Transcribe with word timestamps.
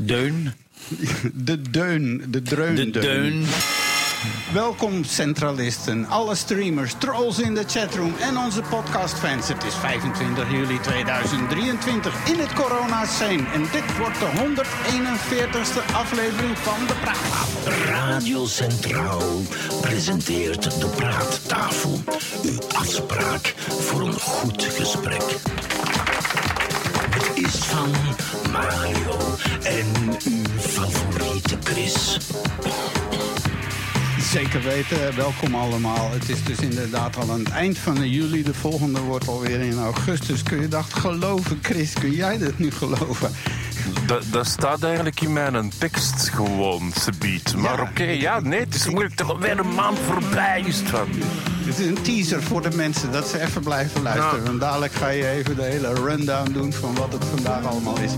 Deun. 0.00 0.52
De 1.34 1.70
deun, 1.70 2.24
de 2.28 2.42
dreun. 2.42 2.74
De 2.74 2.90
deun. 2.90 3.46
Welkom 4.52 5.04
centralisten, 5.04 6.06
alle 6.06 6.34
streamers, 6.34 6.94
trolls 6.98 7.38
in 7.38 7.54
de 7.54 7.64
chatroom 7.66 8.14
en 8.20 8.36
onze 8.36 8.62
podcastfans. 8.62 9.48
Het 9.48 9.64
is 9.64 9.74
25 9.74 10.50
juli 10.50 10.80
2023 10.80 12.28
in 12.28 12.38
het 12.38 12.52
corona-scene. 12.52 13.42
En 13.54 13.62
dit 13.72 13.96
wordt 13.98 14.18
de 14.18 14.28
141ste 14.36 15.94
aflevering 15.94 16.58
van 16.58 16.86
de 16.86 16.94
Praattafel. 17.00 17.72
Radio 17.86 18.46
Centraal 18.46 19.42
presenteert 19.80 20.80
de 20.80 20.88
Praattafel. 20.96 22.00
Uw 22.42 22.58
afspraak 22.74 23.54
voor 23.68 24.00
een 24.00 24.20
goed 24.20 24.62
gesprek. 24.64 25.40
Het 27.16 27.30
is 27.34 27.54
van 27.54 27.90
Mario 28.52 29.18
en 29.62 29.86
uw 30.24 30.58
favoriete 30.60 31.56
Chris. 31.64 32.18
Zeker 34.20 34.62
weten, 34.62 35.16
welkom 35.16 35.54
allemaal. 35.54 36.10
Het 36.10 36.28
is 36.28 36.44
dus 36.44 36.58
inderdaad 36.58 37.16
al 37.16 37.30
aan 37.30 37.38
het 37.38 37.48
eind 37.50 37.78
van 37.78 37.94
de 37.94 38.10
juli. 38.10 38.42
De 38.42 38.54
volgende 38.54 39.00
wordt 39.00 39.28
alweer 39.28 39.60
in 39.60 39.78
augustus. 39.78 40.42
Kun 40.42 40.60
je 40.60 40.68
dat 40.68 40.84
geloven, 40.94 41.58
Chris? 41.62 41.92
Kun 41.92 42.10
jij 42.10 42.38
dat 42.38 42.58
nu 42.58 42.70
geloven? 42.70 43.30
Dat, 44.06 44.22
dat 44.30 44.46
staat 44.46 44.82
eigenlijk 44.82 45.20
in 45.20 45.32
mijn 45.32 45.72
tekst 45.78 46.28
gewoon, 46.28 46.92
Sebiet. 47.00 47.56
Maar 47.56 47.76
Ja. 47.76 47.82
oké, 47.82 48.04
ja, 48.04 48.40
nee, 48.40 48.60
het 48.60 48.74
is 48.74 48.86
moeilijk. 48.88 49.14
Toch 49.14 49.30
alweer 49.30 49.58
een 49.58 49.74
maand 49.74 49.98
voorbij 49.98 50.62
is 50.66 50.78
het 50.78 50.88
van. 50.88 51.08
Het 51.66 51.78
is 51.78 51.86
een 51.86 52.02
teaser 52.02 52.42
voor 52.42 52.62
de 52.62 52.76
mensen, 52.76 53.12
dat 53.12 53.28
ze 53.28 53.40
even 53.40 53.62
blijven 53.62 54.02
luisteren. 54.02 54.38
Ja. 54.38 54.44
Want 54.44 54.60
dadelijk 54.60 54.92
ga 54.92 55.08
je 55.08 55.28
even 55.28 55.56
de 55.56 55.62
hele 55.62 55.94
rundown 55.94 56.52
doen 56.52 56.72
van 56.72 56.94
wat 56.94 57.12
het 57.12 57.24
vandaag 57.24 57.64
allemaal 57.64 57.98
is. 57.98 58.12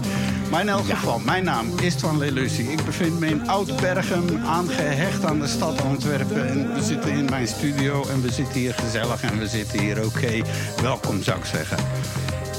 Maar 0.51 0.61
in 0.61 0.69
elk 0.69 0.85
geval, 0.85 1.19
mijn 1.19 1.45
naam 1.45 1.67
is 1.81 1.95
Twan 1.95 2.19
Lelucie. 2.19 2.73
Ik 2.73 2.85
bevind 2.85 3.19
me 3.19 3.27
in 3.27 3.49
Oud-Bergen, 3.49 4.41
aangehecht 4.45 5.25
aan 5.25 5.41
de 5.41 5.47
stad 5.47 5.83
Antwerpen. 5.83 6.49
En 6.49 6.75
we 6.75 6.83
zitten 6.83 7.11
in 7.11 7.25
mijn 7.25 7.47
studio 7.47 8.07
en 8.09 8.23
we 8.23 8.31
zitten 8.31 8.61
hier 8.61 8.75
gezellig 8.75 9.23
en 9.23 9.39
we 9.39 9.47
zitten 9.49 9.79
hier 9.79 10.05
oké. 10.05 10.43
Welkom, 10.83 11.23
zou 11.23 11.39
ik 11.39 11.45
zeggen. 11.45 11.77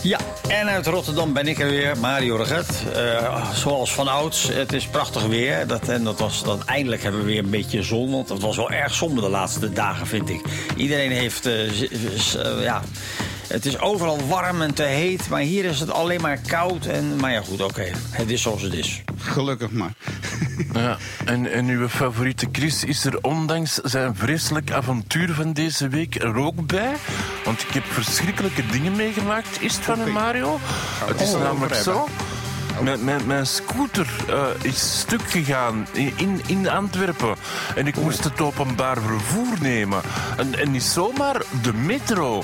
Ja, 0.03 0.19
en 0.47 0.67
uit 0.67 0.87
Rotterdam 0.87 1.33
ben 1.33 1.47
ik 1.47 1.59
er 1.59 1.69
weer, 1.69 1.97
Mario 1.97 2.35
Reget. 2.35 2.83
Eh, 2.93 3.53
zoals 3.53 3.93
van 3.93 4.07
ouds, 4.07 4.47
het 4.47 4.73
is 4.73 4.87
prachtig 4.87 5.25
weer. 5.25 5.67
Dat, 5.67 5.87
en 5.87 6.03
dat 6.03 6.19
was, 6.19 6.43
dan 6.43 6.61
eindelijk 6.65 7.03
hebben 7.03 7.21
we 7.21 7.27
weer 7.27 7.43
een 7.43 7.49
beetje 7.49 7.83
zon. 7.83 8.11
Want 8.11 8.29
het 8.29 8.41
was 8.41 8.55
wel 8.55 8.71
erg 8.71 8.93
somber 8.93 9.23
de 9.23 9.29
laatste 9.29 9.73
dagen, 9.73 10.07
vind 10.07 10.29
ik. 10.29 10.41
Iedereen 10.75 11.11
heeft, 11.11 11.45
eh, 11.45 11.81
eh, 11.81 12.63
ja... 12.63 12.81
Het 13.49 13.65
is 13.65 13.79
overal 13.79 14.27
warm 14.27 14.61
en 14.61 14.73
te 14.73 14.83
heet, 14.83 15.29
maar 15.29 15.39
hier 15.39 15.65
is 15.65 15.79
het 15.79 15.91
alleen 15.91 16.21
maar 16.21 16.39
koud. 16.47 16.85
En, 16.85 17.15
maar 17.15 17.31
ja, 17.31 17.41
goed, 17.41 17.61
oké. 17.61 17.91
Het 18.09 18.29
is 18.29 18.41
zoals 18.41 18.61
het 18.61 18.73
is. 18.73 19.03
Gelukkig 19.17 19.71
maar. 19.71 19.91
Ja. 20.73 20.97
En, 21.25 21.51
en 21.51 21.67
uw 21.67 21.87
favoriete 21.87 22.47
Chris 22.51 22.83
is 22.83 23.05
er 23.05 23.17
ondanks 23.21 23.73
zijn 23.73 24.15
vreselijk 24.15 24.71
avontuur 24.71 25.33
van 25.33 25.53
deze 25.53 25.87
week 25.87 26.15
er 26.15 26.35
ook 26.35 26.67
bij. 26.67 26.93
Want 27.45 27.61
ik 27.61 27.69
heb 27.69 27.83
verschrikkelijke 27.83 28.65
dingen 28.71 28.95
meegemaakt. 28.95 29.61
Is 29.61 29.75
het 29.75 29.85
van 29.85 29.99
een 29.99 30.11
Mario? 30.11 30.57
Het 31.05 31.21
is 31.21 31.31
namelijk 31.31 31.75
zo. 31.75 32.07
Mijn, 32.83 33.03
mijn, 33.03 33.27
mijn 33.27 33.45
scooter 33.45 34.07
eh, 34.27 34.45
is 34.61 34.99
stuk 34.99 35.21
gegaan 35.21 35.87
in, 35.91 36.41
in 36.47 36.69
Antwerpen. 36.69 37.35
En 37.75 37.87
ik 37.87 37.95
moest 37.95 38.23
het 38.23 38.41
openbaar 38.41 38.97
vervoer 39.01 39.57
nemen. 39.61 40.01
En, 40.37 40.59
en 40.59 40.71
niet 40.71 40.83
zomaar 40.83 41.41
de 41.61 41.73
metro. 41.73 42.43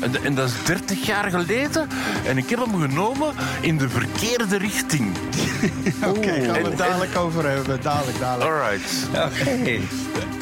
En, 0.00 0.24
en 0.24 0.34
dat 0.34 0.48
is 0.48 0.54
30 0.66 1.06
jaar 1.06 1.30
geleden. 1.30 1.88
En 2.26 2.38
ik 2.38 2.50
heb 2.50 2.58
hem 2.58 2.80
genomen 2.80 3.34
in 3.60 3.78
de 3.78 3.88
verkeerde 3.88 4.58
richting. 4.58 5.06
Oké, 6.16 6.40
gaan 6.44 6.62
we 6.62 6.68
het 6.68 6.78
dadelijk 6.78 7.16
over 7.16 7.48
hebben. 7.48 7.78
Dadelijk, 7.82 8.18
dadelijk. 8.18 8.50
Alright. 8.50 8.92
Oké. 9.10 9.78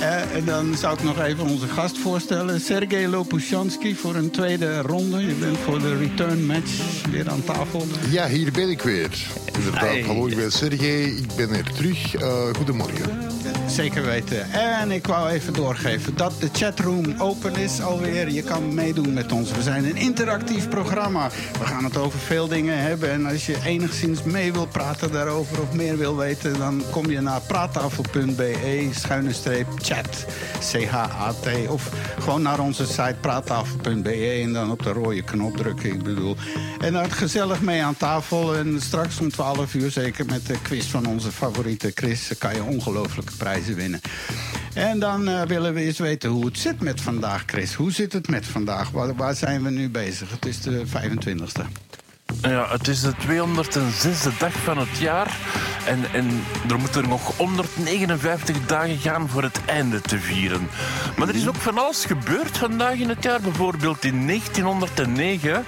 Eh, 0.01 0.37
en 0.37 0.45
dan 0.45 0.75
zou 0.75 0.95
ik 0.95 1.03
nog 1.03 1.21
even 1.21 1.45
onze 1.45 1.67
gast 1.69 1.99
voorstellen. 1.99 2.61
Sergej 2.61 3.07
Lopushansky 3.07 3.95
voor 3.95 4.15
een 4.15 4.31
tweede 4.31 4.81
ronde. 4.81 5.27
Je 5.27 5.33
bent 5.35 5.59
voor 5.59 5.79
de 5.79 5.97
return 5.97 6.47
match 6.47 7.03
weer 7.11 7.31
aan 7.31 7.45
tafel. 7.45 7.87
Ja, 8.11 8.29
hier 8.29 8.53
ben 8.53 8.71
ik 8.71 8.83
weer. 8.83 9.11
Inderdaad, 9.57 9.81
Hey. 9.81 10.03
hallo, 10.07 10.27
ik 10.27 10.37
ben 10.37 10.53
Sergej, 10.53 11.05
ik 11.05 11.35
ben 11.37 11.51
er 11.51 11.73
terug. 11.73 12.15
Eh, 12.15 12.33
goedemorgen. 12.57 13.19
Zeker 13.69 14.05
weten. 14.05 14.53
En 14.53 14.91
ik 14.91 15.07
wou 15.07 15.29
even 15.29 15.53
doorgeven 15.53 16.17
dat 16.17 16.33
de 16.41 16.49
chatroom 16.53 17.15
open 17.19 17.57
is 17.57 17.81
alweer. 17.81 18.31
Je 18.31 18.43
kan 18.43 18.75
meedoen 18.75 19.13
met 19.13 19.33
ons. 19.33 19.46
We 19.53 19.63
zijn 19.63 19.85
een 19.85 19.97
interactief 19.97 20.69
programma. 20.69 21.31
We 21.59 21.65
gaan 21.65 21.85
het 21.85 21.97
over 21.97 22.19
veel 22.19 22.49
dingen 22.49 22.79
hebben. 22.79 23.11
En 23.11 23.27
als 23.27 23.47
je 23.47 23.57
enigszins 23.65 24.23
mee 24.23 24.53
wil 24.53 24.67
praten 24.67 25.13
daarover 25.13 25.61
of 25.61 25.73
meer 25.73 25.97
wil 25.97 26.17
weten... 26.17 26.59
dan 26.59 26.83
kom 26.91 27.11
je 27.11 27.21
naar 27.21 27.41
praattafel.be, 27.41 28.89
schuine 28.95 29.33
streep, 29.33 29.67
chat, 29.79 30.27
C-H-A-T. 30.73 31.69
Of 31.69 31.91
gewoon 32.19 32.43
naar 32.43 32.59
onze 32.59 32.87
site 32.87 33.17
praattafel.be 33.21 34.41
en 34.43 34.53
dan 34.53 34.71
op 34.71 34.83
de 34.83 34.93
rode 34.93 35.23
knop 35.23 35.57
drukken. 35.57 35.93
Ik 35.93 36.03
bedoel. 36.03 36.37
En 36.79 36.93
dan 36.93 37.11
gezellig 37.11 37.61
mee 37.61 37.83
aan 37.83 37.97
tafel. 37.97 38.57
En 38.57 38.81
straks 38.81 39.21
om 39.21 39.31
12 39.31 39.75
uur, 39.75 39.91
zeker 39.91 40.27
met 40.27 40.47
de 40.47 40.61
quiz 40.63 40.87
van 40.87 41.07
onze 41.07 41.33
favoriete 41.33 41.93
Chris... 41.95 42.31
kan 42.39 42.55
je 42.55 42.63
ongelooflijke 42.63 43.37
prijzen 43.37 43.75
winnen. 43.75 44.01
En 44.77 44.99
dan 44.99 45.29
eh, 45.29 45.43
willen 45.43 45.75
we 45.75 45.81
eens 45.81 45.99
weten 45.99 46.31
hoe 46.31 46.45
het 46.45 46.59
zit 46.59 46.81
met 46.81 47.01
vandaag, 47.01 47.43
Chris. 47.47 47.75
Hoe 47.75 47.93
zit 47.93 48.13
het 48.13 48.29
met 48.29 48.47
vandaag? 48.47 48.91
Waar, 48.91 49.15
waar 49.15 49.35
zijn 49.35 49.63
we 49.63 49.71
nu 49.71 49.91
bezig? 49.91 50.31
Het 50.31 50.47
is 50.47 50.61
de 50.61 50.83
25e. 50.87 51.67
Ja, 52.43 52.69
het 52.69 52.89
is 52.89 53.01
de 53.01 53.13
206e 53.13 54.39
dag 54.39 54.53
van 54.53 54.79
het 54.79 54.99
jaar. 54.99 55.37
En, 55.87 56.05
en 56.13 56.43
er 56.69 56.79
moeten 56.79 57.03
er 57.03 57.09
nog 57.09 57.37
159 57.37 58.67
dagen 58.67 58.99
gaan 58.99 59.29
voor 59.29 59.43
het 59.43 59.61
einde 59.67 60.01
te 60.01 60.19
vieren. 60.19 60.69
Maar 61.17 61.29
er 61.29 61.35
is 61.35 61.49
ook 61.49 61.55
van 61.55 61.79
alles 61.79 62.05
gebeurd 62.05 62.59
vandaag 62.59 62.95
in 62.95 63.09
het 63.09 63.23
jaar. 63.23 63.41
Bijvoorbeeld 63.41 64.05
in 64.05 64.27
1909. 64.27 65.65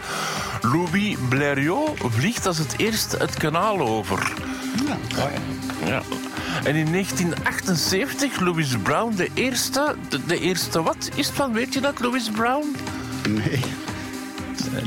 Louis 0.60 1.16
Blériot 1.28 1.90
vliegt 1.98 2.46
als 2.46 2.58
het 2.58 2.74
eerst 2.76 3.18
het 3.18 3.34
kanaal 3.34 3.80
over. 3.80 4.32
Ja. 5.86 6.02
En 6.64 6.74
in 6.74 6.92
1978 6.92 8.40
Louis 8.40 8.76
Brown, 8.82 9.14
de 9.16 9.28
eerste... 9.34 9.94
De, 10.08 10.20
de 10.26 10.40
eerste 10.40 10.82
wat 10.82 11.10
is 11.14 11.26
het 11.26 11.36
van? 11.36 11.52
Weet 11.52 11.74
je 11.74 11.80
dat, 11.80 12.00
Louis 12.00 12.30
Brown? 12.30 12.76
Nee. 13.28 13.60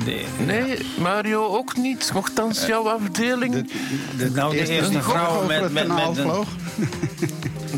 De, 0.06 0.26
Nee, 0.46 0.78
Mario 0.98 1.46
ook 1.46 1.78
niet. 1.78 2.12
Nochtans 2.14 2.66
jouw 2.66 2.90
afdeling. 2.90 3.72
de, 4.18 4.30
nou, 4.30 4.52
de 4.58 4.68
Eerste 4.68 5.02
vrouw 5.02 5.46
met, 5.46 5.72
met, 5.72 5.88
met, 5.88 6.18
een. 6.18 6.46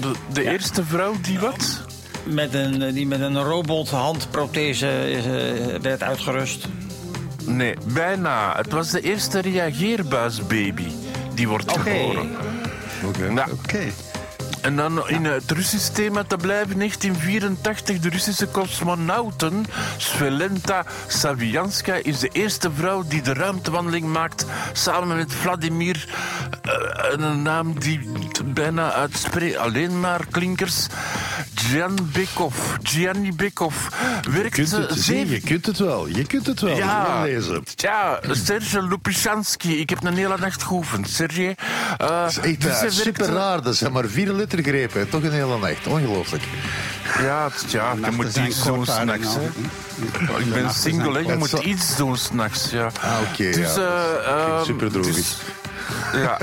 De, 0.02 0.12
de 0.34 0.44
eerste 0.44 0.84
vrouw 0.84 1.14
die 1.22 1.40
wat? 1.40 1.81
met 2.24 2.54
een, 2.54 2.94
die 2.94 3.08
met 3.08 3.20
een 3.20 3.44
robothandprothese 3.44 5.12
is, 5.12 5.25
eh, 5.25 5.80
werd 5.81 6.04
uitgerust. 6.04 6.68
Nee, 7.46 7.75
bijna. 7.94 8.54
Het 8.56 8.72
was 8.72 8.92
de 8.92 9.02
eerste 9.02 9.40
reageerbuisbaby 9.40 10.88
die 11.34 11.48
wordt 11.48 11.72
Oké. 13.06 13.25
Ja. 13.25 13.47
En 14.64 14.75
dan 14.75 15.09
in 15.09 15.25
het 15.25 15.52
Russisch 15.52 15.88
thema 15.88 16.24
te 16.24 16.38
blijven, 16.38 16.78
1984, 16.78 18.00
de 18.00 18.09
Russische 18.09 18.52
cosmonauten 18.52 19.66
Svelenta 19.97 20.86
Savianska 21.08 21.94
is 21.94 22.19
de 22.19 22.30
eerste 22.31 22.72
vrouw 22.72 23.03
die 23.08 23.22
de 23.22 23.34
ruimtewandeling 23.34 24.06
maakt 24.06 24.46
samen 24.74 25.18
met 25.18 25.34
Vladimir, 25.34 26.08
eh, 26.62 26.74
een 27.12 27.42
naam 27.42 27.80
die 27.80 28.09
bijna 28.46 28.92
uitspreekt, 28.94 29.58
alleen 29.58 30.00
maar 30.00 30.25
klinkers, 30.31 30.88
Gian 31.69 31.96
Bekov. 32.13 32.56
Gianni 32.84 33.34
Bekov 33.35 33.75
Je 33.84 34.19
kunt 34.22 34.35
werkte 34.35 34.62
het 34.62 34.91
zien, 34.91 35.01
zeven 35.03 35.34
je 35.34 35.40
kunt 35.41 35.66
het 35.66 35.78
wel. 35.78 36.07
Je 36.07 36.25
kunt 36.25 36.46
het 36.47 36.59
wel. 36.62 36.75
ja, 36.78 37.22
lezen. 37.24 37.63
ja, 37.75 38.19
Serge 38.31 38.84
Lupushansky. 38.88 39.68
Ik 39.69 39.90
heb 39.90 40.03
een 40.03 40.13
hele 40.16 40.38
nacht 40.38 40.63
geoefend. 40.63 41.09
Serge. 41.09 41.56
eh, 41.97 42.07
Dat 42.07 42.29
is 42.29 42.38
echt 42.38 42.62
dus 42.62 42.81
eh, 42.81 42.90
super 42.90 43.13
werkte- 43.13 43.33
raar. 43.38 43.62
Dat 43.62 43.75
zijn 43.75 43.92
maar 43.92 44.06
vier 44.07 44.31
lettergrepen. 44.33 45.10
Toch 45.10 45.24
een 45.24 45.31
hele 45.31 45.57
nacht. 45.57 45.88
Ongelooflijk. 45.88 46.44
Ja, 47.21 47.50
het- 47.54 47.71
ja 47.71 47.94
je 48.06 48.12
moet 48.12 48.36
iets 48.38 48.63
doen 48.63 48.86
s'nachts. 48.86 49.36
Ik 50.39 50.54
ben 50.54 50.69
single, 50.74 51.13
hè. 51.13 51.19
je 51.31 51.38
moet 51.38 51.51
iets 51.51 51.95
doen 51.95 52.18
s'nachts. 52.18 52.69
Ja. 52.71 52.92
Ah, 53.01 53.18
oké, 53.31 53.51
Dus, 53.51 53.75
ja. 53.75 53.81
eh, 54.25 54.68
ehm, 54.68 55.01
dus- 55.01 55.38
Ja. 56.13 56.38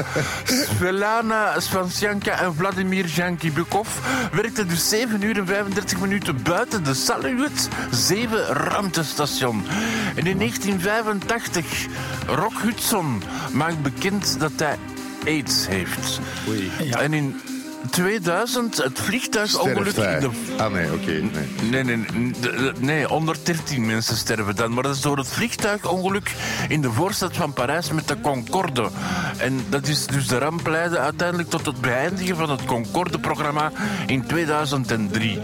Svelana 0.45 1.61
Svansjanka 1.61 2.41
en 2.41 2.55
Vladimir 2.55 3.07
Jankibukov 3.07 3.89
werkten 4.33 4.69
dus 4.69 4.89
7 4.89 5.23
uur 5.23 5.39
en 5.39 5.47
35 5.47 6.01
minuten 6.01 6.43
buiten 6.43 6.85
de 6.85 6.95
Salyut 6.95 7.69
7 7.91 8.45
ruimtestation. 8.47 9.65
En 10.15 10.27
in 10.27 10.39
1985, 10.39 11.87
Rock 12.27 12.61
Hudson 12.63 13.23
maakt 13.53 13.83
bekend 13.83 14.41
dat 14.41 14.53
hij 14.57 14.79
AIDS 15.27 15.67
heeft. 15.67 16.21
En 16.91 17.13
in 17.13 17.41
2000 17.91 18.77
het 18.77 18.99
vliegtuigongeluk 19.01 19.91
Sterft 19.91 20.23
in 20.25 20.31
de 20.57 20.63
Ah, 20.63 20.73
nee, 20.73 20.93
oké. 20.93 21.11
nee. 21.11 21.49
Nee, 21.71 21.85
nee, 21.85 21.97
nee, 21.97 22.73
nee, 22.79 23.05
113 23.05 23.87
mensen 23.87 24.17
sterven 24.17 24.57
dan. 24.57 24.73
Maar 24.75 24.83
dat 24.83 24.95
is 24.95 25.01
door 25.01 25.17
het 25.17 25.29
vliegtuigongeluk 25.29 26.35
in 26.69 26.81
de 26.81 26.91
voorstad 26.93 27.37
van 27.37 27.53
Parijs 27.53 27.91
met 27.91 28.09
de 28.09 28.21
Concorde. 28.21 28.89
En 29.37 29.65
dat 29.69 29.87
is 29.87 30.07
dus 30.07 30.27
de 30.27 30.39
ramp 30.39 30.67
leidde 30.67 30.99
uiteindelijk 30.99 31.51
tot 31.51 31.67
het 31.67 31.81
beëindigen 31.81 32.37
van 32.37 32.51
het 32.51 32.65
Concorde-programma 32.65 33.73
in 34.07 34.27
2003. 34.27 35.39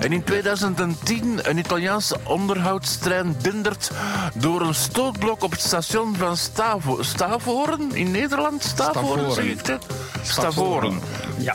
En 0.00 0.12
in 0.12 0.24
2010 0.24 1.38
een 1.42 1.58
Italiaanse 1.58 2.16
onderhoudstrein 2.24 3.36
dendert 3.42 3.90
door 4.34 4.60
een 4.60 4.74
stootblok 4.74 5.42
op 5.42 5.50
het 5.50 5.60
station 5.60 6.16
van 6.16 6.36
Stavo 6.36 7.02
Stavoren 7.02 7.94
in 7.94 8.10
Nederland. 8.10 8.62
Stavoren, 8.64 9.02
Stavoren. 9.08 9.32
zeg 9.32 9.44
ik 9.44 9.66
het? 9.66 9.84
Stavoren. 10.22 10.98
Ja. 11.38 11.54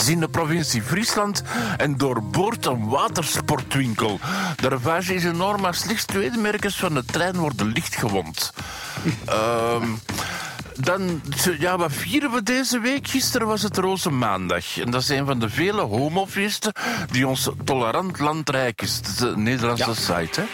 Is 0.00 0.08
in 0.08 0.20
de 0.20 0.28
provincie 0.28 0.82
Friesland 0.82 1.42
en 1.76 1.96
doorboort 1.96 2.66
een 2.66 2.88
watersportwinkel. 2.88 4.20
De 4.56 4.68
ravage 4.68 5.14
is 5.14 5.24
enorm, 5.24 5.60
maar 5.60 5.74
slechts 5.74 6.04
twee 6.04 6.30
merkers 6.30 6.76
van 6.76 6.94
de 6.94 7.04
trein 7.04 7.36
worden 7.36 7.66
lichtgewond. 7.66 8.52
Ehm 9.24 9.84
dan, 10.82 11.22
ja, 11.58 11.76
wat 11.78 11.92
vieren 11.92 12.30
we 12.30 12.42
deze 12.42 12.78
week? 12.78 13.08
Gisteren 13.08 13.46
was 13.46 13.62
het 13.62 13.76
Roze 13.76 14.10
Maandag. 14.10 14.78
En 14.78 14.90
dat 14.90 15.02
is 15.02 15.08
een 15.08 15.26
van 15.26 15.38
de 15.38 15.48
vele 15.48 15.80
homofeesten 15.80 16.72
die 17.10 17.26
ons 17.26 17.48
tolerant 17.64 18.18
land 18.18 18.50
rijk 18.50 18.82
is. 18.82 19.00
Een 19.20 19.42
Nederlandse 19.42 19.94
site. 19.94 20.40
Hè? 20.40 20.46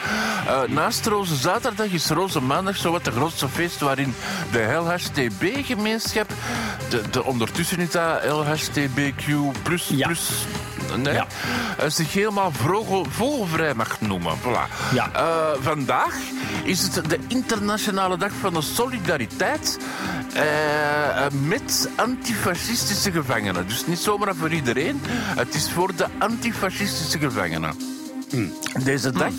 Eh, 0.52 0.68
naast 0.68 1.06
Roze 1.06 1.36
Zaterdag 1.36 1.86
is 1.86 2.08
Roze 2.08 2.40
Maandag 2.40 2.76
zowat 2.76 3.04
de 3.04 3.10
grootste 3.10 3.48
feest 3.48 3.80
waarin 3.80 4.14
de 4.52 4.62
LHTB-gemeenschap, 4.62 6.28
de, 6.88 7.02
de, 7.10 7.24
ondertussen 7.24 7.78
is 7.78 7.90
dat 7.90 8.24
LHTBQ++, 8.24 9.22
Ja. 9.88 10.10
Ja. 11.02 11.26
eh, 11.78 11.88
zich 11.88 12.12
helemaal 12.12 12.52
vogel, 12.52 13.06
vogelvrij 13.10 13.74
mag 13.74 14.00
noemen. 14.00 14.34
Voilà. 14.38 14.92
Ja. 14.94 15.10
Eh, 15.12 15.62
vandaag 15.62 16.14
is 16.64 16.82
het 16.82 17.10
de 17.10 17.18
internationale 17.28 18.16
dag 18.16 18.30
van 18.40 18.54
de 18.54 18.62
solidariteit 18.62 19.78
eh, 20.34 20.42
met 21.46 21.88
antifascistische 21.96 23.10
gevangenen. 23.12 23.68
Dus 23.68 23.86
niet 23.86 23.98
zomaar 23.98 24.34
voor 24.34 24.52
iedereen, 24.52 25.00
het 25.36 25.54
is 25.54 25.70
voor 25.70 25.96
de 25.96 26.06
antifascistische 26.18 27.18
gevangenen. 27.18 27.74
Deze 28.84 29.10
dag, 29.10 29.32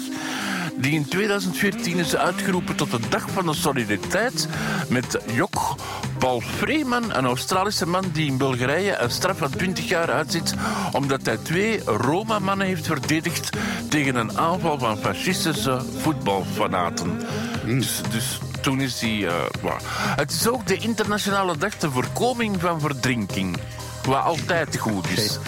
die 0.77 0.91
in 0.91 1.07
2014 1.07 1.97
is 1.97 2.15
uitgeroepen 2.15 2.75
tot 2.75 2.91
de 2.91 2.99
Dag 3.09 3.29
van 3.29 3.45
de 3.45 3.53
Solidariteit 3.53 4.47
met 4.89 5.17
Jok 5.33 5.75
Paul 6.17 6.41
Freeman, 6.41 7.15
een 7.15 7.25
Australische 7.25 7.87
man 7.87 8.03
die 8.13 8.27
in 8.27 8.37
Bulgarije 8.37 8.97
een 8.97 9.11
straf 9.11 9.37
van 9.37 9.49
20 9.49 9.87
jaar 9.87 10.11
uitzit 10.11 10.53
omdat 10.91 11.25
hij 11.25 11.37
twee 11.37 11.83
Roma-mannen 11.85 12.67
heeft 12.67 12.85
verdedigd 12.87 13.49
tegen 13.89 14.15
een 14.15 14.37
aanval 14.37 14.79
van 14.79 14.97
fascistische 14.97 15.81
voetbalfanaten. 15.97 17.21
Dus, 17.65 18.01
dus 18.11 18.39
toen 18.61 18.81
is 18.81 19.01
hij... 19.01 19.27
eh. 19.27 19.33
Het 20.15 20.31
is 20.31 20.47
ook 20.47 20.67
de 20.67 20.77
internationale 20.77 21.57
dag 21.57 21.73
ter 21.73 21.91
voorkoming 21.91 22.61
van 22.61 22.79
verdrinking. 22.79 23.57
Wat 24.03 24.23
altijd 24.23 24.77
goed 24.77 25.09
is. 25.09 25.39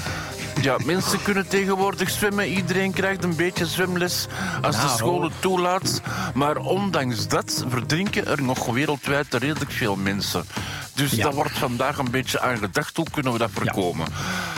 Ja, 0.61 0.77
mensen 0.85 1.21
kunnen 1.21 1.47
tegenwoordig 1.47 2.09
zwemmen. 2.09 2.47
Iedereen 2.47 2.91
krijgt 2.93 3.23
een 3.23 3.35
beetje 3.35 3.65
zwemles 3.65 4.27
als 4.61 4.75
de 4.75 4.81
Nou. 4.81 4.97
school 4.97 5.21
het 5.23 5.31
toelaat. 5.39 6.01
Maar 6.33 6.57
ondanks 6.57 7.27
dat 7.27 7.65
verdrinken 7.67 8.27
er 8.27 8.41
nog 8.41 8.65
wereldwijd 8.65 9.33
redelijk 9.33 9.71
veel 9.71 9.95
mensen. 9.95 10.45
Dus 10.93 11.11
Ja. 11.11 11.23
daar 11.23 11.33
wordt 11.33 11.57
vandaag 11.57 11.97
een 11.97 12.11
beetje 12.11 12.39
aan 12.41 12.57
gedacht. 12.57 12.97
Hoe 12.97 13.05
kunnen 13.11 13.31
we 13.33 13.37
dat 13.37 13.49
voorkomen? 13.53 14.07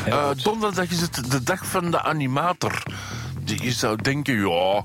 Eh, 0.06 0.30
donderdag 0.44 0.90
is 0.90 1.02
het 1.02 1.32
de 1.32 1.44
dag 1.44 1.66
van 1.66 1.92
de 1.92 2.02
animator. 2.04 2.84
Je 3.60 3.72
zou 3.72 4.02
denken, 4.02 4.50
ja, 4.50 4.84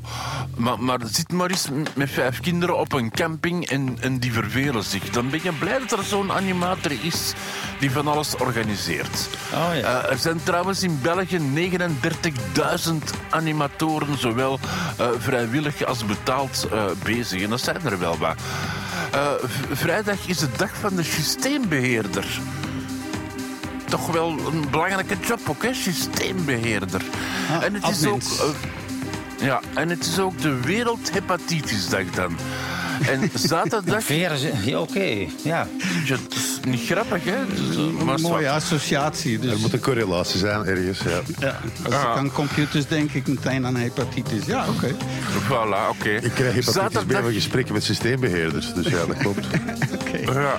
maar, 0.56 0.80
maar 0.80 0.98
zit 1.04 1.32
maar 1.32 1.50
eens 1.50 1.68
met 1.94 2.10
vijf 2.10 2.40
kinderen 2.40 2.78
op 2.78 2.92
een 2.92 3.10
camping 3.10 3.68
en, 3.68 3.96
en 4.00 4.18
die 4.18 4.32
vervelen 4.32 4.84
zich. 4.84 5.10
Dan 5.10 5.30
ben 5.30 5.40
je 5.42 5.52
blij 5.52 5.78
dat 5.78 5.98
er 5.98 6.04
zo'n 6.04 6.32
animator 6.32 6.92
is 7.02 7.32
die 7.78 7.90
van 7.90 8.08
alles 8.08 8.36
organiseert. 8.36 9.28
Oh 9.52 9.68
ja. 9.74 10.02
Eh, 10.02 10.10
er 10.10 10.18
zijn 10.18 10.42
trouwens 10.42 10.82
in 10.82 10.98
België 11.02 11.38
39.000 11.38 12.92
animatoren, 13.30 14.18
zowel 14.18 14.58
eh, 14.98 15.08
vrijwillig 15.18 15.84
als 15.84 16.04
betaald, 16.04 16.68
eh, 16.72 16.84
bezig. 17.02 17.42
En 17.42 17.50
dat 17.50 17.60
zijn 17.60 17.84
er 17.84 17.98
wel 17.98 18.18
wat. 18.18 18.36
Vrijdag 19.72 20.26
is 20.26 20.38
de 20.38 20.48
dag 20.56 20.70
van 20.80 20.96
de 20.96 21.02
systeembeheerder. 21.02 22.40
Toch 23.88 24.12
wel 24.12 24.28
een 24.30 24.70
belangrijke 24.70 25.16
job 25.26 25.40
ook, 25.48 25.62
hè? 25.62 25.74
Systeembeheerder. 25.74 27.02
Ah, 27.50 27.62
en, 27.62 27.74
het 27.74 27.88
is 27.88 28.06
ook, 28.06 28.20
eh, 28.20 29.46
ja, 29.46 29.60
en 29.74 29.88
het 29.88 30.06
is 30.06 30.18
ook 30.18 30.40
de 30.40 30.60
Wereldhepatitisdag 30.60 32.10
dan. 32.10 32.36
En 33.08 33.31
zaterdag... 33.34 34.04
Veren 34.04 34.38
ze... 34.38 34.52
ja, 34.64 34.81
Oké, 34.81 35.04
ja. 35.43 35.66
Ja, 36.04 36.14
het 36.16 36.34
is 36.34 36.60
niet 36.66 36.87
grappig, 36.87 37.25
hè? 37.25 37.37
Maar 38.04 38.14
Een 38.14 38.20
mooie 38.20 38.50
associatie. 38.50 39.38
Dus, 39.38 39.52
Er 39.52 39.58
moet 39.58 39.72
een 39.72 39.81
correlatie 39.81 40.38
zijn 40.38 40.64
ergens. 40.64 41.00
Ja. 41.00 41.20
ja, 41.38 41.60
als 41.84 41.94
ik 41.94 42.16
aan 42.16 42.32
computers 42.32 42.87
denk 42.87 43.12
ik 43.12 43.26
meteen 43.26 43.66
aan 43.66 43.76
hepatitis. 43.76 44.44
Ja, 44.46 44.66
oké. 44.69 44.94
Voilà, 45.44 45.88
oké. 45.98 46.08
Ik 46.10 46.32
krijg 46.34 46.54
hepatitis 46.54 47.06
bij 47.06 47.22
mijn 47.22 47.34
gesprekken 47.34 47.75
met 47.75 47.84
systeembeheerders. 47.84 48.75
Dus 48.75 48.87
ja, 48.87 49.06
dat 49.06 49.16
klopt. 49.16 49.46
Ja. 50.32 50.54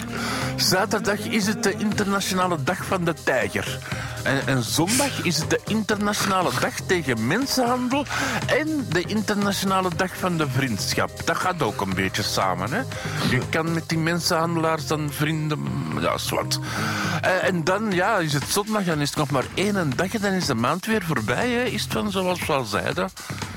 Zaterdag 0.55 1.19
is 1.19 1.47
het 1.47 1.63
de 1.63 1.73
internationale 1.77 2.57
dag 2.63 2.85
van 2.85 3.03
de 3.05 3.13
tijger. 3.23 3.77
En, 4.23 4.47
en 4.47 4.63
zondag 4.63 5.23
is 5.23 5.37
het 5.37 5.49
de 5.49 5.59
internationale 5.65 6.49
dag 6.59 6.73
tegen 6.85 7.27
mensenhandel 7.27 8.05
en 8.45 8.85
de 8.89 9.01
internationale 9.01 9.89
dag 9.95 10.17
van 10.17 10.37
de 10.37 10.49
vriendschap. 10.49 11.25
Dat 11.25 11.37
gaat 11.37 11.61
ook 11.61 11.81
een 11.81 11.93
beetje 11.93 12.23
samen. 12.23 12.71
Hè? 12.71 12.81
Je 13.29 13.41
kan 13.49 13.73
met 13.73 13.89
die 13.89 13.97
mensenhandelaars 13.97 14.87
dan 14.87 15.09
vrienden... 15.11 15.59
Ja, 15.99 16.17
zwart. 16.17 16.59
En, 17.21 17.41
en 17.41 17.63
dan 17.63 17.91
ja, 17.91 18.17
is 18.17 18.33
het 18.33 18.49
zondag, 18.49 18.83
dan 18.83 18.99
is 19.01 19.09
het 19.09 19.17
nog 19.17 19.31
maar 19.31 19.45
één 19.53 19.93
dag 19.95 20.13
en 20.13 20.21
dan 20.21 20.31
is 20.31 20.45
de 20.45 20.55
maand 20.55 20.85
weer 20.85 21.03
voorbij. 21.03 21.49
Hè? 21.49 21.63
Is 21.63 21.83
het 21.83 21.93
van 21.93 22.11
zoals 22.11 22.45
we 22.45 22.53
al 22.53 22.65
zeiden. 22.65 23.09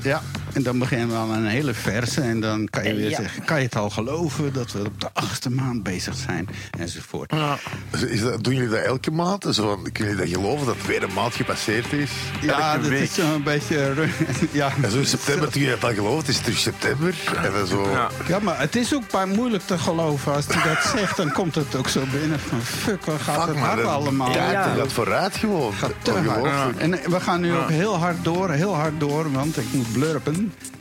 Ja, 0.03 0.23
en 0.53 0.63
dan 0.63 0.79
beginnen 0.79 1.09
we 1.09 1.15
aan 1.15 1.31
een 1.31 1.47
hele 1.47 1.75
verse. 1.75 2.21
En 2.21 2.41
dan 2.41 2.69
kan 2.71 2.85
je 2.85 2.95
weer 2.95 3.11
Ja. 3.11 3.17
zeggen, 3.17 3.45
kan 3.45 3.57
je 3.59 3.65
het 3.65 3.77
al 3.77 3.91
geloven 3.91 4.53
dat 4.53 4.73
we 4.73 4.79
op 4.79 5.01
de 5.01 5.09
achtste 5.13 5.51
maand 5.51 5.83
bezig 5.83 6.15
zijn? 6.17 6.49
Enzovoort. 6.79 7.33
Ja. 7.35 7.59
Dus 7.91 8.03
Is 8.03 8.21
dat, 8.21 8.45
doen 8.45 8.55
jullie 8.55 8.69
dat 8.71 8.79
elke 8.85 9.11
maand? 9.11 9.47
Zo 9.51 9.69
van, 9.69 9.93
kunnen 9.93 10.15
jullie 10.17 10.33
dat 10.33 10.41
geloven 10.43 10.67
dat 10.67 10.77
weer 10.87 11.03
een 11.03 11.13
maand 11.15 11.35
gepasseerd 11.35 11.93
is? 11.93 12.11
Ja, 12.41 12.73
Elke 12.73 12.81
dat 12.81 12.91
week. 12.91 13.03
is 13.03 13.15
zo'n 13.15 13.43
beetje... 13.43 13.95
Ja. 14.53 14.73
En 14.83 14.91
zo 14.91 14.99
in 14.99 15.07
september, 15.07 15.51
toen 15.51 15.63
je 15.63 15.69
dat 15.69 15.85
al 15.85 15.95
gelooft, 15.95 16.27
het 16.27 16.37
is 16.37 16.43
terug 16.43 16.59
september. 16.59 17.15
En 17.43 17.53
dan 17.53 17.67
zo... 17.67 17.91
Ja. 17.91 18.09
ja, 18.29 18.39
maar 18.39 18.61
het 18.61 18.77
is 18.77 18.95
ook 18.95 19.11
bij 19.11 19.27
moeilijk 19.27 19.63
te 19.67 19.79
geloven. 19.79 20.35
Als 20.35 20.47
hij 20.49 20.75
dat 20.75 20.83
zegt, 20.97 21.17
dan 21.17 21.33
komt 21.33 21.55
het 21.55 21.75
ook 21.75 21.89
zo 21.89 22.03
binnen 22.13 22.41
van... 22.41 22.61
Fuck, 22.63 23.05
waar 23.05 23.19
gaat 23.19 23.39
Fuck 23.45 23.55
het 23.55 23.65
hard 23.65 23.77
dat- 23.83 23.87
allemaal? 23.91 24.31
Ja, 24.33 24.51
Ja. 24.53 24.75
dat 24.75 24.93
vooruit 24.93 25.37
gewoon. 25.37 25.73
gaat 25.75 25.93
te 26.03 26.11
hard. 26.13 26.77
En 26.77 27.03
eh, 27.03 27.07
we 27.09 27.21
gaan 27.21 27.41
nu 27.41 27.55
ook 27.55 27.69
heel 27.69 27.97
hard 27.97 28.25
door, 28.25 28.51
heel 28.51 28.75
hard 28.75 29.01
door, 29.01 29.33
want 29.33 29.57
ik 29.59 29.67
moet 29.73 29.93
blurpen. 29.93 30.40
Mm-hmm. 30.41 30.80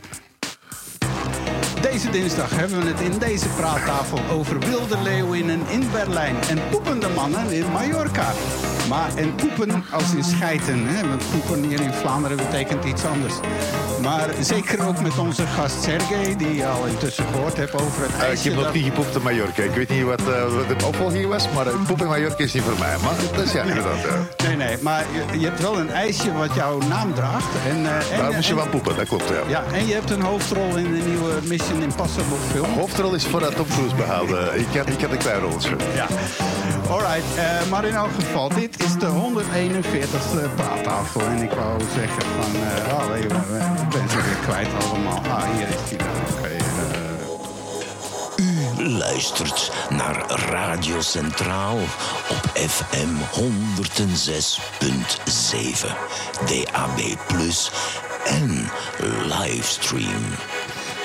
Deze 1.82 2.10
dinsdag 2.10 2.50
hebben 2.56 2.80
we 2.82 2.88
het 2.88 3.00
in 3.02 3.18
deze 3.20 3.48
praattafel 3.48 4.20
over 4.32 4.60
wilde 4.60 4.98
leeuwinnen 5.04 5.60
in 5.70 5.84
Berlijn 5.92 6.36
en 6.50 6.60
poepende 6.72 7.08
mannen 7.16 7.52
in 7.52 7.66
Mallorca. 7.72 8.32
Maar 8.90 9.10
en 9.16 9.36
poepen 9.36 9.84
als 9.92 10.14
in 10.14 10.24
schijten, 10.24 10.88
hè? 10.88 11.08
want 11.08 11.24
poepen 11.32 11.64
hier 11.70 11.82
in 11.82 11.94
Vlaanderen 11.94 12.38
betekent 12.38 12.86
iets 12.86 13.06
anders. 13.06 13.34
Maar 14.02 14.30
zeker 14.42 14.88
ook 14.88 15.02
met 15.02 15.18
onze 15.18 15.46
gast 15.48 15.84
Sergej, 15.84 16.36
die 16.38 16.56
je 16.56 16.66
al 16.68 16.86
intussen 16.86 17.26
gehoord 17.32 17.58
hebt 17.58 17.74
over 17.82 18.02
het 18.02 18.12
Eh, 18.12 18.18
ik 18.18 18.24
ijsje. 18.24 18.44
heb 18.48 18.54
nog 18.56 18.64
dat- 18.64 18.74
niet 18.74 18.84
gepoept 18.84 19.16
in 19.16 19.22
Mallorca. 19.22 19.62
Ik 19.64 19.72
weet 19.76 19.90
niet 19.90 20.04
wat, 20.04 20.20
eh, 20.22 20.44
wat 20.44 20.80
de 20.80 20.86
opvolging 20.86 21.28
was, 21.28 21.48
maar 21.56 21.68
uh, 21.68 21.74
poep 21.88 22.02
in 22.02 22.08
Mallorca 22.08 22.44
is 22.44 22.54
niet 22.54 22.64
voor 22.64 22.80
mij. 22.80 22.96
Maar 23.04 23.14
dat 23.36 23.46
is 23.46 23.52
ja, 23.52 23.62
inderdaad. 23.64 24.02
Ja. 24.38 24.48
Nee, 24.48 24.56
nee, 24.56 24.78
maar 24.82 25.04
je, 25.32 25.40
je 25.40 25.46
hebt 25.46 25.62
wel 25.62 25.80
een 25.80 25.92
ijsje 25.92 26.34
wat 26.34 26.54
jouw 26.56 26.78
naam 26.88 27.14
draagt. 27.14 27.54
En, 27.70 27.86
eh, 27.86 28.12
en, 28.18 28.18
Daar 28.24 28.32
moest 28.34 28.44
je 28.48 28.50
en- 28.50 28.56
wel 28.60 28.68
poepen, 28.68 28.96
dat 28.96 29.08
klopt. 29.08 29.28
Ja. 29.30 29.42
Ja, 29.48 29.64
en 29.74 29.88
je 29.88 29.94
hebt 29.94 30.10
een 30.10 30.22
hoofdrol 30.22 30.76
in 30.76 30.94
de 30.94 31.02
nieuwe 31.08 31.32
Mission 31.70 31.84
Impossible 31.90 32.38
film. 32.52 32.74
Hoofdrol 32.74 33.14
is 33.14 33.26
vooruit 33.26 33.56
Tom 33.56 33.66
Cruise 33.68 33.96
behaald. 33.96 34.32
Eh, 34.32 34.60
Ik 34.60 34.68
had, 34.78 34.90
ik 34.90 35.02
had 35.02 35.12
een 35.12 35.18
klein 35.18 35.40
rolletje. 35.40 35.76
Ja. 35.96 36.08
Alright, 36.90 37.24
eh, 37.36 37.70
maar 37.70 37.86
in 37.86 37.96
elk 37.96 38.10
geval, 38.16 38.50
dit 38.50 38.84
is 38.84 38.94
de 38.94 39.06
141ste 39.06 40.50
praattafel. 40.56 41.22
En 41.22 41.42
ik 41.42 41.52
wou 41.52 41.82
zeggen 41.96 42.22
van, 42.22 42.56
eh 42.56 42.94
oh, 42.98 43.18
ik 43.18 43.28
ben- 43.28 43.44
ik 43.82 43.90
ben 43.90 44.10
ze 44.10 44.16
weer 44.16 44.38
kwijt 44.48 44.68
allemaal. 44.84 45.22
Ah, 45.30 45.44
hier 45.56 45.68
is 45.68 45.90
die 45.90 45.98
dan. 45.98 46.08
Oké, 46.38 46.48
eh, 46.48 46.58
U 48.86 48.90
luistert 48.90 49.72
naar 49.90 50.24
Radio 50.50 51.02
Centraal 51.02 51.78
op 52.30 52.52
FM 52.70 53.10
106.7, 53.32 55.96
DAB+ 56.46 57.00
en 58.26 58.70
livestream. 59.28 60.24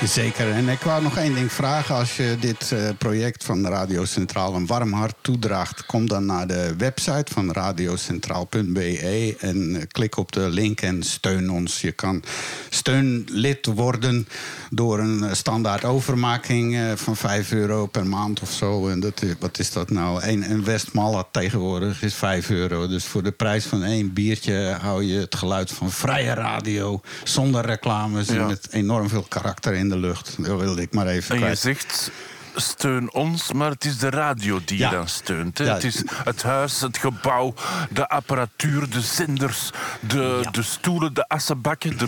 Zeker. 0.07 0.51
En 0.53 0.69
ik 0.69 0.81
wou 0.81 1.03
nog 1.03 1.17
één 1.17 1.35
ding 1.35 1.53
vragen. 1.53 1.95
Als 1.95 2.17
je 2.17 2.37
dit 2.41 2.73
eh, 2.73 2.89
project 2.99 3.45
van 3.45 3.67
Radio 3.67 4.05
Centraal 4.05 4.55
een 4.55 4.67
warm 4.67 4.93
hart 4.93 5.15
toedraagt... 5.21 5.87
kom 5.87 6.09
dan 6.09 6.27
naar 6.27 6.47
de 6.47 6.75
website 6.79 7.33
van 7.33 7.53
radiocentraal.be... 7.53 9.37
en 9.41 9.77
eh, 9.77 9.83
klik 9.91 10.17
op 10.17 10.33
de 10.33 10.49
link 10.49 10.81
en 10.81 11.03
steun 11.03 11.51
ons. 11.51 11.81
Je 11.81 11.93
kan 11.93 12.23
steunlid 12.69 13.67
worden 13.67 14.29
door 14.71 14.99
een 14.99 15.25
eh, 15.25 15.33
standaard 15.33 15.85
overmaking... 15.85 16.79
van 16.95 17.17
5 17.17 17.53
euro 17.53 17.87
per 17.87 18.07
maand 18.07 18.41
of 18.41 18.51
zo. 18.51 18.89
En 18.89 19.01
dat, 19.01 19.23
is- 19.23 19.35
wat 19.41 19.59
is 19.59 19.73
dat 19.73 19.91
nou? 19.91 20.23
Een, 20.23 20.51
een 20.51 20.65
Westmallet 20.65 21.27
tegenwoordig 21.31 22.03
is 22.03 22.15
5 22.15 22.51
euro. 22.51 22.87
Dus 22.89 23.05
voor 23.05 23.23
de 23.23 23.33
prijs 23.33 23.65
van 23.65 23.83
één 23.85 24.13
biertje 24.13 24.77
hou 24.81 25.05
je 25.05 25.19
het 25.19 25.35
geluid 25.35 25.71
van 25.71 25.91
vrije 25.91 26.35
radio... 26.35 27.01
zonder 27.25 27.67
reclames 27.67 28.29
en 28.29 28.35
Ja. 28.35 28.47
met 28.47 28.67
enorm 28.71 29.09
veel 29.09 29.27
karakter 29.29 29.73
in 29.75 29.89
de 29.89 29.94
lucht. 29.97 30.35
Dat 30.45 30.61
wilde 30.61 30.83
ik 30.83 30.93
maar 30.95 31.07
even 31.07 31.37
En 31.43 31.49
je 31.49 31.55
zegt 31.55 32.11
steun 32.57 33.13
ons, 33.13 33.53
maar 33.53 33.71
het 33.71 33.85
is 33.85 33.99
de 33.99 34.11
radio 34.11 34.61
die 34.65 34.79
Ja. 34.79 34.91
je 34.91 34.97
dan 34.97 35.09
steunt. 35.09 35.59
Hè? 35.59 35.65
Ja. 35.65 35.75
Het 35.75 35.85
is 35.85 36.03
het 36.25 36.43
huis, 36.43 36.81
het 36.81 36.99
gebouw, 36.99 37.55
de 37.91 38.09
apparatuur, 38.09 38.91
de 38.91 39.01
zenders, 39.01 39.71
de, 40.01 40.47
de 40.51 40.63
stoelen, 40.63 41.15
de 41.15 41.29
assenbakken, 41.29 41.99
de 41.99 42.07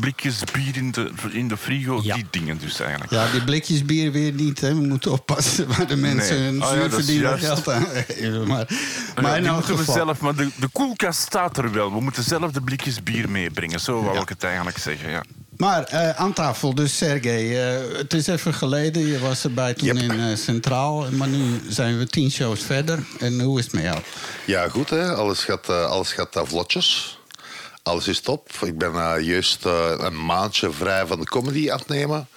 blikjes 0.00 0.44
bier 0.52 0.76
in 0.76 0.90
de, 0.90 1.10
in 1.30 1.48
de 1.48 1.56
frigo. 1.56 2.00
Ja. 2.02 2.14
Die 2.14 2.26
dingen 2.30 2.58
dus 2.58 2.80
eigenlijk. 2.80 3.10
Ja, 3.10 3.30
die 3.30 3.44
blikjes 3.44 3.84
bier 3.84 4.12
weer 4.12 4.32
niet. 4.32 4.60
Hè. 4.60 4.68
We 4.74 4.86
moeten 4.86 5.12
oppassen 5.12 5.68
waar 5.68 5.86
de 5.86 5.96
mensen 5.96 6.36
Nee. 6.36 6.44
hun 6.50 6.62
Oh 6.62 6.70
zuur 6.70 6.90
verdienen 6.90 7.38
geld 7.38 7.68
aan 7.68 7.86
geven. 8.08 8.46
Maar, 8.46 8.66
Ja, 9.16 9.22
maar 9.22 9.36
in 9.38 9.46
elk 9.46 9.64
we 9.66 9.84
zelf, 9.84 10.20
maar 10.20 10.34
de, 10.34 10.48
de 10.56 10.68
koelkast 10.68 11.20
staat 11.20 11.58
er 11.58 11.72
wel. 11.72 11.92
We 11.92 12.00
moeten 12.00 12.22
zelf 12.22 12.50
de 12.52 12.60
blikjes 12.60 13.02
bier 13.02 13.30
meebrengen. 13.30 13.80
Zo 13.80 14.02
wou 14.02 14.14
Ja. 14.14 14.20
ik 14.22 14.28
het 14.28 14.44
eigenlijk 14.44 14.78
zeggen. 14.78 15.10
Ja. 15.10 15.22
Maar 15.56 15.84
eh, 15.84 16.10
aan 16.10 16.32
tafel, 16.32 16.74
dus 16.74 16.96
Sergej, 16.96 17.64
eh, 17.64 17.98
het 17.98 18.12
is 18.14 18.26
even 18.26 18.54
geleden. 18.54 19.06
Je 19.06 19.18
was 19.18 19.44
erbij 19.44 19.74
toen 19.74 19.86
Yep. 19.86 19.96
in 19.96 20.20
eh, 20.20 20.36
Centraal. 20.36 21.06
Maar 21.10 21.28
nu 21.28 21.60
zijn 21.68 21.98
we 21.98 22.06
tien 22.06 22.30
shows 22.30 22.60
verder. 22.62 22.98
En 23.18 23.40
hoe 23.40 23.58
is 23.58 23.64
het 23.64 23.74
met 23.74 23.82
jou? 23.82 23.98
Ja, 24.46 24.68
goed 24.68 24.90
hè. 24.90 25.14
Alles 25.14 25.44
gaat, 25.44 25.68
alles 25.68 26.12
gaat 26.12 26.40
vlotjes. 26.44 27.15
Alles 27.86 28.08
is 28.08 28.20
top. 28.20 28.50
Ik 28.64 28.78
ben 28.78 28.94
eh, 28.94 29.26
juist 29.26 29.66
eh, 29.66 29.92
een 29.98 30.24
maandje 30.24 30.70
vrij 30.72 31.06
van 31.06 31.20
de 31.20 31.26
comedy 31.26 31.70
aan 31.70 31.78
het 31.78 31.88
nemen. 31.88 32.28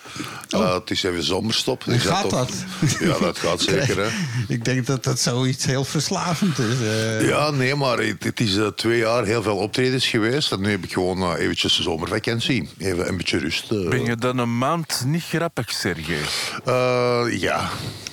Eh, 0.50 0.74
het 0.74 0.92
is 0.92 1.04
even 1.04 1.24
zomerstop. 1.24 1.84
Dus 1.86 2.02
gaat 2.02 2.30
dat? 2.30 2.52
Ja, 3.00 3.18
dat 3.20 3.38
gaat 3.38 3.62
zeker 3.62 3.98
hè. 3.98 4.08
Ik 4.48 4.66
denk 4.66 4.86
dat 4.86 5.04
dat 5.04 5.20
zoiets 5.20 5.66
heel 5.66 5.84
verslavend 5.86 6.60
is. 6.60 6.80
eh. 6.82 7.28
Ja, 7.28 7.50
nee, 7.52 7.76
maar 7.76 7.98
het, 7.98 8.24
het 8.24 8.40
is 8.40 8.58
twee 8.76 8.98
jaar 8.98 9.26
heel 9.26 9.42
veel 9.44 9.56
optredens 9.58 10.08
geweest. 10.08 10.52
En 10.52 10.62
nu 10.62 10.70
heb 10.72 10.84
ik 10.84 10.94
gewoon 10.94 11.36
eventjes 11.36 11.80
zomervakantie. 11.80 12.70
Even 12.78 13.08
een 13.08 13.18
beetje 13.18 13.38
rust. 13.38 13.68
Ben 13.90 14.04
je 14.06 14.16
dan 14.16 14.38
een 14.38 14.58
maand 14.58 15.04
niet 15.06 15.24
grappig, 15.24 15.72
Sergej? 15.72 16.22
Eh, 16.66 17.26
ja. 17.30 17.70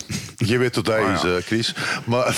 Je 0.37 0.59
weet 0.59 0.75
wat 0.77 0.85
dat 0.85 0.97
is, 0.99 1.23
ja. 1.23 1.37
eh, 1.37 1.43
Chris. 1.43 1.75
Maar... 2.05 2.37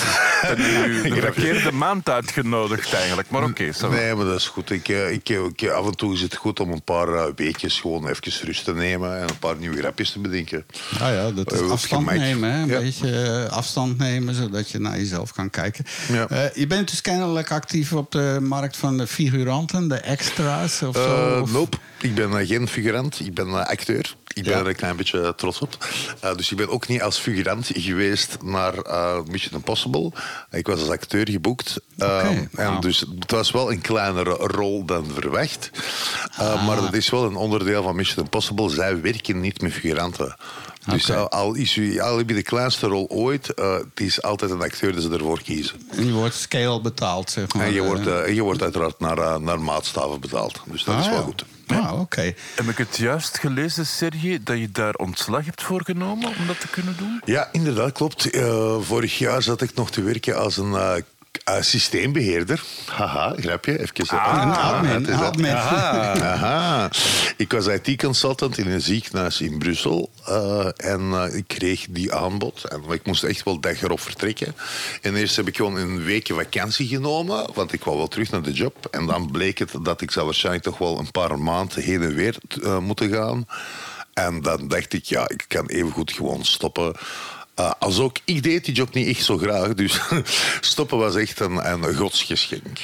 U 0.57 1.01
de 1.09 1.21
verkeerde 1.21 1.71
maand 1.71 2.09
uitgenodigd 2.09 2.93
eigenlijk. 2.93 3.29
Maar 3.29 3.43
oké, 3.43 3.71
zo. 3.71 3.89
Nee, 3.89 4.15
maar 4.15 4.25
dat 4.25 4.35
is 4.39 4.47
goed. 4.47 4.69
Ik, 4.69 4.87
eh, 4.89 5.11
ik, 5.11 5.29
ik, 5.29 5.69
af 5.69 5.85
en 5.85 5.95
toe 5.95 6.13
is 6.13 6.21
het 6.21 6.35
goed 6.35 6.59
om 6.59 6.71
een 6.71 6.83
paar 6.83 7.07
eh, 7.13 7.25
weekjes 7.35 7.79
gewoon 7.79 8.07
even 8.07 8.45
rust 8.45 8.63
te 8.63 8.73
nemen 8.73 9.17
en 9.19 9.29
een 9.29 9.37
paar 9.39 9.55
nieuwe 9.55 9.77
grapjes 9.77 10.11
te 10.11 10.19
bedenken. 10.19 10.65
Ah 10.93 10.99
ja, 11.13 11.31
dat 11.31 11.53
is 11.53 11.59
Eh, 11.59 11.69
afstand 11.71 12.05
nemen. 12.13 12.51
Hè? 12.51 12.61
Een 12.61 12.67
Ja. 12.67 12.79
beetje 12.79 13.21
eh, 13.47 13.51
afstand 13.57 13.97
nemen, 13.97 14.35
zodat 14.35 14.69
je 14.69 14.79
naar 14.79 14.97
jezelf 14.97 15.33
kan 15.33 15.49
kijken. 15.49 15.85
Ja. 16.11 16.27
Eh, 16.29 16.55
je 16.55 16.67
bent 16.67 16.89
dus 16.89 17.01
kennelijk 17.01 17.51
actief 17.51 17.93
op 17.93 18.11
de 18.11 18.37
markt 18.41 18.77
van 18.77 18.97
de 18.97 19.07
figuranten, 19.07 19.87
de 19.87 19.95
extra's 19.95 20.81
of 20.81 20.95
zo? 20.95 21.41
Eh, 21.43 21.53
nope. 21.53 21.77
Ik 22.01 22.15
ben 22.15 22.37
eh, 22.39 22.47
geen 22.47 22.67
figurant, 22.67 23.19
ik 23.19 23.33
ben 23.33 23.47
eh, 23.47 23.53
acteur. 23.65 24.15
Ik 24.39 24.45
ben 24.45 24.53
Ja. 24.53 24.59
er 24.59 24.67
een 24.67 24.75
klein 24.75 24.95
beetje 24.95 25.33
trots 25.35 25.59
op. 25.61 25.77
Eh, 26.21 26.35
dus 26.35 26.51
ik 26.51 26.57
ben 26.57 26.69
ook 26.69 26.87
niet 26.87 27.01
als 27.01 27.17
figurant 27.19 27.69
geweest 27.73 28.37
naar 28.43 28.73
eh, 28.77 29.19
Mission 29.31 29.53
Impossible. 29.53 30.11
Ik 30.51 30.67
was 30.67 30.79
als 30.79 30.89
acteur 30.89 31.29
geboekt. 31.29 31.79
Eh, 31.97 32.07
Oké, 32.07 32.49
wauw. 32.51 32.73
En 32.75 32.81
dus 32.81 32.99
het 33.19 33.31
was 33.31 33.51
wel 33.51 33.71
een 33.71 33.81
kleinere 33.81 34.33
rol 34.33 34.85
dan 34.85 35.05
verwacht. 35.13 35.69
Eh, 36.37 36.67
Maar 36.67 36.75
dat 36.75 36.93
is 36.93 37.09
wel 37.09 37.23
een 37.25 37.35
onderdeel 37.35 37.83
van 37.83 37.95
Mission 37.95 38.23
Impossible. 38.23 38.69
Zij 38.69 39.01
werken 39.01 39.39
niet 39.39 39.61
met 39.61 39.73
figuranten. 39.73 40.35
Dus 40.85 41.11
al, 41.11 41.53
is 41.55 41.75
u, 41.75 41.99
al 41.99 42.17
heb 42.17 42.29
je 42.29 42.35
de 42.35 42.43
kleinste 42.43 42.87
rol 42.87 43.07
ooit, 43.09 43.47
het 43.55 43.85
is 43.99 44.21
altijd 44.21 44.51
een 44.51 44.61
acteur 44.61 44.93
dat 44.93 45.03
ze 45.03 45.09
ervoor 45.09 45.41
kiezen. 45.41 45.81
En 45.91 46.05
je 46.05 46.11
wordt 46.11 46.35
scale 46.35 46.81
betaald, 46.81 47.29
zeg 47.29 47.53
maar. 47.53 47.65
En 47.65 47.73
je 47.73 47.81
wordt, 47.83 48.03
je 48.35 48.41
wordt 48.43 48.61
uiteraard 48.61 48.99
naar, 48.99 49.41
naar 49.41 49.59
maatstaven 49.59 50.19
betaald. 50.19 50.61
Dus 50.65 50.83
dat 50.83 50.95
ah, 50.95 51.01
is 51.01 51.07
wel 51.07 51.17
ja. 51.17 51.23
goed. 51.23 51.45
Ah, 51.69 51.99
oké. 51.99 52.33
Heb 52.55 52.65
ik 52.65 52.77
het 52.77 52.97
juist 52.97 53.37
gelezen, 53.39 53.85
Sergej, 53.85 54.39
dat 54.43 54.57
je 54.59 54.71
daar 54.71 54.93
ontslag 54.93 55.45
hebt 55.45 55.61
voor 55.61 55.83
genomen 55.83 56.27
om 56.27 56.47
dat 56.47 56.59
te 56.59 56.67
kunnen 56.67 56.97
doen? 56.97 57.21
Ja, 57.25 57.49
inderdaad, 57.51 57.91
klopt. 57.91 58.29
Eh, 58.29 58.75
vorig 58.81 59.17
jaar 59.17 59.41
zat 59.41 59.61
ik 59.61 59.73
nog 59.73 59.91
te 59.91 60.01
werken 60.01 60.37
als 60.37 60.57
een 60.57 60.73
eh, 60.73 60.95
eh, 61.43 61.61
systeembeheerder. 61.61 62.63
Haha, 62.85 63.33
grapje. 63.39 63.79
Even 63.79 64.17
Ah, 64.17 64.41
Een 64.41 64.49
Ah, 64.51 64.73
admin. 64.73 65.13
admin. 65.13 65.51
Aha. 65.55 66.89
Ik 67.37 67.51
was 67.51 67.67
IT-consultant 67.67 68.57
in 68.57 68.67
een 68.67 68.81
ziekenhuis 68.81 69.41
in 69.41 69.57
Brussel. 69.57 70.09
eh, 70.25 70.67
en 70.75 71.11
eh, 71.13 71.35
ik 71.35 71.47
kreeg 71.47 71.85
die 71.89 72.13
aanbod. 72.13 72.63
En 72.63 72.83
ik 72.91 73.05
moest 73.05 73.23
echt 73.23 73.43
wel 73.43 73.59
dag 73.59 73.81
erop 73.81 73.99
vertrekken. 73.99 74.55
En 75.01 75.15
eerst 75.15 75.35
heb 75.35 75.47
ik 75.47 75.55
gewoon 75.55 75.75
een 75.77 76.03
weekje 76.03 76.33
vakantie 76.33 76.87
genomen. 76.87 77.49
Want 77.53 77.73
ik 77.73 77.83
wou 77.83 77.97
wel 77.97 78.07
terug 78.07 78.31
naar 78.31 78.41
de 78.41 78.51
job. 78.53 78.85
En 78.91 79.05
dan 79.05 79.31
bleek 79.31 79.57
het 79.57 79.71
dat 79.81 80.01
ik 80.01 80.11
zou 80.11 80.25
waarschijnlijk 80.25 80.63
toch 80.63 80.77
wel 80.77 80.99
een 80.99 81.11
paar 81.11 81.39
maanden 81.39 81.83
heen 81.83 82.01
en 82.03 82.13
weer 82.15 82.35
moeten 82.81 83.09
gaan. 83.13 83.45
En 84.13 84.41
dan 84.41 84.67
dacht 84.67 84.93
ik, 84.93 85.05
ja, 85.05 85.29
ik 85.29 85.45
kan 85.47 85.65
even 85.65 85.91
goed 85.91 86.11
gewoon 86.11 86.43
stoppen. 86.45 86.95
Eh, 87.59 87.71
als 87.79 87.99
ook, 87.99 88.17
ik 88.25 88.43
deed 88.43 88.65
die 88.65 88.73
job 88.73 88.93
niet 88.93 89.07
echt 89.07 89.23
zo 89.25 89.37
graag. 89.37 89.73
Dus 89.73 89.99
stoppen 90.61 90.97
was 90.97 91.15
echt 91.15 91.39
een, 91.39 91.71
een 91.71 91.95
godsgeschenk. 91.95 92.79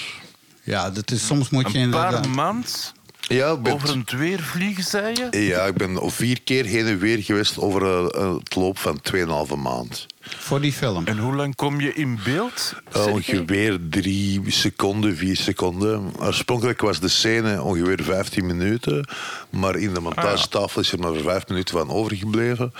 Ja, 0.63 0.89
dat 0.89 1.12
is, 1.12 1.25
soms 1.25 1.50
moet 1.50 1.72
je 1.72 1.77
Een 1.77 1.84
inderdaad... 1.84 2.22
paar 2.22 2.29
maand 2.29 2.94
Ja, 3.27 3.58
ben- 3.58 3.74
over 3.74 3.89
een 3.89 4.08
weer 4.17 4.39
vliegen, 4.39 4.84
zei 4.84 5.13
je? 5.32 5.46
Ja, 5.46 5.63
ik 5.65 5.74
ben 5.74 6.00
al 6.00 6.10
vier 6.10 6.41
keer 6.41 6.65
heen 6.65 6.86
en 6.88 7.00
weer 7.00 7.24
geweest 7.24 7.58
over 7.60 8.10
eh, 8.15 8.36
het 8.36 8.55
loop 8.55 8.77
van 8.79 9.00
2,5 9.15 9.55
maand. 9.58 10.05
Voor 10.38 10.62
die 10.62 10.74
film. 10.74 11.05
En 11.05 11.17
hoe 11.17 11.36
lang 11.36 11.55
kom 11.55 11.82
je 11.82 11.94
in 11.94 12.20
beeld? 12.24 12.74
Ongeveer 12.94 13.79
drie 13.89 14.51
seconden, 14.51 15.17
vier 15.17 15.36
seconden. 15.36 16.12
Oorspronkelijk 16.20 16.82
was 16.82 17.00
de 17.00 17.08
scène 17.08 17.62
ongeveer 17.62 18.03
15 18.03 18.46
minuten. 18.46 19.08
Maar 19.50 19.75
in 19.75 19.94
de 19.94 20.00
montagetafel 20.00 20.82
is 20.82 20.91
er 20.91 21.00
maar 21.00 21.13
vijf 21.13 21.48
minuten 21.48 21.77
van 21.77 21.89
overgebleven. 21.89 22.74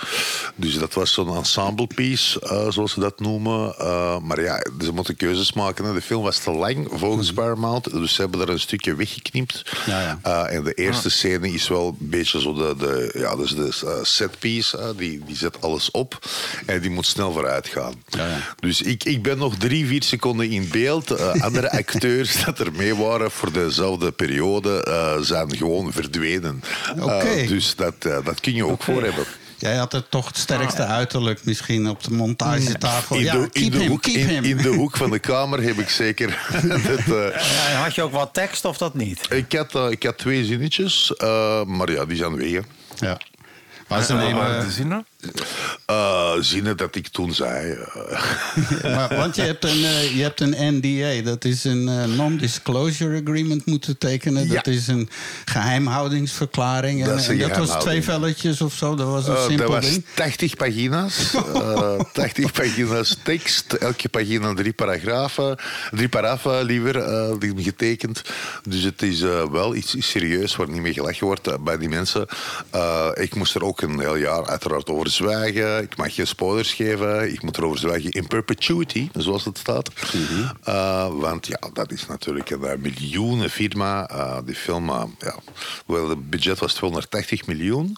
Dus 0.54 0.78
dat 0.78 0.94
was 0.94 1.12
zo'n 1.12 1.36
ensemble 1.36 1.86
piece, 1.86 2.40
eh, 2.40 2.70
zoals 2.70 2.92
ze 2.92 3.00
dat 3.00 3.20
noemen. 3.20 3.74
Uh, 3.80 4.18
maar 4.18 4.40
ja, 4.40 4.66
ze 4.80 4.92
moeten 4.92 5.16
keuzes 5.16 5.52
maken. 5.52 5.84
Hè. 5.84 5.92
De 5.92 6.02
film 6.02 6.22
was 6.22 6.38
te 6.38 6.50
lang 6.50 6.88
volgens 6.90 7.32
Paramount. 7.32 7.90
Dus 7.90 8.14
ze 8.14 8.20
hebben 8.20 8.40
er 8.40 8.48
een 8.48 8.60
stukje 8.60 8.94
weggeknipt. 8.94 9.62
Ja, 9.86 10.00
ja. 10.00 10.18
Uh, 10.26 10.56
en 10.56 10.64
de 10.64 10.74
eerste 10.74 11.10
scène 11.10 11.52
is 11.52 11.68
wel 11.68 11.96
een 12.00 12.08
beetje 12.10 12.40
zo 12.40 12.54
de, 12.54 12.74
de, 12.78 13.14
ja, 13.18 13.36
dus 13.36 13.50
de 13.50 13.80
uh, 13.84 13.90
setpiece. 14.02 14.78
Uh, 14.78 14.88
die, 14.96 15.24
die 15.26 15.36
zet 15.36 15.62
alles 15.62 15.90
op. 15.90 16.18
En 16.66 16.80
die 16.80 16.90
moet 16.90 17.06
snel 17.06 17.32
vooruit 17.36 17.68
gaan. 17.68 17.94
Ja, 18.08 18.26
ja. 18.26 18.38
Dus 18.60 18.82
ik, 18.82 19.04
ik 19.04 19.22
ben 19.22 19.38
nog 19.38 19.56
drie, 19.56 19.86
vier 19.86 20.02
seconden 20.02 20.50
in 20.50 20.68
beeld. 20.68 21.10
Uh, 21.10 21.42
andere 21.42 21.70
acteurs 21.82 22.44
dat 22.44 22.58
er 22.58 22.72
mee 22.72 22.94
waren 22.94 23.30
voor 23.30 23.52
dezelfde 23.52 24.12
periode 24.12 24.86
uh, 24.88 25.20
zijn 25.20 25.56
gewoon 25.56 25.92
verdwenen. 25.92 26.62
Oké. 27.00 27.34
Uh, 27.34 27.48
dus 27.48 27.74
dat, 27.74 27.94
uh, 28.06 28.24
dat 28.24 28.40
kun 28.40 28.54
je 28.54 28.64
ook 28.66 28.82
voor 28.82 29.02
hebben. 29.02 29.24
Jij 29.58 29.76
had 29.76 29.92
er 29.92 30.08
toch 30.08 30.26
het 30.26 30.36
sterkste 30.36 30.84
uiterlijk 30.84 31.44
misschien 31.44 31.88
op 31.88 32.02
de 32.02 32.12
montagetafel. 32.12 33.16
In 33.16 33.22
ja, 33.22 33.32
de, 33.32 33.38
keep 33.38 33.64
in, 33.64 33.70
de 33.70 33.78
him, 33.78 33.88
hoek, 33.88 34.02
keep 34.02 34.16
in, 34.16 34.28
him. 34.28 34.44
in 34.44 34.56
de 34.56 34.68
hoek 34.68 34.96
van 34.96 35.10
de 35.10 35.18
kamer 35.18 35.62
heb 35.62 35.78
ik 35.78 35.88
zeker. 35.88 36.48
dat, 36.88 37.16
uh, 37.16 37.40
Ja, 37.70 37.82
had 37.82 37.94
je 37.94 38.02
ook 38.02 38.12
wat 38.12 38.34
tekst 38.34 38.64
of 38.64 38.78
dat 38.78 38.94
niet? 38.94 39.32
ik, 39.32 39.52
had, 39.52 39.74
uh, 39.74 39.90
ik 39.90 40.02
had 40.02 40.18
twee 40.18 40.44
zinnetjes, 40.44 41.12
uh, 41.18 41.64
maar 41.64 41.90
ja, 41.90 42.04
die 42.04 42.16
zijn 42.16 42.36
wegen. 42.36 42.66
Ja. 42.98 43.20
Maar 43.88 44.02
ze 44.02 44.14
nemen... 44.14 44.64
de 44.64 44.70
zinnen? 44.70 45.06
Uh, 45.90 46.32
zinnen 46.40 46.76
dat 46.76 46.96
ik 46.96 47.08
toen 47.08 47.34
zei. 47.34 47.72
uh. 47.72 48.82
maar, 48.96 49.16
want 49.16 49.36
je 49.36 49.42
hebt, 49.42 49.64
een, 49.64 49.78
uh, 49.78 50.16
je 50.16 50.22
hebt 50.22 50.40
een 50.40 50.56
NDA, 50.58 51.22
dat 51.30 51.44
is 51.44 51.64
een 51.64 51.88
uh, 51.88 52.04
non-disclosure 52.04 53.20
agreement 53.20 53.66
moeten 53.66 53.98
tekenen. 53.98 54.46
Ja. 54.46 54.54
Dat 54.54 54.66
is 54.66 54.86
een 54.86 55.08
geheimhoudingsverklaring. 55.44 57.04
Dat 57.04 57.12
En, 57.12 57.18
is 57.18 57.28
een 57.28 57.42
en 57.42 57.48
dat 57.48 57.68
was 57.68 57.82
twee 57.82 58.02
velletjes 58.02 58.60
of 58.60 58.74
zo, 58.74 58.94
dat 58.94 59.06
was 59.06 59.28
een 59.28 59.36
simpel 59.36 59.70
dat 59.70 59.82
was 59.82 59.90
ding. 59.90 60.04
80 60.14 60.56
pagina's. 60.56 61.14
Uh, 61.56 62.00
80 62.12 62.52
pagina's 62.52 63.16
tekst. 63.22 63.72
Elke 63.72 64.08
pagina 64.08 64.54
drie 64.54 64.72
paragrafen. 64.72 65.56
Drie 65.90 66.08
paragrafen 66.08 66.64
liever, 66.64 66.94
die 67.40 67.62
getekend. 67.62 68.22
Dus 68.68 68.82
het 68.82 69.02
is 69.02 69.20
wel 69.50 69.74
iets, 69.74 69.94
iets 69.94 70.10
serieus 70.10 70.56
waar 70.56 70.68
niet 70.70 70.80
mee 70.80 70.92
gelachen 70.92 71.26
wordt 71.26 71.64
bij 71.64 71.78
die 71.78 71.88
mensen. 71.88 72.26
Ik 73.14 73.34
moest 73.34 73.54
er 73.54 73.64
ook 73.64 73.80
een 73.80 74.00
heel 74.00 74.16
jaar 74.16 74.46
uiteraard 74.46 74.90
over 74.90 75.10
zwijgen. 75.16 75.82
Ik 75.82 75.96
mag 75.96 76.14
geen 76.14 76.26
spoilers 76.26 76.72
geven. 76.72 77.32
Ik 77.32 77.42
moet 77.42 77.56
erover 77.56 77.78
zwijgen 77.78 78.10
in 78.10 78.26
perpetuity, 78.26 79.08
zoals 79.12 79.44
het 79.44 79.58
staat. 79.58 79.90
Mhm. 80.14 80.40
Uh, 80.68 81.08
want 81.08 81.46
ja, 81.46 81.60
dat 81.72 81.92
is 81.92 82.06
natuurlijk 82.06 82.50
een 82.50 82.64
uh, 82.64 82.72
miljoenen 82.78 83.50
firma. 83.50 84.10
Uh, 84.10 84.38
die 84.44 84.54
film, 84.54 84.88
uh, 84.88 85.02
ja, 85.18 85.34
wel, 85.86 86.08
het 86.08 86.30
budget 86.30 86.58
was 86.58 86.74
280 86.74 87.46
miljoen. 87.46 87.96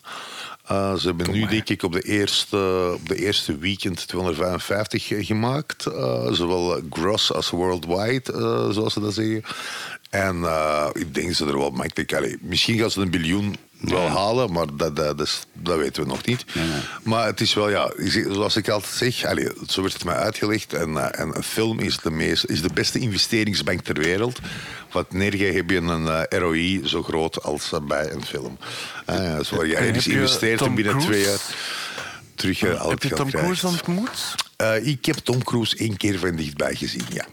Eh, 0.68 0.94
ze 0.94 1.06
hebben 1.06 1.30
nu, 1.30 1.46
denk 1.46 1.68
ik, 1.68 1.82
op 1.82 1.92
de 1.92 2.02
eerste, 2.02 2.90
op 2.94 3.08
de 3.08 3.16
eerste 3.16 3.58
weekend 3.58 4.08
255 4.08 5.26
gemaakt. 5.26 5.86
Eh, 5.86 6.32
zowel 6.32 6.80
gross 6.90 7.32
als 7.32 7.50
worldwide, 7.50 8.32
eh, 8.32 8.70
zoals 8.70 8.92
ze 8.92 9.00
dat 9.00 9.14
zeggen. 9.14 9.42
En 10.10 10.44
eh, 10.44 10.88
ik 10.92 11.14
denk 11.14 11.34
ze 11.34 11.46
er 11.46 11.58
wel 11.58 11.70
makkelijk... 11.70 12.14
allee, 12.14 12.38
misschien 12.40 12.78
gaan 12.78 12.90
ze 12.90 13.00
een 13.00 13.10
biljoen 13.10 13.56
wel 13.80 14.08
halen, 14.08 14.52
maar 14.52 14.66
dat, 14.76 14.96
dat, 14.96 15.18
dat, 15.18 15.26
is- 15.26 15.40
dat 15.52 15.78
weten 15.78 16.02
we 16.02 16.08
nog 16.08 16.24
niet. 16.26 16.44
Maar 17.02 17.26
het 17.26 17.40
is 17.40 17.54
wel, 17.54 17.70
ja, 17.70 17.92
zoals 18.32 18.56
ik 18.56 18.68
altijd 18.68 18.92
zeg, 18.94 19.14
zo 19.68 19.80
werd 19.82 19.92
het 19.92 20.04
mij 20.04 20.14
uitgelegd. 20.14 20.72
En, 20.72 20.96
eh, 20.96 21.20
en 21.20 21.36
een 21.36 21.42
film 21.42 21.78
is 21.80 21.96
de, 21.96 22.10
meest, 22.10 22.44
is 22.44 22.62
de 22.62 22.72
beste 22.74 22.98
investeringsbank 22.98 23.80
ter 23.80 23.94
wereld. 23.94 24.38
Want 24.92 25.12
nergens 25.12 25.54
heb 25.54 25.70
je 25.70 25.76
een 25.76 26.08
eh, 26.08 26.38
ROI 26.38 26.80
zo 26.84 27.02
groot 27.02 27.42
als 27.42 27.72
eh, 27.72 27.80
bij 27.80 28.12
een 28.12 28.24
film. 28.24 28.58
Zo, 29.44 29.64
ja, 29.64 29.82
je 29.82 30.02
investeert 30.10 30.60
en 30.60 30.74
binnen 30.74 30.92
Cruise? 30.98 31.10
twee 31.10 31.22
jaar 31.24 31.38
terug 32.34 32.60
Heb 32.60 33.02
je 33.02 33.08
Tom 33.08 33.30
Cruise 33.30 33.66
ontmoet? 33.66 34.34
Ik 34.82 35.04
heb 35.04 35.16
Tom 35.16 35.44
Cruise 35.44 35.76
één 35.76 35.96
keer 35.96 36.18
van 36.18 36.36
dichtbij 36.36 36.74
gezien, 36.74 37.04
ja. 37.12 37.24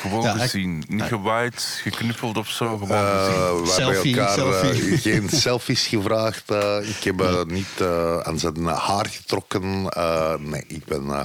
Gewoon 0.00 0.22
Ja, 0.22 0.34
ik- 0.34 0.40
gezien. 0.40 0.84
Niet 0.88 1.02
gewaaid, 1.02 1.80
geknuffeld 1.82 2.36
of 2.36 2.48
zo. 2.48 2.78
Gewoon 2.78 2.96
Eh, 2.96 3.24
gezien. 3.26 3.62
we 3.62 3.70
Selfie, 3.70 4.20
elkaar 4.20 4.62
eh, 4.62 5.00
geen 5.02 5.28
selfies 5.32 5.86
gevraagd. 5.86 6.50
eh, 6.50 6.76
ik 6.82 7.04
heb 7.04 7.44
niet 7.48 7.66
eh, 7.78 8.18
aan 8.20 8.38
zijn 8.38 8.64
haar 8.64 9.06
getrokken. 9.06 9.88
eh, 9.88 10.34
nee, 10.38 10.64
ik 10.68 10.84
ben 10.84 11.02
eh, 11.10 11.20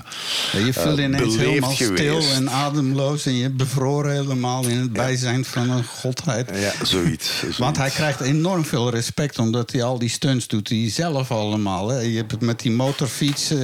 Ja, 0.51 0.65
je 0.65 0.73
viel 0.73 0.99
ineens 0.99 1.35
helemaal 1.37 1.71
stil 1.71 1.95
geweest. 1.95 2.33
en 2.33 2.49
ademloos 2.49 3.25
en 3.25 3.35
je 3.35 3.49
bevroren 3.49 4.11
helemaal 4.11 4.65
in 4.67 4.77
het 4.79 4.93
bijzijn 4.93 5.45
van 5.45 5.69
een 5.69 5.83
godheid. 5.83 6.49
Ja, 6.53 6.85
zoiets. 6.85 7.37
zoiets. 7.39 7.57
Want 7.57 7.77
hij 7.77 7.89
krijgt 7.89 8.19
enorm 8.21 8.65
veel 8.65 8.89
respect 8.89 9.39
omdat 9.39 9.71
hij 9.71 9.83
al 9.83 9.99
die 9.99 10.09
stunts 10.09 10.47
doet 10.47 10.67
die 10.67 10.81
hij 10.81 10.91
zelf 10.91 11.31
allemaal. 11.31 11.87
Hè. 11.89 11.99
Je 11.99 12.17
hebt 12.17 12.31
het 12.31 12.41
met 12.41 12.59
die 12.59 12.71
motorfiets 12.71 13.49
eh, 13.51 13.57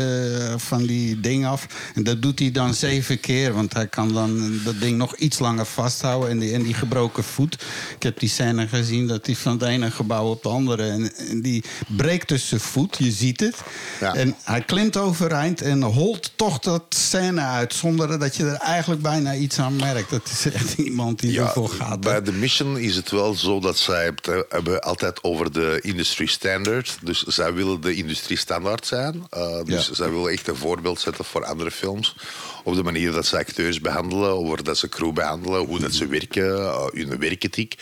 van 0.57 0.85
die 0.85 1.19
ding 1.19 1.45
af. 1.45 1.67
En 1.95 2.03
dat 2.03 2.21
doet 2.21 2.39
hij 2.39 2.51
dan 2.51 2.73
zeven 2.73 3.19
keer. 3.19 3.53
Want 3.53 3.73
hij 3.73 3.87
kan 3.87 4.13
dan 4.13 4.30
dat 4.63 4.79
ding 4.79 4.97
nog 4.97 5.15
iets 5.15 5.39
langer 5.39 5.65
vasthouden. 5.65 6.29
En 6.29 6.39
die, 6.39 6.53
en 6.53 6.63
die 6.63 6.73
gebroken 6.73 7.23
voet. 7.23 7.53
Ik 7.95 8.03
heb 8.03 8.19
die 8.19 8.29
scène 8.29 8.67
gezien 8.67 9.07
dat 9.07 9.25
hij 9.25 9.35
van 9.35 9.51
het 9.51 9.61
ene 9.61 9.91
gebouw 9.91 10.29
op 10.29 10.43
het 10.43 10.51
andere. 10.51 10.83
En, 10.83 11.15
en 11.15 11.41
die 11.41 11.63
breekt 11.87 12.27
dus 12.27 12.47
zijn 12.47 12.61
voet. 12.61 12.95
Je 12.99 13.11
ziet 13.11 13.39
het. 13.39 13.55
Ja. 13.99 14.13
En 14.15 14.35
hij 14.43 14.61
klimt 14.61 14.97
overeind 14.97 15.61
en 15.61 15.81
holt 15.83 16.31
toch 16.35 16.59
dat 16.59 16.83
scène 16.89 17.41
uit. 17.41 17.73
Zonder 17.73 18.19
dat 18.19 18.35
je 18.35 18.43
er 18.45 18.55
eigenlijk 18.55 19.01
bijna 19.01 19.35
iets 19.35 19.59
aan 19.59 19.75
merkt. 19.75 20.09
Dat 20.09 20.29
is 20.31 20.45
echt 20.53 20.77
iemand 20.89 21.19
die 21.19 21.39
ervoor 21.39 21.69
gaat. 21.69 21.99
Bij 22.01 22.21
de 22.21 22.31
Mission 22.31 22.77
is 22.77 22.95
het 22.95 23.11
wel 23.11 23.33
zo 23.35 23.59
dat 23.59 23.77
zij 23.77 24.05
het 24.05 24.27
eh, 24.27 24.39
hebben 24.49 24.81
altijd 24.81 25.23
over 25.23 25.51
de 25.51 25.79
industry 25.81 26.25
standard. 26.25 26.97
Dus 27.03 27.23
zij 27.23 27.53
willen 27.53 27.81
de 27.81 27.95
industrie 27.95 28.37
standaard 28.37 28.85
zijn. 28.87 29.25
Eh, 29.29 29.63
dus 29.63 29.87
Ja. 29.87 29.93
zij 29.93 30.09
willen 30.09 30.31
echt 30.31 30.47
een 30.47 30.55
voorbeeld 30.55 30.99
zetten 30.99 31.25
voor 31.25 31.45
andere 31.45 31.71
films. 31.71 32.15
Op 32.63 32.75
de 32.75 32.83
manier 32.83 33.11
dat 33.11 33.25
ze 33.25 33.37
acteurs 33.37 33.79
behandelen, 33.79 34.29
over 34.29 34.63
dat 34.63 34.77
ze 34.77 34.89
crew 34.89 35.13
behandelen, 35.13 35.65
hoe 35.65 35.79
dat 35.79 35.93
ze 35.93 36.07
werken, 36.07 36.57
eh, 36.57 36.85
hun 36.93 37.19
werkethiek. 37.19 37.75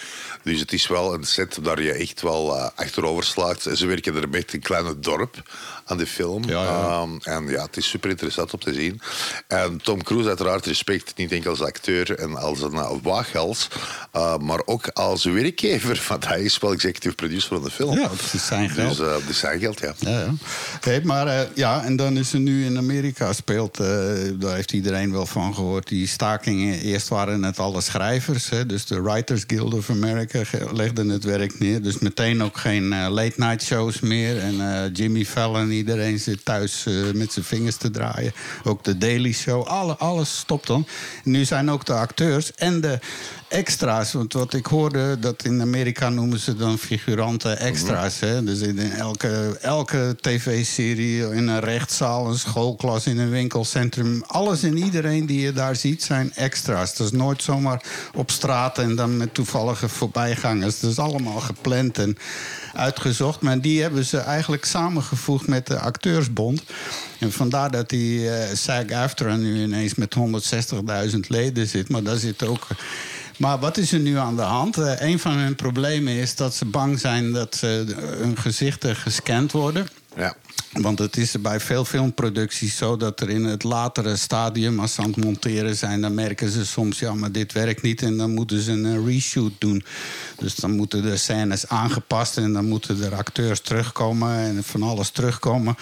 Dus 0.43 0.59
het 0.59 0.73
is 0.73 0.87
wel 0.87 1.13
een 1.13 1.23
set 1.23 1.57
daar 1.63 1.81
je 1.81 1.91
echt 1.91 2.21
wel 2.21 2.55
eh, 2.55 2.67
achterover 2.75 3.23
slaagt. 3.23 3.67
Ze 3.73 3.85
werken 3.85 4.15
er 4.15 4.29
met 4.29 4.53
een 4.53 4.59
kleine 4.59 4.99
dorp 4.99 5.43
aan 5.85 5.97
de 5.97 6.07
film. 6.07 6.43
Ja, 6.43 6.63
ja. 6.63 6.69
Ehm, 6.69 7.09
en 7.23 7.47
ja, 7.47 7.63
het 7.63 7.77
is 7.77 7.89
super 7.89 8.09
interessant 8.09 8.53
om 8.53 8.59
te 8.59 8.73
zien. 8.73 9.01
En 9.47 9.81
Tom 9.81 10.03
Cruise, 10.03 10.27
uiteraard 10.27 10.65
respect, 10.65 11.17
niet 11.17 11.31
enkel 11.31 11.49
als 11.49 11.61
acteur 11.61 12.17
en 12.17 12.35
als 12.35 12.61
een 12.61 12.73
uh, 12.73 12.91
waaghals, 13.01 13.67
uh, 14.15 14.37
maar 14.37 14.61
ook 14.65 14.87
als 14.87 15.23
werkgever. 15.23 16.03
Want 16.09 16.27
hij 16.27 16.41
is 16.41 16.59
wel 16.59 16.73
executive 16.73 17.15
producer 17.15 17.49
van 17.49 17.63
de 17.63 17.71
film. 17.71 17.97
Ja, 17.97 18.09
het 18.09 18.33
is 18.33 18.45
zijn 18.45 18.69
geld. 18.69 18.97
Dus 18.97 19.07
het 19.07 19.29
is 19.29 19.39
zijn 19.39 19.59
geld, 19.59 19.79
ja. 19.79 19.93
Ja, 19.99 20.19
ja. 20.19 20.33
Hey, 20.81 21.01
maar 21.03 21.27
eh, 21.27 21.47
ja, 21.55 21.83
en 21.83 21.95
dan 21.95 22.17
is 22.17 22.33
er 22.33 22.39
nu 22.39 22.65
in 22.65 22.77
Amerika 22.77 23.33
speelt, 23.33 23.79
eh, 23.79 23.87
daar 24.33 24.55
heeft 24.55 24.71
iedereen 24.71 25.11
wel 25.11 25.25
van 25.25 25.55
gehoord. 25.55 25.87
Die 25.87 26.07
stakingen, 26.07 26.79
eerst 26.79 27.07
waren 27.07 27.43
het 27.43 27.59
alle 27.59 27.81
schrijvers. 27.81 28.49
Hè, 28.49 28.65
dus 28.65 28.85
de 28.85 29.01
Writers 29.01 29.43
Guild 29.47 29.73
of 29.73 29.89
America 29.89 30.28
legden 30.73 31.09
het 31.09 31.23
werk 31.23 31.59
neer. 31.59 31.81
Dus 31.81 31.99
meteen 31.99 32.43
ook 32.43 32.57
geen 32.57 32.93
eh, 32.93 33.07
late 33.09 33.33
night 33.35 33.63
shows 33.63 33.99
meer. 33.99 34.39
En 34.39 34.61
eh, 34.61 34.93
Jimmy 34.93 35.25
Fallon, 35.25 35.71
iedereen 35.71 36.19
zit 36.19 36.45
thuis 36.45 36.85
eh, 36.85 36.93
met 37.13 37.33
zijn 37.33 37.45
vingers 37.45 37.75
te 37.75 37.91
draaien. 37.91 38.33
Ook 38.63 38.83
de 38.83 38.97
Daily 38.97 39.33
Show, 39.33 39.63
alle, 39.63 39.95
alles 39.95 40.37
stopt 40.37 40.67
dan. 40.67 40.87
nu 41.23 41.45
zijn 41.45 41.71
ook 41.71 41.85
de 41.85 41.93
acteurs 41.93 42.55
en 42.55 42.81
de 42.81 42.99
extra's. 43.49 44.13
Want 44.13 44.33
wat 44.33 44.53
ik 44.53 44.65
hoorde, 44.65 45.19
dat 45.19 45.43
in 45.43 45.61
Amerika 45.61 46.09
noemen 46.09 46.39
ze 46.39 46.55
dan 46.55 46.77
figuranten 46.77 47.59
extra's. 47.59 48.19
hè? 48.19 48.43
Dus 48.43 48.59
in 48.59 48.79
elke, 48.79 49.57
elke 49.61 50.15
tv-serie, 50.21 51.29
in 51.31 51.47
een 51.47 51.59
rechtszaal, 51.59 52.27
een 52.27 52.37
schoolklas, 52.37 53.05
in 53.05 53.17
een 53.17 53.29
winkelcentrum. 53.29 54.23
Alles 54.27 54.63
en 54.63 54.77
iedereen 54.77 55.25
die 55.25 55.41
je 55.41 55.53
daar 55.53 55.75
ziet 55.75 56.03
zijn 56.03 56.33
extra's. 56.33 56.95
Dat 56.95 57.07
is 57.07 57.17
nooit 57.17 57.43
zomaar 57.43 57.83
op 58.13 58.31
straat 58.31 58.77
en 58.77 58.95
dan 58.95 59.17
met 59.17 59.33
toevallige 59.33 59.89
voorbijgangers. 59.89 60.79
Dat 60.79 60.91
is 60.91 60.99
allemaal 60.99 61.39
gepland 61.39 61.97
en 61.97 62.17
uitgezocht. 62.73 63.41
Maar 63.41 63.61
die 63.61 63.81
hebben 63.81 64.05
ze 64.05 64.17
eigenlijk 64.17 64.65
samengevoegd 64.65 65.47
met 65.47 65.67
de 65.67 65.79
Acteursbond. 65.79 66.63
En 67.19 67.31
vandaar 67.31 67.71
dat 67.71 67.89
die 67.89 68.29
eh 68.29 68.55
SAG-AFTRA 68.55 69.35
nu 69.35 69.63
ineens 69.63 69.95
met 69.95 70.15
160.000 71.11 71.19
leden 71.27 71.67
zit. 71.67 71.89
Maar 71.89 72.03
daar 72.03 72.17
zit 72.17 72.45
ook... 72.45 72.67
Maar 73.39 73.59
wat 73.59 73.77
is 73.77 73.91
er 73.91 73.99
nu 73.99 74.17
aan 74.17 74.35
de 74.35 74.41
hand? 74.41 74.77
Eh, 74.77 74.93
een 74.99 75.19
van 75.19 75.31
hun 75.31 75.55
problemen 75.55 76.13
is 76.13 76.35
dat 76.35 76.55
ze 76.55 76.65
bang 76.65 76.99
zijn 76.99 77.31
dat 77.31 77.55
ze, 77.55 77.95
hun 78.17 78.37
gezichten 78.37 78.95
gescand 78.95 79.51
worden. 79.51 79.87
Ja. 80.15 80.35
Want 80.71 80.99
het 80.99 81.17
is 81.17 81.41
bij 81.41 81.59
veel 81.59 81.85
filmproducties 81.85 82.77
zo 82.77 82.97
dat 82.97 83.21
er 83.21 83.29
in 83.29 83.43
het 83.43 83.63
latere 83.63 84.15
stadium, 84.15 84.79
als 84.79 84.93
ze 84.93 85.01
aan 85.01 85.07
het 85.07 85.23
monteren 85.23 85.75
zijn, 85.75 86.01
dan 86.01 86.13
merken 86.13 86.49
ze 86.49 86.65
soms, 86.65 86.99
ja, 86.99 87.13
maar 87.13 87.31
dit 87.31 87.53
werkt 87.53 87.81
niet 87.81 88.01
en 88.01 88.17
dan 88.17 88.33
moeten 88.33 88.61
ze 88.61 88.71
een 88.71 88.85
eh, 88.85 89.05
reshoot 89.05 89.51
doen. 89.57 89.83
Dus 90.37 90.55
dan 90.55 90.75
moeten 90.75 91.01
de 91.01 91.17
scènes 91.17 91.67
aangepast 91.67 92.37
en 92.37 92.53
dan 92.53 92.65
moeten 92.65 93.03
er 93.03 93.15
acteurs 93.15 93.59
terugkomen 93.59 94.37
en 94.37 94.63
van 94.63 94.83
alles 94.83 95.09
terugkomen 95.09 95.75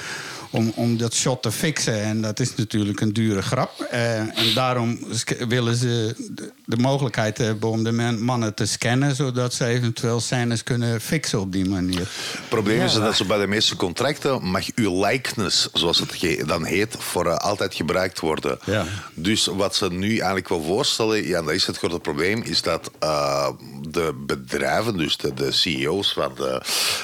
om, 0.50 0.72
om 0.76 0.98
dat 0.98 1.14
shot 1.14 1.42
te 1.42 1.52
fixen. 1.52 2.02
En 2.02 2.22
dat 2.22 2.40
is 2.40 2.56
natuurlijk 2.56 3.00
een 3.02 3.14
dure 3.14 3.42
grap. 3.42 3.82
Eh, 3.82 4.20
en 4.20 4.54
daarom 4.56 5.00
willen 5.48 5.76
ze 5.76 6.16
de, 6.30 6.52
de 6.66 6.78
mogelijkheid 6.78 7.38
hebben 7.38 7.70
om 7.70 7.84
de 7.84 7.92
mannen 8.20 8.54
te 8.54 8.66
scannen, 8.66 9.16
zodat 9.16 9.54
ze 9.54 9.66
eventueel 9.66 10.20
scènes 10.20 10.64
kunnen 10.64 11.02
fixen 11.02 11.40
op 11.40 11.52
die 11.52 11.70
manier. 11.70 12.00
Het 12.00 12.50
probleem 12.50 12.82
is 12.82 12.94
dat 12.94 13.16
ze 13.16 13.26
bij 13.26 13.38
de 13.38 13.48
meeste 13.48 13.76
contracten 13.76 14.44
mag 14.44 14.67
uw 14.76 15.06
likeness, 15.06 15.70
zoals 15.74 16.00
het 16.00 16.48
dan 16.48 16.64
heet, 16.66 16.96
voor 17.00 17.26
eh, 17.26 17.36
altijd 17.36 17.76
gebruikt 17.76 18.20
worden. 18.20 18.60
Ja. 18.66 18.86
Dus 19.14 19.46
wat 19.46 19.76
ze 19.76 19.92
nu 19.92 20.10
eigenlijk 20.10 20.48
wil 20.48 20.64
voorstellen, 20.64 21.28
ja, 21.28 21.42
dat 21.42 21.54
is 21.54 21.66
het 21.66 21.78
grote 21.78 22.00
probleem, 22.00 22.42
is 22.42 22.62
dat 22.62 22.92
eh, 23.00 23.50
de 23.82 24.14
bedrijven, 24.26 24.98
dus 24.98 25.18
de, 25.18 25.34
de 25.34 25.52
CEO's 25.52 26.14
van 26.14 26.32
de, 26.36 26.62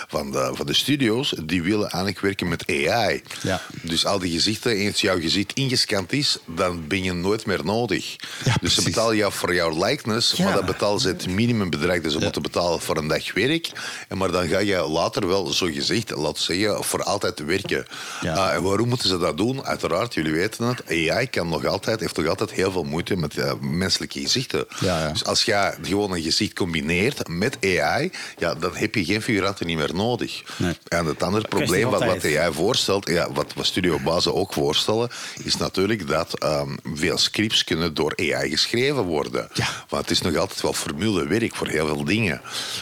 van, 0.07 0.31
de, 0.31 0.51
van 0.53 0.65
de 0.65 0.73
studio's, 0.73 1.33
die 1.43 1.63
willen 1.63 1.89
eigenlijk 1.89 2.19
werken 2.19 2.47
met 2.47 2.63
AI. 2.67 3.21
Ja. 3.41 3.61
Dus 3.81 4.05
al 4.05 4.19
die 4.19 4.31
gezichten, 4.31 4.71
eens 4.71 5.01
jouw 5.01 5.19
gezicht 5.19 5.53
ingescand 5.53 6.13
is, 6.13 6.37
dan 6.45 6.87
ben 6.87 7.03
je 7.03 7.13
nooit 7.13 7.45
meer 7.45 7.65
nodig. 7.65 8.15
Ja, 8.45 8.55
dus 8.61 8.75
ze 8.75 8.83
betalen 8.83 9.15
jou 9.15 9.33
voor 9.33 9.53
jouw 9.53 9.85
likeness, 9.85 10.35
maar 10.35 10.53
dat 10.53 10.65
betalen 10.65 10.99
ze 10.99 11.07
het 11.07 11.27
minimumbedrag 11.27 12.01
dat 12.01 12.11
ze 12.11 12.19
moeten 12.19 12.41
betalen 12.41 12.81
voor 12.81 12.97
een 12.97 13.07
dag 13.07 13.33
werk. 13.33 13.71
En 14.07 14.17
maar 14.17 14.31
dan 14.31 14.47
ga 14.47 14.59
je 14.59 14.87
later 14.87 15.27
wel, 15.27 15.45
zo 15.45 15.65
gezegd, 15.65 16.09
laten 16.09 16.47
we 16.47 16.53
zeggen, 16.53 16.83
voor 16.83 17.03
altijd 17.03 17.42
werken. 17.45 17.85
Ja. 18.21 18.33
Ah, 18.33 18.53
en 18.53 18.63
waarom 18.63 18.89
moeten 18.89 19.09
ze 19.09 19.17
dat 19.17 19.37
doen? 19.37 19.65
Uiteraard, 19.65 20.13
jullie 20.13 20.31
weten 20.31 20.65
het. 20.65 20.83
AI 20.87 21.29
kan 21.29 21.49
nog 21.49 21.65
altijd, 21.65 21.99
heeft 21.99 22.17
nog 22.17 22.27
altijd 22.27 22.51
heel 22.51 22.71
veel 22.71 22.83
moeite 22.83 23.15
met 23.15 23.37
eh, 23.37 23.53
menselijke 23.59 24.19
gezichten. 24.19 24.65
Ja, 24.79 24.99
ja. 24.99 25.11
Dus 25.11 25.25
als 25.25 25.43
je 25.43 25.73
gewoon 25.81 26.11
een 26.11 26.21
gezicht 26.21 26.53
combineert 26.53 27.27
met 27.27 27.57
AI, 27.61 28.11
ja, 28.37 28.55
dan 28.55 28.75
heb 28.75 28.95
je 28.95 29.05
geen 29.05 29.21
figuranten 29.21 29.65
niet 29.67 29.77
meer 29.77 29.95
nodig. 29.95 30.43
Nee. 30.57 30.77
En 30.87 31.05
het 31.05 31.23
andere 31.23 31.47
probleem 31.47 31.89
wat, 31.89 32.05
wat. 32.05 32.25
AI 32.25 32.53
voorstelt, 32.53 33.09
ja, 33.09 33.31
wat, 33.31 33.53
wat 33.53 33.65
studiobazen 33.65 34.35
ook 34.35 34.53
voorstellen, 34.53 35.09
is 35.43 35.57
natuurlijk 35.57 36.07
dat 36.07 36.39
ehm, 36.39 36.75
veel 36.93 37.17
scripts 37.17 37.63
kunnen 37.63 37.93
door 37.93 38.13
AI 38.15 38.49
geschreven 38.49 39.03
worden. 39.03 39.49
Ja. 39.53 39.67
Want 39.89 40.01
het 40.01 40.11
is 40.11 40.21
nog 40.21 40.35
altijd 40.35 40.61
wel 40.61 40.73
formulewerk 40.73 41.55
voor 41.55 41.67
heel 41.67 41.87
veel 41.87 42.03
dingen. 42.03 42.41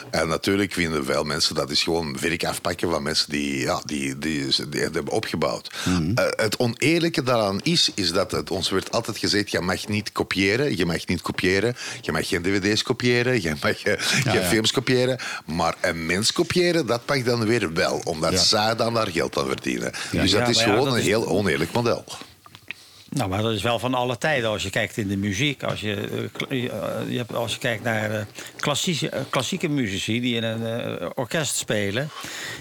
En 0.10 0.28
natuurlijk 0.28 0.74
vinden 0.74 1.06
veel 1.06 1.24
mensen 1.24 1.56
dat 1.56 1.70
is 1.70 1.84
gewoon 1.84 2.18
werk 2.20 2.44
afpakken 2.44 2.90
van 2.90 3.04
mensen 3.04 3.30
die, 3.30 3.60
ja, 3.60 3.82
die, 3.86 4.18
die, 4.18 4.51
die 4.56 4.82
het 4.82 4.94
hebben 4.94 5.14
opgebouwd. 5.14 5.70
Mhm. 5.86 6.12
Eh, 6.16 6.26
het 6.36 6.58
oneerlijke 6.58 7.24
daaraan 7.24 7.60
is, 7.64 7.92
is 7.96 8.12
dat 8.12 8.32
het, 8.32 8.52
ons 8.52 8.70
werd 8.70 8.92
altijd 8.92 9.18
gezegd, 9.18 9.52
je 9.52 9.60
mag 9.60 9.88
niet 9.88 10.12
kopiëren, 10.12 10.78
je 10.78 10.86
mag 10.86 11.08
niet 11.08 11.22
kopiëren, 11.22 11.76
je 12.02 12.12
mag 12.12 12.28
geen 12.28 12.42
dvd's 12.42 12.84
kopiëren, 12.84 13.42
je 13.42 13.54
mag 13.62 13.84
eh, 13.84 13.94
geen 13.98 14.34
ja. 14.34 14.42
films 14.48 14.72
kopiëren, 14.72 15.20
maar 15.46 15.76
een 15.82 16.06
mens 16.06 16.32
kopiëren, 16.34 16.86
dat 16.86 17.02
mag 17.08 17.24
dan 17.24 17.46
weer 17.46 17.74
wel, 17.74 18.02
omdat 18.04 18.32
Ja. 18.32 18.38
zij 18.40 18.76
dan 18.76 18.94
daar 18.94 19.08
geld 19.08 19.38
aan 19.38 19.48
verdienen. 19.48 19.92
dus 20.12 20.32
Ja, 20.32 20.40
dat 20.40 20.50
is 20.50 20.62
gewoon 20.62 20.86
dat 20.86 20.94
een 20.94 21.00
is- 21.00 21.06
heel 21.06 21.28
oneerlijk 21.28 21.72
model. 21.72 22.06
Nou, 23.16 23.30
maar 23.30 23.42
dat 23.42 23.54
is 23.54 23.62
wel 23.62 23.80
van 23.80 23.94
alle 23.94 24.18
tijden. 24.18 24.50
Als 24.50 24.64
je 24.64 24.70
kijkt 24.70 24.98
in 24.98 25.08
de 25.08 25.18
muziek, 25.18 25.64
als 25.64 25.82
je, 25.82 26.30
eh, 26.50 27.20
eh, 27.20 27.30
als 27.34 27.54
je 27.54 27.60
kijkt 27.60 27.84
naar 27.84 28.12
eh, 28.12 28.26
klassieke, 28.56 29.12
klassieke 29.30 29.70
muzici 29.70 30.22
die 30.22 30.36
in 30.36 30.44
een 30.44 31.12
orkest 31.16 31.56
spelen. 31.56 32.10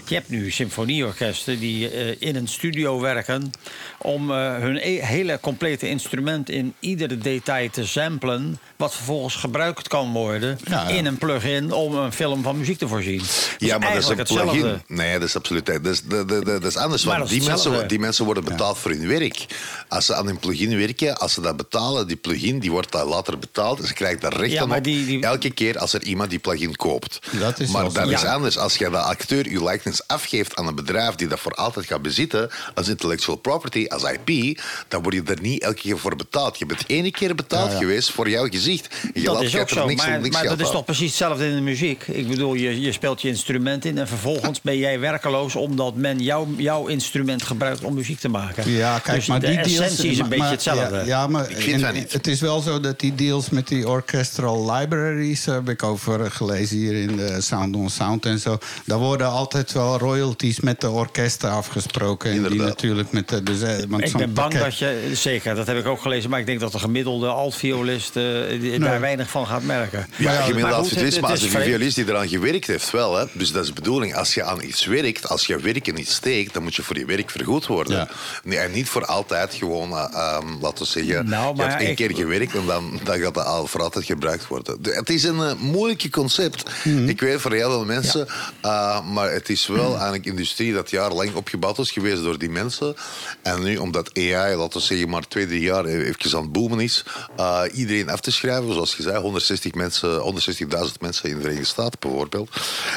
Je 0.07 0.15
hebt 0.15 0.29
nu 0.29 0.51
symfonieorkesten 0.51 1.59
die 1.59 1.89
in 2.19 2.35
een 2.35 2.47
studio 2.47 2.99
werken 2.99 3.51
om 3.97 4.31
hun 4.31 4.75
e- 4.81 5.01
hele 5.01 5.39
complete 5.39 5.89
instrument 5.89 6.49
in 6.49 6.73
iedere 6.79 7.17
detail 7.17 7.69
te 7.69 7.87
samplen. 7.87 8.59
Wat 8.81 8.95
vervolgens 8.95 9.35
gebruikt 9.35 9.87
kan 9.87 10.11
worden 10.11 10.59
Ja, 10.63 10.81
ja. 10.89 10.95
in 10.95 11.05
een 11.05 11.17
plugin 11.17 11.71
om 11.71 11.95
een 11.95 12.11
film 12.13 12.43
van 12.43 12.57
muziek 12.57 12.77
te 12.77 12.87
voorzien. 12.87 13.17
Dat 13.17 13.55
Ja, 13.57 13.77
maar 13.77 13.93
dat 13.93 14.03
is 14.03 14.07
een 14.09 14.23
plugin. 14.43 14.81
Nee, 14.87 15.19
dat 15.19 15.27
is 15.27 15.35
absoluut. 15.35 15.65
Dat 15.65 15.85
is, 15.85 16.03
dat, 16.03 16.29
dat, 16.29 16.45
dat 16.45 16.63
is 16.63 16.75
anders. 16.77 17.03
Maar 17.03 17.17
Want 17.17 17.29
dat 17.29 17.37
is 17.37 17.43
die, 17.43 17.49
mensen, 17.53 17.87
die 17.87 17.99
mensen 17.99 18.25
worden 18.25 18.43
betaald 18.43 18.77
voor 18.77 18.91
hun 18.91 19.07
werk. 19.07 19.45
Als 19.87 20.05
ze 20.05 20.15
aan 20.15 20.27
een 20.27 20.39
plugin 20.39 20.77
werken, 20.77 21.17
als 21.17 21.33
ze 21.33 21.41
dat 21.41 21.57
betalen, 21.57 22.07
die 22.07 22.15
plugin 22.15 22.59
die 22.59 22.71
wordt 22.71 22.91
dan 22.91 23.07
later 23.07 23.39
betaald. 23.39 23.79
En 23.79 23.87
ze 23.87 23.93
krijgen 23.93 24.19
daar 24.19 24.33
recht 24.35 24.51
Ja, 24.51 24.61
aan 24.61 24.67
maar 24.67 24.77
op. 24.77 24.83
die- 24.83 25.05
die- 25.05 25.23
Elke 25.23 25.49
keer 25.51 25.77
als 25.77 25.93
er 25.93 26.03
iemand 26.03 26.29
die 26.29 26.39
plugin 26.39 26.75
koopt. 26.75 27.19
Dat 27.39 27.59
is 27.59 27.69
maar 27.69 27.91
dat 27.93 28.09
is 28.09 28.21
Ja. 28.21 28.33
anders. 28.33 28.57
Als 28.57 28.75
je 28.77 28.89
de 28.89 28.97
acteur 28.97 29.49
je 29.49 29.63
likeness 29.63 30.07
afgeeft 30.07 30.55
aan 30.55 30.67
een 30.67 30.75
bedrijf 30.75 31.15
die 31.15 31.27
dat 31.27 31.39
voor 31.39 31.51
altijd 31.53 31.85
gaat 31.85 32.01
bezitten, 32.01 32.49
als 32.75 32.87
intellectual 32.87 33.37
property, 33.37 33.85
als 33.87 34.03
IP, 34.03 34.59
dan 34.87 35.01
word 35.03 35.15
je 35.15 35.21
er 35.25 35.41
niet 35.41 35.61
elke 35.61 35.79
keer 35.81 35.97
voor 35.99 36.15
betaald. 36.15 36.57
Je 36.59 36.65
bent 36.65 36.83
één 36.87 37.11
keer 37.11 37.35
betaald 37.35 37.67
Ja, 37.67 37.73
ja. 37.73 37.79
geweest 37.79 38.11
voor 38.11 38.29
jouw 38.29 38.47
gezicht. 38.79 38.95
Je 39.13 39.21
Dat 39.23 39.41
is 39.41 39.55
ook 39.57 39.69
zo, 39.69 39.85
niks, 39.85 40.05
maar, 40.05 40.19
niks 40.21 40.33
maar 40.35 40.43
geld 40.45 40.57
dat 40.57 40.67
is 40.67 40.73
toch 40.73 40.85
precies 40.85 41.07
hetzelfde 41.07 41.45
in 41.47 41.55
de 41.55 41.61
muziek. 41.61 42.03
Ik 42.07 42.27
bedoel, 42.27 42.53
je, 42.53 42.81
je 42.81 42.91
speelt 42.91 43.21
je 43.21 43.27
instrument 43.27 43.85
in 43.85 43.97
en 43.97 44.07
vervolgens 44.07 44.61
ben 44.61 44.77
jij 44.77 44.99
werkeloos 44.99 45.55
omdat 45.55 45.95
men 45.95 46.19
jouw 46.19 46.47
jouw 46.57 46.87
instrument 46.87 47.43
gebruikt 47.43 47.83
om 47.83 47.93
muziek 47.93 48.19
te 48.19 48.29
maken. 48.29 48.71
Ja, 48.71 48.99
kijk, 48.99 49.15
dus 49.17 49.25
maar 49.27 49.39
de 49.39 49.45
die 49.47 49.55
deals... 49.55 49.69
essentie 49.79 50.09
is 50.11 50.17
een 50.17 50.19
maar- 50.19 50.29
beetje 50.29 50.45
hetzelfde. 50.45 50.95
Ja, 50.95 51.03
ja, 51.05 51.27
maar 51.27 51.49
Ik 51.49 51.57
vind 51.57 51.81
en- 51.83 51.93
niet. 51.93 52.13
het 52.13 52.27
is 52.27 52.39
wel 52.41 52.59
zo 52.61 52.79
dat 52.79 52.99
die 52.99 53.15
deals 53.15 53.49
met 53.49 53.67
die 53.67 53.87
orchestral 53.89 54.71
libraries... 54.71 55.45
heb 55.45 55.69
ik 55.69 55.83
over 55.83 56.31
gelezen 56.31 56.77
hier 56.77 56.93
in 56.93 57.15
de 57.17 57.41
Sound 57.41 57.75
on 57.75 57.89
Sound 57.89 58.25
en 58.25 58.39
zo. 58.39 58.57
Daar 58.85 58.97
worden 58.99 59.27
altijd 59.29 59.71
wel 59.71 59.97
royalties 59.97 60.59
met 60.59 60.81
de 60.81 60.89
orkesten 60.89 61.51
afgesproken. 61.51 62.31
En 62.31 62.43
die 62.51 62.59
natuurlijk 62.61 63.11
met 63.11 63.29
de... 63.29 63.43
Dus, 63.43 63.59
want 63.87 64.03
Ik 64.05 64.11
ben 64.17 64.33
bang 64.33 64.33
pakket- 64.33 64.61
dat 64.61 64.77
je, 64.77 65.09
zeker, 65.13 65.55
dat 65.55 65.67
heb 65.67 65.77
ik 65.77 65.85
ook 65.87 66.01
gelezen, 66.01 66.29
maar 66.29 66.39
ik 66.39 66.45
denk 66.45 66.59
dat 66.59 66.71
de 66.71 66.79
gemiddelde 66.79 67.27
altviolist 67.27 68.15
eh, 68.15 68.23
die- 68.61 68.79
daar 68.79 68.99
weinig 68.99 69.29
van 69.29 69.47
gaat 69.47 69.63
merken. 69.63 70.07
Ja, 70.17 70.31
ja, 70.33 70.37
gemiddeld 70.41 70.61
maar 70.61 70.71
goed, 70.73 70.81
altviolist, 70.81 71.13
het- 71.13 71.21
maar 71.21 71.31
als 71.31 71.43
is 71.43 71.53
een 71.53 71.61
violist 71.61 71.95
die 71.95 72.05
eraan 72.07 72.27
gewerkt 72.29 72.67
heeft, 72.67 72.91
wel. 72.91 73.15
Hè. 73.17 73.25
Dus 73.33 73.51
dat 73.51 73.61
is 73.61 73.67
de 73.67 73.73
bedoeling. 73.73 74.15
Als 74.15 74.33
je 74.33 74.43
aan 74.43 74.61
iets 74.63 74.85
werkt, 74.85 75.27
als 75.29 75.45
je 75.47 75.57
werk 75.59 75.87
in 75.87 75.99
iets 75.99 76.13
steekt, 76.13 76.53
dan 76.53 76.63
moet 76.63 76.75
je 76.75 76.83
voor 76.83 76.97
je 76.97 77.05
werk 77.05 77.29
vergoed 77.29 77.67
worden. 77.67 77.95
Ja. 77.95 78.07
Nee, 78.43 78.57
en 78.57 78.71
niet 78.71 78.89
voor 78.89 79.05
altijd 79.05 79.53
gewoon, 79.53 79.91
eh, 79.91 80.03
ehm, 80.13 80.47
laten 80.61 80.77
we 80.83 80.89
zeggen, 80.89 81.29
Nou, 81.29 81.55
je 81.55 81.61
hebt 81.61 81.81
één 81.81 81.89
ik- 81.89 81.95
keer 81.95 82.15
gewerkt 82.15 82.55
en 82.55 82.65
dan, 82.65 82.99
dan 83.03 83.19
gaat 83.19 83.33
dat 83.33 83.45
al 83.45 83.67
voor 83.67 83.81
altijd 83.81 84.05
gebruikt 84.05 84.47
worden. 84.47 84.81
De- 84.81 84.93
het 84.95 85.09
is 85.09 85.23
een 85.23 85.39
eh, 85.41 85.53
moeilijk 85.59 86.09
concept. 86.11 86.63
Mhm. 86.83 87.07
Ik 87.09 87.19
weet 87.21 87.41
voor 87.41 87.51
heel 87.53 87.69
veel 87.69 87.85
mensen, 87.85 88.27
eh, 88.61 89.05
maar 89.11 89.31
het 89.31 89.49
is 89.49 89.67
wel 89.67 89.93
eigenlijk 89.93 90.25
industrie 90.25 90.73
dat 90.73 90.89
jarenlang 90.89 91.33
opgebouwd 91.33 91.79
is 91.79 91.91
geweest 91.91 92.23
door 92.23 92.37
die 92.39 92.49
mensen. 92.49 92.95
En 93.41 93.63
nu, 93.63 93.77
omdat 93.77 94.09
AI, 94.17 94.55
laten 94.55 94.79
we 94.79 94.85
zeggen, 94.85 95.09
maar 95.09 95.27
twee, 95.27 95.47
drie 95.47 95.61
jaar 95.61 95.85
even 95.85 96.37
aan 96.37 96.43
het 96.43 96.51
boomen 96.51 96.79
is, 96.79 97.03
eh, 97.37 97.61
iedereen 97.73 98.09
af 98.09 98.19
te 98.19 98.31
schrijven, 98.31 98.50
zoals 98.59 98.95
je 98.95 99.03
zei, 99.03 99.19
160 99.19 99.73
mensen, 99.73 100.19
160.000 100.19 100.67
mensen 100.99 101.29
in 101.29 101.35
de 101.35 101.41
Verenigde 101.41 101.65
Staten 101.67 101.99
bijvoorbeeld. 101.99 102.49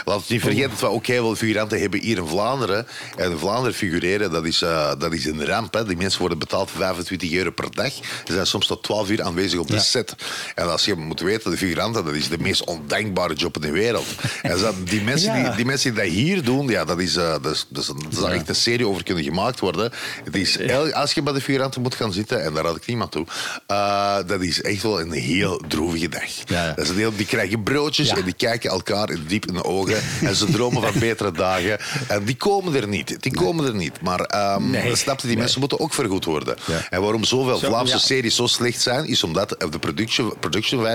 Het 0.04 0.28
niet 0.28 0.40
vergeten 0.40 0.70
dat 0.70 0.80
we 0.80 0.86
ook 0.86 1.06
heel 1.06 1.22
veel 1.24 1.34
figuranten 1.36 1.80
hebben 1.80 2.00
hier 2.00 2.16
in 2.18 2.26
Vlaanderen. 2.26 2.86
En 3.16 3.38
Vlaanderen 3.38 3.74
figureren, 3.74 4.30
dat 4.30 4.44
is, 4.46 4.62
eh, 4.62 4.92
dat 4.98 5.12
is 5.12 5.24
een 5.26 5.44
ramp. 5.46 5.74
Hè. 5.74 5.84
Die 5.84 5.96
mensen 5.96 6.20
worden 6.20 6.38
betaald 6.38 6.70
25 6.70 7.32
euro 7.32 7.50
per 7.50 7.74
dag. 7.74 7.92
Ze 8.24 8.32
zijn 8.32 8.46
soms 8.46 8.66
tot 8.66 8.82
12 8.82 9.10
uur 9.10 9.22
aanwezig 9.22 9.58
op 9.60 9.66
de 9.66 9.74
Ja. 9.74 9.80
set. 9.80 10.14
En 10.54 10.70
als 10.70 10.84
je 10.84 10.94
moet 10.94 11.20
weten, 11.20 11.50
de 11.50 11.56
figuranten, 11.56 12.04
dat 12.04 12.14
is 12.14 12.28
de 12.28 12.38
meest 12.38 12.64
ondenkbare 12.64 13.34
job 13.34 13.54
in 13.56 13.60
de 13.62 13.70
wereld. 13.70 14.06
En 14.42 14.58
zo- 14.58 14.74
die, 14.84 15.02
mensen 15.02 15.36
Ja. 15.36 15.42
die, 15.48 15.56
die 15.56 15.64
mensen 15.64 15.94
die 15.94 16.02
dat 16.02 16.12
hier 16.12 16.42
doen, 16.44 16.68
ja, 16.68 16.84
dat 16.84 17.00
is, 17.00 17.16
eh, 17.16 17.30
dat 17.42 17.52
is, 17.52 17.66
dat 17.68 17.82
is 18.10 18.16
zou 18.18 18.32
echt 18.32 18.48
een 18.48 18.54
serie 18.54 18.86
over 18.88 19.02
kunnen 19.04 19.24
gemaakt 19.24 19.60
worden. 19.60 19.92
Het 20.24 20.36
is, 20.36 20.58
als 20.92 21.12
je 21.12 21.22
bij 21.22 21.32
de 21.32 21.40
figuranten 21.40 21.82
moet 21.82 21.94
gaan 21.94 22.12
zitten, 22.12 22.42
en 22.44 22.54
daar 22.54 22.64
had 22.64 22.76
ik 22.76 22.86
niemand 22.86 23.10
toe, 23.12 23.26
eh, 23.66 24.16
dat 24.26 24.42
is 24.42 24.62
echt 24.62 24.82
wel 24.82 25.00
een 25.00 25.12
heel 25.12 25.33
droevige 25.68 26.08
dag. 26.08 26.22
Ja, 26.44 26.64
ja. 26.64 26.72
Dat 26.72 26.84
is 26.84 26.90
een 26.90 26.96
heel, 26.96 27.16
die 27.16 27.26
krijgen 27.26 27.62
broodjes 27.62 28.08
en 28.08 28.24
die 28.24 28.34
kijken 28.34 28.70
elkaar 28.70 29.16
diep 29.26 29.46
in 29.46 29.54
de 29.54 29.64
ogen 29.64 30.02
en 30.22 30.36
ze 30.36 30.46
dromen 30.46 30.82
van 30.82 30.98
betere 30.98 31.32
dagen. 31.32 31.78
En 32.08 32.24
die 32.24 32.36
komen 32.36 32.74
er 32.74 32.88
niet. 32.88 33.22
Die 33.22 33.32
komen 33.34 33.64
er 33.66 33.74
niet. 33.74 34.00
Maar 34.00 34.20
ehm 34.20 34.70
Nee. 34.70 34.96
snap 34.96 35.20
je, 35.20 35.26
die 35.26 35.36
mensen 35.36 35.60
moeten 35.60 35.80
ook 35.80 35.94
vergoed 35.94 36.24
worden. 36.24 36.56
Ja. 36.66 36.86
En 36.90 37.00
waarom 37.00 37.24
zoveel 37.24 37.56
Zo, 37.58 37.66
Vlaamse 37.66 37.92
ja. 37.92 37.98
series 37.98 38.36
zo 38.36 38.46
slecht 38.46 38.80
zijn, 38.80 39.06
is 39.06 39.22
omdat 39.22 39.48
de 39.70 39.78
production, 39.78 40.86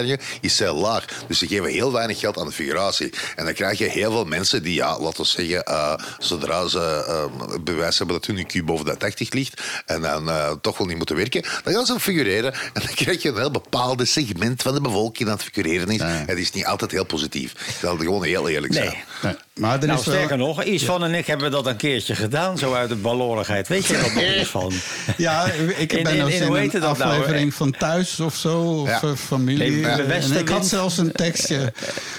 is 0.41 0.59
heel 0.59 0.75
laag. 0.75 1.05
Dus 1.27 1.37
ze 1.37 1.47
geven 1.47 1.69
heel 1.69 1.91
weinig 1.91 2.19
geld 2.19 2.37
aan 2.37 2.45
de 2.45 2.51
figuratie. 2.51 3.13
En 3.35 3.45
dan 3.45 3.53
krijg 3.53 3.77
je 3.77 3.85
heel 3.85 4.11
veel 4.11 4.25
mensen 4.25 4.63
die, 4.63 4.73
ja, 4.73 4.99
laten 4.99 5.21
we 5.21 5.27
zeggen, 5.27 5.63
eh, 5.65 5.93
zodra 6.19 6.67
ze 6.67 6.79
eh, 7.07 7.57
bewijs 7.61 7.97
hebben 7.97 8.15
dat 8.15 8.25
hun 8.25 8.37
IQ 8.47 8.65
boven 8.65 8.85
de 8.85 8.97
80 8.97 9.31
ligt 9.33 9.61
en 9.85 10.01
dan 10.01 10.29
eh, 10.29 10.51
toch 10.61 10.77
wel 10.77 10.87
niet 10.87 10.97
moeten 10.97 11.15
werken, 11.15 11.43
dan 11.63 11.73
gaan 11.73 11.85
ze 11.85 11.99
figureren. 11.99 12.53
En 12.53 12.81
dan 12.85 12.93
krijg 12.95 13.21
je 13.21 13.29
een 13.29 13.37
heel 13.37 13.51
bepaalde 13.51 14.05
segment 14.05 14.27
van 14.63 14.73
de 14.73 14.81
bevolking 14.81 15.17
dat 15.17 15.27
aan 15.29 15.33
het 15.33 15.43
figureren 15.43 15.87
is. 15.89 16.01
Het 16.01 16.37
is 16.37 16.51
niet 16.51 16.65
altijd 16.65 16.91
heel 16.91 17.05
positief. 17.05 17.51
Ik 17.51 17.75
zal 17.81 17.93
het 17.93 18.01
gewoon 18.01 18.23
heel 18.23 18.49
eerlijk 18.49 18.73
Nee. 18.73 18.97
zijn. 19.21 19.37
Maar 19.59 19.79
er 19.81 19.87
Nou, 19.87 19.99
is 19.99 20.05
wel- 20.05 20.15
sterker 20.15 20.37
nog, 20.37 20.63
Iets 20.63 20.83
van 20.85 21.03
en 21.03 21.13
ik 21.13 21.27
hebben 21.27 21.51
dat 21.51 21.65
een 21.65 21.75
keertje 21.75 22.15
gedaan, 22.15 22.57
zo 22.57 22.73
uit 22.73 22.89
de 22.89 22.95
balorigheid. 22.95 23.67
Weet 23.67 23.85
je 23.85 23.95
er 23.95 24.01
nog 24.01 24.23
iets 24.23 24.49
van? 24.49 24.73
Ja, 25.17 25.45
ik 25.77 25.87
ben 25.87 25.97
in- 26.15 26.27
in- 26.27 26.41
een 26.41 26.71
nou? 26.79 26.83
aflevering 26.83 27.53
van 27.53 27.71
Thuis 27.77 28.19
of 28.19 28.35
zo, 28.35 28.57
of 28.59 28.87
Ja. 28.89 29.01
eh, 29.01 29.09
familie. 29.15 29.71
Nee, 29.71 29.95
de 29.95 30.03
en 30.13 30.37
ik 30.37 30.49
had 30.49 30.67
zelfs 30.67 30.97
een 30.97 31.11
tekstje 31.11 31.73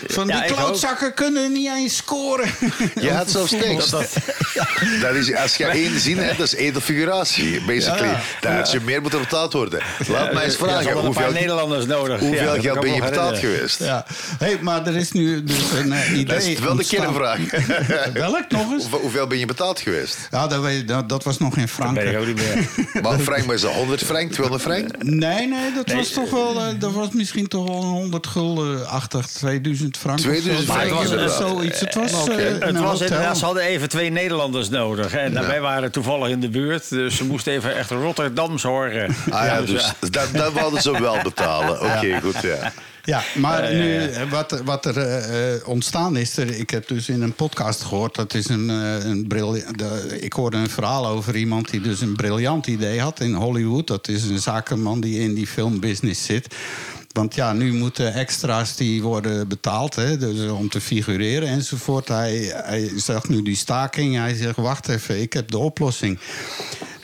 van 0.09 0.27
Ja, 0.29 0.41
die 0.41 0.51
ook. 0.51 0.57
klootzakken 0.57 1.15
kunnen 1.15 1.53
niet 1.53 1.71
eens 1.77 1.97
scoren. 1.97 2.49
Je 3.01 3.11
had 3.13 3.31
zelfs 3.31 3.51
tekst. 3.51 3.91
Dat- 3.91 4.17
Dat 5.03 5.15
is, 5.15 5.35
als 5.35 5.57
je 5.57 5.65
één 5.65 6.01
zin 6.01 6.19
hebt, 6.19 6.39
dat 6.39 6.47
is 6.47 6.55
één 6.55 6.83
figuratie, 6.83 7.61
basically. 7.67 8.09
Ja. 8.09 8.21
Dan 8.41 8.53
had 8.53 8.71
je 8.71 8.81
meer 8.85 9.01
moeten 9.01 9.21
betaald 9.21 9.53
worden. 9.53 9.81
Laat 10.09 10.33
mij 10.33 10.45
eens 10.45 10.57
vragen, 10.57 10.75
hadden 10.75 11.05
een 11.05 11.13
paar 11.13 11.23
hoeveel, 11.25 11.41
Nederlanders 11.41 11.87
nodig. 11.87 12.21
Hoeveel 12.21 12.61
geld 12.61 12.81
ben 12.81 12.93
je 12.95 13.01
nog 13.01 13.09
betaald 13.09 13.39
geweest? 13.39 13.79
Ja, 13.79 14.07
hey, 14.39 14.59
maar 14.61 14.87
er 14.87 14.97
is 14.97 15.13
nu 15.13 15.45
dus 15.45 15.71
een 15.75 15.93
eh, 15.93 16.11
idee. 16.11 16.25
Dat 16.25 16.43
is 16.43 16.59
wel 16.59 16.77
de. 16.77 16.85
Welk 18.13 18.45
nog 18.49 18.61
eens? 18.73 18.83
Hoeveel- 18.83 18.99
Hoeveel 19.01 19.27
ben 19.27 19.39
je 19.39 19.47
betaald 19.47 19.81
geweest? 19.81 20.29
Ja, 20.31 20.47
dat, 20.47 20.61
weet, 20.61 20.89
dat, 20.89 21.09
dat 21.09 21.25
was 21.25 21.39
nog 21.39 21.57
in 21.57 21.67
Dat 21.67 21.77
ben 21.95 22.05
ik 22.05 22.09
Frankrijk. 22.11 22.19
ook 22.19 22.27
niet 22.27 22.37
meer. 22.37 22.69
Maar 23.03 23.19
frank, 23.19 23.45
maar 23.47 23.55
is 23.55 23.61
dat 23.61 23.73
100 23.73 24.03
frank, 24.05 24.33
200 24.33 24.63
frank? 24.71 25.03
Nee, 25.03 25.47
nee, 25.49 25.73
dat 25.75 25.87
Nee, 25.87 25.97
was 25.97 26.11
toch 26.11 26.31
wel, 26.31 26.61
eh, 26.61 26.67
dat 26.79 26.93
was 26.93 27.09
misschien 27.11 27.49
toch 27.49 27.65
wel 27.69 27.83
een 27.83 27.89
100 27.89 28.27
gulden 28.27 28.89
achtig, 28.89 29.27
2000 29.27 29.97
frank. 29.97 30.19
of 30.19 30.25
zo. 30.25 30.31
2000 30.31 30.69
Maar 30.69 30.77
frank, 30.77 30.91
het 30.91 30.99
was 30.99 31.11
inderdaad. 31.11 31.37
zoiets. 31.49 31.81
Het 31.81 31.95
was 31.95 32.13
Oké. 32.13 32.33
eh, 32.33 32.67
Het 32.67 32.79
was 32.79 33.01
inderdaad, 33.01 33.39
ze 33.39 33.45
hadden 33.45 33.63
even 33.63 33.89
twee 33.89 34.11
Nederlanders 34.11 34.69
nodig. 34.69 35.13
En 35.15 35.47
wij 35.47 35.61
waren 35.61 35.91
toevallig 35.93 36.29
in 36.29 36.41
de 36.41 36.49
buurt, 36.49 36.89
dus 36.89 37.17
ze 37.17 37.25
moesten 37.25 37.53
even 37.53 37.77
echt 37.77 37.91
Rotterdams 37.91 38.63
horen. 38.63 39.15
Ah 39.31 39.45
ja, 39.47 39.61
Dus, 39.61 39.71
dus 39.71 39.83
ja. 39.83 40.09
dat, 40.11 40.29
dat 40.33 40.53
wilden 40.53 40.83
ze 40.83 41.01
wel 41.01 41.19
betalen. 41.23 41.81
Oké, 41.81 42.21
goed, 42.23 42.43
ja. 42.43 42.73
Ja, 43.11 43.23
maar 43.35 43.73
ja, 43.75 43.79
nu, 43.83 43.97
eh, 44.05 44.31
wat, 44.31 44.61
wat 44.65 44.85
er 44.87 44.97
eh, 44.99 45.55
eh, 45.55 45.69
ontstaan 45.69 46.17
is, 46.17 46.37
er, 46.37 46.59
ik 46.59 46.71
heb 46.71 46.89
dus 46.89 47.09
in 47.09 47.23
een 47.23 47.33
podcast 47.35 47.83
gehoord, 47.83 48.15
dat 48.15 48.35
is 48.35 48.49
een, 48.49 48.71
eh, 48.71 49.05
een 49.05 49.27
briljant. 49.27 49.79
de- 49.79 50.19
Ik 50.21 50.33
hoorde 50.33 50.57
een 50.57 50.71
verhaal 50.71 51.07
over 51.07 51.37
iemand 51.37 51.71
die 51.71 51.81
dus 51.81 52.01
een 52.01 52.17
briljant 52.17 52.67
idee 52.67 53.01
had 53.01 53.21
in 53.21 53.35
Hollywood. 53.35 53.87
Dat 53.87 54.09
is 54.09 54.23
een 54.23 54.39
zakenman 54.39 55.01
die 55.01 55.21
in 55.21 55.35
die 55.35 55.47
filmbusiness 55.47 56.25
zit. 56.25 56.55
Want 57.13 57.35
ja, 57.35 57.53
nu 57.53 57.73
moeten 57.73 58.15
extra's 58.15 58.77
die 58.77 59.03
worden 59.03 59.49
betaald 59.49 59.95
hè, 59.95 60.17
dus 60.19 60.51
om 60.51 60.69
te 60.69 60.81
figureren 60.81 61.49
enzovoort. 61.49 62.09
Hij, 62.09 62.53
hij 62.55 62.91
zag 62.97 63.29
nu 63.29 63.43
die 63.43 63.57
staking. 63.57 64.17
Hij 64.17 64.35
zegt: 64.35 64.57
Wacht 64.57 64.89
even, 64.89 65.21
ik 65.21 65.33
heb 65.33 65.51
de 65.51 65.59
oplossing. 65.59 66.19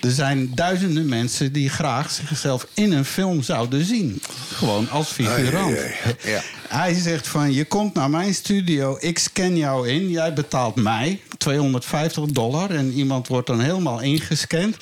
Er 0.07 0.13
zijn 0.13 0.51
duizenden 0.55 1.09
mensen 1.09 1.53
die 1.53 1.69
graag 1.69 2.11
zichzelf 2.11 2.67
in 2.75 2.93
een 2.93 3.05
film 3.05 3.43
zouden 3.43 3.85
zien. 3.85 4.23
Gewoon 4.53 4.91
als 4.91 5.09
figurant. 5.09 5.77
Ja. 6.25 6.43
Hij 6.69 6.95
zegt 6.95 7.29
van, 7.29 7.53
je 7.53 7.65
komt 7.65 7.95
naar 7.95 8.11
mijn 8.11 8.35
studio, 8.35 8.97
ik 9.01 9.19
scan 9.19 9.57
jou 9.57 9.89
in, 9.89 10.11
jij 10.11 10.33
betaalt 10.33 10.75
mij 10.75 11.21
250 11.39 12.25
dollar 12.25 12.71
en 12.71 12.93
iemand 12.93 13.29
wordt 13.29 13.47
dan 13.47 13.61
helemaal 13.61 14.01
ingescand. 14.01 14.77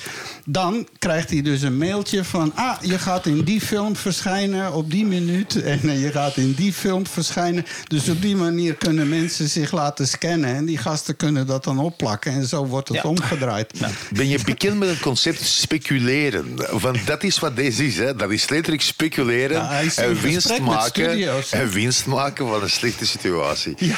Dan 0.47 0.87
krijgt 0.99 1.29
hij 1.29 1.41
dus 1.41 1.61
een 1.61 1.77
mailtje 1.77 2.23
van, 2.23 2.51
ah, 2.55 2.77
je 2.81 2.99
gaat 2.99 3.25
in 3.25 3.43
die 3.43 3.61
film 3.61 3.95
verschijnen 3.95 4.73
op 4.73 4.91
die 4.91 5.05
minuut 5.05 5.61
en 5.63 5.79
eh, 5.89 6.01
je 6.01 6.11
gaat 6.11 6.37
in 6.37 6.53
die 6.53 6.73
film 6.73 7.07
verschijnen. 7.07 7.65
Dus 7.87 8.09
op 8.09 8.21
die 8.21 8.35
manier 8.35 8.73
kunnen 8.73 9.09
mensen 9.09 9.49
zich 9.49 9.71
laten 9.71 10.07
scannen 10.07 10.55
en 10.55 10.65
die 10.65 10.77
gasten 10.77 11.15
kunnen 11.15 11.47
dat 11.47 11.63
dan 11.63 11.79
opplakken 11.79 12.31
en 12.31 12.45
zo 12.45 12.65
wordt 12.65 12.87
het 12.87 12.97
Ja. 12.97 13.03
omgedraaid. 13.09 13.79
Ben 14.11 14.27
je 14.27 14.39
bekend 14.45 14.79
met 14.79 14.89
het 14.89 14.99
concept 14.99 15.41
speculeren? 15.45 16.55
Want 16.79 17.07
dat 17.07 17.23
is 17.23 17.39
wat 17.39 17.55
deze 17.55 17.85
is. 17.85 17.97
Hè. 17.97 18.15
Dat 18.15 18.31
is 18.31 18.49
letterlijk 18.49 18.83
speculeren 18.83 19.69
is 19.85 19.97
en 19.97 20.21
winst 20.21 20.59
maken. 20.59 21.39
En 21.51 21.69
winst 21.69 22.05
maken 22.05 22.47
van 22.47 22.61
een 22.63 22.69
slechte 22.69 23.05
situatie. 23.05 23.73
Ja. 23.77 23.95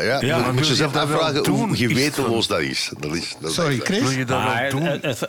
Eh, 0.00 0.20
ja, 0.20 0.38
maar 0.38 0.54
moet 0.54 0.68
je 0.68 0.74
zelf 0.74 0.96
afvragen 0.96 1.46
hoe 1.46 1.72
Is 1.72 1.78
gewetenloos 1.78 2.46
dat 2.46 2.60
is. 2.60 2.90
Dat 3.00 3.14
is, 3.14 3.34
dat 3.40 3.52
Sorry, 3.52 3.80
Chris? 3.84 4.00
Wil 4.00 4.10
je 4.10 4.24
dat 4.24 4.38
Maar 4.44 4.60
wel 4.62 4.70
doen? 4.70 4.82
het- 4.82 5.02
het- 5.02 5.28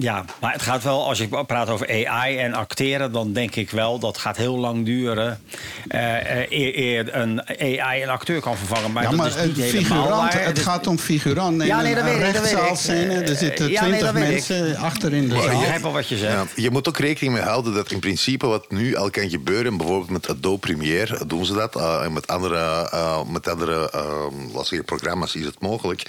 Ja, 0.00 0.24
maar 0.40 0.52
het 0.52 0.62
gaat 0.62 0.82
wel, 0.82 1.06
als 1.08 1.18
je 1.18 1.28
praat 1.46 1.68
over 1.68 2.06
AI 2.06 2.36
en 2.38 2.52
acteren, 2.54 3.12
dan 3.12 3.32
denk 3.32 3.54
ik 3.56 3.70
wel 3.70 3.98
dat 3.98 4.18
gaat 4.18 4.36
heel 4.36 4.56
lang 4.58 4.84
duren. 4.84 5.40
eh, 5.88 6.16
eh, 6.40 6.50
eer, 6.50 6.78
eer 6.78 7.14
een 7.16 7.42
AI 7.78 8.02
een 8.02 8.08
acteur 8.08 8.40
kan 8.40 8.56
vervangen. 8.56 8.92
Maar 8.92 9.02
ja, 9.02 9.08
dat 9.08 9.18
maar 9.18 9.26
is 9.26 9.34
niet 9.46 9.56
het, 9.56 9.64
helemaal 9.64 10.08
waar. 10.08 10.44
het 10.44 10.54
Dus- 10.54 10.64
gaat 10.64 10.86
om 10.86 10.98
figurant. 10.98 11.56
Neem 11.56 11.66
Ja, 11.66 11.80
nee, 11.80 11.94
dat 11.94 12.04
weet 12.04 12.14
ik, 12.14 12.20
dat 12.20 12.32
weet 12.32 12.36
ik. 12.52 12.58
rechtszaalscène, 12.58 13.14
Er 13.14 13.30
Eh, 13.30 13.36
zitten 13.36 13.70
ja, 13.70 13.80
nee, 13.86 13.90
twintig 13.98 14.12
dat 14.12 14.22
ik. 14.22 14.28
mensen 14.30 14.76
achter 14.76 15.12
in 15.12 15.28
de 15.28 15.34
Ik 15.34 15.42
zaal. 15.42 15.58
begrijp 15.58 15.82
wel 15.82 15.92
wat 15.92 16.08
je 16.08 16.16
zegt. 16.16 16.32
Ja, 16.32 16.62
je 16.62 16.70
moet 16.70 16.88
ook 16.88 16.98
rekening 16.98 17.34
mee 17.34 17.42
houden 17.42 17.74
dat 17.74 17.90
in 17.90 17.98
principe 17.98 18.46
wat 18.46 18.70
nu 18.70 18.96
al 18.96 19.10
kan 19.10 19.30
gebeuren, 19.30 19.76
bijvoorbeeld 19.76 20.10
met 20.10 20.28
Adobe 20.28 20.58
Premiere 20.58 21.26
doen 21.26 21.44
ze 21.44 21.52
dat, 21.54 21.76
eh, 21.76 22.00
en 22.04 22.12
met 22.12 22.26
andere, 22.26 22.90
met 23.30 23.48
andere 23.48 23.90
zeggen, 24.54 24.84
programma's 24.84 25.34
is 25.34 25.44
het 25.44 25.60
mogelijk, 25.60 26.02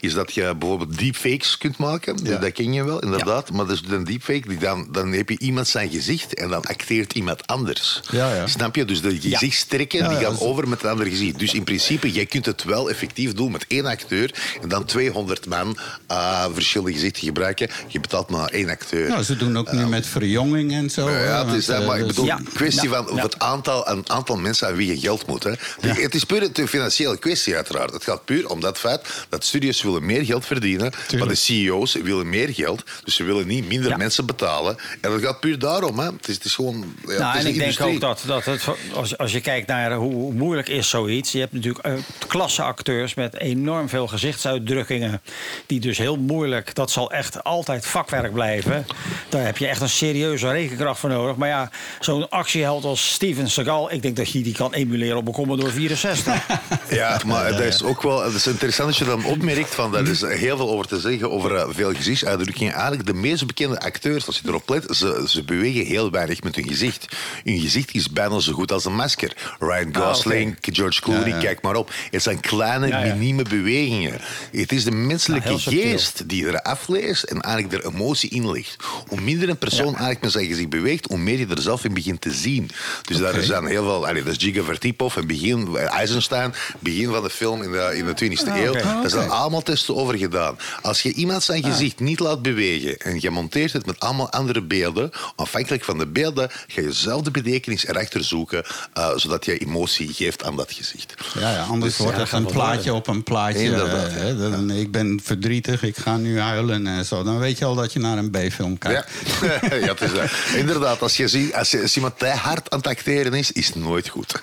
is 0.00 0.14
dat 0.14 0.34
je 0.34 0.54
bijvoorbeeld 0.58 0.98
deepfakes 0.98 1.58
kunt 1.58 1.76
maken. 1.78 2.18
Ja. 2.22 2.36
Dat 2.38 2.52
ken 2.52 2.72
je 2.72 2.84
wel, 2.84 2.98
inderdaad. 3.24 3.52
Maar 3.52 3.66
dat 3.66 3.74
is 3.84 3.90
een 3.92 4.04
deepfake, 4.04 4.48
die 4.48 4.58
dan, 4.58 4.88
dan 4.90 5.12
heb 5.12 5.28
je 5.28 5.38
iemand 5.38 5.68
zijn 5.68 5.90
gezicht 5.90 6.34
en 6.34 6.48
dan 6.48 6.64
acteert 6.64 7.12
iemand 7.12 7.46
anders. 7.46 8.00
Ja, 8.10 8.34
ja. 8.34 8.46
Snap 8.46 8.76
je? 8.76 8.84
Dus 8.84 9.00
de 9.00 9.20
gezichtstrekken 9.20 9.98
Ja, 9.98 10.08
die 10.08 10.18
ja, 10.18 10.24
gaan 10.24 10.32
is- 10.34 10.40
over 10.40 10.68
met 10.68 10.82
een 10.82 10.90
ander 10.90 11.06
gezicht. 11.06 11.38
Dus 11.38 11.54
in 11.54 11.64
principe, 11.64 12.12
jij 12.12 12.26
kunt 12.26 12.46
het 12.46 12.64
wel 12.64 12.90
effectief 12.90 13.32
doen 13.32 13.52
met 13.52 13.64
één 13.68 13.86
acteur 13.86 14.34
en 14.62 14.68
dan 14.68 14.84
200 14.84 15.46
man 15.46 15.78
eh, 16.06 16.44
verschillende 16.52 16.92
gezichten 16.92 17.22
gebruiken. 17.22 17.68
Je 17.88 18.00
betaalt 18.00 18.30
maar 18.30 18.48
één 18.48 18.68
acteur. 18.68 19.08
Ja, 19.08 19.22
ze 19.22 19.36
doen 19.36 19.58
ook 19.58 19.72
nu 19.72 19.86
met 19.86 20.06
verjonging 20.06 20.72
en 20.72 20.90
zo. 20.90 21.10
Ja, 21.10 21.46
het 21.46 21.54
is, 21.54 21.66
want, 21.66 21.80
eh, 21.80 21.86
maar 21.86 21.96
ik 21.98 22.02
dus- 22.02 22.10
bedoel, 22.14 22.24
Ja. 22.26 22.40
kwestie 22.54 22.88
Ja. 22.90 23.04
van 23.04 23.16
Ja. 23.16 23.22
het 23.22 23.38
aantal, 23.38 23.88
een 23.88 24.10
aantal 24.10 24.36
mensen 24.36 24.68
aan 24.68 24.74
wie 24.74 24.86
je 24.88 24.98
geld 24.98 25.26
moet. 25.26 25.42
Hè. 25.44 25.52
Het 25.80 26.14
is 26.14 26.24
puur 26.24 26.50
een 26.52 26.68
financiële 26.68 27.18
kwestie, 27.18 27.54
uiteraard. 27.54 27.92
Het 27.92 28.04
gaat 28.04 28.24
puur 28.24 28.48
om 28.48 28.60
dat 28.60 28.78
feit 28.78 29.00
dat 29.28 29.44
studios 29.44 29.82
willen 29.82 30.06
meer 30.06 30.24
geld 30.24 30.46
verdienen. 30.46 30.92
Maar 31.18 31.28
de 31.28 31.34
CEO's 31.34 31.92
willen 32.02 32.28
meer 32.28 32.48
geld. 32.54 32.82
Dus 33.04 33.14
ze 33.14 33.24
willen 33.24 33.46
niet 33.46 33.68
minder 33.68 33.90
Ja. 33.90 33.96
mensen 33.96 34.26
betalen. 34.26 34.76
En 35.00 35.10
dat 35.10 35.22
gaat 35.22 35.40
puur 35.40 35.58
daarom. 35.58 35.98
Hè. 35.98 36.04
Het, 36.04 36.28
is, 36.28 36.34
het 36.34 36.44
is 36.44 36.54
gewoon. 36.54 36.94
Ja, 37.06 37.18
nou, 37.18 37.24
het 37.24 37.34
is 37.36 37.44
en 37.44 37.50
ik 37.50 37.58
denk 37.58 37.80
ook 37.80 38.00
dat, 38.00 38.22
dat 38.26 38.44
het, 38.44 38.68
als, 38.94 39.18
als 39.18 39.32
je 39.32 39.40
kijkt 39.40 39.66
naar 39.66 39.92
hoe, 39.94 40.32
moeilijk 40.32 40.68
is 40.68 40.88
zoiets. 40.88 41.32
Je 41.32 41.38
hebt 41.38 41.52
natuurlijk 41.52 41.86
uh, 41.86 41.92
klasse 42.26 42.62
acteurs 42.62 43.14
met 43.14 43.38
enorm 43.38 43.88
veel 43.88 44.06
gezichtsuitdrukkingen. 44.06 45.22
Die 45.66 45.80
dus 45.80 45.98
heel 45.98 46.16
moeilijk, 46.16 46.74
dat 46.74 46.90
zal 46.90 47.10
echt 47.12 47.44
altijd 47.44 47.86
vakwerk 47.86 48.32
blijven. 48.32 48.86
Daar 49.28 49.44
heb 49.44 49.56
je 49.56 49.66
echt 49.66 49.80
een 49.80 49.88
serieuze 49.88 50.48
rekenkracht 50.50 51.00
voor 51.00 51.10
nodig. 51.10 51.36
Maar 51.36 51.48
ja, 51.48 51.70
zo'n 52.00 52.28
actieheld 52.28 52.84
als 52.84 53.12
Steven 53.12 53.50
Seagal, 53.50 53.92
ik 53.92 54.02
denk 54.02 54.16
dat 54.16 54.30
je 54.30 54.42
die 54.42 54.54
kan 54.54 54.72
emuleren 54.74 55.16
op 55.16 55.26
een 55.26 55.32
Commodore 55.32 55.70
64. 55.70 56.42
Ja, 56.90 57.20
maar 57.26 57.50
dat 57.50 57.60
is 57.60 57.82
ook 57.82 58.02
wel 58.02 58.22
het 58.24 58.34
is 58.34 58.46
interessant 58.46 58.88
als 58.88 58.98
je 58.98 59.04
dan 59.04 59.24
opmerkt 59.24 59.74
van 59.74 59.92
daar 59.92 60.06
is 60.06 60.20
heel 60.20 60.56
veel 60.56 60.70
over 60.70 60.86
te 60.86 61.00
zeggen 61.00 61.30
over 61.30 61.54
eh, 61.54 61.64
veel 61.70 61.94
gezichtsuitdrukkingen. 61.94 62.74
Eigenlijk 62.94 63.22
de 63.22 63.28
meest 63.28 63.46
bekende 63.46 63.80
acteurs, 63.80 64.26
als 64.26 64.38
je 64.38 64.48
erop 64.48 64.68
let, 64.68 64.96
ze, 64.96 65.24
ze 65.28 65.44
bewegen 65.44 65.86
heel 65.86 66.10
weinig 66.10 66.42
met 66.42 66.54
hun 66.54 66.68
gezicht. 66.68 67.06
Hun 67.44 67.58
gezicht 67.58 67.94
is 67.94 68.10
bijna 68.10 68.38
zo 68.38 68.52
goed 68.52 68.72
als 68.72 68.84
een 68.84 68.94
masker. 68.94 69.36
Ryan 69.58 69.96
Gosling, 69.96 70.56
George 70.60 71.00
Clooney, 71.00 71.28
Ja, 71.28 71.34
ja. 71.34 71.40
kijk 71.40 71.62
maar 71.62 71.76
op. 71.76 71.92
Het 72.10 72.22
zijn 72.22 72.40
kleine, 72.40 73.12
minieme 73.12 73.42
bewegingen. 73.42 74.20
Het 74.52 74.72
is 74.72 74.84
de 74.84 74.90
menselijke 74.90 75.58
geest 75.58 76.28
die 76.28 76.46
er 76.46 76.62
afleest 76.62 77.22
en 77.22 77.40
eigenlijk 77.40 77.84
er 77.84 77.92
emotie 77.92 78.30
in 78.30 78.50
ligt. 78.50 78.76
Hoe 79.06 79.20
minder 79.20 79.48
een 79.48 79.58
persoon 79.58 79.86
eigenlijk 79.86 80.20
met 80.20 80.32
zijn 80.32 80.46
gezicht 80.46 80.68
beweegt, 80.68 81.04
hoe 81.04 81.18
meer 81.18 81.38
je 81.38 81.46
er 81.46 81.62
zelf 81.62 81.84
in 81.84 81.94
begint 81.94 82.20
te 82.20 82.30
zien. 82.30 82.70
Dus 83.02 83.16
daar 83.16 83.42
zijn 83.42 83.66
heel 83.66 83.84
veel... 83.84 84.06
Allee, 84.06 84.22
dat 84.22 84.36
is 84.36 84.42
Giga 84.42 84.62
Vertipov 84.62 85.16
en 85.16 85.26
begin, 85.26 85.76
eh, 85.76 85.92
Eisenstein, 85.92 86.54
begin 86.78 87.10
van 87.10 87.22
de 87.22 87.30
film 87.30 87.62
in 87.62 87.72
de, 87.72 87.92
in 87.96 88.04
de 88.06 88.36
20e 88.36 88.48
Ah, 88.48 88.58
eeuw. 88.58 88.72
Daar 88.72 89.10
zijn 89.10 89.30
allemaal 89.30 89.62
testen 89.62 89.96
over 89.96 90.18
gedaan. 90.18 90.58
Als 90.82 91.02
je 91.02 91.12
iemand 91.12 91.42
zijn 91.42 91.64
gezicht 91.64 92.00
niet 92.00 92.20
laat 92.20 92.42
bewegen 92.42 92.83
en 92.92 93.16
je 93.20 93.30
monteert 93.30 93.72
het 93.72 93.86
met 93.86 94.00
allemaal 94.00 94.30
andere 94.30 94.62
beelden, 94.62 95.10
afhankelijk 95.36 95.84
van 95.84 95.98
de 95.98 96.06
beelden 96.06 96.50
ga 96.66 96.80
je 96.80 96.92
zelf 96.92 97.22
de 97.22 97.30
betekenis 97.30 97.86
erachter 97.86 98.24
zoeken, 98.24 98.64
eh, 98.92 99.10
zodat 99.16 99.44
je 99.44 99.58
emotie 99.58 100.12
geeft 100.12 100.44
aan 100.44 100.56
dat 100.56 100.72
gezicht. 100.72 101.14
Ja, 101.38 101.52
ja, 101.52 101.62
anders 101.62 101.96
Dus, 101.96 102.04
wordt 102.04 102.18
het 102.18 102.32
een 102.32 102.46
plaatje 102.46 102.74
worden. 102.90 102.94
op 102.94 103.06
een 103.06 103.22
plaatje. 103.22 103.62
Inderdaad, 103.62 104.06
eh, 104.08 104.14
hè, 104.14 104.50
dan, 104.50 104.70
ik 104.70 104.90
ben 104.90 105.20
verdrietig, 105.24 105.82
ik 105.82 105.96
ga 105.96 106.16
nu 106.16 106.40
huilen 106.40 106.86
en 106.86 107.04
zo. 107.04 107.22
Dan 107.22 107.38
weet 107.38 107.58
je 107.58 107.64
al 107.64 107.74
dat 107.74 107.92
je 107.92 107.98
naar 107.98 108.18
een 108.18 108.30
B-film 108.30 108.78
kijkt. 108.78 109.08
Ja, 109.40 109.48
ja 109.86 109.94
het 109.94 110.00
is, 110.00 110.10
inderdaad. 110.56 111.02
Als 111.02 111.16
je 111.16 111.28
ziet, 111.28 111.54
als, 111.54 111.70
je, 111.70 111.82
als 111.82 111.94
iemand 111.96 112.18
te 112.18 112.26
hard 112.26 112.70
aan 112.70 112.78
het 112.78 112.86
acteren 112.86 113.32
is, 113.34 113.52
is 113.52 113.66
het 113.66 113.74
nooit 113.76 114.08
goed. 114.08 114.32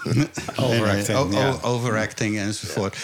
Overacting, 0.56 1.18
Nee, 1.18 1.28
nee, 1.28 1.40
o- 1.40 1.42
ja. 1.42 1.50
o- 1.50 1.60
overacting 1.76 2.38
enzovoort. 2.40 2.96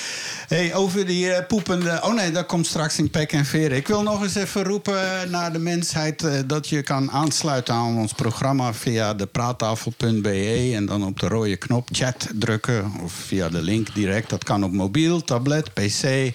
Hey, 0.48 0.74
over 0.76 1.06
die 1.06 1.32
eh, 1.32 1.46
poepende... 1.48 2.00
Oh 2.04 2.14
nee, 2.14 2.32
dat 2.32 2.46
komt 2.46 2.68
straks 2.68 2.98
in 2.98 3.10
pek 3.10 3.32
en 3.32 3.46
veren. 3.46 3.78
Ik 3.78 3.88
wil 3.88 4.04
nog 4.04 4.24
eens 4.24 4.36
even 4.36 4.64
roepen 4.64 5.30
naar 5.30 5.52
de 5.54 5.60
mensheid... 5.60 6.24
eh, 6.24 6.40
dat 6.46 6.68
je 6.68 6.82
kan 6.82 7.12
aansluiten 7.12 7.74
aan 7.74 7.98
ons 7.98 8.14
programma 8.14 8.74
via 8.74 9.14
de 9.14 9.26
praattafel.be... 9.26 10.72
en 10.76 10.86
dan 10.86 11.06
op 11.06 11.20
de 11.20 11.28
rode 11.28 11.58
knop 11.58 11.90
chat 11.92 12.28
drukken 12.34 12.92
of 13.04 13.12
via 13.12 13.50
de 13.50 13.62
link 13.62 13.96
direct. 13.96 14.30
Dat 14.30 14.44
kan 14.44 14.64
op 14.64 14.72
mobiel, 14.72 15.22
tablet, 15.22 15.74
pc... 15.74 16.34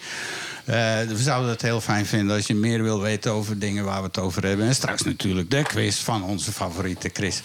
Eh, 0.64 0.74
we 1.08 1.16
zouden 1.16 1.50
het 1.50 1.62
heel 1.62 1.80
fijn 1.80 2.06
vinden 2.06 2.36
als 2.36 2.46
je 2.46 2.54
meer 2.54 2.82
wil 2.82 3.00
weten 3.00 3.32
over 3.32 3.58
dingen 3.58 3.84
waar 3.84 4.00
we 4.00 4.06
het 4.06 4.18
over 4.18 4.46
hebben. 4.46 4.66
En 4.66 4.74
straks 4.74 5.02
natuurlijk 5.02 5.50
de 5.50 5.62
quiz 5.62 5.98
van 5.98 6.22
onze 6.22 6.52
favoriete 6.52 7.10
Chris. 7.12 7.42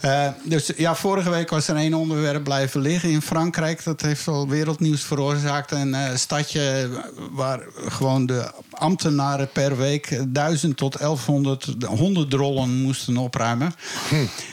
Eh, 0.00 0.28
dus 0.44 0.72
ja, 0.76 0.94
vorige 0.94 1.30
week 1.30 1.50
was 1.50 1.68
er 1.68 1.76
één 1.76 1.94
onderwerp 1.94 2.44
blijven 2.44 2.80
liggen 2.80 3.10
in 3.10 3.22
Frankrijk. 3.22 3.84
Dat 3.84 4.00
heeft 4.00 4.24
wel 4.24 4.48
wereldnieuws 4.48 5.04
veroorzaakt. 5.04 5.70
Een 5.70 5.94
eh, 5.94 6.14
stadje 6.14 6.88
waar 7.30 7.60
gewoon 7.88 8.26
de 8.26 8.50
ambtenaren 8.78 9.48
per 9.52 9.76
week 9.76 10.20
1000 10.28 10.76
tot 10.76 10.98
1100 10.98 11.74
hondendrollen 11.86 12.82
moesten 12.82 13.16
opruimen. 13.16 13.74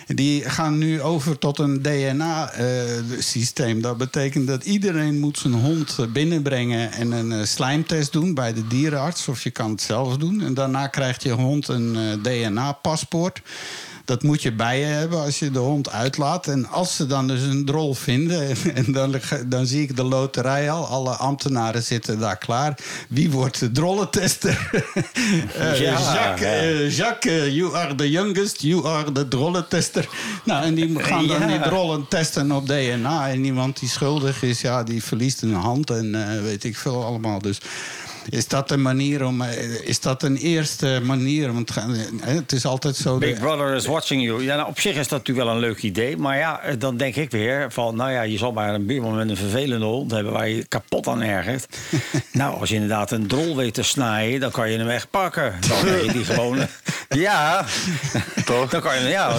Die 0.07 0.49
gaan 0.49 0.77
nu 0.77 1.01
over 1.01 1.37
tot 1.37 1.59
een 1.59 1.81
DNA-systeem. 1.81 3.81
dat 3.81 3.97
betekent 3.97 4.47
dat 4.47 4.63
iedereen 4.63 5.19
moet 5.19 5.37
zijn 5.37 5.53
hond 5.53 5.95
eh, 5.99 6.05
binnenbrengen 6.05 6.91
en 6.91 7.11
een 7.11 7.31
eh, 7.31 7.43
slijmtest 7.43 8.11
doen 8.11 8.33
bij 8.33 8.53
de 8.53 8.67
dierenarts. 8.67 9.27
Of 9.27 9.43
je 9.43 9.51
kan 9.51 9.71
het 9.71 9.81
zelf 9.81 10.17
doen. 10.17 10.41
En 10.41 10.53
daarna 10.53 10.87
krijgt 10.87 11.23
je 11.23 11.31
hond 11.31 11.67
een 11.67 11.95
eh, 11.95 12.23
DNA-paspoort. 12.23 13.41
Dat 14.05 14.23
moet 14.23 14.41
je 14.41 14.51
bij 14.53 14.79
je 14.79 14.85
hebben 14.85 15.19
als 15.21 15.39
je 15.39 15.51
de 15.51 15.59
hond 15.59 15.89
uitlaat. 15.91 16.47
En 16.47 16.67
als 16.67 16.95
ze 16.95 17.05
dan 17.05 17.27
dus 17.27 17.41
een 17.41 17.65
drol 17.65 17.93
vinden, 17.93 18.55
en 18.75 18.91
dan, 18.91 19.15
dan 19.47 19.65
zie 19.65 19.81
ik 19.81 19.95
de 19.95 20.03
loterij 20.03 20.71
al. 20.71 20.85
Alle 20.87 21.09
ambtenaren 21.11 21.83
zitten 21.83 22.19
daar 22.19 22.37
klaar. 22.37 22.77
Wie 23.09 23.31
wordt 23.31 23.59
de 23.59 23.71
drollentester? 23.71 24.69
Eh, 25.57 25.79
Ja, 25.79 25.91
Jacques, 25.99 26.39
ja. 26.41 26.61
eh, 26.61 26.97
Jacques 26.97 27.41
eh, 27.47 27.55
you 27.55 27.75
are 27.75 27.95
the 27.95 28.09
youngest, 28.09 28.61
you 28.61 28.87
are 28.87 29.11
the 29.11 29.27
drollentester. 29.27 30.07
Nou, 30.45 30.63
en 30.65 30.73
die 30.75 30.99
gaan 31.03 31.27
dan 31.27 31.39
Ja. 31.39 31.47
die 31.47 31.59
drollen 31.59 32.05
testen 32.09 32.51
op 32.51 32.67
DNA. 32.67 33.29
En 33.29 33.45
iemand 33.45 33.79
die 33.79 33.89
schuldig 33.89 34.43
is, 34.43 34.61
ja, 34.61 34.83
die 34.83 35.03
verliest 35.03 35.41
een 35.41 35.53
hand 35.53 35.89
en 35.89 36.11
weet 36.43 36.63
ik 36.63 36.77
veel 36.77 37.03
allemaal. 37.05 37.39
Dus 37.41 37.57
is 38.29 38.47
dat 38.47 38.71
een 38.71 38.81
manier 38.81 39.25
om... 39.25 39.41
eh, 39.41 39.81
is 39.87 39.99
dat 39.99 40.23
een 40.23 40.37
eerste 40.37 40.99
manier? 41.03 41.53
Want 41.53 41.69
eh, 41.69 41.83
het 42.19 42.51
is 42.51 42.65
altijd 42.65 42.95
zo... 42.95 43.17
Big 43.17 43.33
de- 43.35 43.39
Brother 43.39 43.75
is 43.75 43.85
watching 43.85 44.23
you. 44.23 44.43
Ja, 44.43 44.55
nou, 44.55 44.67
op 44.69 44.79
zich 44.79 44.95
is 44.95 45.07
dat 45.07 45.17
natuurlijk 45.19 45.47
wel 45.47 45.55
een 45.55 45.61
leuk 45.61 45.81
idee. 45.81 46.17
Maar 46.17 46.37
ja, 46.37 46.61
eh, 46.61 46.75
dan 46.79 46.97
denk 46.97 47.15
ik 47.15 47.31
weer 47.31 47.71
van... 47.71 47.95
nou 47.95 48.11
ja, 48.11 48.21
je 48.21 48.37
zal 48.37 48.51
maar 48.51 48.73
een 48.73 48.85
buurman 48.85 49.15
met 49.15 49.29
een 49.29 49.37
vervelende 49.37 49.85
hond 49.85 50.11
hebben... 50.11 50.33
waar 50.33 50.49
je 50.49 50.65
kapot 50.67 51.07
aan 51.07 51.21
ergert. 51.21 51.77
nou, 52.31 52.59
als 52.59 52.69
je 52.69 52.75
inderdaad 52.75 53.11
een 53.11 53.27
drol 53.27 53.55
weet 53.55 53.73
te 53.73 53.83
snijden... 53.83 54.39
dan 54.39 54.51
kan 54.51 54.71
je 54.71 54.77
hem 54.77 54.89
echt 54.89 55.09
pakken. 55.09 55.55
Dan 55.67 55.79
kan 55.85 56.03
je 56.05 56.11
die 56.11 56.25
gewoon... 56.25 56.59
ja, 57.09 57.65
Toch? 58.45 58.69
Dan 58.69 58.81
kan 58.81 59.01
je, 59.01 59.07
ja, 59.09 59.35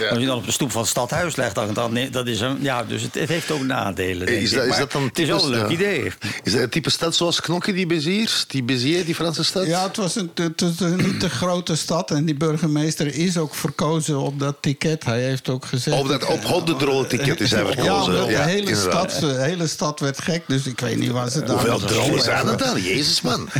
Ja. 0.00 0.08
Als 0.08 0.18
je 0.18 0.26
dan 0.26 0.36
op 0.36 0.44
de 0.46 0.52
stoep 0.52 0.70
van 0.72 0.80
het 0.80 0.90
stadhuis 0.90 1.36
legt... 1.36 1.54
dan, 1.54 1.74
dan 1.74 1.98
dat 2.10 2.26
is 2.26 2.40
een... 2.40 2.56
Ja, 2.60 2.84
dus 2.84 3.02
het, 3.02 3.14
het 3.14 3.28
heeft 3.28 3.50
ook 3.50 3.62
nadelen, 3.62 4.26
denk 4.26 4.40
Is 4.42 4.50
ik. 4.50 4.56
dat, 4.56 4.64
is 4.64 4.70
Maar 4.70 4.78
dat 4.78 4.92
dan 4.92 5.02
het 5.04 5.18
is 5.18 5.28
wel 5.28 5.44
een 5.44 5.50
leuk 5.50 5.68
ja. 5.68 5.74
idee. 5.74 6.12
Is 6.42 6.52
dat 6.52 6.60
een 6.62 6.68
type 6.68 6.90
stad 6.90 7.14
zoals 7.16 7.40
Knokke, 7.40 7.72
die 7.72 7.86
Beziers? 8.26 8.46
Die 8.48 8.62
Beziers, 8.62 9.04
die 9.04 9.14
Franse 9.14 9.44
stad? 9.44 9.66
Ja, 9.66 9.82
het 9.86 9.96
was 9.96 10.16
een, 10.16 10.30
het 10.34 10.60
was 10.60 10.80
een 10.80 10.96
niet 10.96 11.20
te 11.20 11.28
grote 11.30 11.76
stad. 11.76 12.10
En 12.10 12.24
die 12.24 12.34
burgemeester 12.34 13.14
is 13.14 13.36
ook 13.38 13.54
verkozen 13.54 14.18
op 14.18 14.38
dat 14.40 14.56
ticket. 14.60 15.04
Hij 15.04 15.22
heeft 15.22 15.48
ook 15.48 15.64
gezegd... 15.64 15.98
Op, 16.00 16.08
dat, 16.08 16.24
op 16.24 17.08
ticket 17.08 17.40
is 17.40 17.50
hij 17.50 17.60
Ja, 17.60 17.66
verkozen. 17.66 18.12
omdat 18.14 18.28
de, 18.28 18.36
hele 18.42 18.68
inderdaad. 18.70 19.10
stad, 19.10 19.20
de 19.20 19.42
hele 19.42 19.66
stad 19.66 20.00
werd 20.00 20.22
gek. 20.22 20.42
Dus 20.46 20.66
ik 20.66 20.80
weet 20.80 20.98
niet 20.98 21.10
waar 21.10 21.30
ze 21.30 21.40
daar... 21.42 21.48
Hoeveel 21.50 21.78
drollen 21.78 22.22
zijn 22.22 22.46
er 22.48 22.56
dan? 22.56 22.82
Jezus, 22.82 23.20
man. 23.20 23.48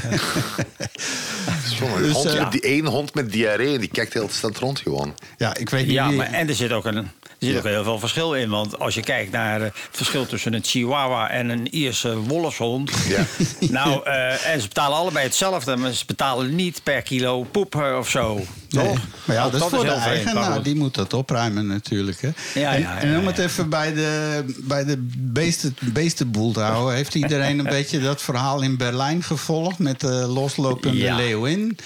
Het 1.51 1.81
een 1.81 2.03
Dus, 2.03 2.13
hond, 2.13 2.27
eh, 2.27 2.51
die 2.51 2.61
één 2.61 2.87
hond 2.87 3.15
met 3.15 3.33
diarree 3.33 3.75
en 3.75 3.81
die 3.81 3.89
kijkt 3.89 4.13
heel 4.13 4.29
stand 4.31 4.59
rond 4.59 4.79
gewoon. 4.79 5.15
Ja, 5.37 5.57
ik 5.57 5.71
weet 5.71 5.85
niet 5.87 5.95
Ja, 5.95 6.11
maar, 6.11 6.33
en 6.33 6.49
er 6.49 6.55
zit 6.55 6.73
ook, 6.73 6.85
een, 6.85 7.11
er 7.39 7.47
zit 7.47 7.57
ook 7.57 7.65
heel 7.65 7.85
veel 7.85 7.99
verschil 7.99 8.35
in. 8.35 8.49
Want 8.51 8.79
als 8.79 8.95
je 8.95 9.01
kijkt 9.03 9.33
naar 9.33 9.61
eh, 9.61 9.65
het 9.67 9.75
verschil 9.91 10.27
tussen 10.27 10.53
een 10.55 10.65
chihuahua 10.65 11.31
en 11.31 11.49
een 11.49 11.75
Ierse 11.75 12.17
wolfshond. 12.17 12.91
Ja. 13.09 13.25
Nou, 13.71 14.01
eh, 14.05 14.47
en 14.53 14.61
ze 14.61 14.69
betalen 14.69 14.97
allebei 14.99 15.25
hetzelfde, 15.25 15.77
maar 15.77 15.93
ze 15.93 16.05
betalen 16.07 16.55
niet 16.55 16.81
per 16.83 17.03
kilo 17.03 17.43
poep 17.43 17.75
eh, 17.75 17.97
of 17.99 18.11
zo. 18.11 18.35
Nee. 18.35 18.45
Toch? 18.87 18.99
Maar 19.25 19.37
ja, 19.37 19.41
Nou, 19.47 19.51
dat 19.51 19.63
is 19.63 19.69
voor 19.77 19.85
de 19.85 19.91
eigenaar. 19.91 20.53
goed. 20.53 20.65
Die 20.65 20.75
moet 20.77 20.95
dat 20.95 21.13
opruimen 21.13 21.67
natuurlijk. 21.67 22.21
Hè. 22.21 22.31
Ja, 22.61 22.75
en, 22.75 22.81
ja, 22.81 22.99
en 22.99 23.19
om 23.19 23.27
het 23.27 23.39
even 23.39 23.69
bij 23.69 23.95
de, 23.95 24.43
bij 24.59 24.85
de 24.85 24.97
beesten, 25.19 25.77
beestenboel 25.81 26.53
te 26.53 26.61
houden... 26.61 26.95
heeft 26.95 27.15
iedereen 27.15 27.59
een 27.59 27.65
beetje 27.79 28.01
dat 28.01 28.23
verhaal 28.23 28.63
in 28.63 28.77
Berlijn 28.77 29.23
gevolgd... 29.23 29.79
met 29.79 30.01
de 30.01 30.13
loslopende 30.13 30.97
Ja. 30.97 31.17
leeuwin. 31.17 31.79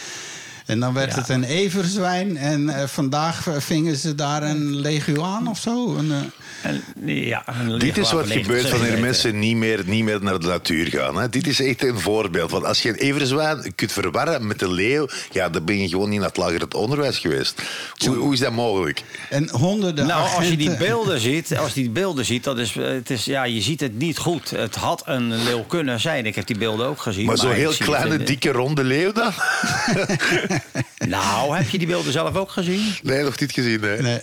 En 0.71 0.81
dan 0.81 0.95
werd 0.95 1.11
Ja. 1.15 1.19
het 1.19 1.29
een 1.29 1.45
everzwijn. 1.45 2.37
En 2.37 2.69
eh, 2.69 2.87
vandaag 2.87 3.47
vingen 3.59 3.97
ze 3.97 4.15
daar 4.15 4.43
een 4.43 4.77
leguaan 4.81 5.49
of 5.49 5.59
zo. 5.59 5.97
Een, 5.97 6.11
eh, 6.13 6.19
En, 6.63 6.83
ja, 7.05 7.45
een 7.47 7.79
Dit 7.79 7.99
is 7.99 8.13
wat 8.13 8.27
gebeurt 8.27 8.47
90 8.49 8.71
wanneer 8.71 8.99
mensen 8.99 9.39
niet 9.39 9.57
meer, 9.57 9.83
niet 9.87 10.05
meer 10.05 10.23
naar 10.23 10.39
de 10.39 10.47
natuur 10.47 10.87
gaan. 10.87 11.17
Hè. 11.17 11.29
Dit 11.29 11.47
is 11.47 11.61
echt 11.61 11.83
een 11.83 11.99
voorbeeld. 12.01 12.51
Want 12.51 12.65
als 12.65 12.83
je 12.83 12.89
een 12.89 12.95
everzwaan 12.95 13.63
kunt 13.75 13.93
verwarren 13.93 14.47
met 14.47 14.63
een 14.63 14.73
leeuw, 14.73 15.09
ja, 15.31 15.49
dan 15.49 15.65
ben 15.65 15.81
je 15.81 15.89
gewoon 15.89 16.09
niet 16.09 16.19
naar 16.19 16.29
het 16.29 16.37
lager 16.37 16.63
onderwijs 16.77 17.19
geweest. 17.19 17.63
Hoe, 18.07 18.17
hoe 18.17 18.33
is 18.33 18.39
dat 18.41 18.53
mogelijk? 18.53 19.03
en 19.31 19.49
honderden 19.51 20.07
Nou, 20.07 20.35
als 20.37 20.49
je 20.49 20.57
die 20.57 20.77
beelden 20.77 21.21
ziet, 21.21 21.57
als 21.59 21.73
je 21.75 21.81
die 21.81 21.91
beelden 21.91 22.25
ziet, 22.25 22.45
dat 22.45 22.59
is, 22.59 22.75
het 22.75 23.11
is, 23.11 23.25
ja, 23.25 23.45
je 23.45 23.61
ziet 23.61 23.81
het 23.81 23.99
niet 23.99 24.19
goed. 24.19 24.51
Het 24.51 24.75
had 24.75 25.03
een 25.07 25.43
leeuw 25.45 25.63
kunnen 25.63 26.01
zijn. 26.01 26.27
Ik 26.27 26.35
heb 26.35 26.47
die 26.47 26.59
beelden 26.59 26.87
ook 26.87 27.01
gezien. 27.01 27.27
Maar 27.27 27.39
zo'n 27.39 27.51
ik 27.51 27.57
heel 27.57 27.73
kleine, 27.79 28.13
het- 28.17 28.27
dikke, 28.27 28.51
ronde 28.53 28.85
leeuw 28.85 29.13
dan? 29.13 29.33
Nou, 31.09 31.57
heb 31.57 31.69
je 31.69 31.79
die 31.79 31.87
beelden 31.87 32.13
zelf 32.13 32.35
ook 32.37 32.51
gezien? 32.51 32.95
Nee, 33.03 33.23
nog 33.25 33.41
niet 33.41 33.53
gezien. 33.53 33.81
Nee. 33.81 34.01
Nee. 34.03 34.21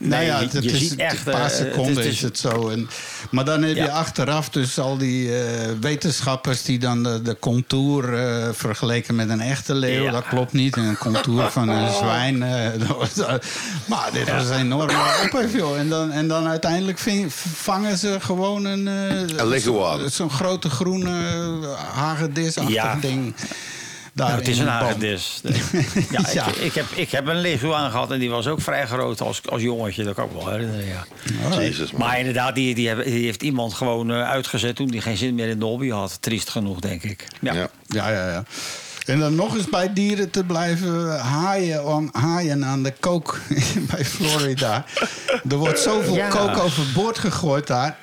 Nou 0.00 0.24
ja, 0.24 0.38
je- 0.38 0.44
het, 0.44 0.52
het 0.52 0.64
je 0.64 0.70
is 0.70 0.78
ziet 0.78 0.96
echt, 0.96 1.26
een 1.26 1.32
paar 1.32 1.34
eh, 1.34 1.42
het 1.42 1.52
is- 1.52 1.58
seconden 1.58 1.96
het 1.96 2.04
is, 2.04 2.10
is- 2.12 2.22
het 2.22 2.38
zo. 2.38 2.68
En, 2.68 2.88
maar 3.30 3.44
dan 3.44 3.62
heb 3.62 3.76
je 3.76 3.82
Ja. 3.82 3.86
achteraf 3.88 4.48
dus 4.48 4.78
al 4.78 4.98
die 4.98 5.38
eh, 5.42 5.68
wetenschappers 5.80 6.62
die 6.62 6.78
dan 6.78 7.02
de, 7.02 7.22
de 7.22 7.36
contour 7.38 8.14
eh, 8.18 8.48
vergeleken 8.52 9.14
met 9.14 9.28
een 9.28 9.40
echte 9.40 9.74
leeuw. 9.74 10.02
Ja. 10.04 10.10
Dat 10.10 10.28
klopt 10.28 10.52
niet. 10.52 10.76
En 10.76 10.82
een 10.82 10.98
contour 10.98 11.50
van 11.58 11.68
een 11.68 11.92
zwijn. 11.94 12.38
maar 13.86 14.08
dit 14.12 14.30
was 14.30 14.48
een 14.48 14.58
enorme 14.58 15.20
ophef, 15.24 15.52
joh. 15.54 15.78
En 15.78 15.88
dan, 15.88 16.10
en 16.10 16.28
dan 16.28 16.46
uiteindelijk 16.46 16.98
ving- 16.98 17.32
vangen 17.54 17.98
ze 17.98 18.16
gewoon 18.20 18.64
een... 18.64 18.88
eh, 18.88 19.36
Een 20.00 20.10
Zo'n 20.10 20.30
grote 20.30 20.70
groene 20.70 21.10
hagedisachtig 21.94 22.74
Ja. 22.74 22.98
ding. 23.00 23.34
Daar 24.18 24.28
Nou, 24.28 24.38
het 24.40 24.48
is 24.48 24.58
een 24.58 24.66
hagedis. 24.66 25.40
Ja, 26.10 26.20
Ja. 26.32 26.46
Ik, 26.46 26.56
ik, 26.56 26.74
heb, 26.74 26.86
ik 26.94 27.10
heb 27.10 27.26
een 27.26 27.40
leguaan 27.40 27.90
gehad 27.90 28.10
en 28.10 28.18
die 28.18 28.30
was 28.30 28.46
ook 28.46 28.60
vrij 28.60 28.86
groot 28.86 29.20
als, 29.20 29.40
als 29.48 29.62
jongetje. 29.62 30.04
Dat 30.04 30.14
kan 30.14 30.24
ik 30.24 30.30
wel 30.32 30.48
herinneren, 30.48 30.84
ja. 30.86 31.04
Jezus, 31.56 31.90
man. 31.90 32.00
Maar 32.00 32.18
inderdaad, 32.18 32.54
die, 32.54 32.74
die, 32.74 32.88
heeft 32.88 33.42
iemand 33.42 33.74
gewoon 33.74 34.10
eh, 34.10 34.30
uitgezet 34.30 34.76
toen 34.76 34.86
die 34.86 35.00
geen 35.00 35.16
zin 35.16 35.34
meer 35.34 35.48
in 35.48 35.58
de 35.58 35.64
hobby 35.64 35.88
had. 35.90 36.22
Triest 36.22 36.48
genoeg, 36.50 36.80
denk 36.80 37.02
ik. 37.02 37.26
Ja. 37.40 37.52
Ja. 37.52 37.68
Ja, 37.86 38.10
ja, 38.10 38.30
ja. 38.30 38.44
En 39.06 39.18
dan 39.18 39.34
nog 39.34 39.54
eens 39.56 39.68
bij 39.68 39.92
dieren 39.92 40.30
te 40.30 40.44
blijven 40.44 41.18
haaien, 41.20 41.84
aan, 41.84 42.08
haaien 42.12 42.64
aan 42.64 42.82
de 42.82 42.92
kook 43.00 43.40
bij 43.90 44.04
Florida. 44.04 44.84
Er 45.48 45.56
wordt 45.56 45.80
zoveel 45.80 46.14
Ja. 46.14 46.28
kook 46.28 46.56
overboord 46.58 47.18
gegooid 47.18 47.66
daar. 47.66 47.96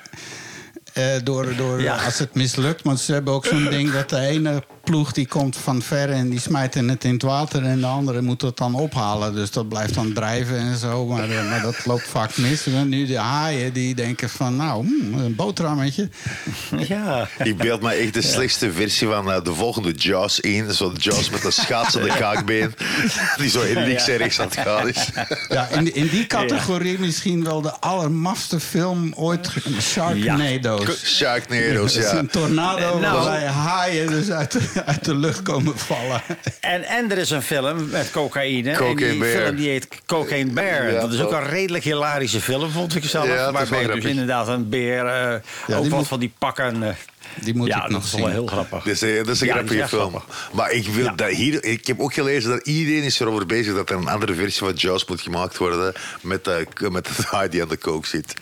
Eh, 0.92 1.04
door, 1.24 1.56
door, 1.56 1.82
Ja. 1.82 2.04
Als 2.04 2.18
het 2.18 2.34
mislukt. 2.34 2.82
Want 2.82 3.00
ze 3.00 3.12
hebben 3.12 3.34
ook 3.34 3.46
zo'n 3.46 3.68
ding 3.70 3.92
dat 3.92 4.10
de 4.10 4.18
ene 4.18 4.62
ploeg 4.86 5.12
die 5.12 5.26
komt 5.26 5.56
van 5.56 5.82
ver 5.82 6.10
en 6.10 6.28
die 6.28 6.40
smijt 6.40 6.74
het 6.74 7.04
in 7.04 7.12
het 7.12 7.22
water. 7.22 7.64
En 7.64 7.80
de 7.80 7.86
andere 7.86 8.22
moet 8.22 8.42
het 8.42 8.56
dan 8.56 8.74
ophalen. 8.74 9.34
Dus 9.34 9.50
dat 9.50 9.68
blijft 9.68 9.94
dan 9.94 10.12
drijven 10.12 10.58
en 10.58 10.76
zo. 10.76 11.06
Maar, 11.06 11.30
eh, 11.30 11.48
maar 11.50 11.62
dat 11.62 11.86
loopt 11.86 12.08
vaak 12.08 12.36
mis. 12.36 12.66
En 12.66 12.88
nu 12.88 13.06
de 13.06 13.18
haaien 13.18 13.72
die 13.72 13.94
denken 13.94 14.30
van 14.30 14.56
nou, 14.56 14.86
hmm, 14.86 15.18
een 15.18 15.34
boterhammetje. 15.34 16.08
Ja. 16.88 17.28
Ik 17.38 17.56
beeld 17.56 17.82
me 17.82 17.92
echt 17.92 18.14
de 18.14 18.22
slechtste 18.22 18.72
versie 18.72 19.06
van 19.06 19.32
eh, 19.32 19.42
de 19.42 19.54
volgende 19.54 19.92
Jaws 19.92 20.40
in. 20.40 20.72
Zo 20.72 20.92
Jaws 20.98 21.30
met 21.30 21.44
een 21.44 21.52
schaatsende 21.52 22.08
kaakbeen. 22.08 22.74
Die 23.36 23.50
zo 23.50 23.62
in 23.62 23.84
links 23.84 24.08
en 24.08 24.16
rechts 24.16 24.40
aan 24.40 24.46
het 24.46 24.56
gaan 24.56 24.88
is. 24.88 25.08
Ja, 25.48 25.68
in, 25.68 25.94
in 25.94 26.08
die 26.08 26.26
categorie 26.26 26.98
misschien 26.98 27.44
wel 27.44 27.60
de 27.60 27.72
allermafste 27.80 28.60
film 28.60 29.12
ooit. 29.14 29.50
Sharknado's. 29.80 31.04
Sharknado's, 31.04 31.94
Dat 31.94 32.04
is 32.04 32.10
ja. 32.10 32.18
een 32.18 32.28
tornado 32.28 32.98
Nou. 32.98 33.14
waarbij 33.14 33.46
haaien 33.46 34.06
dus 34.06 34.30
uit 34.30 34.52
de, 34.52 34.75
uit 34.84 35.04
de 35.04 35.14
lucht 35.14 35.42
komen 35.42 35.78
vallen. 35.78 36.22
En, 36.60 36.82
en 36.84 37.10
er 37.10 37.18
is 37.18 37.30
een 37.30 37.42
film 37.42 37.88
met 37.90 38.10
cocaïne. 38.10 38.70
en 38.70 38.76
Cocaine 38.76 39.10
die 39.10 39.18
Bear. 39.20 39.42
film 39.44 39.56
die 39.56 39.68
heet 39.68 39.88
Cocaine 40.06 40.50
Bear. 40.50 40.92
Ja, 40.92 41.00
dat 41.00 41.12
is 41.12 41.20
ook 41.20 41.32
een 41.32 41.46
redelijk 41.48 41.84
hilarische 41.84 42.40
film, 42.40 42.70
vond 42.70 42.94
ik 42.96 43.04
zelf. 43.04 43.26
Ja, 43.26 43.30
dat 43.52 43.62
is 43.62 43.68
wel 43.68 43.78
waarbij 43.78 43.94
dus 44.00 44.10
inderdaad 44.10 44.48
een 44.48 44.68
beer 44.68 45.06
eh, 45.06 45.34
die 45.66 45.76
ook 45.76 45.82
wat 45.82 45.90
moet- 45.98 46.08
van 46.08 46.20
die 46.20 46.32
pakken... 46.38 46.82
eh, 46.82 46.88
Die 47.40 47.54
moet 47.54 47.66
ja, 47.68 47.76
ik 47.76 47.82
dat 47.82 47.90
nog 47.90 48.04
is 48.04 48.10
zien. 48.10 48.20
wel 48.20 48.30
heel 48.30 48.46
grappig. 48.46 48.82
Dat 48.84 48.92
is, 48.92 49.00
een- 49.00 49.16
dat 49.16 49.28
is 49.34 49.40
een 49.40 49.46
Ja, 49.46 49.52
grappige 49.52 49.80
is 49.82 49.88
film. 49.88 50.08
grappig. 50.10 50.50
Maar 50.52 50.70
ik, 50.72 50.86
wil 50.88 51.04
Ja. 51.04 51.12
dat 51.12 51.28
hier, 51.28 51.64
ik 51.64 51.86
heb 51.86 52.00
ook 52.00 52.14
gelezen 52.14 52.50
dat 52.50 52.66
iedereen 52.66 53.02
is 53.02 53.20
erover 53.20 53.46
bezig 53.46 53.74
dat 53.74 53.90
er 53.90 53.96
een 53.96 54.08
andere 54.08 54.34
versie 54.34 54.58
van 54.66 54.72
Jaws 54.74 55.04
moet 55.06 55.20
gemaakt 55.20 55.56
worden 55.56 55.92
met, 56.20 56.44
de, 56.44 56.66
met 56.90 57.08
het 57.16 57.26
haai 57.26 57.48
die 57.48 57.62
aan 57.62 57.68
de 57.68 57.76
kook 57.76 58.06
zit. 58.06 58.34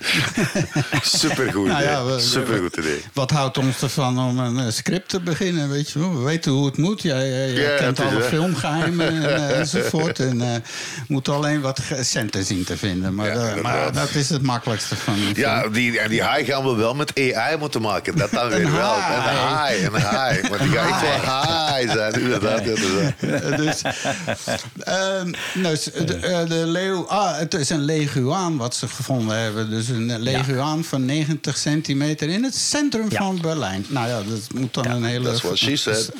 Supergoed 1.02 1.66
Nou 1.66 1.80
idee. 1.82 1.90
ja, 1.92 2.04
we- 2.04 2.20
Supergoed 2.20 2.76
idee. 2.76 3.00
Wat 3.12 3.30
houdt 3.30 3.58
ons 3.58 3.82
ervan 3.82 4.18
om 4.18 4.38
een 4.38 4.58
eh, 4.58 4.72
script 4.72 5.08
te 5.08 5.20
beginnen? 5.20 5.70
Weet 5.70 5.90
je 5.90 5.98
wel? 5.98 6.14
We 6.18 6.24
weten 6.24 6.52
hoe 6.52 6.66
het 6.66 6.76
moet. 6.76 7.02
Jij, 7.02 7.28
Ja, 7.50 7.76
kent 7.76 7.98
is, 7.98 8.04
alle 8.04 8.22
filmgeheimen 8.22 9.08
en, 9.08 9.24
eh, 9.50 9.58
enzovoort. 9.58 10.18
En 10.18 10.40
eh 10.40 10.60
moet 11.08 11.28
alleen 11.28 11.60
wat 11.60 11.80
centen 12.00 12.44
zien 12.44 12.64
te 12.64 12.76
vinden. 12.76 13.14
Maar, 13.14 13.26
Ja, 13.34 13.48
eh, 13.54 13.62
maar 13.62 13.92
dat 13.92 14.14
is 14.14 14.28
het 14.28 14.42
makkelijkste 14.42 14.96
van 14.96 15.14
Ja, 15.34 15.60
film. 15.60 15.72
die, 15.72 15.98
en 16.00 16.08
die 16.10 16.22
haai 16.22 16.44
gaan 16.44 16.64
we 16.64 16.74
wel 16.74 16.94
met 16.94 17.12
AI 17.34 17.56
moeten 17.56 17.80
maken. 17.82 18.16
Dat 18.16 18.30
dan 18.30 18.48
weer 18.54 18.70
wel. 18.74 18.94
Een 18.94 19.00
haai, 19.00 19.84
een 19.84 19.94
haai. 20.00 20.40
Maar 20.50 20.58
die 20.58 20.68
gaat 20.70 21.02
echt 21.02 21.22
wel 21.22 21.32
haai 21.32 21.88
zijn, 21.88 22.12
inderdaad. 22.12 22.60
inderdaad. 22.66 23.56
Dus, 23.56 23.82
ehm, 24.78 25.32
nou, 25.54 25.76
de, 26.06 26.16
eh, 26.16 26.48
de 26.48 26.66
leeuw, 26.66 27.06
ah, 27.08 27.38
het 27.38 27.54
is 27.54 27.70
een 27.70 27.84
leguaan 27.84 28.56
wat 28.56 28.74
ze 28.74 28.88
gevonden 28.88 29.38
hebben. 29.38 29.70
Dus 29.70 29.88
een 29.88 30.18
leguaan 30.20 30.84
van 30.84 31.04
90 31.04 31.56
centimeter 31.56 32.28
in 32.28 32.44
het 32.44 32.54
centrum 32.56 33.06
Ja. 33.10 33.18
van 33.18 33.38
Berlijn. 33.40 33.84
Nou 33.88 34.08
ja, 34.08 34.16
dat 34.28 34.40
moet 34.54 34.74
dan 34.74 34.86
een 34.90 35.04
hele 35.04 35.38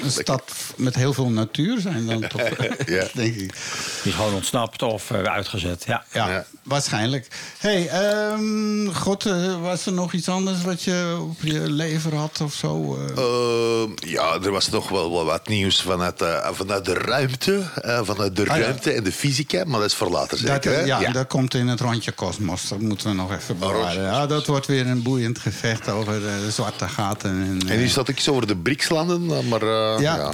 een 0.03 0.11
stad 0.11 0.43
met 0.77 0.95
heel 0.95 1.13
veel 1.13 1.31
natuur 1.31 1.81
zijn 1.81 2.07
dan 2.07 2.27
toch, 2.29 2.41
Ja. 2.87 3.05
denk 3.15 3.35
ik. 3.35 3.55
Die 4.03 4.13
is 4.13 4.15
gewoon 4.15 4.35
ontsnapt 4.35 4.83
of 4.83 5.11
eh, 5.11 5.23
uitgezet. 5.23 5.85
Ja. 5.87 6.05
Ja, 6.13 6.29
Ja. 6.29 6.45
waarschijnlijk. 6.63 7.29
hey, 7.59 7.89
ehm, 7.89 8.87
God, 8.93 9.27
eh, 9.27 9.61
was 9.61 9.87
er 9.87 9.93
nog 9.93 10.13
iets 10.13 10.29
anders 10.29 10.63
wat 10.63 10.83
je 10.83 11.17
op 11.21 11.37
je 11.43 11.71
lever 11.71 12.15
had 12.15 12.41
of 12.45 12.55
zo? 12.55 12.97
eh? 12.97 13.23
Ehm, 13.23 13.91
ja, 13.97 14.39
er 14.43 14.51
was 14.51 14.69
nog 14.71 14.89
wel, 14.89 15.13
wel 15.13 15.25
wat 15.25 15.49
nieuws 15.49 15.83
vanuit, 15.83 16.23
eh, 16.23 16.49
vanuit 16.53 16.85
de 16.85 16.95
ruimte. 16.95 17.63
eh, 17.83 18.01
vanuit 18.03 18.37
de 18.37 18.43
Ah, 18.49 18.57
ja. 18.57 18.63
ruimte 18.63 18.91
en 18.93 19.05
de 19.05 19.13
fysica, 19.13 19.63
maar 19.67 19.81
dat 19.81 19.89
is 19.89 19.95
voor 19.95 20.11
later 20.11 20.43
Dat, 20.43 20.63
zeker. 20.65 20.79
hè? 20.79 20.85
ja, 20.85 21.13
dat 21.13 21.27
komt 21.27 21.55
in 21.55 21.69
het 21.69 21.81
rondje 21.81 22.13
kosmos. 22.13 22.69
Dat 22.69 22.79
moeten 22.81 23.09
we 23.09 23.15
nog 23.15 23.33
even 23.33 23.59
bewaren. 23.59 24.03
Ja, 24.03 24.27
dat 24.27 24.47
wordt 24.47 24.67
weer 24.67 24.87
een 24.87 25.03
boeiend 25.03 25.39
gevecht 25.39 25.89
over 25.89 26.21
de 26.21 26.51
zwarte 26.51 26.89
gaten. 26.89 27.31
En, 27.31 27.69
En 27.69 27.79
nu 27.79 27.89
staat 27.89 28.09
ik 28.09 28.17
iets 28.19 28.29
over 28.29 28.47
de 28.47 28.57
BRICS-landen, 28.57 29.49
maar 29.49 29.63
eh, 29.63 30.01
ja. 30.01 30.17
ja. 30.17 30.33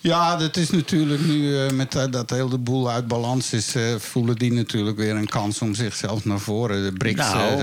Ja. 0.00 0.36
dat 0.36 0.56
is 0.56 0.70
natuurlijk 0.70 1.20
nu 1.26 1.58
eh, 1.58 1.70
met 1.70 1.92
dat 2.10 2.30
heel 2.30 2.48
de 2.48 2.58
boel 2.58 2.90
uit 2.90 3.06
balans 3.08 3.52
is, 3.52 3.74
voelen 3.98 4.36
die 4.36 4.52
natuurlijk 4.52 4.96
weer 4.96 5.14
een 5.16 5.28
kans 5.28 5.60
om 5.60 5.74
zichzelf 5.74 6.24
naar 6.24 6.38
voren. 6.38 6.84
De 6.84 6.92
BRICS, 6.92 7.16
Nou, 7.32 7.60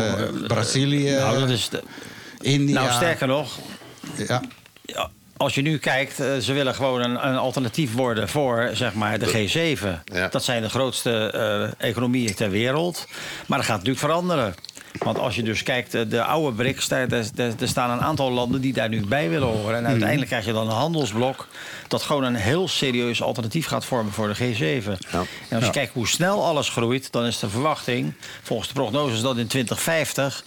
Brazilië, 0.48 1.12
Nou, 1.12 1.40
dat 1.40 1.50
is 1.50 1.70
de- 1.70 1.84
India. 2.42 2.82
nou, 2.82 2.92
sterker 2.94 3.28
nog, 3.28 3.58
Ja. 4.28 4.42
ja, 4.86 5.10
als 5.38 5.56
je 5.56 5.62
nu 5.62 5.78
kijkt, 5.78 6.20
eh, 6.20 6.38
ze 6.38 6.54
willen 6.54 6.76
gewoon 6.76 7.02
een, 7.02 7.28
een 7.28 7.38
alternatief 7.38 7.94
worden 7.94 8.30
voor 8.30 8.70
zeg 8.74 8.94
maar, 8.94 9.20
de 9.20 9.26
G7. 9.78 10.04
Ja. 10.14 10.28
Dat 10.28 10.44
zijn 10.44 10.62
de 10.62 10.70
grootste 10.70 11.32
eh, 11.80 11.88
economieën 11.90 12.36
ter 12.36 12.50
wereld. 12.50 13.06
Maar 13.48 13.58
dat 13.58 13.68
gaat 13.68 13.76
natuurlijk 13.78 14.06
veranderen. 14.06 14.56
Want 14.98 15.20
als 15.20 15.36
je 15.36 15.44
dus 15.44 15.64
kijkt, 15.64 15.94
eh, 15.94 16.02
de 16.10 16.24
oude 16.24 16.56
BRICS, 16.56 16.88
daar, 16.88 17.08
daar, 17.08 17.24
daar- 17.34 17.52
er 17.60 17.68
staan 17.68 17.90
een 17.90 18.02
aantal 18.02 18.32
landen 18.32 18.62
die 18.62 18.74
daar 18.74 18.90
nu 18.90 19.06
bij 19.06 19.30
willen 19.30 19.48
horen. 19.48 19.78
En 19.78 19.88
uiteindelijk 19.88 20.28
krijg 20.30 20.46
je 20.46 20.54
dan 20.54 20.68
een 20.68 20.76
handelsblok 20.76 21.48
dat 21.88 22.02
gewoon 22.02 22.24
een 22.24 22.36
heel 22.36 22.68
serieus 22.68 23.22
alternatief 23.22 23.68
gaat 23.68 23.86
vormen 23.86 24.14
voor 24.14 24.28
de 24.28 24.36
G7. 24.56 24.92
Ja. 25.12 25.24
En 25.50 25.56
als 25.56 25.66
je 25.66 25.72
kijkt 25.72 25.94
hoe 25.94 26.08
snel 26.08 26.46
alles 26.46 26.70
groeit, 26.70 27.12
dan 27.12 27.26
is 27.26 27.40
de 27.40 27.50
verwachting, 27.50 28.14
volgens 28.44 28.68
de 28.68 28.74
prognoses, 28.74 29.22
dat 29.22 29.38
in 29.38 29.48
2050 29.48 30.44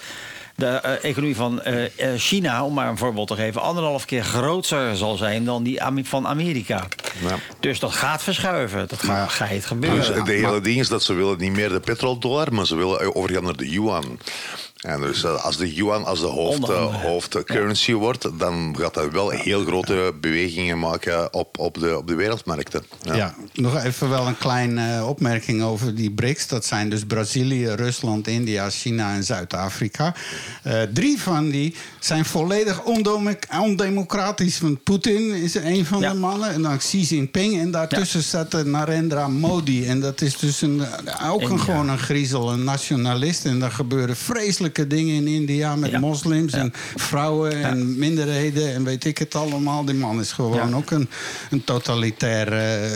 de 0.60 0.66
eh, 0.66 1.10
economie 1.10 1.36
van 1.36 1.62
eh, 1.62 1.84
eh, 1.84 1.90
China, 2.16 2.64
om 2.64 2.74
maar 2.74 2.88
een 2.88 2.98
voorbeeld 2.98 3.28
te 3.28 3.34
geven, 3.34 3.62
anderhalf 3.62 4.04
keer 4.04 4.24
groter 4.24 4.96
zal 4.96 5.16
zijn 5.16 5.44
dan 5.44 5.62
die 5.62 5.80
van 6.04 6.26
Amerika. 6.26 6.86
Ja. 7.28 7.36
Dus 7.60 7.78
dat 7.78 7.92
gaat 7.92 8.22
verschuiven. 8.22 8.88
Dat 8.88 9.02
Maar- 9.02 9.16
gaat, 9.16 9.30
gaat 9.30 9.48
Dus 9.58 9.64
gebeuren. 9.66 10.24
de 10.24 10.32
hele 10.32 10.60
ding 10.60 10.80
is 10.80 10.88
dat 10.88 11.02
ze 11.02 11.14
willen 11.14 11.38
niet 11.38 11.52
meer 11.52 11.68
de 11.68 11.80
petrodollar, 11.80 12.52
maar 12.54 12.66
ze 12.66 12.76
willen 12.76 13.14
overgaan 13.14 13.44
naar 13.44 13.56
de 13.56 13.70
yuan. 13.70 14.18
En 14.80 15.00
dus 15.00 15.24
eh, 15.24 15.44
als 15.44 15.56
de 15.56 15.74
yuan 15.74 16.04
als 16.04 16.20
de 16.20 16.26
hoofd, 16.26 16.68
eh, 16.68 17.02
hoofdcurrency 17.02 17.92
wordt, 17.92 18.38
dan 18.38 18.76
gaat 18.78 18.94
dat 18.94 19.10
wel 19.10 19.30
heel 19.30 19.64
grote 19.64 20.14
bewegingen 20.20 20.78
maken 20.78 21.32
op, 21.34 21.58
op, 21.58 21.78
de, 21.80 21.96
op 21.96 22.06
de 22.06 22.14
wereldmarkten. 22.14 22.84
Ja. 23.02 23.34
nog 23.54 23.82
even 23.84 24.08
wel 24.08 24.26
een 24.26 24.38
kleine 24.38 25.04
opmerking 25.04 25.62
over 25.62 25.94
die 25.94 26.10
BRICS. 26.10 26.46
Dat 26.48 26.64
zijn 26.64 26.90
dus 26.90 27.04
Brazilië, 27.04 27.68
Rusland, 27.68 28.26
India, 28.26 28.70
China 28.70 29.14
en 29.14 29.24
Zuid-Afrika. 29.24 30.14
Eh, 30.62 30.82
drie 30.82 31.20
van 31.20 31.48
die 31.48 31.74
zijn 31.98 32.24
volledig 32.24 32.82
ondemocratisch. 33.60 34.60
Want 34.60 34.82
Poetin 34.82 35.30
is 35.34 35.54
een 35.54 35.86
van 35.86 36.00
Ja. 36.00 36.12
de 36.12 36.18
mannen. 36.18 36.52
En 36.52 36.62
dan 36.62 36.76
Xi 36.76 37.00
Jinping. 37.00 37.59
En 37.61 37.70
daartussen 37.70 38.22
staat 38.22 38.50
de 38.50 38.64
Narendra 38.64 39.28
Modi. 39.28 39.86
En 39.86 40.00
dat 40.00 40.20
is 40.20 40.38
dus 40.38 40.62
een, 40.62 40.82
ook 41.30 41.48
een, 41.48 41.61
gewoon 41.61 41.88
een 41.88 41.98
griezel, 41.98 42.52
een 42.52 42.64
nationalist. 42.64 43.44
En 43.44 43.59
daar 43.59 43.72
gebeuren 43.72 44.16
vreselijke 44.16 44.68
vreselijke 44.74 44.86
dingen 44.96 45.14
in 45.14 45.26
India 45.26 45.76
met 45.76 45.90
Ja. 45.90 45.98
moslims 45.98 46.52
en 46.52 46.72
vrouwen 46.96 47.62
en 47.62 47.98
minderheden 47.98 48.74
en 48.74 48.84
weet 48.84 49.04
ik 49.04 49.18
het 49.18 49.34
allemaal. 49.34 49.84
Die 49.84 49.94
man 49.94 50.20
is 50.20 50.32
gewoon 50.32 50.74
ook 50.76 50.90
een, 50.90 51.08
een 51.50 51.64
totalitair 51.64 52.52
eh, 52.52 52.90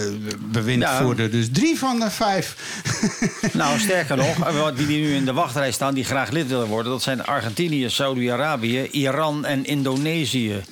bewindvoerder. 0.53 1.31
Dus 1.31 1.49
drie 1.53 1.79
van 1.79 2.01
de 2.01 2.11
vijf. 2.11 2.57
Nou, 3.53 3.79
sterker 3.79 4.17
nog, 4.17 4.73
die 4.75 4.87
nu 4.87 5.15
in 5.15 5.25
de 5.25 5.33
wachtrij 5.33 5.73
staan, 5.73 5.95
die 5.95 6.05
graag 6.05 6.31
lid 6.31 6.49
willen 6.49 6.67
worden, 6.67 6.93
dat 6.93 7.03
zijn 7.03 7.25
Argentinië, 7.25 7.91
Saudi-Arabië, 7.91 8.89
Iran 8.91 9.45
en 9.45 9.65
Indonesië. 9.65 10.63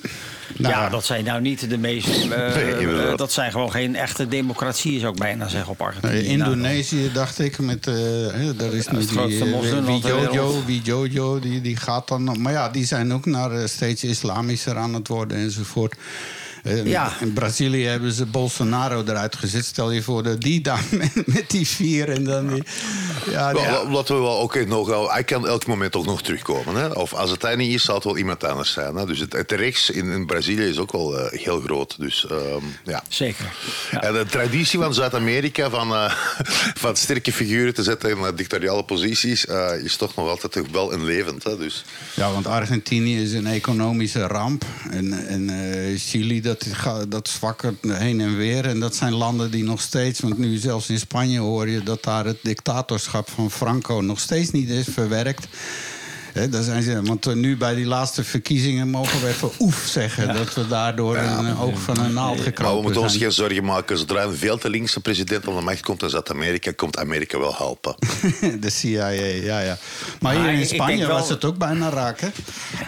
Nou, 0.57 0.73
ja, 0.73 0.89
dat 0.89 1.05
zijn 1.05 1.23
nou 1.23 1.41
niet 1.41 1.69
de 1.69 1.77
meest. 1.77 2.07
eh, 2.07 2.55
Nee, 2.55 2.87
eh, 2.87 3.15
dat 3.17 3.31
zijn 3.31 3.51
gewoon 3.51 3.71
geen 3.71 3.95
echte 3.95 4.27
democratieën, 4.27 4.99
zou 4.99 5.13
ik 5.13 5.19
bijna 5.19 5.47
zeggen, 5.47 5.71
op 5.71 5.81
Argentinië. 5.81 6.19
Eh, 6.19 6.29
Indonesië, 6.29 7.11
dacht 7.13 7.39
ik, 7.39 7.59
met, 7.59 7.85
hè, 7.85 8.55
daar 8.55 8.73
is 8.73 8.87
nu 8.87 8.97
het 8.99 9.09
die. 9.85 10.63
Widodo, 10.65 11.39
die, 11.39 11.61
die 11.61 11.75
gaat 11.77 12.07
dan... 12.07 12.23
nog- 12.23 12.37
Maar 12.37 12.51
ja, 12.53 12.69
die 12.69 12.85
zijn 12.85 13.13
ook 13.13 13.25
naar 13.25 13.69
steeds 13.69 14.03
islamischer 14.03 14.77
aan 14.77 14.93
het 14.93 15.07
worden 15.07 15.37
enzovoort. 15.37 15.95
Eh, 16.63 16.85
Ja. 16.85 17.13
In 17.21 17.33
Brazilië 17.33 17.83
hebben 17.85 18.11
ze 18.11 18.25
Bolsonaro 18.25 19.03
eruit 19.07 19.35
gezet. 19.35 19.65
Stel 19.65 19.91
je 19.91 20.01
voor 20.03 20.23
dat 20.23 20.41
die 20.41 20.61
dan 20.61 20.79
met, 20.91 21.27
met 21.27 21.49
die 21.49 21.67
vier 21.67 22.09
en 22.09 22.23
dan 22.23 22.47
die... 22.53 22.63
Ja, 23.29 23.53
Laten 23.89 24.15
we 24.15 24.21
wel, 24.21 24.37
oké, 24.37 24.65
nog, 24.65 24.87
wel- 24.87 25.11
hij 25.11 25.23
kan 25.23 25.47
elk 25.47 25.65
moment 25.65 25.91
toch 25.91 26.05
nog 26.05 26.21
terugkomen. 26.21 26.75
Hè? 26.75 26.87
Of 26.87 27.13
als 27.13 27.29
het 27.31 27.41
hij 27.41 27.55
niet 27.55 27.73
is, 27.73 27.83
zal 27.83 27.95
het 27.95 28.03
wel 28.03 28.17
iemand 28.17 28.43
anders 28.43 28.71
zijn. 28.71 28.95
Hè? 28.95 29.05
Dus 29.05 29.19
het, 29.19 29.33
het 29.33 29.51
rechts 29.51 29.89
in, 29.89 30.09
in 30.11 30.25
Brazilië 30.25 30.65
is 30.67 30.77
ook 30.77 30.91
wel 30.91 31.19
eh, 31.19 31.39
heel 31.43 31.59
groot. 31.61 31.95
Dus 31.99 32.27
ehm, 32.29 32.63
ja. 32.85 33.03
Zeker. 33.07 33.45
Ja. 33.91 34.01
En 34.01 34.13
de 34.13 34.25
traditie 34.29 34.79
van 34.79 34.93
Zuid-Amerika 34.93 35.69
van, 35.69 35.91
eh, 35.93 36.13
van 36.83 36.95
sterke 36.95 37.31
figuren 37.33 37.73
te 37.73 37.83
zetten 37.83 38.09
in 38.09 38.35
dictatoriale 38.35 38.83
posities 38.83 39.45
eh, 39.45 39.71
is 39.83 39.95
toch 39.95 40.15
nog 40.15 40.29
altijd 40.29 40.51
toch 40.51 40.67
wel 40.71 40.93
een 40.93 41.05
levend. 41.05 41.43
Hè? 41.43 41.57
Dus, 41.57 41.83
Ja, 42.15 42.31
want 42.31 42.47
Argentinië 42.47 43.21
is 43.21 43.33
een 43.33 43.47
economische 43.47 44.27
ramp. 44.27 44.65
En, 44.91 45.27
en 45.27 45.49
eh, 45.49 45.99
Chili, 45.99 46.41
dat, 46.41 46.52
dat 47.09 47.27
zwakkert 47.27 47.75
heen 47.87 48.21
en 48.21 48.37
weer. 48.37 48.65
En 48.65 48.79
dat 48.79 48.95
zijn 48.95 49.13
landen 49.13 49.51
die 49.51 49.63
nog 49.63 49.81
steeds... 49.81 50.19
Want 50.19 50.37
nu 50.37 50.57
zelfs 50.57 50.89
in 50.89 50.99
Spanje 50.99 51.39
hoor 51.39 51.69
je 51.69 51.83
dat 51.83 52.03
daar 52.03 52.25
het 52.25 52.37
dictatorschap 52.41 53.29
van 53.29 53.51
Franco... 53.51 54.01
nog 54.01 54.19
steeds 54.19 54.51
niet 54.51 54.69
is 54.69 54.87
verwerkt. 54.91 55.47
Hè, 56.33 56.49
daar 56.49 56.63
zijn 56.63 56.83
ze, 56.83 57.01
want 57.01 57.25
eh, 57.27 57.33
nu 57.33 57.57
bij 57.57 57.75
die 57.75 57.85
laatste 57.85 58.23
verkiezingen 58.23 58.89
mogen 58.89 59.21
we 59.21 59.27
even 59.27 59.49
oef 59.59 59.85
zeggen. 59.87 60.33
Dat 60.33 60.53
we 60.53 60.67
daardoor 60.67 61.17
een 61.17 61.47
eh, 61.47 61.61
oog 61.63 61.79
van 61.79 61.99
een 61.99 62.13
naald 62.13 62.27
maar 62.27 62.37
we 62.37 62.43
gekropen 62.43 62.83
moeten 62.83 63.01
ons 63.01 63.17
geen 63.17 63.31
zorgen 63.31 63.63
maken. 63.63 63.97
Zodra 63.97 64.23
een 64.23 64.35
veel 64.35 64.57
te 64.57 64.69
linkse 64.69 64.99
president 64.99 65.47
aan 65.47 65.55
de 65.55 65.61
macht 65.61 65.81
komt 65.81 66.03
in 66.03 66.09
Zuid-Amerika, 66.09 66.71
komt 66.75 66.97
Amerika 66.97 67.39
wel 67.39 67.55
helpen. 67.57 67.95
de 68.61 68.69
CIA, 68.69 69.07
ja, 69.07 69.59
ja. 69.59 69.77
Maar 70.19 70.35
Maar 70.35 70.43
hier 70.49 70.59
in 70.59 70.65
Spanje 70.65 71.07
wel- 71.07 71.17
was 71.17 71.29
het 71.29 71.45
ook 71.45 71.57
bijna 71.57 71.89
raak, 71.89 72.19
hè? 72.21 72.27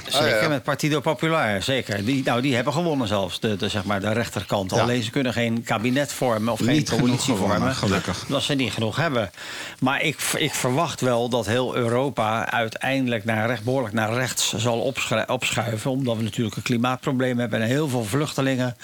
Zeker, 0.09 0.35
Ah, 0.35 0.41
ja. 0.41 0.47
met 0.47 0.63
Partido 0.63 0.99
Popular, 0.99 1.63
zeker. 1.63 2.05
Die, 2.05 2.23
nou, 2.23 2.41
die 2.41 2.55
hebben 2.55 2.73
gewonnen 2.73 3.07
zelfs, 3.07 3.39
de, 3.39 3.55
de, 3.55 3.69
zeg 3.69 3.83
maar, 3.83 3.99
de 4.01 4.11
rechterkant. 4.11 4.71
Ja. 4.71 4.81
Alleen 4.81 5.03
ze 5.03 5.11
kunnen 5.11 5.33
geen 5.33 5.63
kabinet 5.63 6.13
vormen 6.13 6.53
of 6.53 6.59
geen 6.59 6.85
coalitie 6.85 7.33
gewonnen, 7.33 7.57
vormen. 7.57 7.75
gelukkig. 7.75 8.23
Omdat 8.27 8.43
ze 8.43 8.53
niet 8.53 8.71
genoeg 8.71 8.95
hebben. 8.95 9.31
Maar 9.79 10.01
ik, 10.01 10.17
ik 10.37 10.53
verwacht 10.53 11.01
wel 11.01 11.29
dat 11.29 11.45
heel 11.45 11.75
Europa 11.75 12.51
uiteindelijk 12.51 13.23
naar 13.25 13.34
recht, 13.47 13.63
behoorlijk 13.63 13.93
naar 13.93 14.13
rechts 14.13 14.53
zal 14.53 14.93
opschuiven. 15.27 15.91
Omdat 15.91 16.17
we 16.17 16.23
natuurlijk 16.23 16.55
een 16.55 16.61
klimaatprobleem 16.61 17.39
hebben 17.39 17.61
en 17.61 17.67
heel 17.67 17.89
veel 17.89 18.03
vluchtelingen. 18.03 18.77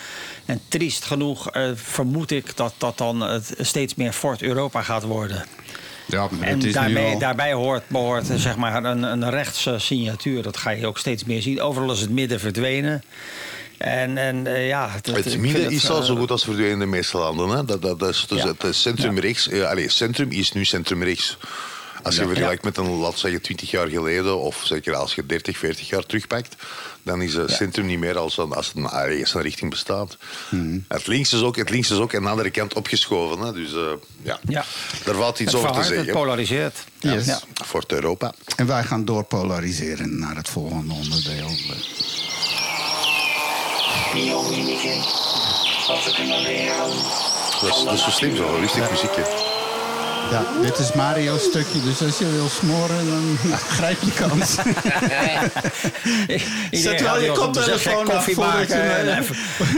En 0.45 0.61
triest 0.67 1.03
genoeg 1.05 1.49
eh, 1.51 1.69
vermoed 1.75 2.31
ik 2.31 2.57
dat 2.57 2.73
dat 2.77 2.97
dan 2.97 3.21
het 3.21 3.53
steeds 3.59 3.95
meer 3.95 4.11
Fort 4.11 4.41
Europa 4.41 4.81
gaat 4.81 5.03
worden. 5.03 5.45
Ja, 6.07 6.29
En 6.39 6.71
daarbij, 6.71 7.13
al- 7.13 7.19
daarbij 7.19 7.53
hoort, 7.53 7.83
behoort 7.87 8.29
eh, 8.29 8.35
zeg 8.35 8.55
maar 8.55 8.83
een, 8.83 9.03
een 9.03 9.29
rechtse 9.29 9.75
signatuur. 9.79 10.41
Dat 10.43 10.57
ga 10.57 10.69
je 10.69 10.87
ook 10.87 10.97
steeds 10.97 11.23
meer 11.23 11.41
zien. 11.41 11.61
Overal 11.61 11.91
is 11.91 12.01
het 12.01 12.09
midden 12.09 12.39
verdwenen. 12.39 13.03
En, 13.77 14.17
en 14.17 14.47
eh, 14.47 14.67
ja, 14.67 14.89
dat- 15.01 15.15
Het 15.15 15.37
midden 15.37 15.63
het, 15.63 15.71
is 15.71 15.89
al 15.89 15.99
eh, 15.99 16.03
zo 16.05 16.15
goed 16.15 16.31
als 16.31 16.43
verdwenen 16.43 16.71
in 16.71 16.79
de 16.79 16.85
meeste 16.85 17.17
landen. 17.17 17.49
Hè? 17.49 17.65
Dat, 17.65 17.81
dat, 17.81 17.99
dat 17.99 18.09
is 18.09 18.25
dus 18.27 18.41
Ja. 18.41 18.47
het 18.47 18.63
eh, 18.63 18.71
centrum 18.71 19.19
rechts. 19.19 19.51
Allee, 19.51 19.89
centrum 19.89 20.31
is 20.31 20.51
nu 20.51 20.65
centrum 20.65 21.03
rechts. 21.03 21.37
Als 22.03 22.15
je 22.15 22.25
vergelijkt 22.25 22.63
met 22.63 22.77
een, 22.77 22.89
laat 22.89 23.17
zeggen, 23.17 23.41
20 23.41 23.71
jaar 23.71 23.87
geleden, 23.87 24.39
of 24.39 24.61
zeker 24.63 24.95
als 24.95 25.15
je 25.15 25.25
30, 25.25 25.57
40 25.57 25.89
jaar 25.89 26.05
terugpakt, 26.05 26.55
dan 27.03 27.21
is 27.21 27.33
het 27.33 27.51
centrum 27.51 27.85
niet 27.85 27.99
meer 27.99 28.17
als 28.17 28.37
een, 28.37 28.53
als 28.53 28.71
een, 28.75 28.85
als 28.85 29.33
een 29.33 29.41
richting 29.41 29.69
bestaat. 29.69 30.17
Mhm. 30.49 30.79
Het, 30.87 31.07
links 31.07 31.33
is 31.33 31.41
ook, 31.41 31.55
het 31.55 31.69
links 31.69 31.91
is 31.91 31.97
ook 31.97 32.15
aan 32.15 32.23
de 32.23 32.29
andere 32.29 32.49
kant 32.49 32.73
opgeschoven. 32.73 33.39
Hè? 33.39 33.53
Dus 33.53 33.73
eh, 33.73 33.81
ja. 34.21 34.39
Ja. 34.47 34.65
daar 35.03 35.15
valt 35.15 35.39
iets 35.39 35.51
het 35.51 35.61
over 35.61 35.67
te 35.67 35.81
verhardt, 35.81 35.95
het 35.95 36.05
zeggen. 36.05 36.13
polariseert. 36.13 36.77
Yes. 36.99 37.25
Ja. 37.25 37.41
Voor 37.53 37.83
Europa. 37.87 38.33
En 38.55 38.67
wij 38.67 38.83
gaan 38.83 39.05
doorpolariseren 39.05 40.19
naar 40.19 40.35
het 40.35 40.49
volgende 40.49 40.93
onderdeel. 40.93 41.49
Dat 47.61 47.77
is, 47.77 47.83
dat 47.83 47.93
is 47.93 48.03
zo 48.03 48.09
slim 48.09 48.35
zo, 48.35 48.57
rustig 48.59 48.89
muziekje. 48.89 49.40
Ja, 50.31 50.43
dit 50.61 50.77
is 50.77 50.93
Mario's 50.93 51.43
stukje, 51.43 51.81
dus 51.83 52.01
als 52.01 52.17
je 52.17 52.31
wil 52.31 52.47
smoren, 52.49 53.07
dan 53.09 53.37
grijp 53.77 53.97
je 54.01 54.11
kans. 54.11 54.55
Iedereen 56.71 57.03
wel 57.03 57.21
je 57.21 57.31
koptelefoon 57.31 58.11
af 58.11 58.23
voordat 58.25 58.67
je- 58.67 59.15
even- 59.19 59.35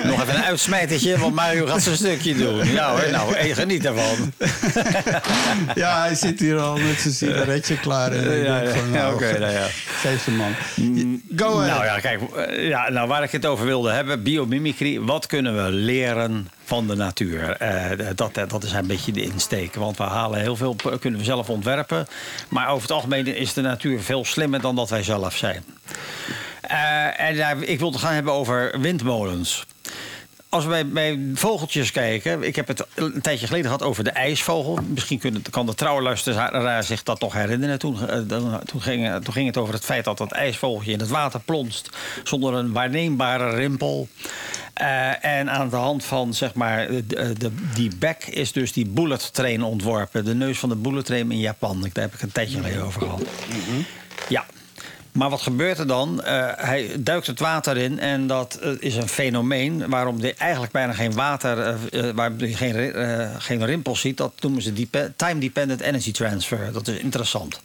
nog 0.09 0.21
even 0.21 0.35
een 0.35 0.43
uitsmijtertje, 0.43 1.17
want 1.17 1.35
Mario 1.35 1.65
gaat 1.65 1.81
zijn 1.83 1.95
stukje 1.95 2.35
doen. 2.35 2.57
Nou, 2.73 2.99
hey, 3.35 3.53
geniet 3.53 3.85
ervan. 3.85 4.33
ja, 5.75 6.01
hij 6.01 6.15
zit 6.15 6.39
hier 6.39 6.59
al 6.59 6.77
met 6.77 6.99
zijn 6.99 7.13
sigaretje 7.13 7.79
klaar. 7.79 8.11
En 8.11 8.31
Ja, 8.43 8.61
ja, 8.61 8.69
van, 8.73 8.91
nou, 8.91 9.13
oké, 9.13 9.39
nou 9.39 9.51
ja. 9.51 9.65
Geef 10.01 10.25
hem 10.25 10.35
man. 10.35 10.55
Go 11.35 11.45
ahead. 11.59 11.67
Nou 11.75 11.85
ja, 11.85 11.99
kijk, 11.99 12.19
eh, 12.35 12.67
ja, 12.67 12.89
nou, 12.89 13.07
waar 13.07 13.23
ik 13.23 13.31
het 13.31 13.45
over 13.45 13.65
wilde 13.65 13.91
hebben, 13.91 14.23
biomimicry. 14.23 14.99
Wat 15.01 15.25
kunnen 15.27 15.63
we 15.65 15.71
leren 15.71 16.47
van 16.63 16.87
de 16.87 16.95
natuur? 16.95 17.49
Eh, 17.49 18.07
dat, 18.15 18.33
dat 18.33 18.63
is 18.63 18.71
een 18.71 18.87
beetje 18.87 19.11
de 19.11 19.23
insteek. 19.23 19.75
Want 19.75 19.97
we 19.97 20.03
halen 20.03 20.39
heel 20.39 20.55
veel, 20.55 20.75
kunnen 20.99 21.19
we 21.19 21.25
zelf 21.25 21.49
ontwerpen. 21.49 22.07
Maar 22.49 22.69
over 22.69 22.81
het 22.81 22.91
algemeen 22.91 23.35
is 23.35 23.53
de 23.53 23.61
natuur 23.61 24.01
veel 24.01 24.25
slimmer 24.25 24.61
dan 24.61 24.75
dat 24.75 24.89
wij 24.89 25.03
zelf 25.03 25.35
zijn. 25.35 25.63
Eh, 26.61 27.19
en 27.19 27.69
ik 27.69 27.79
wil 27.79 27.91
het 27.91 27.99
gaan 27.99 28.13
hebben 28.13 28.33
over 28.33 28.79
windmolens. 28.79 29.65
Als 30.53 30.65
we 30.65 30.85
bij, 30.85 31.19
vogeltjes 31.33 31.91
kijken, 31.91 32.43
ik 32.43 32.55
heb 32.55 32.67
het 32.67 32.85
een 32.95 33.21
tijdje 33.21 33.45
geleden 33.47 33.65
gehad 33.65 33.83
over 33.83 34.03
de 34.03 34.09
ijsvogel. 34.09 34.79
Misschien 34.87 35.19
kunnen, 35.19 35.41
kan 35.49 35.65
de 35.65 35.75
trouwe 35.75 36.01
luisteraar 36.01 36.83
zich 36.83 37.03
dat 37.03 37.19
nog 37.19 37.33
herinneren. 37.33 37.79
Toen, 37.79 38.09
eh, 38.09 38.19
dan- 38.27 38.61
toen, 38.65 38.81
ging, 38.81 39.23
toen 39.23 39.33
ging 39.33 39.47
het 39.47 39.57
over 39.57 39.73
het 39.73 39.85
feit 39.85 40.05
dat 40.05 40.17
dat 40.17 40.31
ijsvogeltje 40.31 40.91
in 40.91 40.99
het 40.99 41.09
water 41.09 41.39
plonst 41.39 41.89
zonder 42.23 42.53
een 42.53 42.71
waarneembare 42.71 43.49
rimpel. 43.55 44.07
Eh, 44.73 45.25
en 45.25 45.49
aan 45.51 45.69
de 45.69 45.75
hand 45.75 46.03
van 46.05 46.33
zeg 46.33 46.53
maar, 46.53 46.87
de, 46.87 47.33
de- 47.37 47.51
die 47.73 47.91
bek 47.95 48.25
is 48.25 48.51
dus 48.51 48.71
die 48.73 48.85
bullet 48.87 49.33
train 49.33 49.63
ontworpen. 49.63 50.25
De 50.25 50.35
neus 50.35 50.59
van 50.59 50.69
de 50.69 50.75
bullet 50.75 51.05
train 51.05 51.31
in 51.31 51.39
Japan. 51.39 51.81
Daar 51.93 52.03
heb 52.03 52.13
ik 52.13 52.21
een 52.21 52.31
tijdje 52.31 52.57
geleden 52.57 52.83
over 52.83 53.01
gehad. 53.01 53.21
Ja. 54.29 54.45
Maar 55.13 55.29
wat 55.29 55.41
gebeurt 55.41 55.77
er 55.77 55.87
dan? 55.87 56.23
Eh, 56.23 56.47
hij 56.55 56.91
duikt 56.99 57.27
het 57.27 57.39
water 57.39 57.77
in 57.77 57.99
en 57.99 58.27
dat 58.27 58.55
eh, 58.61 58.71
is 58.79 58.95
een 58.95 59.07
fenomeen 59.07 59.89
waarom 59.89 60.21
er 60.21 60.33
eigenlijk 60.37 60.71
bijna 60.71 60.93
geen 60.93 61.13
water, 61.13 61.59
eh, 61.91 62.09
waar 62.15 62.31
je 62.37 62.55
geen, 62.55 62.93
geen 63.41 63.65
rimpels 63.65 63.99
ziet. 63.99 64.17
Dat 64.17 64.33
noemen 64.39 64.61
ze 64.61 64.73
depe- 64.73 65.13
time-dependent 65.15 65.81
energy 65.81 66.11
transfer. 66.11 66.73
Dat 66.73 66.87
is 66.87 66.97
interessant. 66.97 67.61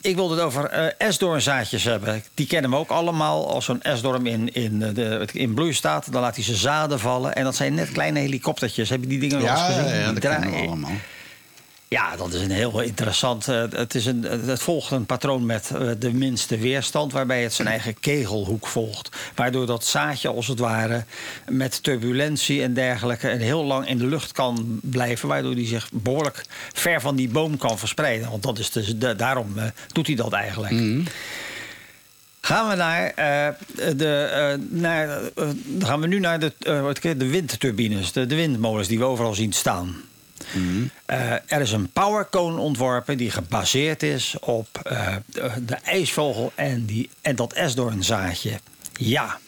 Ik 0.00 0.14
wilde 0.14 0.34
het 0.34 0.44
over 0.44 0.94
esdoornzaadjes 0.98 1.84
hebben. 1.84 2.24
Die 2.34 2.46
kennen 2.46 2.70
we 2.70 2.76
ook 2.76 2.90
allemaal. 2.90 3.50
Als 3.50 3.64
zo'n 3.64 3.82
esdorm 3.82 4.26
in, 4.26 4.54
in, 4.54 4.78
de, 4.78 5.28
in 5.32 5.54
bloei 5.54 5.72
staat, 5.72 6.12
dan 6.12 6.20
laat 6.22 6.34
hij 6.34 6.44
zijn 6.44 6.56
zaden 6.56 7.00
vallen. 7.00 7.34
En 7.34 7.44
dat 7.44 7.56
zijn 7.56 7.74
net 7.74 7.92
kleine 7.92 8.18
helikoptertjes. 8.18 8.88
Heb 8.88 9.00
je 9.00 9.06
die 9.06 9.18
dingen 9.18 9.38
wel 9.38 9.50
eens 9.50 9.60
ja, 9.60 9.66
gezien? 9.66 9.84
ja, 9.84 9.94
ja, 9.94 10.12
dat 10.12 10.18
kennen 10.18 10.50
we 10.50 10.56
allemaal. 10.56 10.90
Ja, 11.88 12.16
dat 12.16 12.32
is 12.32 12.40
een 12.40 12.50
heel 12.50 12.80
interessant. 12.80 13.48
eh, 13.48 13.64
Het, 13.70 13.94
is 13.94 14.06
een, 14.06 14.22
het 14.22 14.62
volgt 14.62 14.90
een 14.90 15.06
patroon 15.06 15.46
met 15.46 15.70
eh, 15.74 15.90
de 15.98 16.12
minste 16.12 16.58
weerstand, 16.58 17.12
waarbij 17.12 17.42
het 17.42 17.52
zijn 17.52 17.68
eigen 17.68 18.00
kegelhoek 18.00 18.66
volgt. 18.66 19.16
Waardoor 19.34 19.66
dat 19.66 19.84
zaadje, 19.84 20.28
als 20.28 20.46
het 20.46 20.58
ware, 20.58 21.04
met 21.48 21.82
turbulentie 21.82 22.62
en 22.62 22.74
dergelijke, 22.74 23.28
en 23.28 23.38
heel 23.40 23.64
lang 23.64 23.88
in 23.88 23.98
de 23.98 24.06
lucht 24.06 24.32
kan 24.32 24.80
blijven. 24.82 25.28
Waardoor 25.28 25.52
hij 25.52 25.66
zich 25.66 25.88
behoorlijk 25.92 26.44
ver 26.72 27.00
van 27.00 27.16
die 27.16 27.28
boom 27.28 27.56
kan 27.56 27.78
verspreiden. 27.78 28.30
Want 28.30 28.42
dat 28.42 28.58
is 28.58 28.70
dus 28.70 28.96
de, 28.96 29.16
daarom 29.16 29.58
eh, 29.58 29.64
doet 29.92 30.06
hij 30.06 30.16
dat 30.16 30.32
eigenlijk. 30.32 30.72
Gaan 32.40 32.68
we 32.68 32.74
naar, 32.74 33.12
de, 33.96 34.58
naar 34.70 35.20
dan 35.64 35.88
gaan 35.88 36.00
we 36.00 36.06
nu 36.06 36.18
naar 36.18 36.38
de, 36.38 36.52
de 37.16 37.26
windturbines, 37.28 38.12
de, 38.12 38.26
de 38.26 38.34
windmolens 38.34 38.88
die 38.88 38.98
we 38.98 39.04
overal 39.04 39.34
zien 39.34 39.52
staan. 39.52 39.96
Eh, 41.06 41.32
er 41.32 41.60
is 41.60 41.72
een 41.72 41.90
powercone 41.92 42.60
ontworpen 42.60 43.16
die 43.16 43.30
gebaseerd 43.30 44.02
is 44.02 44.36
op 44.40 44.68
eh, 44.82 45.16
de, 45.60 45.74
ijsvogel 45.74 46.52
en, 46.54 46.84
die, 46.84 47.10
en 47.20 47.36
dat 47.36 47.52
esdoornzaadje. 47.52 48.58
Ja. 48.92 49.38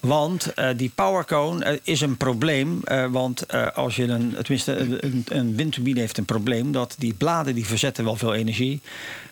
Want 0.00 0.54
eh, 0.54 0.68
die 0.76 0.92
powercone 0.94 1.80
is 1.82 2.00
een 2.00 2.16
probleem. 2.16 2.80
want 3.10 3.52
als 3.74 3.96
je 3.96 4.04
een, 4.04 4.34
tenminste, 4.42 4.76
een, 4.76 5.24
een- 5.28 5.56
windturbine 5.56 6.00
heeft 6.00 6.18
een 6.18 6.24
probleem 6.24 6.72
dat 6.72 6.94
die 6.98 7.14
bladen 7.14 7.54
die 7.54 7.66
verzetten 7.66 8.04
wel 8.04 8.16
veel 8.16 8.34
energie. 8.34 8.80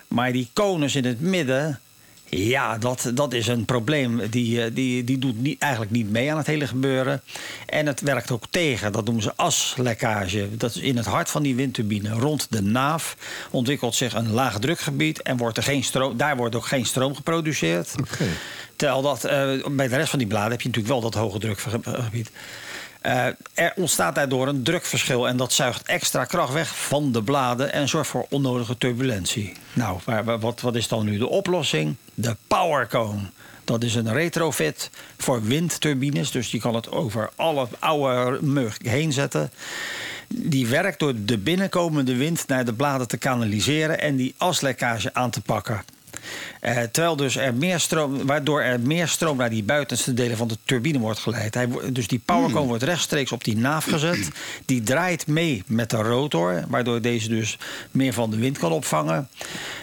Maar 0.07 0.31
die 0.31 0.49
konus 0.53 0.95
in 0.95 1.05
het 1.05 1.19
midden. 1.21 1.79
Ja, 2.29 2.77
dat, 2.77 3.11
dat 3.13 3.33
is 3.33 3.47
een 3.47 3.65
probleem. 3.65 4.29
Die, 4.29 4.63
eh, 4.63 4.71
die, 4.73 5.03
die 5.03 5.17
doet 5.17 5.41
niet, 5.41 5.61
eigenlijk 5.61 5.91
niet 5.91 6.09
mee 6.09 6.31
aan 6.31 6.37
het 6.37 6.47
hele 6.47 6.67
gebeuren. 6.67 7.21
En 7.65 7.85
het 7.85 8.01
werkt 8.01 8.31
ook 8.31 8.43
tegen. 8.49 8.91
Dat 8.91 9.05
noemen 9.05 9.23
ze 9.23 9.35
aslekkage. 9.35 10.57
Dat 10.57 10.75
is 10.75 10.81
in 10.81 10.97
het 10.97 11.05
hart 11.05 11.29
van 11.29 11.43
die 11.43 11.55
windturbine. 11.55 12.09
Rond 12.09 12.47
de 12.49 12.61
naaf 12.61 13.17
ontwikkelt 13.51 13.95
zich 13.95 14.13
een 14.13 14.31
laagdrukgebied. 14.31 15.21
En 15.21 15.37
wordt 15.37 15.57
er 15.57 15.63
geen 15.63 15.83
stroom, 15.83 16.17
daar 16.17 16.37
wordt 16.37 16.55
ook 16.55 16.65
geen 16.65 16.85
stroom 16.85 17.15
geproduceerd. 17.15 17.95
Terwijl 18.75 19.01
dat, 19.01 19.23
eh, 19.23 19.49
bij 19.71 19.87
de 19.87 19.95
rest 19.95 20.09
van 20.09 20.19
die 20.19 20.27
bladen 20.27 20.51
heb 20.51 20.61
je 20.61 20.67
natuurlijk 20.67 20.93
wel 20.93 21.11
dat 21.11 21.13
hoge 21.13 21.39
drukgebied. 21.39 22.31
Eh, 23.07 23.25
er 23.53 23.73
ontstaat 23.75 24.15
daardoor 24.15 24.47
een 24.47 24.63
drukverschil 24.63 25.27
en 25.27 25.37
dat 25.37 25.53
zuigt 25.53 25.83
extra 25.83 26.25
kracht 26.25 26.53
weg 26.53 26.77
van 26.77 27.11
de 27.11 27.23
bladen 27.23 27.73
en 27.73 27.87
zorgt 27.89 28.09
voor 28.09 28.25
onnodige 28.29 28.77
turbulentie. 28.77 29.53
Nou, 29.73 29.99
wat, 30.39 30.61
wat 30.61 30.75
is 30.75 30.87
dan 30.87 31.05
nu 31.05 31.17
de 31.17 31.27
oplossing? 31.27 31.95
De 32.13 32.35
powercone. 32.47 33.21
Dat 33.63 33.83
is 33.83 33.95
een 33.95 34.13
retrofit 34.13 34.89
voor 35.17 35.43
windturbines, 35.43 36.31
dus 36.31 36.51
je 36.51 36.59
kan 36.59 36.75
het 36.75 36.91
over 36.91 37.29
alle 37.35 37.67
oude 37.79 38.41
mug 38.41 38.77
heen 38.81 39.13
zetten. 39.13 39.51
Die 40.27 40.67
werkt 40.67 40.99
door 40.99 41.13
de 41.15 41.37
binnenkomende 41.37 42.15
wind 42.15 42.47
naar 42.47 42.65
de 42.65 42.73
bladen 42.73 43.07
te 43.07 43.17
kanaliseren 43.17 43.99
en 43.99 44.15
die 44.15 44.35
aslekkage 44.37 45.13
aan 45.13 45.29
te 45.29 45.41
pakken. 45.41 45.83
Eh, 46.59 46.81
terwijl 46.91 47.15
dus 47.15 47.35
er 47.35 47.53
meer 47.53 47.79
stroom, 47.79 48.25
waardoor 48.25 48.61
er 48.61 48.79
meer 48.79 49.07
stroom 49.07 49.37
naar 49.37 49.49
die 49.49 49.63
buitenste 49.63 50.13
delen 50.13 50.37
van 50.37 50.47
de 50.47 50.57
turbine 50.63 50.99
wordt 50.99 51.19
geleid. 51.19 51.53
Hij, 51.53 51.67
dus 51.91 52.07
die 52.07 52.21
powercone 52.25 52.67
wordt 52.67 52.83
rechtstreeks 52.83 53.31
op 53.31 53.43
die 53.43 53.57
naaf 53.57 53.85
gezet. 53.85 54.29
Die 54.65 54.83
draait 54.83 55.27
mee 55.27 55.63
met 55.67 55.89
de 55.89 55.97
rotor, 55.97 56.63
waardoor 56.67 57.01
deze 57.01 57.29
dus 57.29 57.57
meer 57.91 58.13
van 58.13 58.29
de 58.29 58.37
wind 58.37 58.57
kan 58.57 58.71
opvangen. 58.71 59.29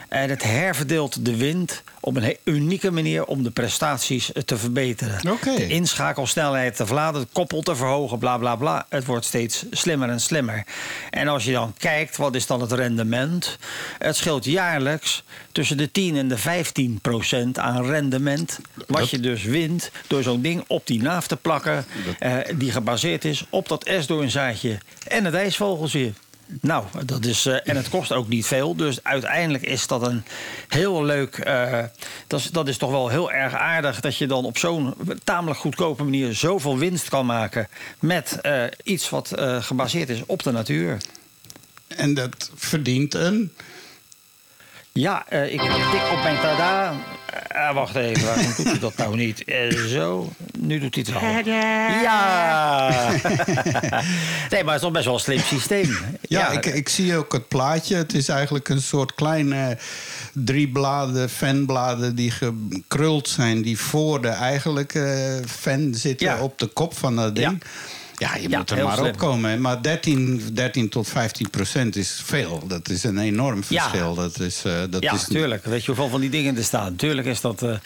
En 0.08 0.30
het 0.30 0.42
herverdeelt 0.42 1.24
de 1.24 1.36
wind 1.36 1.82
op 2.00 2.16
een 2.16 2.36
unieke 2.44 2.90
manier 2.90 3.24
om 3.24 3.42
de 3.42 3.50
prestaties 3.50 4.32
eh, 4.32 4.42
te 4.42 4.58
verbeteren. 4.58 5.32
Oké. 5.32 5.54
De 5.54 5.68
inschakelsnelheid 5.68 6.76
te 6.76 6.86
verladen, 6.86 7.20
het 7.20 7.30
koppel 7.32 7.62
te 7.62 7.76
verhogen, 7.76 8.18
bla 8.18 8.38
bla 8.38 8.56
bla. 8.56 8.86
Het 8.88 9.04
wordt 9.04 9.24
steeds 9.24 9.64
slimmer 9.70 10.08
en 10.08 10.20
slimmer. 10.20 10.66
En 11.10 11.28
als 11.28 11.44
je 11.44 11.52
dan 11.52 11.74
kijkt, 11.78 12.16
wat 12.16 12.34
is 12.34 12.46
dan 12.46 12.60
het 12.60 12.72
rendement? 12.72 13.58
Het 13.98 14.16
scheelt 14.16 14.44
jaarlijks 14.44 15.24
tussen 15.54 15.76
de 15.76 15.90
10 15.90 16.16
en 16.16 16.28
de 16.28 16.38
15 16.38 16.98
procent 17.02 17.58
aan 17.58 17.86
rendement. 17.86 18.58
Wat 18.86 19.10
je 19.10 19.20
dus 19.20 19.42
wint 19.42 19.90
door 20.06 20.22
zo'n 20.22 20.42
ding 20.42 20.64
op 20.66 20.86
die 20.86 21.02
naaf 21.02 21.26
te 21.26 21.36
plakken, 21.36 21.84
eh, 22.18 22.38
die 22.56 22.70
gebaseerd 22.70 23.24
is 23.24 23.44
op 23.50 23.68
dat 23.68 23.84
esdoornzaadje 23.84 24.78
en 25.08 25.24
het 25.24 25.34
ijsvogeltje. 25.34 26.12
Nou, 26.60 26.84
dat 27.04 27.24
is, 27.24 27.46
eh, 27.46 27.56
en 27.64 27.76
het 27.76 27.88
kost 27.88 28.12
ook 28.12 28.28
niet 28.28 28.46
veel. 28.46 28.74
Dus 28.76 29.02
uiteindelijk 29.02 29.64
is 29.64 29.86
dat 29.86 30.06
een 30.06 30.22
heel 30.68 31.04
leuk. 31.04 31.38
eh, 31.38 31.82
dat, 32.26 32.40
is, 32.40 32.50
dat 32.50 32.68
is 32.68 32.76
toch 32.76 32.90
wel 32.90 33.08
heel 33.08 33.32
erg 33.32 33.54
aardig 33.54 34.00
dat 34.00 34.16
je 34.16 34.26
dan 34.26 34.44
op 34.44 34.58
zo'n 34.58 34.94
tamelijk 35.24 35.60
goedkope 35.60 36.02
manier 36.02 36.34
zoveel 36.34 36.78
winst 36.78 37.08
kan 37.08 37.26
maken. 37.26 37.68
met 37.98 38.38
eh, 38.40 38.62
iets 38.82 39.10
wat 39.10 39.32
eh, 39.32 39.62
gebaseerd 39.62 40.08
is 40.08 40.22
op 40.26 40.42
de 40.42 40.50
natuur. 40.50 40.98
En 41.86 42.14
dat 42.14 42.50
verdient 42.54 43.14
een. 43.14 43.52
Ja, 45.00 45.24
eh, 45.28 45.52
ik 45.52 45.60
tik 45.60 46.02
op 46.12 46.22
mijn 46.22 46.36
tada. 46.40 46.92
Eh, 47.48 47.74
wacht 47.74 47.94
even, 47.94 48.26
waarom 48.26 48.52
doet 48.56 48.66
hij 48.66 48.78
dat 48.78 48.96
nou 48.96 49.16
niet? 49.16 49.44
Eh, 49.44 49.70
zo, 49.72 50.32
nu 50.58 50.78
doet 50.78 50.94
hij 50.94 51.04
het 51.06 51.44
wel. 51.44 51.52
Ja! 52.02 52.88
nee, 54.50 54.64
maar 54.64 54.74
het 54.74 54.74
is 54.74 54.80
toch 54.80 54.90
best 54.92 55.04
wel 55.04 55.14
een 55.14 55.20
slim 55.20 55.38
systeem. 55.38 55.96
Ja, 56.20 56.50
ik, 56.50 56.66
ik 56.66 56.88
zie 56.88 57.16
ook 57.16 57.32
het 57.32 57.48
plaatje. 57.48 57.96
Het 57.96 58.14
is 58.14 58.28
eigenlijk 58.28 58.68
een 58.68 58.80
soort 58.82 59.14
kleine 59.14 59.78
drie 60.32 60.68
bladen, 60.68 61.30
fanbladen 61.30 62.14
die 62.14 62.30
gekruld 62.30 63.28
zijn, 63.28 63.62
die 63.62 63.78
voor 63.78 64.22
de 64.22 64.28
eigenlijke 64.28 65.40
fan 65.46 65.94
zitten 65.94 66.26
Ja. 66.26 66.40
op 66.42 66.58
de 66.58 66.66
kop 66.66 66.96
van 66.98 67.16
dat 67.16 67.34
ding. 67.36 67.50
Ja, 67.62 67.68
je 68.18 68.48
Ja, 68.48 68.58
moet 68.58 68.70
er 68.70 68.84
maar 68.84 68.96
slim. 68.96 69.06
op 69.06 69.16
komen. 69.18 69.60
Maar 69.60 69.82
13, 69.82 70.48
13 70.52 70.88
tot 70.88 71.08
15 71.08 71.50
procent 71.50 71.96
is 71.96 72.20
veel. 72.24 72.62
Dat 72.66 72.88
is 72.88 73.04
een 73.04 73.18
enorm 73.18 73.62
Ja. 73.68 73.82
verschil. 73.82 74.14
Dat 74.14 74.40
is, 74.40 74.62
eh, 74.64 74.82
dat 74.90 75.02
ja, 75.02 75.12
is, 75.12 75.24
tuurlijk. 75.24 75.64
Weet 75.64 75.80
je 75.80 75.86
hoeveel 75.86 76.08
van 76.08 76.20
die 76.20 76.30
dingen 76.30 76.56
er 76.56 76.64
staan? 76.64 76.96
Tuurlijk 76.96 77.26
is 77.26 77.40
dat. 77.40 77.62
eh, 77.62 77.76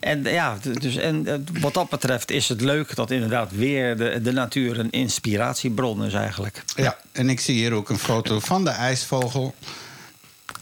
en 0.00 0.22
ja, 0.22 0.58
dus, 0.80 0.96
en 0.96 1.26
eh, 1.26 1.34
wat 1.60 1.74
dat 1.74 1.88
betreft 1.88 2.30
is 2.30 2.48
het 2.48 2.60
leuk 2.60 2.94
dat 2.94 3.10
inderdaad 3.10 3.50
weer 3.52 3.96
de, 3.96 4.20
de 4.22 4.32
natuur 4.32 4.78
een 4.78 4.90
inspiratiebron 4.90 6.04
is 6.04 6.12
eigenlijk. 6.12 6.62
Ja, 6.76 6.96
en 7.12 7.28
ik 7.30 7.40
zie 7.40 7.54
hier 7.54 7.72
ook 7.72 7.88
een 7.88 7.98
foto 7.98 8.40
van 8.40 8.64
de 8.64 8.70
ijsvogel. 8.70 9.54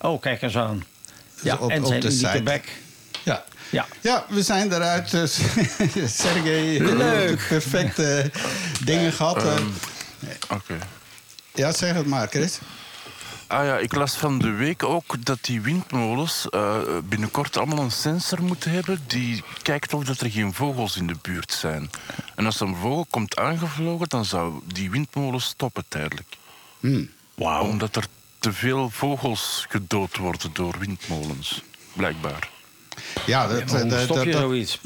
Oh, 0.01 0.21
kijk 0.21 0.43
eens 0.43 0.57
aan. 0.57 0.85
Ja, 1.43 1.57
op- 1.61 1.71
en 1.71 1.81
op 1.81 1.87
zijn 1.87 2.01
de 2.01 2.11
unieke 2.13 2.43
bek. 2.43 2.69
Ja. 3.23 3.45
Ja. 3.75 3.87
Ja, 4.01 4.25
we 4.29 4.43
zijn 4.43 4.73
eruit. 4.73 5.11
Dus 5.11 5.35
Sergej, 6.21 6.79
Leuk. 6.79 7.47
perfecte 7.49 8.31
dingen 8.85 9.13
gehad. 9.13 9.45
eh. 9.45 9.57
Oké. 10.51 10.79
ja, 11.55 11.73
zeg 11.73 11.95
het 11.95 12.07
maar, 12.07 12.29
Chris. 12.29 12.59
Ah 13.47 13.65
ja, 13.67 13.79
ik 13.79 13.95
las 13.95 14.15
van 14.17 14.39
de 14.39 14.51
week 14.51 14.83
ook 14.83 15.25
dat 15.25 15.39
die 15.41 15.61
windmolens 15.61 16.47
eh, 16.51 16.79
binnenkort 17.05 17.57
allemaal 17.57 17.79
een 17.85 17.91
sensor 17.91 18.43
moeten 18.43 18.71
hebben 18.71 19.01
die 19.07 19.43
kijkt 19.63 19.95
of 19.95 20.05
dat 20.05 20.21
er 20.21 20.31
geen 20.31 20.55
vogels 20.55 20.97
in 20.97 21.07
de 21.07 21.17
buurt 21.23 21.53
zijn. 21.53 21.91
En 22.35 22.47
als 22.47 22.61
er 22.61 22.67
een 22.67 22.77
vogel 22.77 23.07
komt 23.11 23.37
aangevlogen, 23.37 24.09
dan 24.09 24.25
zou 24.25 24.61
die 24.73 24.91
windmolen 24.91 25.41
stoppen 25.41 25.85
tijdelijk. 25.89 26.37
Wauw. 27.35 27.63
Omdat 27.65 27.97
er 27.97 28.07
te 28.39 28.53
veel 28.53 28.91
vogels 28.91 29.67
gedood 29.69 30.17
worden 30.17 30.51
door 30.53 30.75
windmolens, 30.79 31.63
blijkbaar. 31.93 32.53
Ja, 33.27 33.49
dat, 33.49 33.69
dat, 33.89 34.01
stop 34.03 34.25
je 34.25 34.31
dat, 34.31 34.41
zoiets? 34.41 34.81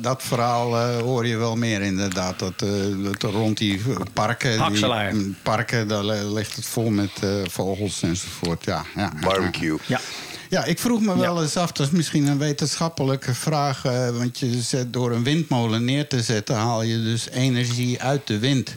Dat, 0.00 0.22
verhaal 0.22 0.76
eh, 0.76 0.98
hoor 0.98 1.26
je 1.26 1.36
wel 1.36 1.56
meer 1.56 1.82
inderdaad. 1.82 2.38
Dat, 2.38 2.52
eh, 2.56 2.68
dat 3.02 3.22
rond 3.22 3.58
die 3.58 3.82
parken, 4.12 4.58
Hakselaar. 4.58 5.12
die 5.12 5.34
parken, 5.42 5.88
daar 5.88 6.04
ligt 6.04 6.56
het 6.56 6.66
vol 6.66 6.90
met 6.90 7.10
eh, 7.22 7.30
vogels 7.50 8.02
enzovoort. 8.02 8.64
Ja, 8.64 8.84
ja, 8.96 9.12
Barbecue. 9.20 9.78
Ja. 9.86 10.00
Ja, 10.48 10.64
ik 10.64 10.78
vroeg 10.78 11.00
me 11.00 11.18
wel 11.18 11.42
eens 11.42 11.56
af, 11.56 11.72
dat 11.72 11.86
is 11.86 11.92
misschien 11.92 12.26
een 12.26 12.38
wetenschappelijke 12.38 13.34
vraag. 13.34 13.82
want 14.12 14.38
je 14.38 14.60
zet, 14.60 14.92
door 14.92 15.12
een 15.12 15.22
windmolen 15.22 15.84
neer 15.84 16.08
te 16.08 16.22
zetten, 16.22 16.54
haal 16.54 16.82
je 16.82 17.02
dus 17.02 17.28
energie 17.28 18.02
uit 18.02 18.26
de 18.26 18.38
wind. 18.38 18.76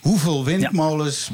Hoeveel 0.00 0.44
windmolens 0.44 1.30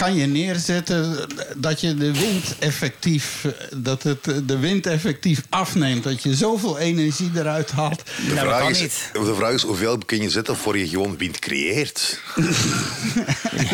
kan 0.00 0.14
je 0.14 0.26
neerzetten 0.26 1.28
dat 1.56 1.80
je 1.80 1.94
de 1.94 2.12
wind 2.12 2.54
effectief, 2.58 3.44
dat 3.76 4.02
het 4.02 4.24
de 4.44 4.58
wind 4.58 4.86
effectief 4.86 5.42
afneemt? 5.48 6.04
Dat 6.04 6.22
je 6.22 6.34
zoveel 6.34 6.78
energie 6.78 7.30
eruit 7.34 7.70
haalt. 7.70 8.02
De, 8.06 8.12
Nou, 8.22 8.34
dat 8.34 8.44
vraag 8.44 8.60
kan 8.60 8.70
is, 8.70 8.80
niet. 8.80 9.10
de 9.12 9.34
vraag 9.34 9.52
is 9.52 9.62
hoeveel 9.62 9.98
kun 10.06 10.22
je 10.22 10.30
zetten 10.30 10.56
voor 10.56 10.78
je 10.78 10.88
gewoon 10.88 11.16
wind 11.16 11.38
creëert. 11.38 12.20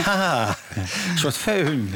Ja, 0.04 0.58
een 0.76 1.18
soort 1.18 1.36
feun. 1.36 1.90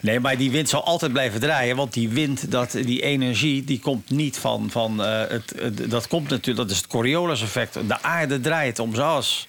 Nee, 0.00 0.20
maar 0.20 0.36
die 0.36 0.50
wind 0.50 0.68
zal 0.68 0.84
altijd 0.84 1.12
blijven 1.12 1.40
draaien. 1.40 1.76
Want 1.76 1.92
die 1.92 2.08
wind, 2.08 2.50
dat, 2.50 2.70
die 2.72 3.02
energie, 3.02 3.64
die 3.64 3.78
komt 3.80 4.10
niet 4.10 4.38
van... 4.38 4.68
van 4.70 5.04
eh, 5.04 5.20
het, 5.28 5.52
het- 5.56 5.90
dat 5.90 6.08
komt 6.08 6.28
natuurlijk, 6.28 6.56
dat 6.56 6.70
is 6.70 6.76
het 6.76 6.86
Coriolis-effect. 6.86 7.74
De 7.74 8.02
aarde 8.02 8.40
draait 8.40 8.78
om 8.78 8.94
zijn 8.94 9.06
as. 9.06 9.44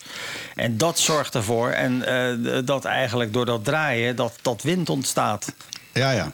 En 0.60 0.78
dat 0.78 0.99
zorgt 0.99 1.36
ervoor. 1.36 1.70
En 1.70 2.05
eh, 2.05 2.60
dat 2.66 2.86
eigenlijk 2.86 3.34
door 3.34 3.45
dat 3.45 3.64
draaien, 3.66 4.16
dat, 4.16 4.34
dat 4.41 4.62
wind 4.62 4.89
ontstaat. 4.89 5.53
Ja, 5.93 6.12
ja. 6.12 6.32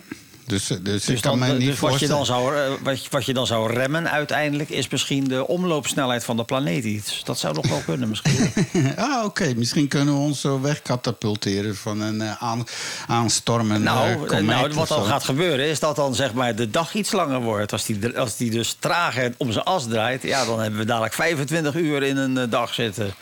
Dus, 0.48 0.70
eh, 0.70 0.78
dus, 0.82 1.02
ik 1.02 1.08
Dus, 1.08 1.22
kan 1.22 1.40
dan, 1.40 1.48
me 1.50 1.58
niet 1.58 1.68
dus 1.68 1.80
wat, 1.80 2.00
je 2.00 2.08
dan 2.08 2.26
zou, 2.26 2.56
eh, 2.56 2.62
wat, 2.84 3.04
je- 3.04 3.10
wat 3.12 3.26
je 3.26 3.34
dan 3.34 3.48
zou 3.48 3.74
remmen 3.74 4.12
uiteindelijk... 4.12 4.70
is 4.70 4.88
misschien 4.90 5.24
de 5.24 5.48
omloopsnelheid 5.48 6.24
van 6.24 6.38
de 6.38 6.44
planeet 6.44 6.84
iets. 6.84 7.22
Dat 7.24 7.40
zou 7.40 7.54
nog 7.54 7.68
wel 7.68 7.82
kunnen 7.86 8.10
misschien. 8.10 8.52
ah, 8.98 9.26
oké. 9.26 9.54
Misschien 9.56 9.88
kunnen 9.88 10.14
we 10.14 10.20
ons 10.20 10.42
zo 10.42 10.62
wegkatapulteren 10.62 11.76
van 11.76 12.02
een 12.02 12.22
eh, 12.22 12.44
aan, 12.44 12.64
aanstormende 13.08 13.84
Nou, 13.84 14.28
eh, 14.30 14.38
eh, 14.38 14.46
nou, 14.46 14.74
wat 14.74 14.88
dan 14.88 15.06
gaat 15.06 15.24
gebeuren 15.24 15.66
is 15.66 15.80
dat 15.80 15.96
dan 15.96 16.16
zeg 16.16 16.34
maar 16.34 16.56
de 16.56 16.70
dag 16.70 16.94
iets 16.94 17.12
langer 17.12 17.42
wordt. 17.42 17.72
Als 17.72 17.86
die, 17.86 18.18
als 18.20 18.38
die 18.38 18.52
dus 18.52 18.76
trager 18.80 19.34
om 19.38 19.52
zijn 19.52 19.66
as 19.66 19.88
draait, 19.88 20.24
ja, 20.24 20.46
dan 20.46 20.60
hebben 20.60 20.80
we 20.80 20.86
dadelijk 20.86 21.14
25 21.14 21.76
uur 21.76 22.04
in 22.04 22.18
een 22.18 22.38
eh, 22.38 22.44
dag 22.50 22.74
zitten. 22.74 23.14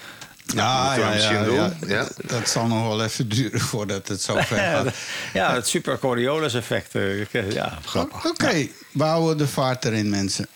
Ja, 0.46 0.96
ja, 0.96 1.14
ja, 1.14 1.44
ja. 1.44 1.72
ja. 1.88 2.08
Dat 2.26 2.50
zal 2.50 2.68
nog 2.68 2.88
wel 2.88 3.04
even 3.04 3.30
duren 3.30 3.60
voordat 3.60 4.08
het 4.08 4.22
zo 4.22 4.36
ver 4.36 4.58
gaat. 4.58 4.94
ja, 5.34 5.54
het 5.54 5.68
super 5.68 6.00
Coriolis 6.00 6.54
effect. 6.54 6.96
eh, 6.96 7.52
Ja, 7.52 7.78
grappig. 7.86 8.26
Oké, 8.26 8.68
we 8.92 9.04
houden 9.04 9.38
de 9.38 9.48
vaart 9.48 9.86
erin, 9.86 10.10
mensen. 10.10 10.48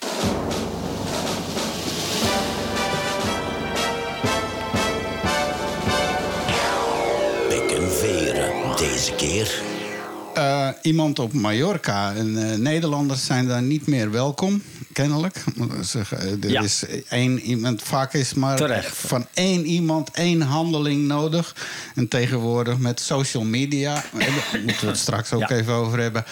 Eh, 10.68 10.74
iemand 10.82 11.20
op 11.20 11.34
Mallorca 11.34 12.13
en 12.13 12.51
eh, 12.51 12.57
Nederlanders 12.57 13.26
zijn 13.26 13.47
daar 13.47 13.61
niet 13.61 13.88
meer 13.88 14.11
welkom. 14.11 14.61
kennelijk. 14.93 15.43
Ze- 15.86 16.03
Er 16.41 16.49
Ja. 16.49 16.61
is 16.61 16.84
één 17.09 17.39
iemand, 17.39 17.82
vaak 17.82 18.13
is 18.13 18.34
maar 18.34 18.57
Terecht. 18.57 18.97
van 18.97 19.26
één 19.34 19.65
iemand 19.65 20.11
één 20.11 20.41
handeling 20.41 21.07
nodig. 21.07 21.55
En 21.95 22.07
tegenwoordig 22.07 22.78
met 22.78 22.99
social 22.99 23.43
media, 23.43 23.95
eh, 23.95 24.20
daar 24.51 24.61
moeten 24.65 24.82
we 24.84 24.88
het 24.91 24.97
straks 24.97 25.34
ook 25.34 25.39
Ja. 25.49 25.49
even 25.55 25.74
over 25.74 25.99
hebben. 25.99 26.26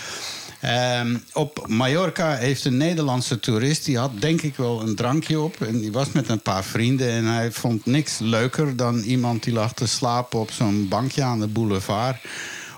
Ehm, 0.62 1.18
op 1.34 1.66
Mallorca 1.68 2.36
heeft 2.36 2.66
een 2.66 2.78
Nederlandse 2.78 3.40
toerist, 3.40 3.86
die 3.86 3.98
had 3.98 4.12
denk 4.20 4.42
ik 4.42 4.56
wel 4.56 4.82
een 4.82 4.96
drankje 4.96 5.40
op. 5.40 5.62
En 5.62 5.80
die 5.80 5.92
was 5.92 6.12
met 6.12 6.30
een 6.30 6.42
paar 6.42 6.64
vrienden 6.64 7.10
en 7.10 7.26
hij 7.26 7.52
vond 7.52 7.86
niks 7.86 8.18
leuker 8.20 8.76
dan 8.76 9.00
iemand 9.00 9.44
die 9.44 9.54
lag 9.54 9.74
te 9.74 9.88
slapen 9.88 10.40
op 10.40 10.52
zo'n 10.52 10.88
bankje 10.90 11.24
aan 11.24 11.40
de 11.40 11.48
boulevard. 11.48 12.18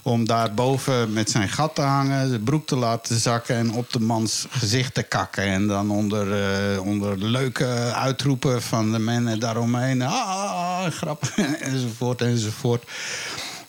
Om 0.08 0.26
daar 0.26 0.54
boven 0.54 1.14
met 1.14 1.30
zijn 1.30 1.50
gat 1.50 1.76
te 1.76 1.82
hangen, 1.82 2.32
de 2.32 2.40
broek 2.40 2.68
te 2.68 2.76
laten 2.76 3.20
zakken 3.20 3.56
en 3.56 3.72
op 3.72 3.92
de 3.94 4.00
mans 4.00 4.46
gezicht 4.50 4.94
te 4.94 5.04
kakken. 5.04 5.44
En 5.44 5.68
dan 5.68 5.92
onder, 5.92 6.44
eh, 6.74 6.82
onder 6.86 7.18
leuke 7.18 7.66
uitroepen 7.94 8.62
van 8.62 8.92
de 8.92 9.00
mannen 9.00 9.40
daaromheen. 9.40 10.02
Ah, 10.02 10.86
grap, 10.86 11.24
enzovoort, 11.60 12.22
enzovoort. 12.22 12.84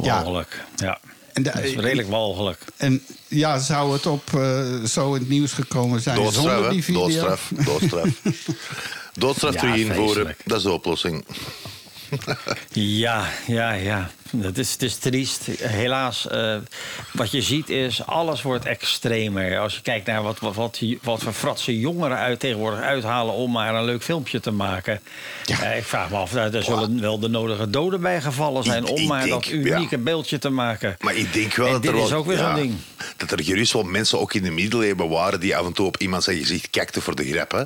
Ja, 0.03 0.15
Walgelijk. 0.15 0.65
Ja. 0.77 0.99
En 1.33 1.43
de- 1.43 1.51
dat 1.55 1.63
is 1.63 1.75
redelijk 1.75 2.09
walgelijk. 2.09 2.61
en 2.77 3.03
ja, 3.29 3.59
zou 3.59 3.93
het 3.93 4.07
op 4.07 4.35
eh, 4.35 4.85
zo 4.85 5.15
in 5.15 5.21
het 5.21 5.29
nieuws 5.29 5.53
gekomen 5.53 6.01
zijn 6.01 6.17
Doodstraf, 6.17 6.45
zonder 6.53 6.71
die 6.71 6.85
video? 6.85 7.01
Doodstraf. 7.01 7.51
Doodstraf. 7.65 8.09
Doodstraf 9.13 9.53
Ja, 9.55 9.61
terug 9.61 9.77
invoeren, 9.77 10.37
dat 10.45 10.57
is 10.57 10.63
de 10.63 10.73
oplossing. 10.73 11.25
Ja, 12.73 13.29
ja, 13.47 13.73
ja. 13.73 14.11
Het 14.41 14.59
is, 14.59 14.73
het 14.73 14.83
is 14.83 14.97
triest. 14.97 15.47
Helaas, 15.61 16.29
eh, 16.29 16.57
wat 17.13 17.31
je 17.31 17.43
ziet 17.43 17.69
is, 17.69 18.07
alles 18.07 18.43
wordt 18.43 18.65
extremer. 18.65 19.59
Als 19.59 19.75
je 19.75 19.81
kijkt 19.83 20.07
naar 20.07 20.23
wat, 20.23 20.39
wat, 20.39 20.55
wat, 20.55 20.81
wat 21.03 21.23
voor 21.23 21.33
fratse 21.33 21.79
jongeren 21.79 22.17
uit 22.17 22.41
tegenwoordig 22.41 22.81
uithalen... 22.81 23.35
om 23.35 23.51
maar 23.51 23.75
een 23.75 23.85
leuk 23.85 24.03
filmpje 24.03 24.41
te 24.41 24.51
maken. 24.51 25.01
Eh, 25.63 25.77
ik 25.77 25.85
vraag 25.85 26.11
me 26.11 26.17
af, 26.17 26.31
daar 26.31 26.51
daar 26.51 26.63
zullen 26.63 27.01
wel 27.01 27.19
de 27.19 27.29
nodige 27.29 27.71
doden 27.71 28.01
bij 28.01 28.21
gevallen 28.21 28.65
zijn... 28.65 28.83
Ik- 28.83 28.91
om 28.91 28.97
ik 28.97 29.09
maar 29.09 29.21
denk, 29.25 29.33
dat 29.33 29.53
unieke 29.53 29.97
ja. 29.97 30.03
beeldje 30.03 30.39
te 30.39 30.49
maken. 30.51 30.97
Maar 31.01 31.15
ik 31.15 31.33
denk 31.33 31.55
wel 31.55 31.67
En 31.67 31.73
dat 31.73 31.83
dit 31.83 31.91
er 31.91 31.97
wel... 31.97 32.07
is 32.07 32.13
ook 32.13 32.27
weer 32.27 32.39
ja, 32.39 32.55
zo'n 32.55 32.63
ding. 32.63 32.75
Dat 33.17 33.31
er 33.31 33.45
gerust 33.45 33.73
wel 33.73 33.83
mensen 33.83 34.21
ook 34.21 34.35
in 34.35 34.43
de 34.43 34.51
middeleeuwen 34.51 35.09
waren... 35.09 35.41
die 35.41 35.57
af 35.57 35.67
en 35.67 35.73
toe 35.73 35.87
op 35.87 35.97
iemand 35.97 36.23
zijn 36.25 36.39
gezicht 36.39 36.71
kijkten 36.71 37.03
voor 37.03 37.15
de 37.15 37.31
grap. 37.31 37.51
Hè. 37.51 37.63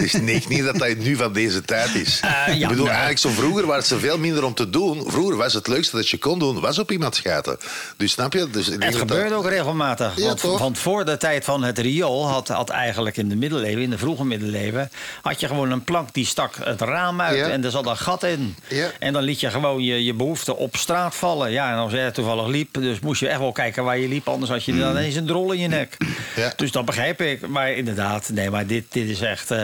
Dus 0.00 0.12
denk 0.12 0.48
niet 0.48 0.64
dat 0.64 0.76
dat 0.78 0.96
nu 0.96 1.16
van 1.16 1.32
deze 1.32 1.62
tijd 1.62 1.94
is. 1.94 2.20
Eh, 2.22 2.30
ja, 2.30 2.46
ik 2.46 2.60
bedoel, 2.60 2.74
nou. 2.76 2.88
eigenlijk 2.88 3.18
zo 3.18 3.28
vroeger 3.28 3.66
was 3.66 3.90
er 3.90 4.00
veel 4.00 4.18
minder 4.18 4.44
om 4.44 4.54
te 4.54 4.70
doen. 4.70 5.02
Vroeger 5.06 5.36
was 5.36 5.52
het 5.54 5.66
leukste 5.66 5.96
dat 6.04 6.20
je 6.20 6.28
kon 6.28 6.38
doen, 6.38 6.60
was 6.60 6.78
op 6.78 6.90
iemand 6.90 7.14
schijten. 7.16 7.58
Dus 7.96 8.12
snap 8.12 8.32
je? 8.32 8.50
Dus 8.50 8.66
Het 8.66 8.80
dat 8.80 9.08
dat- 9.08 9.32
ook 9.32 9.48
regelmatig. 9.48 10.12
Ja, 10.16 10.26
want, 10.26 10.40
toch? 10.40 10.58
want 10.58 10.78
voor 10.78 11.04
de 11.04 11.16
tijd 11.16 11.44
van 11.44 11.62
het 11.64 11.78
riool 11.78 12.28
had, 12.28 12.48
had 12.48 12.70
eigenlijk 12.70 13.16
in 13.16 13.28
de 13.28 13.36
middeleeuwen, 13.36 13.82
in 13.82 13.90
de 13.90 13.98
vroege 13.98 14.24
middeleeuwen, 14.24 14.90
had 15.22 15.40
je 15.40 15.46
gewoon 15.46 15.70
een 15.70 15.84
plank 15.84 16.12
die 16.14 16.26
stak 16.26 16.54
het 16.64 16.80
raam 16.80 17.20
uit 17.20 17.36
Ja. 17.38 17.48
en 17.48 17.64
er 17.64 17.70
zat 17.70 17.86
een 17.86 17.96
gat 17.96 18.22
in. 18.22 18.56
Ja. 18.68 18.90
En 18.98 19.12
dan 19.12 19.22
liet 19.22 19.40
je 19.40 19.50
gewoon 19.50 19.82
je, 19.82 20.04
je 20.04 20.14
behoefte 20.14 20.56
op 20.56 20.76
straat 20.76 21.14
vallen. 21.14 21.50
Ja, 21.50 21.70
en 21.72 21.76
als 21.78 21.92
jij 21.92 22.10
toevallig 22.10 22.46
liep, 22.46 22.74
dus 22.74 23.00
moest 23.00 23.20
je 23.20 23.28
echt 23.28 23.38
wel 23.38 23.52
kijken 23.52 23.84
waar 23.84 23.98
je 23.98 24.08
liep, 24.08 24.28
anders 24.28 24.50
had 24.50 24.64
je 24.64 24.76
dan 24.78 24.90
ineens 24.90 25.14
een 25.14 25.26
drol 25.26 25.52
in 25.52 25.60
je 25.60 25.68
nek. 25.68 25.94
Mm. 25.98 26.14
Ja. 26.36 26.52
Dus 26.56 26.70
dat 26.72 26.84
begrijp 26.84 27.20
ik. 27.20 27.48
Maar 27.48 27.72
inderdaad, 27.72 28.30
nee, 28.32 28.50
maar 28.50 28.66
dit, 28.66 28.84
dit 28.90 29.08
is 29.08 29.20
echt. 29.20 29.50
eh, 29.50 29.62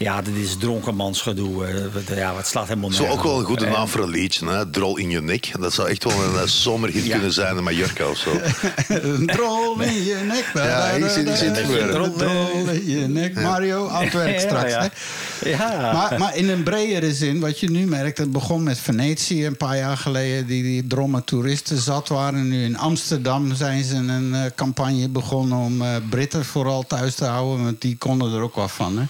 ja, 0.00 0.22
dit 0.22 0.34
is 0.36 0.56
dronkenmansgedoe. 0.56 1.66
eh, 1.66 1.74
wat- 1.92 2.16
ja, 2.16 2.36
het 2.36 2.46
slaat 2.46 2.68
helemaal 2.68 2.90
Zo 2.92 3.02
ook 3.02 3.08
nergens 3.08 3.26
wel 3.30 3.38
een 3.38 3.44
goede 3.44 3.64
En- 3.66 3.72
naam 3.72 3.88
voor 3.88 4.02
een 4.02 4.08
liedje, 4.10 4.46
hè? 4.48 4.70
Drol 4.70 4.96
in 4.96 5.10
je 5.10 5.22
nek. 5.22 5.50
Dat 5.60 5.72
zou 5.72 5.88
echt 5.88 6.04
wel 6.04 6.12
een 6.24 6.34
eh, 6.40 6.42
zomerhit 6.46 7.04
Ja. 7.04 7.12
kunnen 7.12 7.32
zijn 7.32 7.56
in 7.56 7.62
Mallorca 7.64 8.08
of 8.08 8.16
zo. 8.16 8.30
Een 8.88 9.26
drol 9.26 9.80
in 9.80 10.04
je 10.04 10.14
nek. 10.26 10.50
Ja, 10.54 10.94
hier 10.96 11.08
zit- 11.08 11.26
hier 11.26 11.36
zit 11.36 11.48
het 11.48 11.58
Een 11.58 11.64
gebeuren. 11.64 12.16
drol 12.16 12.68
in 12.72 12.88
je 12.88 13.06
nek. 13.08 13.34
Mario, 13.34 13.90
werk 14.12 14.40
straks. 14.40 14.70
Ja, 14.72 14.80
hè? 14.80 15.50
ja. 15.50 15.72
ja. 15.72 15.92
Maar, 15.92 16.18
maar 16.18 16.36
in 16.36 16.48
een 16.48 16.62
bredere 16.62 17.14
zin, 17.14 17.40
wat 17.40 17.60
je 17.60 17.70
nu 17.70 17.86
merkt, 17.86 18.18
het 18.18 18.32
begon 18.32 18.62
met 18.62 18.78
Venetië 18.78 19.46
een 19.46 19.56
paar 19.56 19.76
jaar 19.76 19.96
geleden, 19.96 20.46
die, 20.46 20.62
die 20.62 20.86
dromme 20.86 21.24
toeristen 21.24 21.78
zat 21.78 22.08
waren. 22.08 22.48
Nu 22.48 22.64
in 22.64 22.78
Amsterdam 22.78 23.54
zijn 23.54 23.84
ze 23.84 23.94
een 23.94 24.34
eh, 24.34 24.40
campagne 24.56 25.08
begonnen 25.08 25.58
om 25.58 25.82
eh, 25.82 25.88
Britten 26.10 26.44
vooral 26.44 26.82
thuis 26.86 27.14
te 27.14 27.24
houden, 27.24 27.64
want 27.64 27.80
die 27.80 27.96
konden 27.96 28.32
er 28.34 28.40
ook 28.40 28.54
wat 28.54 28.70
van. 28.70 28.98
Hè. 28.98 29.04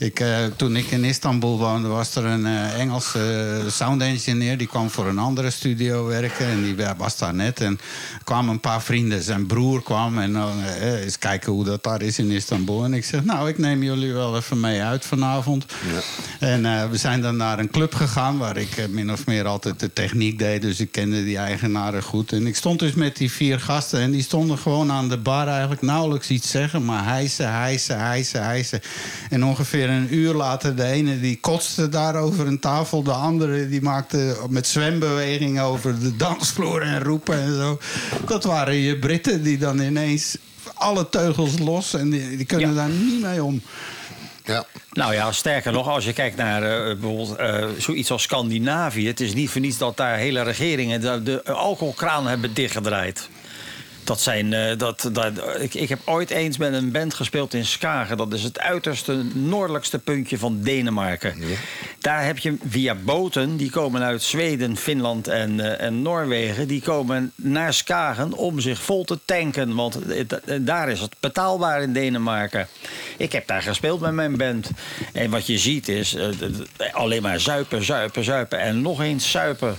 Ik, 0.00 0.20
eh, 0.20 0.44
toen 0.56 0.76
ik 0.76 0.90
in 0.90 1.04
Istanbul 1.04 1.58
woonde, 1.58 1.88
was 1.88 2.14
er 2.14 2.24
een 2.24 2.46
eh, 2.46 2.80
Engelse 2.80 3.18
eh, 3.64 3.70
sound 3.70 4.02
engineer. 4.02 4.58
Die 4.58 4.66
kwam 4.66 4.90
voor 4.90 5.06
een 5.06 5.18
andere 5.18 5.50
studio 5.50 6.06
werken 6.06 6.46
en 6.46 6.62
die 6.62 6.76
was 6.96 7.18
daar 7.18 7.34
net. 7.34 7.60
En 7.60 7.80
kwamen 8.24 8.50
een 8.50 8.60
paar 8.60 8.82
vrienden. 8.82 9.22
Zijn 9.22 9.46
broer 9.46 9.82
kwam 9.82 10.18
en 10.18 10.36
eens 10.82 11.18
kijken 11.18 11.52
hoe 11.52 11.64
dat 11.64 11.82
daar 11.82 12.02
is 12.02 12.18
in 12.18 12.30
Istanbul. 12.30 12.84
En 12.84 12.94
ik 12.94 13.04
zeg, 13.04 13.24
nou, 13.24 13.48
ik 13.48 13.58
neem 13.58 13.82
jullie 13.82 14.12
wel 14.12 14.36
even 14.36 14.60
mee 14.60 14.82
uit 14.82 15.04
vanavond. 15.04 15.66
En 16.40 16.66
eh, 16.66 16.90
we 16.90 16.96
zijn 16.96 17.20
dan 17.20 17.36
naar 17.36 17.58
een 17.58 17.70
club 17.70 17.94
gegaan 17.94 18.38
waar 18.38 18.56
ik 18.56 18.88
min 18.90 19.12
of 19.12 19.26
meer 19.26 19.46
altijd 19.46 19.80
de 19.80 19.92
techniek 19.92 20.38
deed. 20.38 20.62
Dus 20.62 20.80
ik 20.80 20.92
kende 20.92 21.24
die 21.24 21.36
eigenaren 21.36 22.02
goed. 22.02 22.32
En 22.32 22.46
ik 22.46 22.56
stond 22.56 22.78
dus 22.78 22.94
met 22.94 23.16
die 23.16 23.30
vier 23.30 23.60
gasten 23.60 24.00
en 24.00 24.10
die 24.10 24.22
stonden 24.22 24.58
gewoon 24.58 24.92
aan 24.92 25.08
de 25.08 25.18
bar 25.18 25.48
eigenlijk 25.48 25.82
nauwelijks 25.82 26.30
iets 26.30 26.50
zeggen. 26.50 26.84
Maar 26.84 27.04
hijsen, 27.04 27.52
hijsen, 27.52 27.98
hijsen, 27.98 28.44
hijsen. 28.44 28.80
En 29.30 29.44
ongeveer 29.44 29.89
een 29.90 30.14
uur 30.14 30.34
later, 30.34 30.76
de 30.76 30.84
ene 30.84 31.20
die 31.20 31.38
kotste 31.40 31.88
daar 31.88 32.14
over 32.16 32.46
een 32.46 32.58
tafel. 32.60 33.02
De 33.02 33.12
andere 33.12 33.68
die 33.68 33.82
maakte 33.82 34.36
met 34.48 34.66
zwembewegingen 34.66 35.62
over 35.62 36.00
de 36.00 36.16
dansvloer 36.16 36.82
en 36.82 37.02
roepen 37.02 37.40
en 37.42 37.54
zo. 37.56 37.78
Dat 38.26 38.44
waren 38.44 38.74
je 38.74 38.98
Britten 38.98 39.42
die 39.42 39.58
dan 39.58 39.80
ineens 39.80 40.36
alle 40.74 41.08
teugels 41.08 41.58
los 41.58 41.94
en 41.94 42.10
die, 42.10 42.36
die 42.36 42.46
kunnen 42.46 42.68
Ja. 42.68 42.74
daar 42.74 42.88
niet 42.88 43.20
mee 43.22 43.44
om. 43.44 43.62
Ja. 44.44 44.64
Nou 44.92 45.14
ja, 45.14 45.32
sterker 45.32 45.72
nog, 45.72 45.88
als 45.88 46.04
je 46.04 46.12
kijkt 46.12 46.36
naar 46.36 46.62
eh, 46.62 46.96
bijvoorbeeld 46.98 47.36
eh, 47.36 47.64
zoiets 47.78 48.10
als 48.10 48.22
Scandinavië. 48.22 49.06
Het 49.06 49.20
is 49.20 49.34
niet 49.34 49.50
voor 49.50 49.60
niets 49.60 49.78
dat 49.78 49.96
daar 49.96 50.16
hele 50.16 50.42
regeringen 50.42 51.00
de, 51.00 51.22
de 51.22 51.42
alcoholkraan 51.52 52.26
hebben 52.26 52.54
dichtgedraaid. 52.54 53.28
Dat 54.10 54.20
zijn, 54.20 54.52
eh, 54.52 54.78
dat, 54.78 55.08
dat, 55.12 55.32
ik, 55.58 55.74
ik 55.74 55.88
heb 55.88 56.00
ooit 56.04 56.30
eens 56.30 56.56
met 56.56 56.72
een 56.72 56.92
band 56.92 57.14
gespeeld 57.14 57.54
in 57.54 57.64
Skagen. 57.66 58.16
Dat 58.16 58.32
is 58.32 58.42
het 58.42 58.58
uiterste 58.60 59.22
noordelijkste 59.34 59.98
puntje 59.98 60.38
van 60.38 60.62
Denemarken. 60.62 61.34
Daar 61.98 62.24
heb 62.24 62.38
je 62.38 62.56
via 62.68 62.94
boten, 62.94 63.56
die 63.56 63.70
komen 63.70 64.02
uit 64.02 64.22
Zweden, 64.22 64.76
Finland 64.76 65.28
en, 65.28 65.60
eh, 65.60 65.86
en 65.86 66.02
Noorwegen... 66.02 66.68
die 66.68 66.82
komen 66.82 67.32
naar 67.36 67.74
Skagen 67.74 68.32
om 68.32 68.60
zich 68.60 68.82
vol 68.82 69.04
te 69.04 69.18
tanken. 69.24 69.74
Want 69.74 69.94
het- 69.94 70.40
eh, 70.40 70.56
daar 70.60 70.88
is 70.88 71.00
het 71.00 71.14
betaalbaar 71.20 71.82
in 71.82 71.92
Denemarken. 71.92 72.68
Ik 73.16 73.32
heb 73.32 73.46
daar 73.46 73.62
gespeeld 73.62 74.00
met 74.00 74.12
mijn 74.12 74.36
band. 74.36 74.70
En 75.12 75.30
wat 75.30 75.46
je 75.46 75.58
ziet 75.58 75.88
is 75.88 76.16
alleen 76.92 77.22
maar 77.22 77.40
zuipen, 77.40 77.84
zuipen, 77.84 78.24
zuipen 78.24 78.60
en 78.60 78.82
nog 78.82 79.00
eens 79.02 79.30
zuipen. 79.30 79.76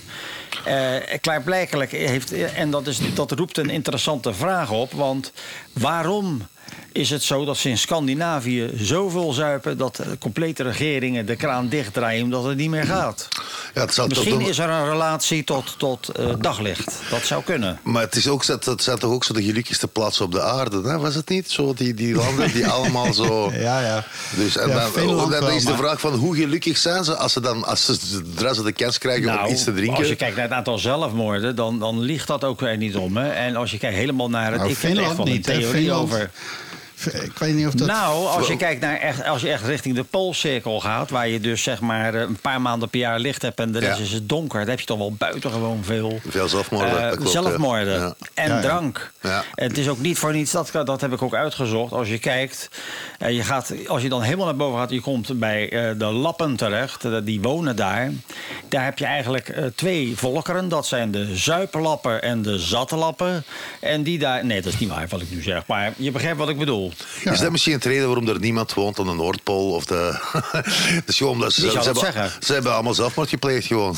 Eh, 0.65 1.19
klaarblijkelijk 1.21 1.91
heeft, 1.91 2.31
en 2.33 2.71
dat, 2.71 2.87
is, 2.87 3.13
dat 3.13 3.31
roept 3.31 3.57
een 3.57 3.69
interessante 3.69 4.33
vraag 4.33 4.71
op. 4.71 4.91
Want 4.91 5.31
waarom 5.73 6.47
is 6.91 7.09
het 7.09 7.23
zo 7.23 7.45
dat 7.45 7.57
ze 7.57 7.69
in 7.69 7.77
Scandinavië 7.77 8.69
zoveel 8.75 9.33
zuipen... 9.33 9.77
dat 9.77 9.95
de 9.95 10.17
complete 10.19 10.63
regeringen 10.63 11.25
de 11.25 11.35
kraan 11.35 11.67
dichtdraaien 11.67 12.23
omdat 12.23 12.43
het 12.43 12.57
niet 12.57 12.69
meer 12.69 12.85
gaat? 12.85 13.27
Ja, 13.73 13.81
het 13.81 13.93
zou 13.93 14.09
toch 14.09 14.17
Misschien 14.17 14.41
is 14.47 14.57
er 14.59 14.69
een 14.69 14.89
relatie 14.89 15.43
tot, 15.43 15.75
tot 15.77 16.07
eh, 16.09 16.25
daglicht. 16.39 16.93
Dat 17.09 17.21
zou 17.23 17.43
kunnen. 17.43 17.79
Maar 17.83 18.01
het, 18.01 18.15
is 18.15 18.27
ook, 18.27 18.43
zo- 18.43 18.57
het 18.63 18.81
zijn 18.83 18.99
toch 18.99 19.11
ook 19.11 19.23
zo 19.23 19.33
de 19.33 19.43
gelukkigste 19.43 19.87
plaatsen 19.87 20.25
op 20.25 20.31
de 20.31 20.41
aarde, 20.41 20.81
hè? 20.81 20.97
was 20.99 21.15
het 21.15 21.29
niet? 21.29 21.51
Zo 21.51 21.73
die, 21.73 21.93
die 21.93 22.15
landen 22.15 22.51
die 22.53 22.67
allemaal 22.77 23.13
zo... 23.13 23.51
Ja, 23.53 23.79
ja. 23.81 24.03
Dus 24.35 24.57
en 24.57 24.67
Ja, 24.69 24.75
dan, 24.79 24.91
Finland 24.91 25.31
dan 25.31 25.39
wel, 25.39 25.49
is 25.49 25.65
de 25.65 25.75
vraag 25.75 25.99
van 25.99 26.13
hoe 26.13 26.35
gelukkig 26.35 26.77
zijn 26.77 27.03
ze 27.03 27.15
als 27.15 27.33
ze 27.33 27.39
dan 27.41 27.63
als 27.63 27.85
ze, 27.85 28.63
de 28.63 28.71
kans 28.71 28.97
krijgen 28.97 29.29
om 29.29 29.35
Nou, 29.35 29.51
iets 29.51 29.63
te 29.63 29.73
drinken. 29.73 29.97
als 29.97 30.07
je 30.07 30.15
kijkt 30.15 30.35
naar 30.35 30.45
het 30.45 30.53
aantal 30.53 30.77
zelfmoorden, 30.77 31.55
dan, 31.55 31.79
dan 31.79 31.99
ligt 31.99 32.27
dat 32.27 32.43
ook 32.43 32.61
er 32.61 32.77
niet 32.77 32.95
om. 32.95 33.17
Hè? 33.17 33.29
En 33.29 33.55
als 33.55 33.71
je 33.71 33.77
kijkt 33.77 33.95
helemaal 33.97 34.29
naar 34.29 34.51
het... 34.51 34.59
Nou, 34.59 34.69
ik 34.71 34.77
heb 34.77 34.83
er 34.83 34.89
echt 34.89 34.97
Finland 34.97 35.17
wel 35.17 35.35
een 35.35 35.41
theorie 35.41 35.67
Finland- 35.67 36.01
over... 36.01 36.29
Ik 37.05 37.37
weet 37.37 37.55
niet 37.55 37.67
of 37.67 37.73
dat... 37.73 37.87
Nou, 37.87 38.27
als 38.27 38.47
je 38.47 38.57
kijkt 38.57 38.81
naar 38.81 38.97
echt, 38.99 39.23
als 39.25 39.41
je 39.41 39.49
echt 39.51 39.65
richting 39.65 39.95
de 39.95 40.03
Poolcirkel 40.03 40.79
gaat, 40.79 41.09
waar 41.09 41.27
je 41.27 41.39
dus 41.39 41.63
zeg 41.63 41.79
maar 41.81 42.13
eh, 42.13 42.21
een 42.21 42.37
paar 42.41 42.61
maanden 42.61 42.89
per 42.89 42.99
jaar 42.99 43.19
licht 43.19 43.41
hebt 43.41 43.59
en 43.59 43.71
de 43.71 43.79
rest 43.79 43.97
Ja. 43.97 44.03
is 44.03 44.11
het 44.11 44.29
donker, 44.29 44.59
dan 44.59 44.69
heb 44.69 44.79
je 44.79 44.85
toch 44.85 44.97
wel 44.97 45.13
buitengewoon 45.13 45.83
veel. 45.83 46.19
Veel 46.27 46.47
zelfmoorden, 46.47 47.15
klopt, 47.15 47.31
zelfmoorden 47.31 47.99
ja. 47.99 48.15
En 48.33 48.49
Ja, 48.49 48.55
ja. 48.55 48.61
drank. 48.61 49.11
Ja. 49.21 49.43
Het 49.55 49.77
is 49.77 49.89
ook 49.89 49.99
niet 49.99 50.17
voor 50.19 50.33
niets, 50.33 50.51
dat, 50.51 50.71
dat 50.71 51.01
heb 51.01 51.13
ik 51.13 51.21
ook 51.21 51.35
uitgezocht. 51.35 51.91
Als 51.93 52.07
je 52.07 52.19
kijkt, 52.19 52.69
eh, 53.19 53.35
je 53.35 53.43
gaat, 53.43 53.73
als 53.87 54.01
je 54.01 54.09
dan 54.09 54.21
helemaal 54.21 54.45
naar 54.45 54.55
boven 54.55 54.79
gaat, 54.79 54.89
je 54.89 55.01
komt 55.01 55.39
bij 55.39 55.69
eh, 55.69 55.97
de 55.97 56.05
Lappen 56.05 56.55
terecht, 56.55 57.05
die 57.25 57.41
wonen 57.41 57.75
daar. 57.75 58.11
Daar 58.69 58.83
heb 58.83 58.97
je 58.97 59.05
eigenlijk 59.05 59.49
eh, 59.49 59.65
twee 59.75 60.13
volkeren. 60.15 60.69
Dat 60.69 60.87
zijn 60.87 61.11
de 61.11 61.35
zuipenlappen 61.35 62.21
en 62.21 62.41
de 62.41 62.59
zattenlappen. 62.59 63.43
En 63.79 64.03
die 64.03 64.19
daar. 64.19 64.45
Nee, 64.45 64.61
dat 64.61 64.73
is 64.73 64.79
niet 64.79 64.89
waar 64.89 65.07
wat 65.09 65.21
ik 65.21 65.31
nu 65.31 65.41
zeg. 65.41 65.67
Maar 65.67 65.93
je 65.97 66.11
begrijpt 66.11 66.37
wat 66.37 66.49
ik 66.49 66.57
bedoel. 66.57 66.90
Is 67.23 67.39
dat 67.39 67.51
misschien 67.51 67.73
het 67.73 67.85
reden 67.85 68.05
waarom 68.05 68.27
er 68.27 68.39
niemand 68.39 68.73
woont 68.73 68.99
aan 68.99 69.05
de 69.05 69.13
Noordpool? 69.13 69.71
Of 69.71 69.85
de... 69.85 70.19
dat 70.95 71.07
is 71.07 71.17
gewoon 71.17 71.33
omdat 71.33 71.53
ze, 71.53 71.69
ze, 71.69 71.77
hebben, 71.77 71.95
zeggen? 71.95 72.31
ze 72.39 72.53
hebben 72.53 72.73
allemaal 72.73 72.93
zelfmoord 72.93 73.29
gepleegd 73.29 73.67
gewoon. 73.67 73.97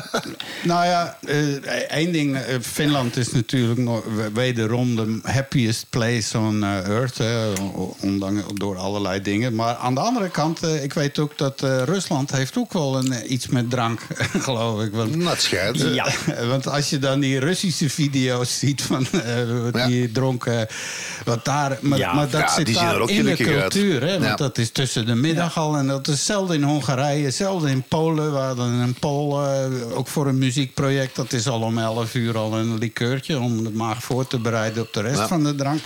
Nou 0.62 0.84
ja, 0.86 1.16
eh, 1.26 1.54
één 1.90 2.12
ding. 2.12 2.36
eh, 2.36 2.54
Finland 2.60 3.16
is 3.16 3.32
natuurlijk 3.32 3.78
nog 3.80 4.02
wederom 4.34 4.96
de 4.96 5.18
happiest 5.22 5.86
place 5.90 6.38
on 6.38 6.62
eh, 6.64 6.88
earth. 6.88 7.20
ondanks 8.00 8.42
door 8.54 8.76
allerlei 8.76 9.22
dingen. 9.22 9.54
Maar 9.54 9.74
aan 9.74 9.94
de 9.94 10.00
andere 10.00 10.28
kant, 10.28 10.62
eh, 10.62 10.82
ik 10.82 10.92
weet 10.92 11.18
ook 11.18 11.38
dat 11.38 11.62
eh, 11.62 11.82
Rusland 11.82 12.30
heeft 12.32 12.56
ook 12.58 12.72
wel 12.72 12.96
een, 12.96 13.32
iets 13.32 13.46
met 13.46 13.70
drank, 13.70 14.00
geloof 14.46 14.82
ik. 14.82 14.92
Want. 14.92 15.14
Ja. 15.94 16.06
want 16.48 16.68
als 16.68 16.90
je 16.90 16.98
dan 16.98 17.20
die 17.20 17.38
Russische 17.38 17.90
video's 17.90 18.58
ziet 18.58 18.82
van 18.82 19.06
eh, 19.72 19.86
die 19.86 20.12
dronken... 20.12 20.66
Wat 21.24 21.44
daar, 21.44 21.78
maar, 21.80 21.98
Ja. 21.98 22.12
maar 22.12 22.30
dat 22.30 22.40
Ja, 22.40 22.54
zit 22.54 22.74
daar 22.74 22.98
ook 23.00 23.10
in 23.10 23.24
de 23.24 23.36
cultuur. 23.36 24.00
Hè, 24.02 24.10
want 24.12 24.24
Ja. 24.24 24.34
dat 24.36 24.58
is 24.58 24.70
tussen 24.70 25.06
de 25.06 25.14
middag 25.14 25.58
al. 25.58 25.76
En 25.76 25.86
dat 25.86 26.08
is 26.08 26.24
zelden 26.24 26.56
in 26.56 26.62
Hongarije, 26.62 27.30
zelden 27.30 27.70
in 27.70 27.82
Polen. 27.88 28.32
We 28.32 28.38
hadden 28.38 28.66
een 28.72 28.94
Pool, 28.94 29.40
ook 29.94 30.08
voor 30.08 30.26
een 30.26 30.38
muziekproject. 30.38 31.16
Dat 31.16 31.32
is 31.32 31.48
al 31.48 31.60
om 31.60 31.78
11 31.78 32.14
uur 32.14 32.36
al 32.38 32.58
een 32.58 32.78
likeurtje... 32.78 33.38
om 33.38 33.62
de 33.64 33.70
maag 33.70 34.02
voor 34.02 34.26
te 34.26 34.38
bereiden 34.38 34.82
op 34.82 34.92
de 34.92 35.00
rest 35.00 35.18
Ja. 35.18 35.28
van 35.28 35.44
de 35.44 35.54
drank. 35.54 35.80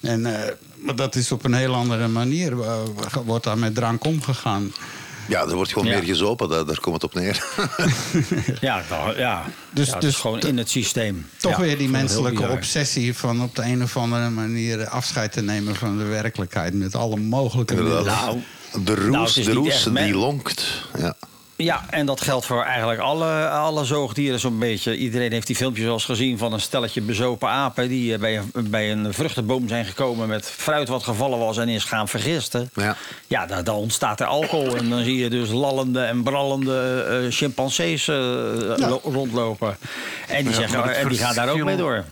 En, 0.00 0.26
eh, 0.46 0.52
maar 0.76 0.96
dat 0.96 1.14
is 1.14 1.32
op 1.32 1.44
een 1.44 1.54
heel 1.54 1.74
andere 1.74 2.08
manier. 2.08 2.56
wordt 3.24 3.44
daar 3.44 3.58
met 3.58 3.74
drank 3.74 4.04
omgegaan. 4.04 4.72
Ja, 5.28 5.40
er 5.40 5.54
wordt 5.54 5.72
gewoon 5.72 5.88
Ja. 5.88 5.94
meer 5.98 6.04
gezopen, 6.04 6.48
daar, 6.48 6.64
daar 6.66 6.80
komt 6.80 6.94
het 7.02 7.04
op 7.04 7.14
neer. 7.14 7.44
Ja, 8.60 8.82
nou, 8.90 9.18
ja. 9.18 9.44
Dus- 9.70 9.88
Ja, 9.88 9.98
dus 9.98 10.16
gewoon 10.16 10.40
in 10.40 10.58
het 10.58 10.70
systeem. 10.70 11.26
Toch 11.36 11.52
Ja, 11.52 11.60
weer 11.60 11.78
die 11.78 11.88
menselijke 11.88 12.48
obsessie 12.48 13.14
van 13.16 13.42
op 13.42 13.54
de 13.54 13.62
een 13.62 13.82
of 13.82 13.96
andere 13.96 14.30
manier 14.30 14.86
afscheid 14.88 15.32
te 15.32 15.42
nemen 15.42 15.74
van 15.76 15.98
de 15.98 16.04
werkelijkheid 16.04 16.74
met 16.74 16.94
alle 16.94 17.16
mogelijke 17.16 17.74
middelen. 17.74 18.04
Nou, 18.04 18.38
de 18.84 18.94
roes, 18.94 19.10
Nou, 19.10 19.26
het 19.26 19.36
is 19.36 19.44
de 19.44 19.52
roes 19.52 19.82
die 19.92 20.14
lonkt. 20.14 20.64
Ja. 20.98 21.14
Ja, 21.62 21.84
en 21.90 22.06
dat 22.06 22.20
geldt 22.20 22.46
voor 22.46 22.62
eigenlijk 22.62 23.00
alle, 23.00 23.48
alle 23.48 23.84
zoogdieren 23.84 24.40
zo'n 24.40 24.58
beetje. 24.58 24.96
Iedereen 24.96 25.32
heeft 25.32 25.46
die 25.46 25.56
filmpjes 25.56 25.84
wel 25.84 25.94
eens 25.94 26.04
gezien 26.04 26.38
van 26.38 26.52
een 26.52 26.60
stelletje 26.60 27.00
bezopen 27.00 27.48
apen... 27.48 27.88
die 27.88 28.12
eh, 28.14 28.20
bij 28.20 28.42
een, 28.52 28.70
bij 28.70 28.92
een 28.92 29.14
vruchtenboom 29.14 29.68
zijn 29.68 29.84
gekomen 29.84 30.28
met 30.28 30.46
fruit 30.50 30.88
wat 30.88 31.02
gevallen 31.02 31.38
was... 31.38 31.58
en 31.58 31.68
is 31.68 31.84
gaan 31.84 32.08
vergisten. 32.08 32.70
Ja. 32.74 32.96
Ja, 33.26 33.46
dan, 33.46 33.64
dan 33.64 33.74
ontstaat 33.74 34.20
er 34.20 34.26
alcohol. 34.26 34.76
En 34.76 34.90
dan 34.90 35.04
zie 35.04 35.16
je 35.16 35.30
dus 35.30 35.50
lallende 35.50 36.00
en 36.00 36.22
brallende 36.22 37.04
eh 37.24 37.32
chimpansees 37.32 38.06
lo- 38.06 39.00
rondlopen. 39.04 39.76
En 40.28 40.44
die, 40.44 40.54
zeggen, 40.54 40.94
en 40.96 41.08
die 41.08 41.18
gaan 41.18 41.34
daar 41.34 41.48
ook 41.48 41.64
mee 41.64 41.76
door. 41.76 42.04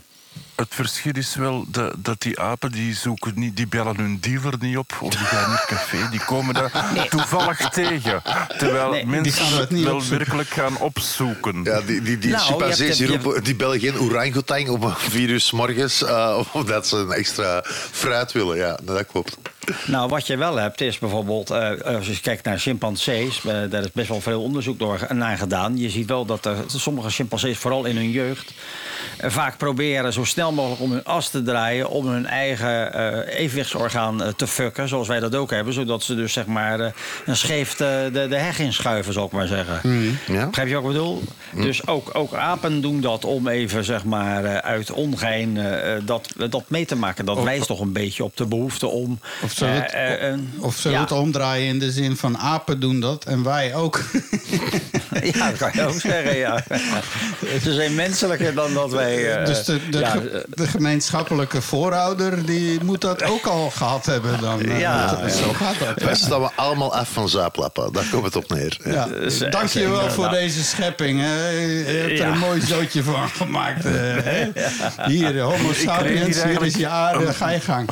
Het 0.55 0.67
verschil 0.75 1.11
is 1.15 1.35
wel 1.35 1.65
dat, 1.67 1.93
dat 1.97 2.21
die 2.21 2.39
apen 2.39 2.71
die 2.71 2.95
zoeken 2.95 3.31
niet, 3.35 3.55
die 3.57 3.67
bellen 3.67 3.95
hun 3.95 4.17
dealer 4.21 4.53
niet 4.59 4.77
op 4.77 4.93
of 4.99 5.09
die 5.15 5.25
gaan 5.25 5.49
niet 5.49 5.65
café, 5.65 6.09
die 6.09 6.19
komen 6.25 6.53
daar 6.53 6.71
toevallig 7.09 7.69
tegen. 7.69 8.21
Terwijl 8.57 8.91
Nee, 8.91 9.05
mensen 9.05 9.45
gaan 9.45 9.59
het 9.59 9.69
niet 9.69 9.83
wel 9.83 9.95
opzoeken. 9.95 10.17
werkelijk 10.17 10.49
gaan 10.49 10.77
opzoeken. 10.77 11.63
Ja, 11.63 11.81
die, 11.81 12.01
die, 12.01 12.17
die 12.17 12.31
Nou, 12.31 12.43
chimpansees 12.43 12.97
die, 12.97 13.07
roepen, 13.07 13.43
die 13.43 13.55
bellen 13.55 13.79
geen 13.79 13.99
orangutang 13.99 14.69
om 14.69 14.93
vier 14.97 15.29
uur 15.29 15.39
's 15.41 15.51
morgens... 15.51 16.03
eh, 16.03 16.39
omdat 16.51 16.87
ze 16.87 16.97
een 16.97 17.11
extra 17.11 17.63
fruit 17.91 18.31
willen. 18.31 18.57
Ja, 18.57 18.79
dat 18.83 19.05
klopt. 19.05 19.37
Nou, 19.85 20.09
wat 20.09 20.27
je 20.27 20.37
wel 20.37 20.55
hebt 20.55 20.81
is 20.81 20.99
bijvoorbeeld, 20.99 21.49
eh, 21.49 21.69
als 21.95 22.07
je 22.07 22.19
kijkt 22.19 22.45
naar 22.45 22.59
chimpansees, 22.59 23.45
eh, 23.45 23.53
daar 23.69 23.81
is 23.81 23.91
best 23.93 24.07
wel 24.07 24.21
veel 24.21 24.41
onderzoek 24.41 24.79
door, 24.79 25.07
naar 25.09 25.37
gedaan. 25.37 25.77
Je 25.77 25.89
ziet 25.89 26.07
wel 26.07 26.25
dat 26.25 26.45
er, 26.45 26.55
sommige 26.67 27.09
chimpansees, 27.09 27.57
vooral 27.57 27.85
in 27.85 27.95
hun 27.95 28.11
jeugd, 28.11 28.53
eh, 29.17 29.29
vaak 29.29 29.57
proberen 29.57 30.13
zo 30.13 30.23
snel 30.23 30.51
mogelijk 30.51 30.81
om 30.81 30.91
hun 30.91 31.03
as 31.03 31.29
te 31.29 31.43
draaien, 31.43 31.89
om 31.89 32.07
hun 32.07 32.25
eigen 32.25 33.27
evenwichtsorgaan 33.27 34.33
te 34.35 34.47
fucken, 34.47 34.87
zoals 34.87 35.07
wij 35.07 35.19
dat 35.19 35.35
ook 35.35 35.49
hebben, 35.49 35.73
zodat 35.73 36.03
ze 36.03 36.15
dus 36.15 36.33
zeg 36.33 36.45
maar 36.45 36.79
een 37.25 37.37
scheef 37.37 37.75
de, 37.75 38.09
de, 38.13 38.27
de 38.27 38.35
heg 38.35 38.59
inschuiven, 38.59 39.13
zal 39.13 39.25
ik 39.25 39.31
maar 39.31 39.47
zeggen. 39.47 39.81
Ja. 40.27 40.45
Begrijp 40.45 40.67
je 40.67 40.73
wat 40.73 40.83
ik 40.83 40.89
bedoel? 40.89 41.23
Dus 41.55 41.87
ook, 41.87 42.09
ook 42.13 42.33
apen 42.33 42.81
doen 42.81 43.01
dat 43.01 43.25
om 43.25 43.47
even 43.47 43.83
zeg 43.83 44.03
maar 44.03 44.61
uit 44.61 44.91
ongein 44.91 45.59
dat, 46.05 46.33
dat 46.49 46.63
mee 46.67 46.85
te 46.85 46.95
maken. 46.95 47.25
Dat 47.25 47.43
wijst 47.43 47.67
toch 47.67 47.79
een 47.79 47.93
beetje 47.93 48.23
op 48.23 48.37
de 48.37 48.45
behoefte 48.45 48.87
om. 48.87 49.19
Het, 49.69 49.91
eh, 49.93 50.29
eh, 50.29 50.39
of 50.59 50.75
zullen 50.75 50.97
we 50.97 51.03
ja. 51.03 51.09
het 51.15 51.23
omdraaien 51.23 51.67
in 51.67 51.79
de 51.79 51.91
zin 51.91 52.17
van 52.17 52.37
apen 52.37 52.79
doen 52.79 52.99
dat 52.99 53.25
en 53.25 53.43
wij 53.43 53.75
ook? 53.75 53.99
Ja, 55.23 55.49
dat 55.49 55.57
kan 55.57 55.69
je 55.73 55.85
ook 55.85 55.99
zeggen, 55.99 56.37
ja. 56.37 56.63
Ze 57.63 57.73
zijn 57.73 57.95
menselijker 57.95 58.53
dan 58.53 58.73
dat 58.73 58.91
wij... 58.91 59.33
eh, 59.39 59.45
dus 59.45 59.63
de, 59.65 59.89
de, 59.89 59.99
ja, 59.99 60.09
ge- 60.09 60.45
de 60.49 60.67
gemeenschappelijke 60.67 61.61
voorouder 61.61 62.45
die 62.45 62.83
moet 62.83 63.01
dat 63.01 63.23
ook 63.23 63.45
al 63.45 63.69
gehad 63.69 64.05
hebben. 64.05 64.41
Dan, 64.41 64.61
eh, 64.61 64.79
Ja, 64.79 65.15
dat- 65.15 65.31
Zo 65.31 65.53
gaat 65.53 65.79
dat. 65.79 66.03
Wij 66.03 66.15
staan 66.15 66.41
we 66.41 66.49
allemaal 66.55 66.95
af 66.95 67.09
van 67.11 67.29
zuiplappen. 67.29 67.93
Daar 67.93 68.05
komt 68.11 68.23
het 68.23 68.35
op 68.35 68.49
neer. 68.49 68.77
Ja. 68.85 69.05
Dus, 69.05 69.37
Dank 69.37 69.67
je 69.69 69.87
wel 69.89 69.95
zeker. 69.99 70.11
voor 70.11 70.23
Nou. 70.23 70.35
deze 70.35 70.63
schepping. 70.63 71.19
Hè. 71.21 71.49
Je 71.49 71.83
hebt 71.85 72.09
er 72.19 72.25
Ja. 72.25 72.31
een 72.31 72.37
mooi 72.39 72.61
zootje 72.61 73.03
van 73.03 73.29
gemaakt. 73.29 73.83
hè. 73.87 74.47
Hier, 75.05 75.39
homo 75.39 75.73
sapiens, 75.73 76.43
hier 76.43 76.63
is 76.63 76.75
je 76.75 76.87
aarde, 76.87 77.25
een- 77.25 77.33
ga 77.33 77.49
je 77.49 77.59
gang. 77.59 77.89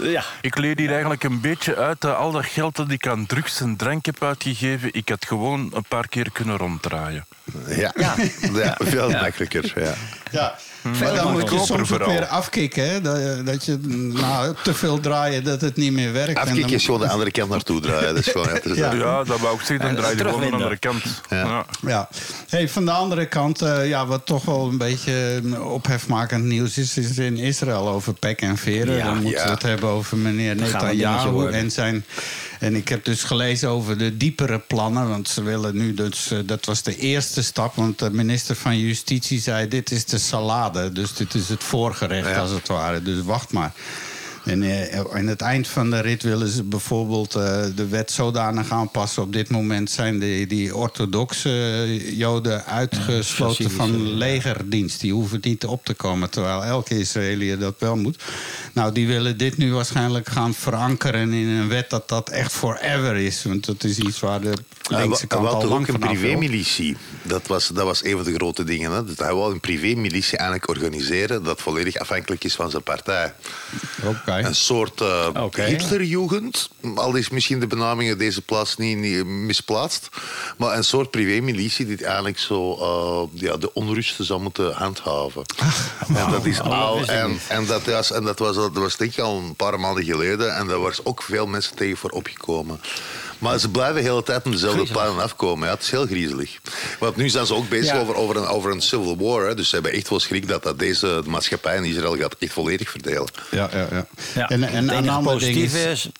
Ja. 0.00 0.24
Ik 0.40 0.56
leer 0.58 0.76
hier 0.78 0.90
eigenlijk 0.90 1.22
een 1.22 1.40
beetje 1.40 1.76
uit 1.76 2.00
dat 2.00 2.16
al 2.16 2.32
dat 2.32 2.44
geld 2.44 2.76
dat 2.76 2.90
ik 2.90 3.06
aan 3.06 3.26
drugs 3.26 3.60
en 3.60 3.76
drank 3.76 4.06
heb 4.06 4.22
uitgegeven, 4.22 4.88
ik 4.92 5.08
had 5.08 5.26
gewoon 5.26 5.70
een 5.74 5.84
paar 5.88 6.08
keer 6.08 6.30
kunnen 6.32 6.56
ronddraaien. 6.56 7.26
Ja. 7.66 7.92
Ja. 7.96 8.14
veel 8.78 9.10
makkelijker. 9.10 9.72
Ja. 9.82 9.94
Ja. 10.30 10.56
Maar 10.88 10.96
Veel 10.96 11.14
dan 11.14 11.32
moet 11.32 11.50
je 11.50 11.58
soms 11.58 11.92
ook 11.92 12.04
weer 12.06 12.26
afkicken. 12.26 12.90
Hè? 12.90 13.00
Dat, 13.00 13.46
dat 13.46 13.64
je 13.64 13.78
nou, 14.20 14.54
te 14.62 14.74
veel 14.74 15.00
draaien 15.00 15.44
dat 15.44 15.60
het 15.60 15.76
niet 15.76 15.92
meer 15.92 16.12
werkt. 16.12 16.28
En 16.28 16.36
Afkikken 16.36 16.62
dan- 16.62 16.72
is 16.72 16.84
gewoon 16.84 17.00
de 17.00 17.08
andere 17.08 17.30
kant 17.30 17.50
naartoe 17.50 17.80
draaien. 17.80 18.14
Dat 18.14 18.26
is 18.26 18.32
gewoon, 18.32 18.46
ja, 18.46 18.52
het 18.54 18.64
is 18.64 18.76
Ja. 18.76 18.92
Ja, 18.92 19.24
dat 19.24 19.40
wou 19.40 19.54
ik 19.54 19.60
zeggen, 19.60 19.86
dan 19.86 19.96
draai 19.96 20.16
je 20.16 20.24
gewoon 20.24 20.42
aan 20.42 20.48
de 20.48 20.52
andere 20.54 20.76
kant. 20.78 21.02
Ja. 21.28 21.36
Ja. 21.44 21.64
Ja. 21.86 22.08
Hey, 22.48 22.68
van 22.68 22.84
de 22.84 22.90
andere 22.90 23.26
kant, 23.26 23.62
eh, 23.62 23.88
ja, 23.88 24.06
wat 24.06 24.26
toch 24.26 24.44
wel 24.44 24.68
een 24.68 24.78
beetje 24.78 25.40
eh, 25.52 25.72
ophefmakend 25.72 26.44
nieuws 26.44 26.78
is, 26.78 26.96
is 26.96 27.18
in 27.18 27.36
Israël 27.36 27.88
over 27.88 28.14
pek 28.14 28.40
en 28.40 28.56
veren. 28.56 28.96
Ja, 28.96 29.04
Dan 29.04 29.14
moeten 29.14 29.30
ja. 29.40 29.44
we 29.44 29.50
het 29.50 29.62
hebben 29.62 29.88
over 29.88 30.16
meneer 30.16 30.56
Netanyahu 30.56 31.48
en 31.50 31.70
zijn. 31.70 32.04
En 32.58 32.74
ik 32.76 32.88
heb 32.88 33.04
dus 33.04 33.22
gelezen 33.22 33.68
over 33.68 33.98
de 33.98 34.16
diepere 34.16 34.58
plannen. 34.58 35.08
Want 35.08 35.28
ze 35.28 35.42
willen 35.42 35.76
nu 35.76 35.94
dus. 35.94 36.30
eh, 36.30 36.38
dat 36.44 36.64
was 36.64 36.82
de 36.82 36.96
eerste 36.96 37.42
stap. 37.42 37.74
Want 37.74 37.98
de 37.98 38.10
minister 38.10 38.56
van 38.56 38.78
Justitie 38.78 39.40
zei: 39.40 39.68
Dit 39.68 39.90
is 39.90 40.04
de 40.04 40.18
salade. 40.18 40.92
Dus 40.92 41.14
dit 41.14 41.34
is 41.34 41.48
het 41.48 41.64
voorgerecht, 41.64 42.28
Ja. 42.28 42.38
als 42.38 42.50
het 42.50 42.68
ware. 42.68 43.02
Dus 43.02 43.22
wacht 43.22 43.52
maar. 43.52 43.72
En 44.48 44.62
eh, 44.62 45.00
aan 45.12 45.26
het 45.26 45.40
eind 45.40 45.68
van 45.68 45.90
de 45.90 46.00
rit 46.00 46.22
willen 46.22 46.48
ze 46.48 46.62
bijvoorbeeld 46.62 47.34
eh, 47.34 47.64
de 47.74 47.88
wet 47.88 48.10
zodanig 48.10 48.70
aanpassen. 48.70 49.22
Op 49.22 49.32
dit 49.32 49.50
moment 49.50 49.90
zijn 49.90 50.18
die, 50.18 50.46
die 50.46 50.76
orthodoxe 50.76 51.48
eh, 51.50 52.18
Joden 52.18 52.64
uitgesloten 52.64 53.46
Hasidische, 53.46 53.76
van 53.76 54.06
ja. 54.06 54.14
legerdienst. 54.16 55.00
Die 55.00 55.12
hoeven 55.12 55.38
niet 55.42 55.66
op 55.66 55.84
te 55.84 55.94
komen, 55.94 56.30
terwijl 56.30 56.64
elke 56.64 56.98
Israëliër 56.98 57.58
dat 57.58 57.74
wel 57.78 57.96
moet. 57.96 58.22
Nou, 58.72 58.92
die 58.92 59.06
willen 59.06 59.36
dit 59.36 59.56
nu 59.56 59.72
waarschijnlijk 59.72 60.28
gaan 60.28 60.54
verankeren 60.54 61.32
in 61.32 61.48
een 61.48 61.68
wet 61.68 61.90
dat 61.90 62.08
dat 62.08 62.28
echt 62.28 62.52
forever 62.52 63.16
is. 63.16 63.44
Want 63.44 63.66
dat 63.66 63.84
is 63.84 63.98
iets 63.98 64.20
waar 64.20 64.40
de 64.40 64.52
Hij 64.88 65.00
linkse 65.00 65.26
kant 65.26 65.46
al 65.46 65.60
toch 65.60 65.70
lang 65.70 65.88
ook 65.88 65.94
een 65.94 66.00
wil. 66.00 66.08
privémilitie. 66.08 66.96
Dat 67.22 67.46
was, 67.46 67.68
dat 67.68 67.84
was 67.84 68.04
een 68.04 68.16
van 68.16 68.24
de 68.24 68.34
grote 68.34 68.64
dingen. 68.64 68.90
Hè. 68.90 69.04
Dat 69.04 69.18
hij 69.18 69.34
wou 69.34 69.52
een 69.52 69.60
privémilitie 69.60 70.38
eigenlijk 70.38 70.68
organiseren 70.68 71.42
dat 71.42 71.60
volledig 71.60 71.96
afhankelijk 71.96 72.44
is 72.44 72.54
van 72.54 72.70
zijn 72.70 72.82
partij. 72.82 73.32
Oké. 74.04 74.37
Een 74.46 74.54
soort 74.54 75.00
eh 75.00 75.28
Oké. 75.42 75.62
Hitlerjugend. 75.62 76.70
Al 76.94 77.14
is 77.14 77.28
misschien 77.28 77.60
de 77.60 77.66
benaming 77.66 78.12
op 78.12 78.18
deze 78.18 78.42
plaats 78.42 78.76
niet, 78.76 78.98
niet 78.98 79.24
misplaatst. 79.24 80.08
Maar 80.56 80.76
een 80.76 80.84
soort 80.84 81.10
privémilitie 81.10 81.86
die 81.86 82.04
eigenlijk 82.04 82.38
zo 82.38 82.72
eh, 82.74 83.40
ja, 83.40 83.56
de 83.56 83.74
onrusten 83.74 84.24
zou 84.24 84.40
moeten 84.40 84.72
handhaven. 84.72 85.42
en 86.14 86.30
dat 86.30 86.44
is 86.44 86.60
al. 86.60 87.04
En, 87.06 87.38
en, 87.48 87.66
dat, 87.66 87.84
was, 87.84 88.12
en 88.12 88.24
dat, 88.24 88.38
was, 88.38 88.54
dat 88.54 88.72
was 88.72 88.96
denk 88.96 89.12
ik 89.12 89.18
al 89.18 89.38
een 89.38 89.56
paar 89.56 89.80
maanden 89.80 90.04
geleden. 90.04 90.56
En 90.56 90.66
daar 90.66 90.80
was 90.80 91.04
ook 91.04 91.22
veel 91.22 91.46
mensen 91.46 91.76
tegen 91.76 91.96
voor 91.96 92.10
opgekomen. 92.10 92.80
Maar 93.38 93.58
ze 93.58 93.68
blijven 93.70 93.94
de 94.02 94.08
hele 94.08 94.22
tijd 94.22 94.44
met 94.44 94.52
dezelfde 94.52 94.76
Griezelig. 94.78 95.02
plannen 95.02 95.24
afkomen. 95.24 95.66
Ja, 95.68 95.74
het 95.74 95.82
is 95.82 95.90
heel 95.90 96.06
griezelig. 96.06 96.58
Want 96.98 97.16
nu 97.16 97.28
zijn 97.28 97.46
ze 97.46 97.54
ook 97.54 97.68
bezig 97.68 97.92
Ja. 97.94 98.00
over, 98.00 98.14
over, 98.14 98.36
een, 98.36 98.46
over 98.46 98.70
een 98.70 98.80
civil 98.82 99.16
war. 99.16 99.46
Hè. 99.46 99.54
Dus 99.54 99.68
ze 99.68 99.74
hebben 99.74 99.92
echt 99.92 100.08
wel 100.08 100.20
schrik 100.20 100.48
dat, 100.48 100.62
dat 100.62 100.78
deze 100.78 101.22
maatschappij 101.26 101.76
in 101.76 101.84
Israël 101.84 102.16
gaat 102.16 102.36
echt 102.38 102.52
volledig 102.52 102.90
verdelen. 102.90 103.28
Ja, 103.50 103.68
ja, 103.72 103.86
ja. 103.90 104.06
Ja. 104.34 104.48
En, 104.48 104.62
en 104.64 104.88
het 104.88 105.06
een 105.06 105.22
positieve 105.22 105.78
is... 105.90 106.04
is, 106.06 106.10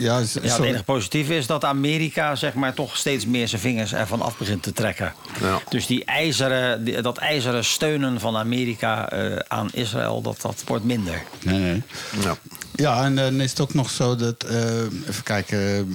Ja, 0.00 0.18
het 0.18 0.58
enige 0.60 0.82
positieve 0.84 1.36
is 1.36 1.46
dat 1.46 1.64
Amerika 1.64 2.34
zeg 2.34 2.54
maar, 2.54 2.74
toch 2.74 2.96
steeds 2.96 3.26
meer 3.26 3.48
zijn 3.48 3.60
vingers 3.60 3.92
ervan 3.94 4.22
af 4.22 4.36
begint 4.38 4.62
te 4.62 4.72
trekken. 4.72 5.14
Ja. 5.40 5.60
Dus 5.68 5.86
die 5.86 6.04
ijzeren, 6.04 6.84
die- 6.84 7.00
dat 7.00 7.18
ijzeren 7.18 7.64
steunen 7.64 8.20
van 8.20 8.36
Amerika 8.36 9.08
eh, 9.10 9.36
aan 9.48 9.68
Israël, 9.72 10.22
dat, 10.22 10.40
dat 10.40 10.62
wordt 10.66 10.84
minder. 10.84 11.22
Nee, 11.42 11.58
nee. 11.58 11.82
Ja. 12.22 12.36
Ja, 12.74 13.04
en 13.04 13.14
dan 13.16 13.40
is 13.40 13.50
het 13.50 13.60
ook 13.60 13.74
nog 13.74 13.90
zo 13.90 14.16
dat. 14.16 14.42
eh, 14.44 14.80
even 15.08 15.22
kijken. 15.22 15.88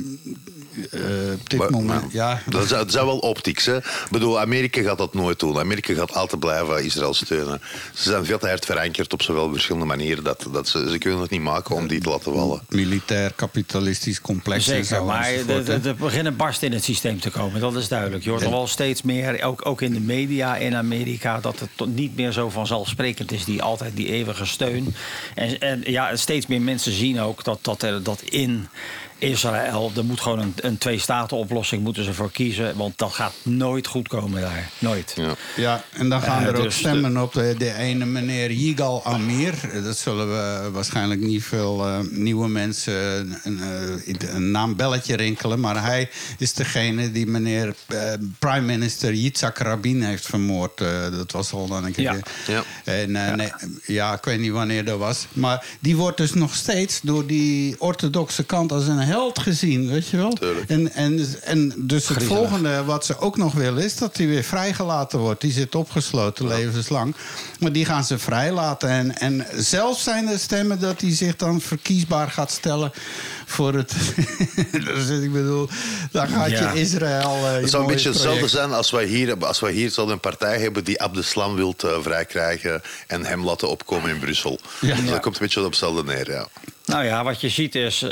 Eh, 0.91 0.99
op 1.33 1.49
dit 1.49 1.59
Maar- 1.59 1.71
moment, 1.71 2.01
maar- 2.01 2.09
ja. 2.11 2.41
Dat 2.49 2.63
is, 2.63 2.69
dat 2.69 2.87
is 2.87 2.93
wel 2.93 3.17
optics. 3.17 3.65
Hè? 3.65 3.77
Ik 3.77 4.07
bedoel, 4.11 4.39
Amerika 4.39 4.81
gaat 4.81 4.97
dat 4.97 5.13
nooit 5.13 5.39
doen. 5.39 5.57
Amerika 5.59 5.93
gaat 5.93 6.13
altijd 6.13 6.39
blijven 6.39 6.83
Israël 6.85 7.13
steunen. 7.13 7.61
Ze 7.93 8.09
zijn 8.09 8.25
veel 8.25 8.37
te 8.39 8.47
hard 8.47 8.65
verankerd 8.65 9.13
op 9.13 9.21
zoveel 9.21 9.51
verschillende 9.51 9.85
manieren. 9.85 10.23
Dat, 10.23 10.45
dat 10.51 10.67
ze, 10.67 10.89
ze 10.91 10.97
kunnen 10.97 11.19
het 11.21 11.29
niet 11.29 11.41
maken 11.41 11.75
om 11.75 11.87
die 11.87 11.99
te 12.01 12.09
laten 12.09 12.33
vallen. 12.33 12.61
Militair, 12.69 13.33
kapitalistisch 13.35 14.21
complex 14.21 14.65
Zeker, 14.65 14.85
zo 14.85 15.05
maar 15.05 15.29
er- 15.31 15.95
beginnen 15.95 16.35
barst 16.35 16.61
in 16.61 16.71
het 16.73 16.83
systeem 16.83 17.19
te 17.19 17.29
komen. 17.29 17.61
Dat 17.61 17.75
is 17.75 17.87
duidelijk. 17.87 18.23
Je 18.23 18.29
hoort 18.29 18.41
er 18.41 18.49
wel 18.49 18.67
steeds 18.67 19.01
meer, 19.01 19.43
ook, 19.43 19.65
ook 19.65 19.81
in 19.81 19.93
de 19.93 19.99
media 19.99 20.55
in 20.57 20.75
Amerika... 20.75 21.39
dat 21.39 21.59
het 21.59 21.87
niet 21.95 22.15
meer 22.15 22.31
zo 22.31 22.49
vanzelfsprekend 22.49 23.31
is, 23.31 23.45
die 23.45 23.61
altijd 23.61 23.95
die 23.95 24.07
eeuwige 24.07 24.45
steun. 24.45 24.95
En, 25.35 25.59
en 25.59 25.81
ja, 25.85 26.15
steeds 26.15 26.47
meer 26.47 26.61
mensen 26.61 26.91
zien 26.91 27.19
ook 27.21 27.43
dat, 27.43 27.59
dat, 27.61 27.81
er, 27.83 28.03
dat 28.03 28.21
in 28.21 28.67
Israël... 29.19 29.91
er 29.95 30.05
moet 30.05 30.21
gewoon 30.21 30.39
een, 30.39 30.53
een 30.55 30.77
twee-staten-oplossing 30.77 31.83
moeten 31.83 32.03
ze 32.03 32.13
voor 32.13 32.31
kiezen... 32.31 32.75
want 32.77 32.97
dat 32.97 33.11
gaat 33.13 33.33
nooit 33.43 33.87
goed 33.87 34.07
komen 34.07 34.41
daar. 34.41 34.69
Nooit. 34.79 35.13
Ja. 35.15 35.35
Ja, 35.55 35.83
en 35.93 36.09
dan 36.09 36.21
gaan 36.21 36.41
Eh, 36.41 36.47
er 36.47 36.55
ook 36.55 36.63
dus 36.63 36.73
de- 36.73 36.79
stemmen 36.79 37.17
op 37.21 37.33
de, 37.33 37.55
de 37.57 37.73
ene 37.73 38.05
meneer 38.05 38.51
Yigal 38.51 39.05
Amir. 39.05 39.53
Dat 39.83 39.97
zullen 39.97 40.27
we 40.27 40.69
waarschijnlijk 40.71 41.21
niet 41.21 41.43
veel 41.43 41.85
eh, 41.87 41.99
nieuwe 42.11 42.47
mensen 42.47 42.93
een, 43.43 43.59
eh, 43.59 44.33
een 44.33 44.51
naambelletje 44.51 45.15
rinkelen. 45.15 45.59
Maar 45.59 45.83
hij 45.83 46.09
is 46.37 46.53
degene 46.53 47.11
die 47.11 47.27
meneer 47.27 47.73
prime 48.39 48.61
minister 48.65 49.13
Yitzhak 49.13 49.57
Rabin 49.57 50.01
heeft 50.01 50.25
vermoord. 50.25 50.77
Dat 51.11 51.31
was 51.31 51.51
al 51.53 51.67
dan 51.67 51.85
een 51.85 51.91
keer. 51.91 52.03
Ja. 52.03 52.19
Ja. 52.47 52.63
En, 52.83 53.15
eh, 53.15 53.33
Nee, 53.35 53.51
ja, 53.85 54.13
ik 54.13 54.23
weet 54.23 54.39
niet 54.39 54.51
wanneer 54.51 54.85
dat 54.85 54.99
was. 54.99 55.25
Maar 55.33 55.65
die 55.79 55.95
wordt 55.95 56.17
dus 56.17 56.33
nog 56.33 56.55
steeds 56.55 56.99
door 57.03 57.25
die 57.27 57.75
orthodoxe 57.79 58.43
kant 58.43 58.71
als 58.71 58.87
een 58.87 58.99
held 59.09 59.39
gezien, 59.39 59.89
weet 59.89 60.07
je 60.07 60.17
wel? 60.17 60.33
Tuurlijk. 60.33 60.69
En, 60.69 60.93
en, 60.93 61.25
en 61.43 61.73
dus 61.77 62.07
het 62.07 62.17
Griezelig. 62.17 62.37
volgende 62.37 62.83
wat 62.83 63.05
ze 63.05 63.19
ook 63.19 63.37
nog 63.37 63.53
willen 63.53 63.83
is 63.83 63.95
dat 63.95 64.17
hij 64.17 64.27
weer 64.27 64.43
vrijgelaten 64.43 65.19
wordt. 65.19 65.41
Die 65.41 65.51
zit 65.51 65.75
opgesloten 65.75 66.47
levenslang. 66.47 67.15
Maar 67.59 67.71
die 67.71 67.85
gaan 67.85 68.03
ze 68.03 68.19
vrijlaten. 68.19 68.89
En, 68.89 69.17
en 69.19 69.45
zelfs 69.55 70.03
zijn 70.03 70.27
er 70.27 70.39
stemmen 70.39 70.79
dat 70.79 71.01
hij 71.01 71.15
zich 71.15 71.35
dan 71.35 71.61
verkiesbaar 71.61 72.31
gaat 72.31 72.51
stellen 72.51 72.91
voor 73.45 73.73
het. 73.73 73.93
dus 74.85 75.09
ik 75.09 75.31
bedoel, 75.31 75.69
dan 76.11 76.27
gaat 76.27 76.49
Ja. 76.49 76.71
je 76.73 76.79
Israël. 76.79 77.31
eh, 77.45 77.51
Het 77.53 77.69
zou 77.69 77.83
een 77.83 77.89
beetje 77.91 78.09
hetzelfde 78.09 78.47
zijn 78.47 78.71
als 78.73 78.91
wij 78.91 79.05
hier, 79.05 79.45
als 79.45 79.59
wij 79.59 79.71
hier 79.71 79.91
zouden 79.91 80.15
een 80.15 80.21
partij 80.21 80.59
hebben 80.59 80.83
die 80.83 81.01
Abdeslam 81.01 81.55
wil 81.55 81.75
vrijkrijgen 82.01 82.81
en 83.07 83.25
hem 83.25 83.45
laten 83.45 83.69
opkomen 83.69 84.09
in 84.09 84.19
Brussel. 84.19 84.59
Ja. 84.81 84.95
Dus 84.95 85.05
Ja. 85.05 85.11
dat 85.11 85.19
komt 85.21 85.35
een 85.35 85.41
beetje 85.41 85.59
op 85.59 85.65
hetzelfde 85.69 86.03
neer, 86.03 86.31
ja. 86.31 86.47
Nou 86.89 87.03
ja, 87.03 87.23
wat 87.23 87.41
je 87.41 87.49
ziet 87.49 87.75
is. 87.75 88.05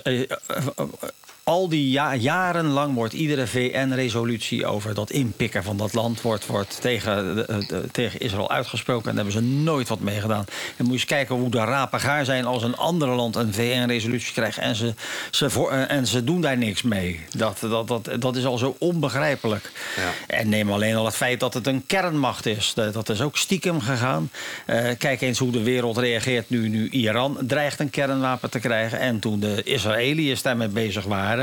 Eh, 1.47 1.53
eh, 1.53 1.53
eh, 1.53 1.53
al 1.53 1.69
die 1.69 1.89
ja, 1.89 2.15
jarenlang 2.15 2.93
wordt 2.93 3.13
iedere 3.13 3.47
VN-resolutie 3.47 4.65
over 4.65 4.93
dat 4.93 5.11
inpikken 5.11 5.63
van 5.63 5.77
dat 5.77 5.93
land 5.93 6.21
wordt, 6.21 6.45
wordt 6.45 6.81
tegen, 6.81 7.35
de- 7.35 7.65
de- 7.67 7.87
tegen 7.91 8.19
Israël 8.19 8.49
uitgesproken. 8.49 9.09
En 9.09 9.15
daar 9.15 9.25
hebben 9.25 9.43
ze 9.43 9.49
nooit 9.49 9.87
wat 9.87 9.99
mee 9.99 10.19
gedaan. 10.19 10.45
En 10.75 10.75
moet 10.77 10.87
je 10.87 10.91
eens 10.93 11.05
kijken 11.05 11.35
hoe 11.35 11.49
de 11.49 11.57
rapen 11.57 11.99
gaar 11.99 12.25
zijn 12.25 12.45
als 12.45 12.63
een 12.63 12.75
ander 12.77 13.07
land 13.07 13.35
een 13.35 13.53
VN-resolutie 13.53 14.33
krijgt 14.33 14.57
en 14.57 14.75
ze, 14.75 14.93
ze 15.31 15.49
voor, 15.49 15.71
eh, 15.71 15.91
en 15.91 16.07
ze 16.07 16.23
doen 16.23 16.41
daar 16.41 16.57
niks 16.57 16.81
mee. 16.81 17.19
Dat, 17.35 17.57
dat, 17.59 17.87
dat, 17.87 18.09
dat 18.19 18.35
is 18.35 18.45
al 18.45 18.57
zo 18.57 18.75
onbegrijpelijk. 18.79 19.71
Ja. 19.95 20.35
En 20.35 20.49
neem 20.49 20.71
alleen 20.71 20.95
al 20.95 21.05
het 21.05 21.15
feit 21.15 21.39
dat 21.39 21.53
het 21.53 21.67
een 21.67 21.83
kernmacht 21.85 22.45
is. 22.45 22.73
Dat, 22.73 23.09
is 23.09 23.21
ook 23.21 23.37
stiekem 23.37 23.79
gegaan. 23.81 24.29
Eh, 24.65 24.85
kijk 24.97 25.21
eens 25.21 25.39
hoe 25.39 25.51
de 25.51 25.63
wereld 25.63 25.97
reageert 25.97 26.49
nu, 26.49 26.69
nu 26.69 26.89
Iran 26.89 27.37
dreigt 27.41 27.79
een 27.79 27.89
kernwapen 27.89 28.49
te 28.49 28.59
krijgen. 28.59 28.99
En 28.99 29.19
toen 29.19 29.39
de 29.39 29.63
Israëliërs 29.63 30.41
daarmee 30.41 30.67
bezig 30.67 31.03
waren. 31.05 31.36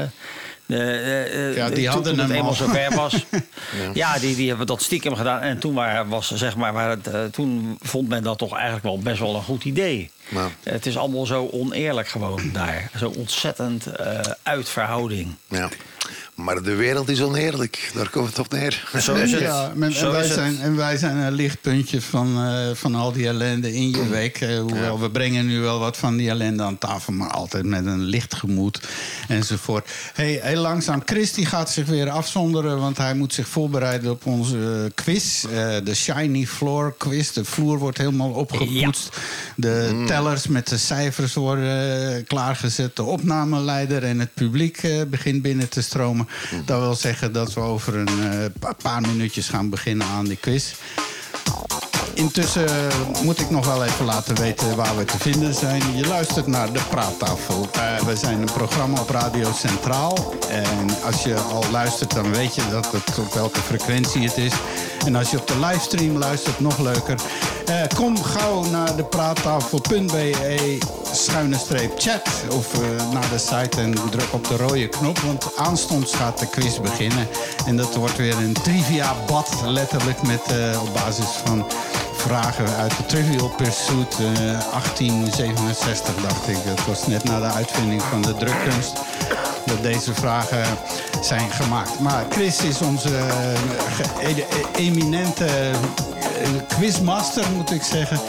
Ja, 0.67 1.69
die 1.69 1.75
toen- 1.75 1.85
hadden 1.87 2.03
toen 2.03 2.19
het 2.19 2.29
hem 2.29 2.37
eenmaal 2.39 2.55
zover 2.55 2.95
was. 2.95 3.27
ja, 3.95 4.19
die, 4.19 4.37
die 4.37 4.49
hebben 4.49 4.67
dat 4.67 4.83
stiekem 4.83 5.15
gedaan. 5.17 5.41
En 5.41 5.59
toen, 5.59 5.75
waar, 5.75 6.09
was, 6.09 6.31
zeg 6.35 6.57
maar, 6.57 6.73
waar 6.73 6.91
het, 6.91 7.07
eh, 7.07 7.25
toen 7.25 7.79
vond 7.81 8.09
men 8.09 8.23
dat 8.23 8.39
toch 8.39 8.53
eigenlijk 8.53 8.85
wel 8.85 8.99
best 8.99 9.19
wel 9.19 9.35
een 9.35 9.43
goed 9.43 9.65
idee. 9.65 10.11
Het 10.63 10.87
is 10.87 10.97
allemaal 10.97 11.27
zo 11.27 11.49
oneerlijk 11.53 12.09
gewoon 12.09 12.51
daar. 12.53 12.91
Zo 12.97 13.13
ontzettend 13.17 13.87
eh, 13.87 14.21
uit 14.43 14.69
verhouding. 14.69 15.35
ja. 15.49 15.69
Maar 16.35 16.63
de 16.63 16.75
wereld 16.75 17.09
is 17.09 17.23
oneerlijk. 17.23 17.91
Daar 17.95 18.11
komt 18.11 18.27
het 18.29 18.39
op 18.39 18.53
neer. 18.53 18.89
Zo 19.01 19.15
is 19.15 19.33
het. 19.33 19.41
Ja, 19.41 19.73
men- 19.75 19.93
Zo 19.93 20.07
en, 20.07 20.13
wij 20.13 20.21
is 20.23 20.27
het. 20.29 20.39
zijn, 20.39 20.61
en 20.61 20.77
wij 20.77 20.97
zijn 20.97 21.17
een 21.17 21.33
lichtpuntje 21.33 22.01
van, 22.01 22.45
eh, 22.45 22.71
van 22.75 22.95
al 22.95 23.13
die 23.13 23.27
ellende 23.27 23.75
in 23.75 23.91
je 23.91 24.09
week. 24.09 24.41
Eh, 24.41 24.59
hoewel, 24.61 25.01
we 25.01 25.11
brengen 25.11 25.47
nu 25.47 25.61
wel 25.61 25.79
wat 25.79 25.97
van 25.97 26.17
die 26.17 26.29
ellende 26.29 26.63
aan 26.63 26.79
tafel... 26.79 27.13
maar 27.13 27.31
altijd 27.31 27.65
met 27.65 27.87
een 27.87 28.01
licht 28.03 28.35
gemoed 28.35 28.81
enzovoort. 29.29 29.91
Hey, 30.15 30.39
heel 30.43 30.61
langzaam, 30.61 31.03
Chris 31.05 31.33
die 31.33 31.47
gaat 31.47 31.71
zich 31.71 31.87
weer 31.87 32.11
afzonderen... 32.11 32.79
want 32.79 32.97
hij 32.97 33.15
moet 33.15 33.35
zich 33.35 33.49
voorbereiden 33.49 34.11
op 34.11 34.27
onze 34.27 34.83
eh, 34.85 34.91
quiz. 35.05 35.45
eh, 35.45 35.51
de 35.85 35.95
Shiny 35.95 36.47
Floor 36.47 36.95
quiz. 36.99 37.31
De 37.31 37.45
vloer 37.45 37.79
wordt 37.79 37.99
helemaal 37.99 38.31
opgepoetst. 38.31 39.17
De 39.57 40.03
tellers 40.07 40.47
met 40.47 40.69
de 40.69 40.79
cijfers 40.79 41.35
worden 41.35 42.25
klaargezet. 42.27 42.97
De 42.97 43.03
opnameleider 43.03 44.05
en 44.05 44.19
het 44.19 44.35
publiek 44.35 44.81
begint 45.11 45.43
binnen 45.43 45.69
te 45.69 45.83
stromen. 45.83 46.24
Dat 46.65 46.81
wil 46.81 46.95
zeggen 46.95 47.33
dat 47.33 47.53
we 47.55 47.61
over 47.61 47.95
een 47.97 48.31
eh, 48.33 48.39
pa- 48.61 48.73
paar 48.83 49.01
minuutjes 49.01 49.49
gaan 49.49 49.69
beginnen 49.71 50.07
aan 50.07 50.25
die 50.25 50.37
quiz. 50.37 50.73
Intussen 52.15 52.69
moet 53.23 53.41
ik 53.41 53.51
nog 53.51 53.67
wel 53.67 53.85
even 53.85 54.05
laten 54.05 54.37
weten 54.37 54.77
waar 54.77 54.97
we 54.97 55.05
te 55.05 55.19
vinden 55.19 55.55
zijn. 55.55 55.83
Je 55.97 56.07
luistert 56.07 56.47
naar 56.47 56.73
De 56.73 56.81
Praattafel. 56.91 57.69
Eh, 57.73 57.99
we 58.07 58.17
zijn 58.17 58.39
een 58.41 58.53
programma 58.53 59.01
op 59.01 59.09
Radio 59.11 59.53
Centraal. 59.59 60.35
En 60.49 61.03
als 61.05 61.23
je 61.23 61.35
al 61.35 61.65
luistert, 61.71 62.11
dan 62.15 62.31
weet 62.33 62.55
je 62.55 62.63
dat 62.71 62.93
het 62.93 63.19
op 63.19 63.35
welke 63.35 63.61
frequentie 63.61 64.23
het 64.23 64.37
is. 64.39 64.53
En 65.05 65.17
als 65.17 65.31
je 65.31 65.39
op 65.39 65.47
de 65.47 65.59
livestream 65.59 66.19
luistert, 66.19 66.61
nog 66.61 66.79
leuker. 66.79 67.21
Eh, 67.67 67.83
kom 67.95 68.23
gauw 68.23 68.65
naar 68.65 68.97
de 68.97 69.05
praattafel.be 69.05 70.79
schuine 71.17 71.57
streep 71.57 71.93
chat. 71.97 72.31
Of 72.51 72.75
eh, 72.75 73.13
naar 73.13 73.29
de 73.31 73.39
site 73.39 73.81
en 73.81 73.95
druk 74.11 74.33
op 74.33 74.49
de 74.49 74.57
rode 74.57 74.89
knop. 74.89 75.19
Want 75.19 75.57
aanstonds 75.57 76.15
gaat 76.15 76.39
de 76.39 76.47
quiz 76.47 76.79
beginnen. 76.79 77.29
En 77.67 77.77
dat 77.77 77.95
wordt 77.95 78.17
weer 78.17 78.37
een 78.37 78.53
trivia-bad, 78.53 79.63
letterlijk 79.67 80.23
met 80.23 80.43
eh, 80.47 80.83
op 80.83 80.93
basis 80.93 81.27
van 81.45 81.67
vragen 82.17 82.77
uit 82.77 82.97
de 82.97 83.07
Trivial 83.07 83.49
Pursuit 83.49 84.13
eh, 84.13 84.25
1867, 84.71 86.15
dacht 86.23 86.49
ik. 86.49 86.57
Dat 86.67 86.87
was 86.87 87.07
net 87.07 87.25
na 87.25 87.39
de 87.39 87.47
uitvinding 87.47 88.03
van 88.03 88.23
de 88.23 88.35
drukkunst 88.35 88.99
dat 89.67 89.83
deze 89.83 90.15
vragen 90.15 90.65
zijn 91.21 91.51
gemaakt. 91.51 92.01
Maar 92.01 92.25
Chris 92.31 92.63
is 92.63 92.81
onze 92.83 93.17
eh, 93.17 94.29
e- 94.29 94.41
e- 94.41 94.79
eminente 94.79 95.47
eh, 95.47 96.49
quizmaster, 96.69 97.45
moet 97.57 97.71
ik 97.71 97.83
zeggen. 97.83 98.21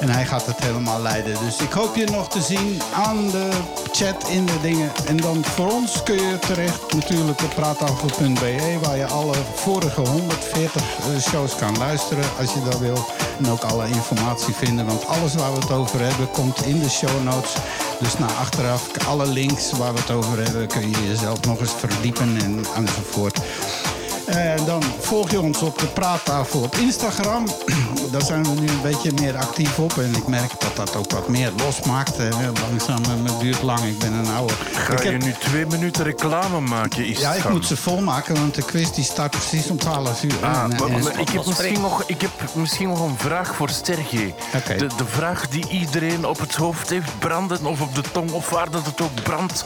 En 0.00 0.08
hij 0.08 0.26
gaat 0.26 0.46
het 0.46 0.60
helemaal 0.60 1.00
leiden. 1.00 1.36
Dus 1.44 1.58
ik 1.58 1.72
hoop 1.72 1.96
je 1.96 2.04
nog 2.04 2.28
te 2.28 2.42
zien 2.42 2.80
aan 2.94 3.30
de 3.30 3.48
chat 3.92 4.28
in 4.28 4.46
de 4.46 4.60
dingen. 4.62 4.92
En 5.06 5.16
dan 5.16 5.44
voor 5.44 5.72
ons 5.72 6.02
kun 6.02 6.14
je 6.14 6.38
terecht 6.38 6.94
natuurlijk 6.94 7.42
op 7.42 7.50
praattafel.be... 7.54 8.78
waar 8.82 8.96
je 8.96 9.06
alle 9.06 9.34
vorige 9.54 10.00
140 10.00 10.82
eh, 10.82 11.20
shows 11.20 11.56
kan 11.56 11.78
luisteren 11.78 12.24
als 12.38 12.52
je 12.52 12.62
dat 12.64 12.78
wil. 12.78 13.06
En 13.38 13.50
ook 13.50 13.62
alle 13.62 13.88
informatie 13.88 14.54
vinden. 14.54 14.86
Want 14.86 15.06
alles 15.06 15.34
waar 15.34 15.52
we 15.52 15.58
het 15.58 15.70
over 15.70 16.00
hebben 16.00 16.30
komt 16.30 16.66
in 16.66 16.78
de 16.78 16.90
show 16.90 17.24
notes. 17.24 17.52
Dus 18.00 18.18
naar 18.18 18.32
achteraf, 18.32 19.06
alle 19.06 19.26
links 19.26 19.72
waar 19.72 19.92
we 19.92 20.00
het 20.00 20.10
over 20.10 20.42
hebben... 20.42 20.66
kun 20.66 20.90
je 20.90 21.06
jezelf 21.08 21.44
nog 21.44 21.60
eens 21.60 21.74
verdiepen 21.78 22.36
en 22.40 22.64
enzovoort. 22.76 23.40
En 24.30 24.64
dan 24.64 24.82
volg 25.00 25.30
je 25.30 25.40
ons 25.40 25.62
op 25.62 25.78
de 25.78 25.86
praattafel 25.86 26.60
op 26.62 26.76
Instagram. 26.76 27.44
Daar 28.12 28.22
zijn 28.22 28.42
we 28.44 28.60
nu 28.60 28.68
een 28.68 28.80
beetje 28.82 29.12
meer 29.20 29.36
actief 29.36 29.78
op. 29.78 29.98
En 29.98 30.14
ik 30.16 30.26
merk 30.26 30.50
dat 30.60 30.76
dat 30.76 30.96
ook 30.96 31.10
wat 31.10 31.28
meer 31.28 31.52
losmaakt. 31.56 32.18
Eh, 32.18 32.26
Langzaam, 32.68 33.02
eh, 33.04 33.32
het 33.32 33.40
duurt 33.40 33.62
lang. 33.62 33.80
Ik 33.80 33.98
ben 33.98 34.12
een 34.12 34.30
oude. 34.36 34.52
Ga 34.72 34.92
Ik 34.92 35.02
je 35.02 35.10
heb- 35.10 35.22
nu 35.22 35.32
twee 35.38 35.66
minuten 35.66 36.04
reclame 36.04 36.60
maken? 36.60 37.06
Is 37.06 37.18
ja, 37.20 37.32
ik 37.32 37.48
moet 37.48 37.66
ze 37.66 37.76
volmaken, 37.76 38.34
want 38.34 38.54
de 38.54 38.62
quiz 38.62 38.90
die 38.90 39.04
start 39.04 39.30
precies 39.30 39.66
om 39.70 39.78
12 39.78 40.22
uur. 40.22 40.34
Ah, 40.42 40.62
En, 40.62 40.72
eh, 40.72 41.18
ik, 41.18 41.28
heb 41.28 41.46
misschien 41.46 41.80
nog, 41.80 42.02
ik 42.06 42.20
heb 42.20 42.30
misschien 42.52 42.88
nog 42.88 43.00
een 43.00 43.18
vraag 43.18 43.54
voor 43.54 43.68
Sergej. 43.70 44.34
Oké. 44.56 44.76
De, 44.76 44.86
de 44.96 45.06
vraag 45.06 45.48
die 45.48 45.68
iedereen 45.68 46.26
op 46.26 46.38
het 46.40 46.54
hoofd 46.54 46.90
heeft 46.90 47.18
branden, 47.18 47.64
of 47.66 47.80
op 47.80 47.94
de 47.94 48.02
tong, 48.12 48.30
of 48.32 48.50
waar 48.50 48.70
dat 48.70 48.86
het 48.86 49.00
ook 49.00 49.22
brandt. 49.22 49.64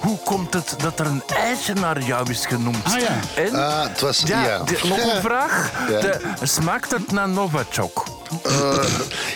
Hoe 0.00 0.18
komt 0.24 0.54
het 0.54 0.74
dat 0.82 1.00
er 1.00 1.06
een 1.06 1.22
ijsje 1.26 1.72
naar 1.72 2.02
jou 2.02 2.30
is 2.30 2.46
genoemd? 2.46 2.84
Ah, 2.84 3.00
ja. 3.00 3.42
En, 3.42 3.54
het 3.88 4.00
was... 4.06 4.22
ja, 4.24 4.44
Ja, 4.44 4.58
de- 4.58 4.78
nog 4.88 5.14
een 5.14 5.20
vraag. 5.20 5.70
Ja. 5.90 6.00
De, 6.00 6.20
smaakt 6.42 6.90
het 6.90 7.12
naar 7.12 7.28
Novichok? 7.28 8.04
Eh, 8.44 8.84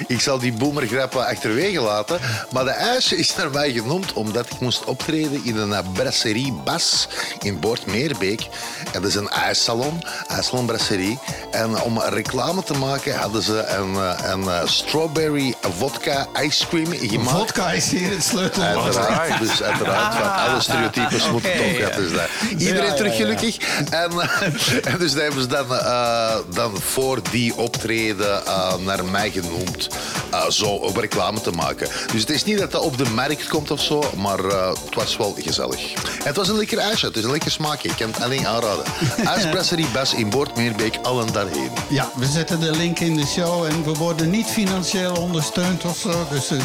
ik 0.07 0.21
zal 0.21 0.39
die 0.39 0.53
boomergrappen 0.53 1.27
achterwege 1.27 1.81
laten. 1.81 2.19
Maar 2.51 2.65
de 2.65 2.71
ijsje 2.71 3.17
is 3.17 3.37
naar 3.37 3.51
mij 3.51 3.73
genoemd 3.73 4.13
omdat 4.13 4.47
ik 4.47 4.61
moest 4.61 4.85
optreden 4.85 5.41
in 5.45 5.57
een 5.57 5.93
brasserie 5.93 6.53
Bas 6.65 7.09
in 7.39 7.59
Boortmeerbeek. 7.61 8.41
En 8.93 9.01
dat 9.03 9.05
is 9.11 9.15
een 9.15 9.29
ijssalon, 9.29 10.03
ijssalon 10.29 10.67
brasserie. 10.67 11.19
En 11.51 11.81
om 11.83 12.01
reclame 12.01 12.63
te 12.63 12.75
maken 12.75 13.15
hadden 13.19 13.43
ze 13.43 13.65
een, 13.67 13.95
eh, 13.97 14.31
een 14.31 14.49
eh, 14.49 14.61
strawberry 14.67 15.55
vodka 15.79 16.27
ice 16.43 16.67
cream 16.67 16.93
gemaakt. 17.09 17.37
Vodka 17.39 17.71
is 17.73 17.91
hier 17.91 18.11
het 18.11 18.25
sleutelwoord. 18.25 18.97
Uiteraard, 18.97 19.41
dus 19.41 19.63
uiteraard, 19.63 20.15
van 20.15 20.33
alle 20.35 20.61
stereotypes 20.61 21.31
moeten 21.31 21.51
toch. 21.57 21.77
Ja, 21.79 21.91
dus. 21.97 22.11
Iedereen 22.59 22.85
Ja, 22.85 22.95
terug 22.95 23.13
ja, 23.19 23.19
ja. 23.19 23.25
gelukkig. 23.37 23.57
En, 23.91 24.11
en 24.85 24.99
dus 24.99 25.13
dat 25.13 25.23
hebben 25.23 25.41
ze 25.43 25.47
dan, 25.49 25.75
eh, 25.75 26.35
dan 26.55 26.73
voor 26.81 27.19
die 27.31 27.57
optreden 27.57 28.47
eh, 28.47 28.75
naar 28.85 29.05
mij 29.05 29.31
genoemd. 29.31 29.89
eh, 30.31 30.49
zo 30.49 30.65
om 30.67 30.99
reclame 31.01 31.41
te 31.41 31.51
maken. 31.51 31.89
Dus 32.13 32.21
het 32.21 32.31
is 32.31 32.45
niet 32.45 32.59
dat 32.59 32.71
dat 32.73 32.83
op 32.83 32.99
de 32.99 33.05
markt 33.15 33.49
komt 33.49 33.71
of 33.71 33.81
zo, 33.81 34.03
maar 34.17 34.45
eh, 34.45 34.69
het 34.85 34.95
was 34.95 35.17
wel 35.17 35.37
gezellig. 35.39 35.93
En 35.93 36.25
het 36.25 36.37
was 36.37 36.49
een 36.49 36.57
lekker 36.57 36.79
ijsje, 36.79 37.07
het 37.07 37.17
is 37.17 37.25
een 37.25 37.31
lekker 37.31 37.51
smaakje. 37.51 37.89
Ik 37.89 37.97
kan 37.97 38.11
het 38.13 38.23
alleen 38.23 38.47
aanraden. 38.47 38.85
IJsbrasserie 39.35 39.87
Bas 39.93 40.15
in 40.15 40.31
Boortmeerbeek, 40.31 40.99
allen 41.03 41.33
daarheen. 41.33 41.71
Ja, 41.89 42.11
we 42.17 42.27
zetten 42.27 42.61
de 42.61 42.71
link 42.71 42.99
in 42.99 43.17
de 43.17 43.27
show 43.27 43.65
en 43.65 43.85
we 43.85 43.93
worden 43.95 44.31
niet 44.31 44.47
financieel 44.47 45.13
ondersteund 45.15 45.85
of 45.85 45.97
zo. 45.99 46.27
Dus 46.31 46.49
we, 46.49 46.57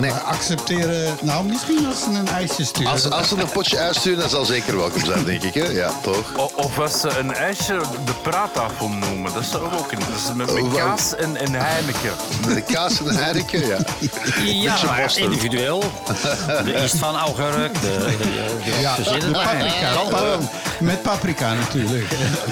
Nee. 0.00 0.12
we 0.12 0.18
accepteren. 0.20 1.16
Nou, 1.22 1.44
misschien 1.44 1.86
als 1.86 1.98
ze 2.02 2.06
een 2.18 2.28
ijsje 2.28 2.64
sturen. 2.64 2.90
Als, 2.92 3.10
als 3.10 3.28
ze 3.28 3.36
een 3.36 3.50
potje 3.50 3.76
ijs 3.76 3.96
sturen, 3.98 4.20
dat 4.20 4.30
zal 4.30 4.44
zeker 4.44 4.76
welkom 4.76 5.04
zijn, 5.04 5.24
denk 5.24 5.42
ik. 5.42 5.54
Hè? 5.54 5.64
Ja, 5.64 5.92
toch? 6.02 6.32
O- 6.36 6.50
Of 6.54 6.78
als 6.78 7.00
ze 7.00 7.15
een 7.18 7.34
ijsje 7.34 7.78
de 8.04 8.12
praattafel 8.22 8.88
noemen. 8.88 9.32
Dat 9.34 9.44
zou 9.44 9.62
ook 9.64 9.92
een. 9.92 9.98
Dat 9.98 10.08
is 10.16 10.34
met, 10.34 10.52
met 10.54 10.62
Oh, 10.62 10.74
kaas 10.74 11.14
en, 11.16 11.36
en 11.36 11.52
Heineken. 11.54 12.10
De 12.54 12.60
kaas 12.60 12.98
en 12.98 13.04
de 13.04 13.14
Heineken, 13.14 13.66
ja. 13.66 13.78
Ja, 14.44 14.76
worsten. 14.98 15.22
individueel. 15.22 15.82
De 16.64 16.72
East 16.74 16.96
van 16.96 17.16
augurk, 17.16 17.74
de, 17.80 17.80
de, 17.80 18.16
de, 18.64 18.80
Ja, 18.80 18.96
de 18.96 19.30
paprika. 19.30 20.38
Met 20.80 21.02
paprika 21.02 21.54
natuurlijk. 21.54 22.06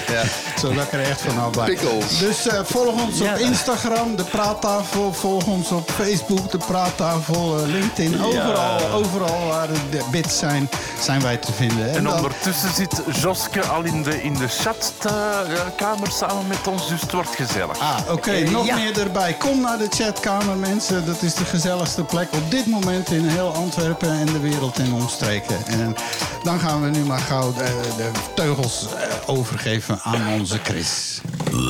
Ja. 0.07 0.21
Zodat 0.59 0.83
ik 0.83 0.91
er 0.93 0.99
echt 1.01 1.21
van 1.21 1.49
blijf. 1.51 1.69
Pickles. 1.69 2.17
Dus 2.19 2.47
eh, 2.47 2.59
volg 2.63 3.01
ons 3.03 3.17
Ja. 3.17 3.31
op 3.33 3.37
Instagram, 3.39 4.15
de 4.15 4.23
Praattafel. 4.23 5.13
Volg 5.13 5.45
ons 5.45 5.69
op 5.71 5.91
Facebook, 5.91 6.51
de 6.51 6.57
Praattafel. 6.57 7.57
eh, 7.59 7.65
LinkedIn. 7.67 8.23
Overal, 8.23 8.91
overal 8.91 9.47
waar 9.47 9.67
de 9.89 10.01
bits 10.11 10.37
zijn, 10.37 10.69
zijn 11.01 11.21
wij 11.21 11.37
te 11.37 11.51
vinden. 11.53 11.93
En 11.95 12.03
dan- 12.03 12.13
ondertussen 12.13 12.73
zit 12.75 13.01
Joske 13.21 13.61
al 13.65 13.83
in 13.83 14.03
de, 14.03 14.23
in 14.23 14.33
de 14.33 14.47
chatkamer 14.59 16.11
samen 16.11 16.47
met 16.47 16.67
ons, 16.67 16.87
dus 16.87 17.01
het 17.01 17.11
wordt 17.11 17.35
gezellig. 17.35 17.79
Ah, 17.79 17.97
oké. 18.11 18.31
Eh, 18.31 18.49
nog 18.49 18.65
ja. 18.65 18.75
meer 18.75 18.99
erbij. 18.99 19.33
Kom 19.33 19.61
naar 19.61 19.77
de 19.77 19.87
chatkamer, 19.89 20.57
mensen. 20.57 21.05
Dat 21.05 21.21
is 21.21 21.33
de 21.33 21.45
gezelligste 21.45 22.03
plek 22.03 22.27
op 22.33 22.51
dit 22.51 22.65
moment 22.65 23.11
in 23.11 23.27
heel 23.27 23.53
Antwerpen 23.53 24.11
en 24.11 24.25
de 24.25 24.39
wereld 24.39 24.77
en 24.77 24.93
omstreken. 24.93 25.65
En 25.65 25.95
dan 26.43 26.59
gaan 26.59 26.81
we 26.81 26.89
nu 26.89 27.03
maar 27.03 27.19
gauw 27.19 27.53
de, 27.53 27.79
de 27.97 28.11
teugels 28.35 28.85
eh, 28.85 29.13
overgeven 29.25 29.99
aan 30.01 30.27
onze 30.39 30.59
Chris. 30.63 31.21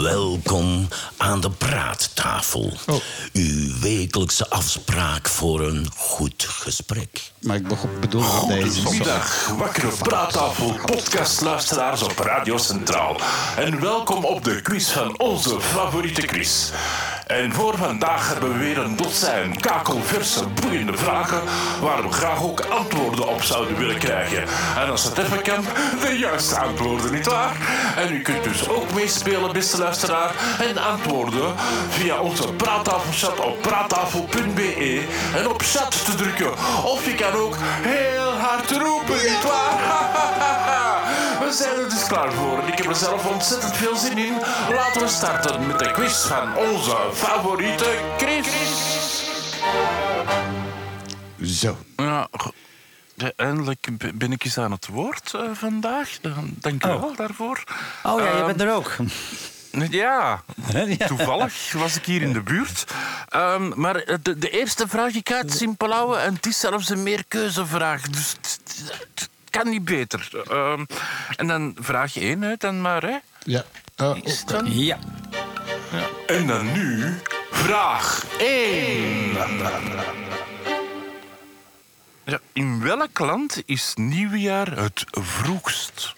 Welkom 0.01 0.87
aan 1.17 1.41
de 1.41 1.49
praattafel. 1.49 2.73
Oh. 2.87 2.95
Uw 3.33 3.79
wekelijkse 3.79 4.49
afspraak 4.49 5.27
voor 5.27 5.61
een 5.61 5.87
goed 5.95 6.45
gesprek. 6.47 7.31
Maar 7.41 7.55
ik 7.55 7.67
bedoel 7.99 8.21
dat 8.21 8.47
deze. 8.47 8.81
Goedemiddag, 8.81 9.47
wakkere 9.57 9.87
praattafel, 9.87 10.73
podcastluisteraars 10.85 12.01
op 12.01 12.19
Radio 12.19 12.57
Centraal. 12.75 13.15
En 13.57 13.81
welkom 13.81 14.23
op 14.23 14.43
de 14.43 14.61
quiz 14.61 14.91
van 14.91 15.19
onze 15.19 15.61
favoriete 15.61 16.25
quiz. 16.25 16.71
En 17.27 17.53
voor 17.53 17.77
vandaag 17.77 18.29
hebben 18.31 18.53
we 18.53 18.57
weer 18.57 18.77
een 18.77 18.95
dozijn 18.95 19.59
kakelverse, 19.59 20.47
boeiende 20.47 20.97
vragen... 20.97 21.41
waar 21.81 22.03
we 22.03 22.11
graag 22.11 22.43
ook 22.43 22.59
antwoorden 22.59 23.27
op 23.27 23.41
zouden 23.41 23.77
willen 23.77 23.97
krijgen. 23.97 24.43
En 24.77 24.89
als 24.89 25.03
het 25.03 25.17
even 25.17 25.41
kan, 25.41 25.65
de 26.01 26.17
juiste 26.17 26.59
antwoorden, 26.59 27.11
nietwaar? 27.11 27.55
En 27.95 28.13
u 28.13 28.21
kunt 28.21 28.43
dus 28.43 28.69
ook 28.69 28.93
meespelen, 28.93 29.53
beste 29.53 29.77
luisteraar... 29.77 30.31
en 30.59 30.77
antwoorden 30.77 31.55
via 31.89 32.19
onze 32.19 32.53
praattafelchat 32.53 33.39
op 33.39 33.61
praattafel.be... 33.61 35.05
en 35.35 35.47
op 35.49 35.61
chat 35.61 36.05
te 36.05 36.15
drukken. 36.15 36.51
Of 36.83 37.05
je 37.05 37.15
kan 37.15 37.33
ook 37.33 37.55
heel 37.81 38.31
hard 38.31 38.71
roepen, 38.71 39.15
nietwaar? 39.15 41.03
We 41.45 41.51
zijn 41.51 41.79
er 41.79 41.89
dus 41.89 42.07
klaar 42.07 42.33
voor. 42.33 42.59
En 42.59 42.67
ik 42.67 42.77
heb 42.77 42.87
er 42.87 42.95
zelf 42.95 43.25
ontzettend 43.25 43.75
veel 43.77 43.95
zin 43.95 44.17
in. 44.17 44.33
Laten 44.69 45.01
we 45.01 45.07
starten 45.07 45.67
met 45.67 45.79
de 45.79 45.91
quiz 45.91 46.25
van 46.25 46.55
onze 46.57 46.97
favoriete 47.13 47.99
Chris. 48.17 48.47
Zo. 51.59 51.77
Ja, 51.95 52.27
eindelijk 53.35 53.87
ben 54.13 54.31
ik 54.31 54.43
eens 54.43 54.57
aan 54.57 54.71
het 54.71 54.87
woord 54.87 55.33
eh, 55.33 55.41
vandaag. 55.53 56.09
Dan- 56.21 56.49
Dank 56.59 56.85
u 56.85 56.87
wel 56.87 57.15
daarvoor. 57.15 57.63
Oh 58.03 58.19
ja, 58.19 58.25
je 58.25 58.31
Ehm, 58.31 58.45
bent 58.45 58.61
er 58.61 58.73
ook. 58.73 58.95
Ja, 59.89 60.43
toevallig 61.07 61.71
was 61.73 61.95
ik 61.95 62.05
hier 62.05 62.21
in 62.21 62.33
de 62.33 62.41
buurt. 62.41 62.85
Ehm, 63.29 63.71
maar 63.81 63.95
eh, 63.95 64.17
de, 64.21 64.37
de 64.37 64.49
eerste 64.49 64.87
vraag 64.87 65.13
ik 65.13 65.29
ga 65.29 65.37
het 65.37 65.53
simpel 65.53 65.91
houden. 65.91 66.21
En 66.21 66.33
het 66.33 66.45
is 66.45 66.59
zelfs 66.59 66.89
een 66.89 67.03
meerkeuzevraag. 67.03 68.01
Dus 68.01 68.35
kan 69.57 69.69
niet 69.69 69.85
beter. 69.85 70.29
Ehm, 70.49 70.85
en 71.35 71.47
dan 71.47 71.75
vraag 71.79 72.15
1 72.15 72.43
uit 72.43 72.61
dan 72.61 72.81
maar. 72.81 73.03
Hè. 73.03 73.17
Ja. 73.43 73.63
Oh, 73.97 74.17
Is 74.23 74.39
het 74.39 74.47
dan? 74.47 74.77
Ja. 74.77 74.97
En 76.27 76.47
dan 76.47 76.71
nu 76.73 77.13
vraag 77.51 78.25
1. 78.39 79.33
Ja, 82.25 82.39
in 82.53 82.81
welk 82.81 83.19
land 83.19 83.61
is 83.65 83.91
nieuwjaar 83.95 84.77
het 84.77 85.05
vroegst? 85.11 86.13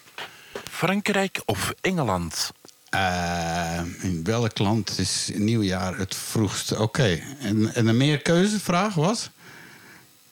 Frankrijk 0.70 1.40
of 1.44 1.72
Engeland? 1.80 2.52
eh, 2.90 3.80
in 4.00 4.24
welk 4.24 4.58
land 4.58 4.98
is 4.98 5.30
nieuwjaar 5.34 5.98
het 5.98 6.14
vroegst? 6.14 6.76
Oké. 6.76 7.20
En, 7.40 7.74
en 7.74 7.86
een 7.86 7.96
meerkeuzevraag 7.96 8.94
was? 8.94 9.30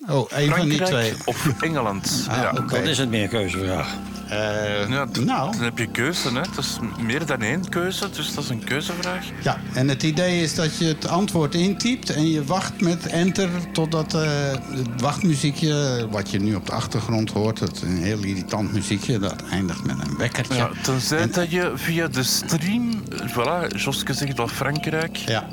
Oh, 0.08 0.30
een 0.30 0.50
van 0.50 0.68
die 0.68 0.82
twee. 0.82 0.88
Frankrijk 0.88 1.16
of 1.28 1.62
Engeland? 1.62 2.26
Ah, 2.30 2.36
ja. 2.36 2.50
oké. 2.50 2.74
Dat 2.74 2.84
is 2.86 2.98
het 2.98 3.10
meerkeuzevraag. 3.10 3.94
Eh, 4.28 4.88
Ja, 4.88 5.06
d- 5.06 5.24
nou, 5.24 5.52
Dan 5.52 5.62
heb 5.62 5.78
je 5.78 5.86
keuze, 5.86 6.28
hè. 6.28 6.32
Dat 6.34 6.58
is 6.58 6.78
meer 7.00 7.26
dan 7.26 7.40
één 7.42 7.68
keuze, 7.68 8.10
dus 8.10 8.34
dat 8.34 8.44
is 8.44 8.50
een 8.50 8.64
keuzevraag. 8.64 9.24
ja. 9.42 9.58
En 9.74 9.88
het 9.88 10.02
idee 10.02 10.42
is 10.42 10.54
dat 10.54 10.76
je 10.78 10.84
het 10.84 11.08
antwoord 11.08 11.54
intypt 11.54 12.10
en 12.10 12.30
je 12.30 12.44
wacht 12.44 12.80
met 12.80 13.06
enter 13.06 13.48
totdat 13.72 14.14
eh, 14.14 14.22
het 14.70 15.00
wachtmuziekje, 15.00 16.06
wat 16.10 16.30
je 16.30 16.38
nu 16.40 16.54
op 16.54 16.66
de 16.66 16.72
achtergrond 16.72 17.30
hoort, 17.30 17.60
het 17.60 17.82
een 17.82 17.96
heel 18.02 18.22
irritant 18.22 18.72
muziekje, 18.72 19.18
dat 19.18 19.34
eindigt 19.50 19.84
met 19.84 19.96
een 20.06 20.16
wekkertje. 20.16 20.54
Ja, 20.54 20.70
tenzij 20.82 21.18
En- 21.18 21.30
dat 21.30 21.50
je 21.50 21.72
via 21.74 22.08
de 22.08 22.22
stream... 22.22 23.02
Voilà, 23.10 23.76
Joske 23.76 24.12
zegt 24.12 24.36
wel 24.36 24.48
Frankrijk. 24.48 25.16
Ja. 25.16 25.48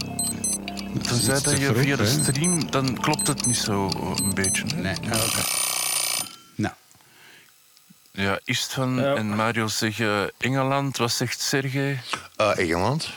Tenzij 1.01 1.41
dat 1.41 1.59
je 1.59 1.73
via 1.75 1.95
de 1.95 2.05
stream... 2.05 2.71
Dan 2.71 2.99
klopt 2.99 3.27
het 3.27 3.45
niet 3.45 3.57
zo 3.57 3.87
eh, 3.89 4.11
een 4.23 4.33
beetje. 4.33 4.63
Hè? 4.75 4.81
Nee, 4.81 4.95
oké. 4.95 5.41
Nou, 6.55 6.73
Ja, 8.11 8.39
Istvan 8.43 8.95
Ja. 8.95 9.15
en 9.15 9.35
Mario 9.35 9.67
zeggen 9.67 10.31
Engeland. 10.37 10.97
Wat 10.97 11.11
zegt 11.11 11.41
Sergej? 11.41 11.99
Eh, 12.35 12.57
Engeland. 12.57 13.09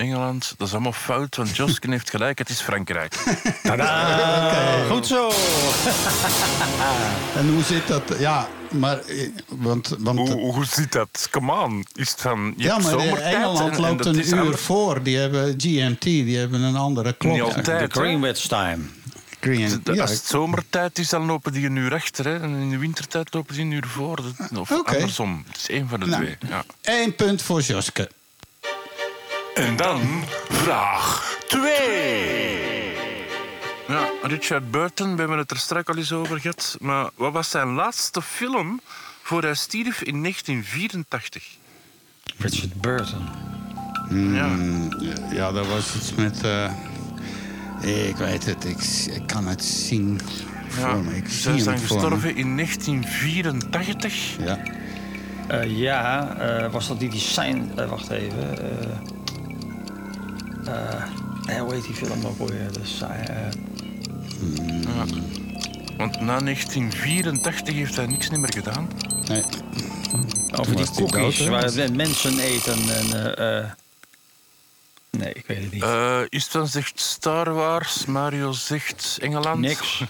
Engeland. 0.00 0.54
Dat 0.56 0.66
is 0.66 0.72
allemaal 0.72 0.92
fout, 0.92 1.36
want 1.36 1.56
Josken 1.56 1.90
heeft 1.90 2.10
gelijk. 2.10 2.38
Het 2.38 2.48
is 2.48 2.60
Frankrijk. 2.60 3.14
Tadaa! 3.62 4.84
Goed 4.90 5.06
zo. 5.06 5.30
en 7.38 7.48
hoe 7.52 7.62
zit 7.62 7.86
dat? 7.86 8.02
Ja, 8.18 8.48
maar... 8.70 8.98
eh, 8.98 9.28
Want, 9.48 9.96
want 9.98 10.18
hoe, 10.18 10.52
hoe 10.54 10.64
zit 10.64 10.92
dat? 10.92 11.28
Come 11.30 11.52
on. 11.52 11.86
Istvan, 11.94 12.54
je 12.56 12.62
ja, 12.64 12.72
hebt 12.80 12.84
maar 12.96 13.16
Engeland 13.18 13.58
en- 13.60 13.72
en 13.74 13.80
loopt 13.80 14.06
een 14.06 14.18
is 14.18 14.32
uur 14.32 14.56
voor. 14.58 15.02
Die 15.02 15.16
hebben 15.18 15.54
GMT, 15.58 16.02
die 16.02 16.38
hebben 16.38 16.60
een 16.60 16.76
andere 16.76 17.12
klok. 17.12 17.32
Niet 17.32 17.40
Ja, 17.40 17.46
altijd. 17.54 17.94
De? 17.94 18.00
Greenwich 18.00 18.38
time. 18.46 18.78
Green, 19.40 19.80
De- 19.82 19.92
ja, 19.94 20.00
Als 20.02 20.10
het 20.10 20.24
zomertijd 20.24 20.98
is, 20.98 21.08
dan 21.08 21.26
lopen 21.26 21.52
die 21.52 21.66
een 21.66 21.76
uur 21.76 21.94
achter. 21.94 22.24
Hè? 22.24 22.40
En 22.40 22.54
in 22.54 22.70
de 22.70 22.78
wintertijd 22.78 23.34
lopen 23.34 23.54
die 23.54 23.64
een 23.64 23.70
uur 23.70 23.86
voor. 23.86 24.18
Of 24.56 24.70
Oké. 24.70 24.94
andersom. 24.94 25.44
Het 25.46 25.56
is 25.56 25.68
één 25.68 25.88
van 25.88 26.00
de 26.00 26.06
nou, 26.06 26.22
twee. 26.22 26.36
Ja. 26.48 26.64
Eén 26.82 27.14
punt 27.14 27.42
voor 27.42 27.60
Joske. 27.60 28.10
En 29.54 29.76
dan 29.76 30.00
vraag 30.48 31.34
2. 31.48 32.92
Ja, 33.88 34.08
Richard 34.22 34.70
Burton, 34.70 35.12
we 35.12 35.18
hebben 35.20 35.38
het 35.38 35.50
er 35.50 35.56
straks 35.56 35.88
al 35.88 35.96
eens 35.96 36.12
over 36.12 36.40
gehad. 36.40 36.76
Maar 36.80 37.10
wat 37.14 37.32
was 37.32 37.50
zijn 37.50 37.68
laatste 37.68 38.22
film 38.22 38.80
voor 39.22 39.42
hij 39.42 39.54
stierf 39.54 40.02
in 40.02 40.22
1984? 40.22 41.44
Richard 42.38 42.74
Burton. 42.80 43.28
Ja. 44.10 44.48
Ja, 45.32 45.52
dat 45.52 45.66
was 45.66 45.94
iets 45.96 46.14
met... 46.14 46.44
eh, 46.44 48.08
ik 48.08 48.16
weet 48.16 48.44
het, 48.44 48.64
ik, 48.64 48.82
ik 49.14 49.26
kan 49.26 49.46
het 49.46 49.64
zien 49.64 50.20
voor 50.68 50.88
Ja, 50.88 50.94
me. 50.94 51.16
Ik 51.16 51.28
zie 51.28 51.62
voor 51.62 51.72
me. 51.72 51.78
gestorven 51.78 52.36
in 52.36 52.56
1984. 52.56 54.36
Ja. 54.38 54.58
Eh, 55.48 55.78
ja, 55.78 56.34
eh, 56.38 56.72
was 56.72 56.88
dat 56.88 57.00
die 57.00 57.18
sign... 57.18 57.70
eh, 57.76 57.88
wacht 57.88 58.10
even. 58.10 58.58
Eh, 60.66 61.56
eh, 61.56 61.62
hoe 61.62 61.74
heet 61.74 61.84
die 61.84 61.94
film 61.94 62.24
ook 62.26 62.38
alweer? 62.40 62.72
Dus, 62.72 63.00
eh, 63.00 63.08
Want 65.96 66.20
na 66.20 66.38
1984 66.40 67.74
heeft 67.74 67.96
hij 67.96 68.06
niks 68.06 68.30
meer 68.30 68.52
gedaan. 68.52 68.88
Nee. 69.28 69.42
over 70.56 70.76
die 70.76 70.86
hè? 71.44 71.50
waar 71.50 71.92
mensen 71.92 72.38
eten. 72.38 72.72
En, 72.72 73.36
eh, 73.36 73.58
eh, 73.58 73.70
nee, 75.10 75.32
ik 75.32 75.44
weet 75.46 75.62
het 75.62 75.72
niet. 75.72 75.82
Eh 75.82 76.20
Istvan 76.28 76.68
zegt 76.68 77.00
Star 77.00 77.52
Wars, 77.52 78.06
Mario 78.06 78.52
zegt 78.52 79.18
Engeland. 79.20 79.60
Niks. 79.60 80.02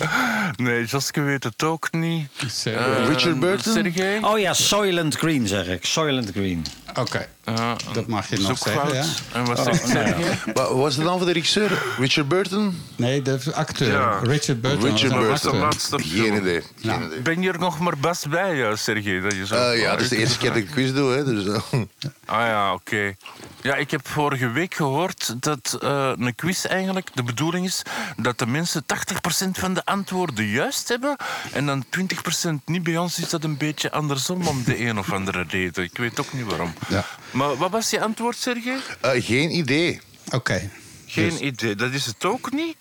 nee, 0.56 0.84
Joske 0.84 1.20
weet 1.20 1.44
het 1.44 1.62
ook 1.62 1.92
niet. 1.92 2.28
Eh, 2.64 3.06
Richard 3.08 3.40
Burton? 3.40 3.72
Sergej? 3.72 4.18
Oh 4.22 4.38
ja, 4.38 4.52
Soylent 4.54 5.16
Green 5.16 5.46
zeg 5.46 5.66
ik. 5.66 5.84
Soylent 5.84 6.30
Green. 6.30 6.64
Oké, 6.94 7.28
Eh, 7.44 7.72
dat 7.92 8.06
mag 8.06 8.28
je 8.28 8.38
nog 8.38 8.58
zeggen, 8.58 8.94
ja. 8.94 9.04
En 9.32 9.44
wat 9.44 9.58
Oh, 9.66 9.74
ja. 9.84 10.16
Wat 10.52 10.70
was 10.82 10.96
de 10.96 11.02
naam 11.02 11.18
van 11.18 11.26
de 11.26 11.32
regisseur? 11.32 11.82
Richard 11.98 12.28
Burton? 12.28 12.82
Nee, 12.96 13.22
de 13.22 13.38
acteur. 13.52 13.92
Ja. 13.92 14.18
Richard 14.22 14.60
Burton. 14.60 14.90
Richard 14.90 15.14
Burton. 15.18 15.58
Laatste 15.58 15.98
Geen 15.98 16.34
idee. 16.36 16.62
Geen 16.80 17.02
idee. 17.02 17.20
Ben 17.20 17.42
je 17.42 17.48
er 17.52 17.58
nog 17.58 17.78
maar 17.78 17.98
best 17.98 18.28
bij, 18.28 18.54
ja, 18.56 18.76
Sergej? 18.76 19.20
Dat 19.20 19.32
je 19.32 19.46
zo 19.46 19.54
Eh, 19.54 19.80
ja, 19.80 19.90
dat 19.90 20.00
is 20.00 20.08
de 20.08 20.16
eerste 20.16 20.38
keer 20.38 20.48
dat 20.48 20.58
ik 20.58 20.66
een 20.66 20.72
quiz 20.72 20.92
doe. 20.92 21.12
Hè, 21.12 21.24
dus, 21.24 21.46
eh, 21.46 21.80
Ah 22.24 22.46
ja, 22.46 22.72
oké. 22.72 23.14
Ja, 23.62 23.74
ik 23.74 23.90
heb 23.90 24.08
vorige 24.08 24.48
week 24.50 24.74
gehoord 24.74 25.34
dat 25.42 25.78
eh, 25.80 26.12
een 26.18 26.34
quiz 26.34 26.64
eigenlijk 26.64 27.08
de 27.14 27.22
bedoeling 27.22 27.66
is 27.66 27.82
dat 28.16 28.38
de 28.38 28.46
mensen 28.46 28.84
80% 28.86 29.58
van 29.58 29.74
de 29.74 29.84
antwoorden 29.84 30.46
juist 30.46 30.88
hebben 30.88 31.16
en 31.52 31.66
dan 31.66 31.84
20% 31.90 32.64
niet. 32.64 32.82
Bij 32.82 32.96
ons 32.96 33.18
is 33.18 33.28
dat 33.28 33.44
een 33.44 33.56
beetje 33.56 33.90
andersom 33.90 34.46
om 34.46 34.64
de 34.64 34.84
een 34.84 34.98
of 34.98 35.12
andere 35.12 35.44
reden. 35.48 35.84
Ik 35.84 35.96
weet 35.96 36.20
ook 36.20 36.32
niet 36.32 36.46
waarom. 36.46 36.74
Ja. 36.88 37.04
Maar 37.32 37.56
wat 37.56 37.70
was 37.70 37.90
je 37.90 38.00
antwoord, 38.00 38.36
Sergej? 38.36 38.76
eh, 39.00 39.10
geen 39.24 39.56
idee. 39.56 40.00
Oké. 40.30 40.70
Geen 41.06 41.28
Dus- 41.28 41.38
idee, 41.40 41.74
dat 41.74 41.92
is 41.92 42.06
het 42.06 42.24
ook 42.24 42.52
niet. 42.52 42.76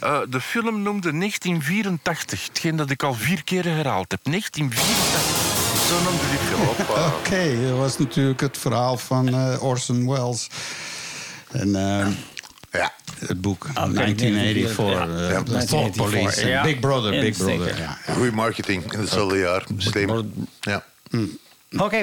Eh, 0.00 0.20
de 0.28 0.40
film 0.40 0.82
noemde 0.82 1.12
1984, 1.12 2.46
hetgeen 2.46 2.76
dat 2.76 2.90
ik 2.90 3.02
al 3.02 3.14
vier 3.14 3.44
keer 3.44 3.64
herhaald 3.64 4.10
heb. 4.10 4.20
1984, 4.24 5.88
zo 5.88 6.02
noemde 6.02 6.24
die 6.30 6.38
film. 6.38 6.60
Hoppa. 6.60 7.06
Oké, 7.18 7.68
dat 7.68 7.78
was 7.78 7.98
natuurlijk 7.98 8.40
het 8.40 8.58
verhaal 8.58 8.96
van 8.96 9.28
eh, 9.28 9.62
Orson 9.62 10.08
Welles. 10.10 10.48
En 11.50 11.74
eh, 11.76 12.06
Ja. 12.72 12.92
het 13.18 13.40
boek 13.40 13.64
Oké, 13.70 13.92
1984, 13.92 14.84
ja. 14.84 15.00
eh, 15.00 15.30
Ja, 15.30 15.42
The 15.42 15.50
1984, 15.50 15.94
Thought 15.94 16.10
Police. 16.10 16.46
ja. 16.48 16.62
Big 16.62 16.78
Brother, 16.80 17.10
Big 17.20 17.36
Brother. 17.36 17.78
ja. 17.78 17.98
Goeie 18.14 18.32
marketing 18.32 18.92
in 18.92 18.98
hetzelfde 19.00 19.38
jaar. 19.38 19.64
Slim. 19.76 20.32
Ja. 20.60 20.84
Oké. 21.76 22.02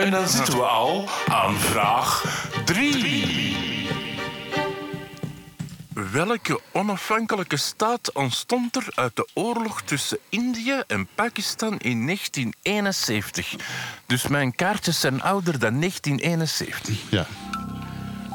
En 0.00 0.10
dan 0.10 0.28
zitten 0.28 0.54
we 0.54 0.62
al 0.62 1.08
aan 1.28 1.54
vraag 1.54 2.24
3. 2.64 3.56
Welke 6.12 6.60
onafhankelijke 6.72 7.56
staat 7.56 8.12
ontstond 8.12 8.76
er 8.76 8.86
uit 8.94 9.16
de 9.16 9.28
oorlog 9.34 9.82
tussen 9.82 10.18
Indië 10.28 10.82
en 10.86 11.08
Pakistan 11.14 11.78
in 11.78 12.06
1971? 12.06 13.54
Dus 14.06 14.26
mijn 14.26 14.54
kaartjes 14.54 15.00
zijn 15.00 15.22
ouder 15.22 15.58
dan 15.58 15.78
1971. 15.80 16.98
Ja. 17.10 17.26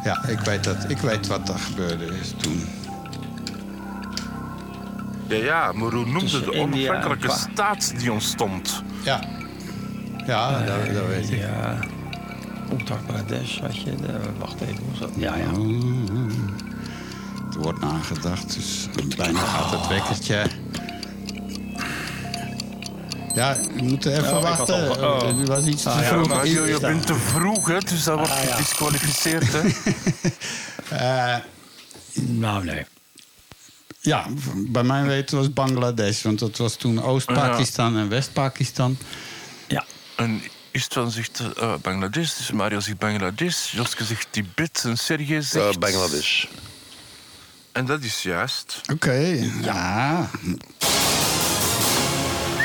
Ja, 0.04 0.28
ik 0.28 0.40
weet, 0.40 0.64
dat, 0.64 0.90
ik 0.90 0.98
weet 0.98 1.28
wat 1.28 1.50
er 1.50 1.60
gebeurde 1.60 2.06
is 2.06 2.34
toen. 2.38 2.68
Ja, 5.28 5.36
ja, 5.36 5.72
maar 5.72 5.92
hoe 5.92 6.06
noemde 6.06 6.20
Tussen 6.20 6.46
de 6.46 6.52
India 6.52 6.92
onafhankelijke 6.92 7.32
staat 7.52 8.00
die 8.00 8.12
ontstond? 8.12 8.84
Ja. 9.04 9.45
Ja, 10.28 10.60
dat, 10.64 10.94
dat 10.94 11.06
weet 11.08 11.30
ik. 11.32 11.40
Ja. 11.40 11.78
Uttar 12.80 12.98
Pradesh, 13.06 13.60
had 13.60 13.76
je. 13.76 13.96
De, 13.96 14.20
wacht 14.40 14.62
even, 14.62 14.76
hoe 14.84 14.94
is 14.94 15.00
dat? 15.00 15.10
Ja, 15.18 15.36
ja. 15.36 15.46
Er 17.54 17.62
wordt 17.62 17.80
nagedacht, 17.80 18.54
dus 18.54 18.88
bijna 19.18 19.40
gaat 19.40 19.72
het 19.72 19.88
wekkertje. 19.88 20.46
Ja, 23.36 23.56
we 23.76 23.84
moeten 23.84 24.12
even 24.12 24.36
Oh, 24.38 24.42
wachten. 24.42 25.00
al- 25.00 25.12
oh. 25.22 25.40
Er 25.40 25.46
was 25.46 25.66
iets 25.66 25.84
te 25.84 25.90
Ah, 25.90 26.02
ja, 26.02 26.08
vroeg. 26.08 26.28
Maar 26.28 26.48
je, 26.48 26.62
je 26.62 26.78
bent 26.80 27.06
te 27.08 27.16
vroeg, 27.16 27.68
hè, 27.68 27.78
dus 27.80 28.04
dat 28.04 28.18
wordt 28.18 28.32
Ah, 28.32 28.44
ja. 28.44 28.52
gedisqualificeerd. 28.56 29.52
Hè? 29.54 29.60
Eh, 30.90 31.36
Nou, 32.14 32.64
nee. 32.66 32.86
ja, 34.02 34.26
bij 34.56 34.84
mijn 34.84 35.06
weten 35.08 35.38
was 35.38 35.54
Bangladesh. 35.54 36.22
Want 36.24 36.40
dat 36.40 36.58
was 36.58 36.76
toen 36.76 37.04
Oost-Pakistan 37.04 37.98
en 37.98 38.10
West-Pakistan. 38.10 38.98
En 40.16 40.42
Istvan 40.72 41.12
zegt 41.12 41.42
eh, 41.60 41.74
Bangladesh, 41.82 42.34
dus 42.34 42.52
Mario 42.52 42.80
zegt 42.80 42.98
Bangladesh, 42.98 43.72
Joske 43.72 44.04
zegt 44.04 44.28
Tibet 44.30 44.84
en 44.86 44.98
Sergej 44.98 45.36
Eh, 45.38 45.42
zegt... 45.44 45.80
Bangladesh. 45.80 46.46
En 47.72 47.86
dat 47.86 48.02
is 48.04 48.22
juist. 48.22 48.82
Oké, 48.94 49.40
ja. 49.62 50.30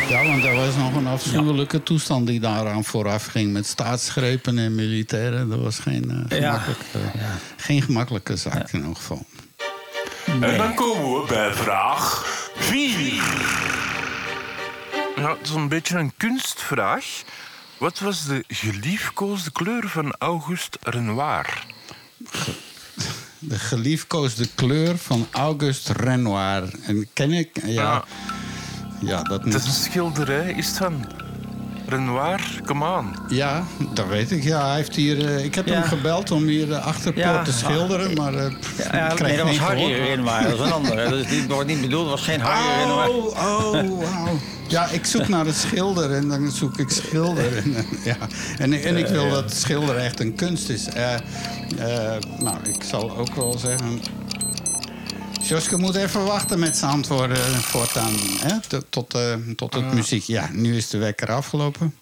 Ja, 0.09 0.25
want 0.27 0.45
er 0.45 0.55
was 0.55 0.77
nog 0.77 0.95
een 0.95 1.07
afschuwelijke 1.07 1.83
toestand 1.83 2.27
die 2.27 2.41
daaraan 2.41 2.85
vooraf 2.85 3.27
ging... 3.27 3.53
met 3.53 3.67
staatsgrepen 3.67 4.59
en 4.59 4.75
militairen. 4.75 5.49
Dat 5.49 5.61
was 5.61 5.79
geen, 5.79 6.27
eh, 6.29 6.41
Ja. 6.41 6.59
gemakkelijke, 6.59 7.11
geen 7.57 7.83
gemakkelijke 7.83 8.37
zaak 8.37 8.73
in 8.73 8.85
elk 8.85 8.97
geval. 8.97 9.27
En 10.27 10.57
dan 10.57 10.75
komen 10.75 11.21
we 11.21 11.27
bij 11.29 11.53
vraag 11.55 12.25
4. 12.55 13.23
Ja, 15.21 15.37
het 15.37 15.49
is 15.49 15.51
een 15.51 15.69
beetje 15.69 15.99
een 15.99 16.13
kunstvraag. 16.17 17.23
Wat 17.79 17.99
was 17.99 18.25
de 18.27 18.45
geliefkoosde 18.49 19.51
kleur 19.51 19.89
van 19.89 20.15
Auguste 20.19 20.79
Renoir? 20.83 21.67
De 23.39 23.59
geliefkoosde 23.59 24.49
kleur 24.55 24.99
van 24.99 25.27
Auguste 25.31 25.93
Renoir. 25.93 26.71
En 26.87 27.09
ken 27.13 27.33
ik? 27.33 27.61
Ja, 27.65 27.71
Ja. 27.83 28.05
ja 29.01 29.23
dat 29.23 29.45
Het 29.45 29.55
is 29.55 29.65
een 29.67 29.73
schilderij, 29.73 30.53
is 30.53 30.67
het 30.67 30.77
van? 30.77 31.07
Renoir, 31.91 32.41
come 32.65 32.97
on. 32.99 33.07
Ja, 33.29 33.65
dat 33.93 34.07
weet 34.07 34.31
ik. 34.31 34.43
Ja, 34.43 34.67
hij 34.67 34.77
heeft 34.77 34.97
hier, 34.97 35.27
eh, 35.37 35.45
ik 35.45 35.55
heb 35.55 35.67
Ja. 35.67 35.73
hem 35.73 35.83
gebeld 35.83 36.31
om 36.31 36.43
hier 36.45 36.67
de 36.67 36.79
achterpoort 36.81 37.25
Ja. 37.27 37.43
te 37.43 37.53
schilderen, 37.53 38.15
maar 38.15 38.35
eh, 38.35 38.47
pff, 38.61 38.93
Ja, 38.93 39.15
nee, 39.23 39.37
dat 39.37 39.47
was 39.47 39.57
geen 39.59 39.67
Harry. 39.67 39.93
Renoir. 39.93 40.43
Dat 40.43 40.53
is 40.53 40.59
een 40.67 40.73
andere. 40.73 41.09
Dat 41.11 41.19
is 41.19 41.31
niet, 41.31 41.47
wordt 41.53 41.67
niet 41.69 41.81
bedoeld, 41.81 42.03
dat 42.09 42.11
was 42.19 42.23
geen 42.29 42.41
Harry 42.41 42.81
Renoir. 42.83 43.09
Oh, 43.09 43.25
oh, 43.27 43.73
wauw. 44.13 44.39
Ja, 44.69 44.87
ik 44.89 45.05
zoek 45.07 45.29
naar 45.29 45.47
het 45.47 45.55
schilder 45.57 46.13
en 46.13 46.29
dan 46.29 46.51
zoek 46.51 46.79
ik 46.79 46.91
schilder. 46.91 47.57
En, 47.57 47.75
eh, 47.77 47.85
ja. 48.13 48.17
en, 48.59 48.73
ik- 48.73 48.85
en 48.85 48.97
ik 48.97 49.07
wil 49.07 49.31
dat 49.31 49.53
schilder 49.55 49.97
echt 49.97 50.21
een 50.21 50.35
kunst 50.35 50.69
is. 50.69 50.87
Eh, 50.89 51.15
eh, 51.15 51.21
nou, 52.39 52.57
ik 52.69 52.83
zal 52.85 53.17
ook 53.17 53.35
wel 53.35 53.59
zeggen... 53.59 54.01
Joske 55.51 55.77
moet 55.77 55.95
even 55.95 56.25
wachten 56.25 56.59
met 56.59 56.77
zijn 56.77 56.91
antwoorden 56.91 57.63
voortaan. 57.63 58.13
Hè? 58.41 58.61
Tot, 58.61 58.85
tot, 58.89 59.15
eh, 59.15 59.35
tot 59.57 59.75
het 59.75 59.93
muziek. 59.93 60.23
Ja, 60.23 60.49
nu 60.53 60.77
is 60.77 60.89
de 60.89 60.99
wekker 60.99 61.33
afgelopen. 61.33 61.95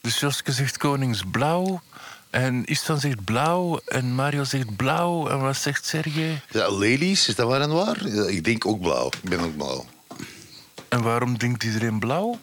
Dus 0.00 0.20
Joske 0.20 0.52
zegt 0.52 0.76
koningsblauw. 0.76 1.82
En 2.30 2.64
Istvan 2.64 3.00
zegt 3.00 3.24
blauw. 3.24 3.80
En 3.86 4.14
Mario 4.14 4.44
zegt 4.44 4.76
blauw. 4.76 5.28
En 5.28 5.40
wat 5.40 5.56
zegt 5.56 5.86
Sergej? 5.86 6.40
Ja, 6.50 6.70
ladies, 6.70 7.28
is 7.28 7.34
dat 7.34 7.48
waar 7.48 7.60
en 7.60 7.72
waar? 7.72 8.06
Ik 8.06 8.44
denk 8.44 8.66
ook 8.66 8.80
blauw. 8.80 9.06
Ik 9.06 9.28
ben 9.28 9.40
ook 9.40 9.56
blauw. 9.56 9.84
En 10.88 11.02
waarom 11.02 11.38
denkt 11.38 11.64
iedereen 11.64 11.98
blauw? 11.98 12.38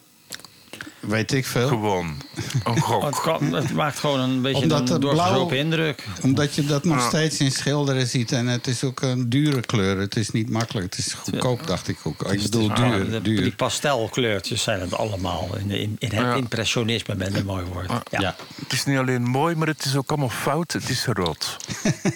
Weet 1.00 1.32
ik 1.34 1.46
veel. 1.46 1.68
Gewoon 1.68 2.18
een 2.64 2.82
gok. 3.14 3.42
Het, 3.52 3.74
maakt 3.74 4.00
gewoon 4.00 4.20
een 4.20 4.42
beetje 4.42 4.62
Omdat 4.62 4.90
een 4.90 5.00
blauw- 5.00 5.50
indruk. 5.50 6.04
Omdat 6.22 6.56
je 6.56 6.66
dat 6.66 6.84
nog 6.84 7.02
steeds 7.08 7.38
in 7.40 7.52
schilderen 7.52 8.08
ziet. 8.08 8.32
En 8.32 8.48
het 8.48 8.68
is 8.68 8.84
ook 8.84 9.02
een 9.02 9.30
dure 9.30 9.62
kleur. 9.62 9.98
Het 9.98 10.16
is 10.16 10.30
niet 10.32 10.50
makkelijk. 10.50 10.86
Het 10.96 11.06
is 11.06 11.14
goedkoop, 11.14 11.68
dacht 11.68 11.88
ik 11.88 11.98
ook. 12.04 12.32
Ik 12.32 12.42
bedoel, 12.42 12.70
Ah, 12.70 12.76
duur. 12.76 13.10
de- 13.10 13.22
duur. 13.22 13.42
Die 13.42 13.52
pastelkleurtjes 13.56 14.64
zijn 14.64 14.80
het 14.82 14.94
allemaal. 14.98 15.50
In, 15.58 15.72
in, 15.72 15.96
in 16.00 16.10
het 16.10 16.12
Ja. 16.26 16.34
impressionisme 16.34 17.16
met 17.16 17.36
een 17.36 17.46
mooi 17.46 17.66
woord. 17.74 17.88
Ja. 18.12 18.20
Ja. 18.20 18.36
Het 18.64 18.74
is 18.74 18.86
niet 18.86 18.98
alleen 18.98 19.24
mooi, 19.24 19.56
maar 19.56 19.68
het 19.68 19.86
is 19.86 19.96
ook 19.96 20.10
allemaal 20.10 20.30
fout. 20.30 20.72
Het 20.74 20.90
is 20.90 21.06
rood. 21.06 21.58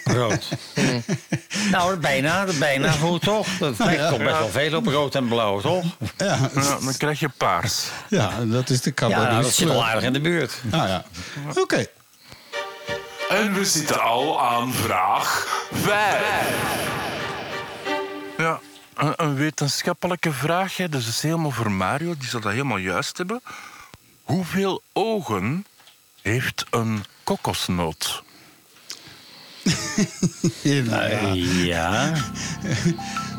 Rood. 0.04 0.48
nou, 1.72 1.98
bijna, 1.98 2.46
bijna 2.60 2.92
goed 2.92 3.22
toch? 3.22 3.48
Dat 3.60 3.78
lijkt 3.80 4.10
toch 4.10 4.18
best 4.18 4.38
wel 4.40 4.50
veel 4.50 4.78
op 4.78 4.88
rood 4.88 5.16
en 5.16 5.28
blauw, 5.28 5.60
toch? 5.62 5.84
Ja, 6.18 6.50
Ja, 6.56 6.78
dan 6.84 6.98
krijg 6.98 7.20
je 7.20 7.30
paars. 7.38 7.84
ja, 8.10 8.46
dat 8.46 8.70
is 8.70 8.73
de 8.82 8.90
Ja, 8.90 8.96
cabaret. 8.96 9.30
nou, 9.30 9.42
dat 9.44 9.54
zit 9.54 9.70
al 9.70 9.86
aardig 9.86 10.04
in 10.04 10.14
de 10.14 10.22
buurt. 10.22 10.54
Ah, 10.72 10.88
ja. 10.88 11.04
Oké. 11.56 11.86
En 13.30 13.54
we 13.54 13.66
zitten 13.66 14.02
al 14.02 14.42
aan 14.42 14.74
vraag 14.74 15.48
5. 15.74 16.22
Ja, 18.38 18.60
een, 18.96 19.14
een 19.16 19.36
wetenschappelijke 19.36 20.32
vraag. 20.32 20.78
Hè. 20.78 20.90
Dus 20.90 21.06
dat 21.06 21.14
is 21.14 21.22
helemaal 21.22 21.52
voor 21.52 21.72
Mario. 21.72 22.16
Die 22.20 22.30
zal 22.30 22.40
dat 22.40 22.52
helemaal 22.52 22.78
juist 22.78 23.18
hebben. 23.18 23.42
Hoeveel 24.24 24.82
ogen 24.94 25.66
heeft 26.22 26.66
een 26.70 27.06
kokosnoot? 27.24 28.24
Ja. 30.62 31.06
Ja. 31.64 32.12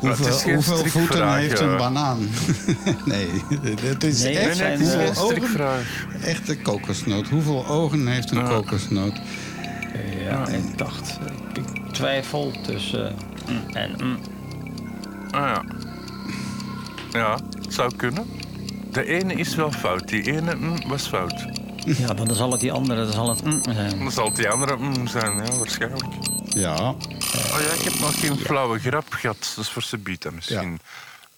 Hoeveel, 0.00 0.62
voeten 0.62 1.34
heeft 1.34 1.60
eh. 1.60 1.66
een 1.66 1.76
banaan? 1.76 2.18
nee, 3.04 3.28
het 3.82 4.04
is 4.04 4.22
Nee, 4.22 4.38
echt, 4.38 4.58
nee, 4.58 4.72
is 4.72 4.78
hoeveel 4.78 5.00
een 5.00 5.16
ogen, 5.16 5.36
strikvraag. 5.36 6.06
echt 6.24 6.48
een 6.48 6.62
kokosnoot. 6.62 7.28
Hoeveel 7.28 7.66
ogen 7.66 8.06
heeft 8.06 8.30
een 8.30 8.48
kokosnoot? 8.48 9.20
Ja, 10.24 10.48
ik 10.48 10.78
dacht, 10.78 11.18
ik, 11.52 11.92
twijfel 11.92 12.52
tussen 12.62 13.14
mm 13.48 13.74
en 13.74 13.90
mm. 14.02 14.18
Ah 15.30 15.40
ja. 15.40 15.64
Ja, 17.10 17.38
het 17.62 17.74
zou 17.74 17.96
kunnen. 17.96 18.26
De 18.92 19.04
ene 19.04 19.34
is 19.34 19.54
wel 19.54 19.72
fout. 19.72 20.08
Die 20.08 20.22
ene 20.22 20.54
mm, 20.54 20.88
was 20.88 21.06
fout. 21.06 21.46
Ja, 21.84 22.14
dan 22.14 22.34
zal 22.34 22.50
het 22.50 22.60
die 22.60 22.72
andere, 22.72 23.04
dan 23.04 23.12
zal 23.12 23.28
het 23.28 23.44
mm 23.44 23.62
zijn. 23.62 23.98
Dan 23.98 24.12
zal 24.12 24.26
het 24.26 24.36
die 24.36 24.48
andere 24.48 24.76
mm 24.76 25.06
zijn, 25.06 25.36
ja, 25.36 25.56
waarschijnlijk. 25.56 26.04
Ja. 26.60 26.74
Oh 26.90 27.60
ja, 27.60 27.72
ik 27.78 27.80
heb 27.82 27.98
nog 27.98 28.20
geen 28.20 28.38
flauwe 28.38 28.78
grap 28.78 29.12
gehad. 29.12 29.52
Dat 29.56 29.64
is 29.64 29.70
voor 29.70 29.82
Sabita 29.82 30.30
misschien. 30.30 30.80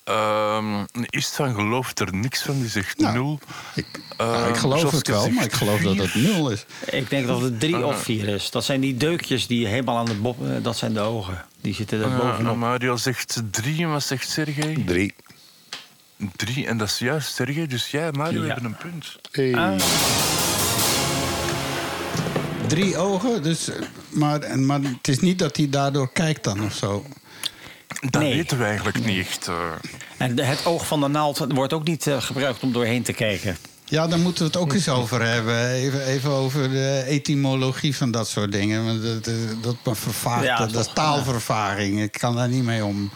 Ehm, 0.04 0.84
Istvan 1.08 1.54
gelooft 1.54 2.00
er 2.00 2.14
niks 2.14 2.42
van, 2.42 2.60
die 2.60 2.68
zegt 2.68 2.98
Nou, 2.98 3.14
nul. 3.14 3.38
Ik, 3.74 3.86
Ehm, 4.16 4.30
nou, 4.30 4.48
ik 4.48 4.56
geloof 4.56 4.90
het 4.90 5.08
wel, 5.08 5.30
maar 5.30 5.44
ik 5.44 5.52
geloof 5.52 5.80
dat 5.80 5.96
het 5.96 6.14
nul 6.14 6.50
is. 6.50 6.64
Ik 6.86 7.10
denk 7.10 7.26
dat 7.26 7.40
het 7.40 7.60
drie 7.60 7.86
of 7.86 8.02
vier 8.02 8.28
is. 8.28 8.50
Dat 8.50 8.64
zijn 8.64 8.80
die 8.80 8.96
deukjes 8.96 9.46
die 9.46 9.66
helemaal 9.66 9.98
aan 9.98 10.04
de 10.04 10.14
bob... 10.14 10.48
eh, 10.48 10.52
Dat 10.62 10.76
zijn 10.76 10.92
de 10.92 11.00
ogen. 11.00 11.44
Die 11.60 11.74
zitten 11.74 12.02
er 12.02 12.08
Ja, 12.08 12.16
bovenop. 12.16 12.56
Mario 12.56 12.96
zegt 12.96 13.42
drie 13.50 13.82
en 13.82 13.90
wat 13.90 14.02
zegt 14.02 14.28
Sergej? 14.28 14.82
Drie. 14.86 15.14
Drie, 16.36 16.66
en 16.66 16.78
dat 16.78 16.88
is 16.88 16.98
juist, 16.98 17.34
Sergej. 17.34 17.66
Dus 17.66 17.90
jij 17.90 18.12
Mario 18.12 18.40
Ja. 18.40 18.46
hebben 18.46 18.64
een 18.64 18.76
punt. 18.76 19.16
Hey. 19.32 19.78
Drie 22.70 22.96
ogen, 22.96 23.42
dus, 23.42 23.68
eh, 23.68 23.74
maar, 24.08 24.40
en- 24.40 24.66
maar 24.66 24.80
het 24.82 25.08
is 25.08 25.20
niet 25.20 25.38
dat 25.38 25.56
hij 25.56 25.68
daardoor 25.70 26.12
kijkt 26.12 26.44
dan 26.44 26.64
of 26.64 26.72
zo. 26.74 27.04
Dat 28.00 28.22
Nee. 28.22 28.34
weten 28.34 28.58
we 28.58 28.64
eigenlijk 28.64 29.04
niet 29.04 29.38
eh. 29.48 29.54
En 30.16 30.38
het 30.40 30.66
oog 30.66 30.86
van 30.86 31.00
de 31.00 31.08
naald 31.08 31.38
wordt 31.48 31.72
ook 31.72 31.84
niet 31.84 32.06
eh, 32.06 32.22
gebruikt 32.22 32.62
om 32.62 32.72
doorheen 32.72 33.02
te 33.02 33.12
kijken. 33.12 33.56
Ja, 33.84 34.06
daar 34.06 34.18
moeten 34.18 34.42
we 34.42 34.48
het 34.50 34.56
ook 34.60 34.72
eens 34.72 34.88
over 34.88 35.22
hebben. 35.22 35.70
Even, 35.70 36.04
even 36.06 36.30
over 36.30 36.70
de 36.70 37.04
etymologie 37.06 37.96
van 37.96 38.10
dat 38.10 38.28
soort 38.28 38.52
dingen. 38.52 38.84
Want 38.84 39.02
dat, 39.02 39.24
dat, 39.62 39.76
dat, 39.82 39.98
vervaagt, 39.98 40.44
Ja, 40.44 40.56
dat, 40.58 40.70
dat 40.70 40.80
is 40.80 40.86
toch, 40.86 40.94
taalvervaring. 40.94 42.00
Ik 42.00 42.12
kan 42.12 42.36
daar 42.36 42.48
niet 42.48 42.64
mee 42.64 42.84
om. 42.84 43.10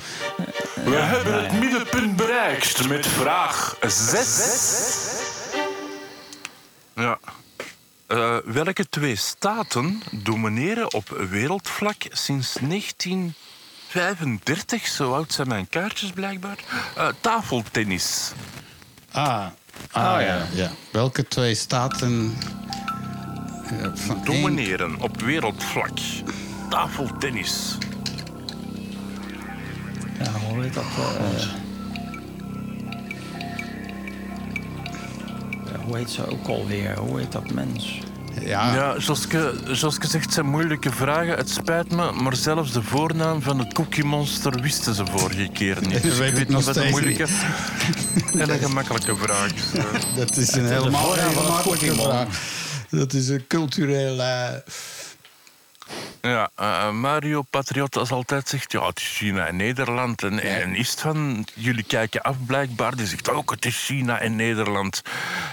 We 0.85 0.95
hebben 0.97 1.43
het 1.43 1.53
middenpunt 1.61 2.17
bereikt 2.17 2.89
met 2.89 3.07
vraag 3.07 3.77
6. 3.87 5.05
Ja. 6.95 7.19
Eh, 8.07 8.37
welke 8.45 8.89
twee 8.89 9.17
staten 9.17 10.03
domineren 10.13 10.95
op 10.95 11.09
wereldvlak 11.31 11.97
sinds 12.11 12.55
1935? 12.61 14.87
Zo 14.87 15.13
oud 15.15 15.33
zijn 15.33 15.49
mijn 15.49 15.69
kaartjes 15.69 16.11
blijkbaar. 16.11 16.59
Eh, 16.97 17.09
tafeltennis. 17.21 18.33
Ah, 19.13 19.47
ah 19.91 20.21
ja. 20.21 20.47
ja. 20.53 20.71
Welke 20.93 21.29
twee 21.29 21.55
staten... 21.55 22.35
eh, 23.67 23.87
van 23.95 24.17
één- 24.17 24.25
Domineren 24.25 25.01
op 25.01 25.21
wereldvlak. 25.21 25.99
Tafeltennis. 26.71 27.79
Ja, 30.19 30.31
hoe 30.33 30.63
heet 30.63 30.75
dat? 30.75 30.85
eh, 30.85 31.47
hoe 35.87 35.97
heet 35.97 36.11
ze 36.11 36.31
ook 36.31 36.47
alweer? 36.49 36.99
Hoe 36.99 37.19
heet 37.19 37.33
dat 37.33 37.51
mens? 37.53 38.01
Ja, 38.41 38.75
Ja, 38.75 38.97
Joske, 38.99 39.55
Joske 39.73 40.07
zegt, 40.07 40.33
zijn 40.33 40.47
moeilijke 40.47 40.91
vragen. 40.93 41.37
Het 41.37 41.51
spijt 41.51 41.91
me, 41.91 42.13
maar 42.13 42.37
zelfs 42.37 42.73
de 42.73 42.83
voornaam 42.83 43.43
van 43.43 43.59
het 43.59 43.73
Cookie 43.73 44.05
Monster 44.05 44.61
wisten 44.61 44.95
ze 44.95 45.07
vorige 45.07 45.49
keer 45.53 45.79
niet. 45.81 46.03
Dus 46.03 46.19
weet 46.19 46.29
ik 46.31 46.37
weet 46.37 46.49
nog 46.49 46.57
niet 46.57 46.67
wat 46.67 46.77
een 46.77 46.91
moeilijke 46.91 47.27
en 48.39 48.51
een 48.53 48.59
gemakkelijke 48.59 49.17
vraag 49.17 49.53
is. 49.55 49.73
eh. 49.79 49.85
dat 50.17 50.37
is 50.37 50.53
een 50.53 50.67
helemaal 50.67 51.05
voornaam 51.05 51.25
geen 51.27 51.35
van 51.35 51.45
het 51.45 51.53
makkelijke 51.53 51.87
Pokémon. 51.87 52.11
vraag. 52.11 52.41
Dat 52.91 53.13
is 53.13 53.29
een 53.29 53.45
culturele... 53.47 54.63
Ja, 56.21 56.51
eh, 56.55 56.91
Mario 56.91 57.43
Patriot 57.43 57.97
als 57.97 58.11
altijd 58.11 58.49
zegt, 58.49 58.73
ja, 58.73 58.87
het 58.87 58.99
is 58.99 59.17
China 59.17 59.47
en 59.47 59.57
Nederland. 59.57 60.23
En, 60.23 60.39
en 60.39 60.75
is 60.75 60.91
van, 60.91 61.47
jullie 61.55 61.85
kijken 61.85 62.23
af 62.23 62.37
blijkbaar. 62.47 62.97
Die 62.97 63.07
zegt 63.07 63.31
ook, 63.31 63.51
het 63.51 63.65
is 63.65 63.85
China 63.85 64.21
en 64.21 64.37
Nederland. 64.37 65.03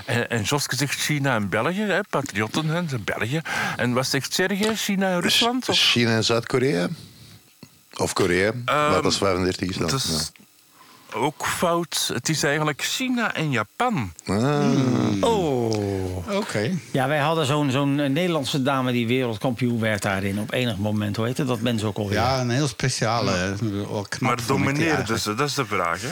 En, 0.06 0.30
en 0.30 0.42
Joske 0.42 0.76
zegt 0.76 1.00
China 1.00 1.36
en 1.36 1.50
België, 1.50 1.82
hè, 1.82 2.00
patriotten, 2.10 2.68
hè, 2.68 2.86
de 2.86 3.00
België. 3.00 3.42
En 3.78 3.94
wat 3.94 4.08
zegt 4.08 4.34
Sergej, 4.34 4.76
China 4.76 5.12
en 5.12 5.22
Rusland? 5.22 5.70
Of? 5.70 5.78
China 5.78 6.16
en 6.16 6.24
Zuid-Korea? 6.24 6.88
Of 7.98 8.14
Korea, 8.14 8.52
maar 8.66 9.02
dat 9.02 9.12
is 9.12 9.18
35 9.18 9.70
is 9.70 9.76
dan. 9.78 9.94
Is 9.94 10.32
ook 11.14 11.46
fout. 11.46 12.10
Het 12.14 12.30
is 12.30 12.44
eigenlijk 12.44 12.82
China 12.84 13.34
en 13.36 13.52
Japan. 13.52 14.14
Ja. 14.26 14.34
Ah. 15.22 15.30
Oh. 15.30 16.36
Oké. 16.36 16.72
Ja, 16.92 17.08
wij 17.08 17.18
hadden 17.20 17.46
zo'n 17.46 17.72
zo'n 17.72 18.00
eh, 18.00 18.10
Nederlandse 18.10 18.62
dame 18.64 18.92
die 18.92 19.08
wereldkampioen 19.08 19.80
werd 19.80 20.02
daarin 20.02 20.40
op 20.40 20.52
enig 20.54 20.78
moment. 20.78 21.16
Hoe 21.16 21.26
heette 21.26 21.46
dat 21.46 21.62
mens 21.62 21.84
ook 21.84 21.98
alweer? 21.98 22.18
Ja, 22.18 22.40
een 22.42 22.50
heel 22.50 22.68
speciale. 22.68 23.32
eh, 23.32 23.68
wel 23.70 24.06
knap 24.10 24.22
Maar 24.22 24.40
domineerden 24.48 24.88
eigenlijk. 24.96 25.22
ze? 25.22 25.36
Dat 25.36 25.48
is 25.48 25.54
de 25.56 25.66
vraag, 25.66 26.02
hè? 26.02 26.10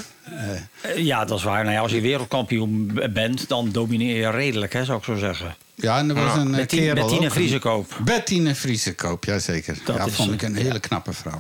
Eh, 0.81 0.97
ja, 1.05 1.25
dat 1.25 1.37
is 1.37 1.43
waar. 1.43 1.63
Nou 1.63 1.75
ja, 1.75 1.81
als 1.81 1.91
je 1.91 2.01
wereldkampioen 2.01 2.99
bent, 3.13 3.47
dan 3.47 3.69
domineer 3.71 4.15
je 4.17 4.29
redelijk, 4.29 4.73
hè, 4.73 4.85
zou 4.85 4.97
ik 4.97 5.03
zo 5.03 5.15
zeggen. 5.15 5.55
Ja, 5.75 5.97
en 5.97 6.09
er 6.09 6.15
was 6.15 6.35
een 6.35 6.51
eh, 6.51 6.57
Met 6.57 6.69
Tien- 6.69 6.79
kerel 6.79 6.95
met 7.03 7.13
Tine 7.13 7.25
ook. 7.25 7.31
Vriesekoop. 7.31 7.97
Bettine 8.03 8.55
Vriesekoop, 8.55 9.23
jazeker. 9.25 9.77
Dat 9.85 9.95
ja, 9.95 10.05
is, 10.05 10.13
vond 10.15 10.31
ik 10.33 10.41
eh, 10.41 10.49
een 10.49 10.55
ja. 10.55 10.61
hele 10.61 10.79
knappe 10.79 11.13
vrouw. 11.13 11.39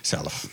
Zelf. 0.00 0.46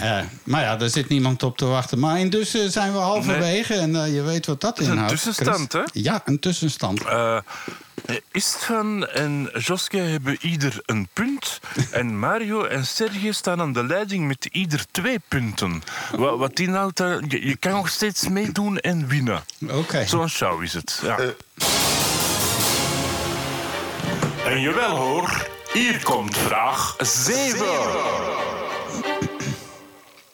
Eh, 0.00 0.18
maar 0.44 0.62
ja, 0.62 0.76
daar 0.76 0.88
zit 0.88 1.08
niemand 1.08 1.42
op 1.42 1.56
te 1.56 1.64
wachten. 1.64 1.98
Maar 1.98 2.18
intussen 2.18 2.70
zijn 2.72 2.92
we 2.92 2.98
halverwege 2.98 3.74
en 3.74 3.96
eh, 4.04 4.14
je 4.14 4.22
weet 4.22 4.46
wat 4.46 4.60
dat 4.60 4.78
is 4.78 4.86
een 4.86 4.92
inhoudt. 4.92 5.12
tussenstand, 5.12 5.72
Chris. 5.72 5.84
hè? 5.92 6.00
Ja, 6.00 6.22
een 6.24 6.38
tussenstand. 6.38 7.04
Eh 7.04 7.38
Istvan 8.32 9.06
en 9.06 9.50
Joske 9.58 9.96
hebben 9.96 10.36
ieder 10.40 10.82
een 10.86 11.08
punt. 11.12 11.60
En 11.90 12.18
Mario 12.18 12.64
en 12.64 12.86
Sergej 12.86 13.32
staan 13.32 13.60
aan 13.60 13.72
de 13.72 13.84
leiding 13.84 14.26
met 14.26 14.48
ieder 14.52 14.84
twee 14.90 15.18
punten. 15.28 15.82
Wat, 16.16 16.38
wat 16.38 16.58
inhoudt 16.58 16.96
dat? 16.96 17.20
Je, 17.28 17.46
je 17.46 17.56
kan 17.56 17.72
nog 17.72 17.88
steeds 17.88 18.28
meedoen 18.28 18.78
en 18.78 19.06
winnen. 19.06 19.42
Oké. 19.70 20.06
Zo'n 20.06 20.28
show 20.28 20.62
is 20.62 20.72
het. 20.72 21.00
Ja. 21.02 21.18
En 24.46 24.60
jawel 24.60 24.96
hoor, 24.96 25.46
hier 25.72 26.02
komt 26.02 26.36
vraag 26.36 26.96
7. 26.98 28.51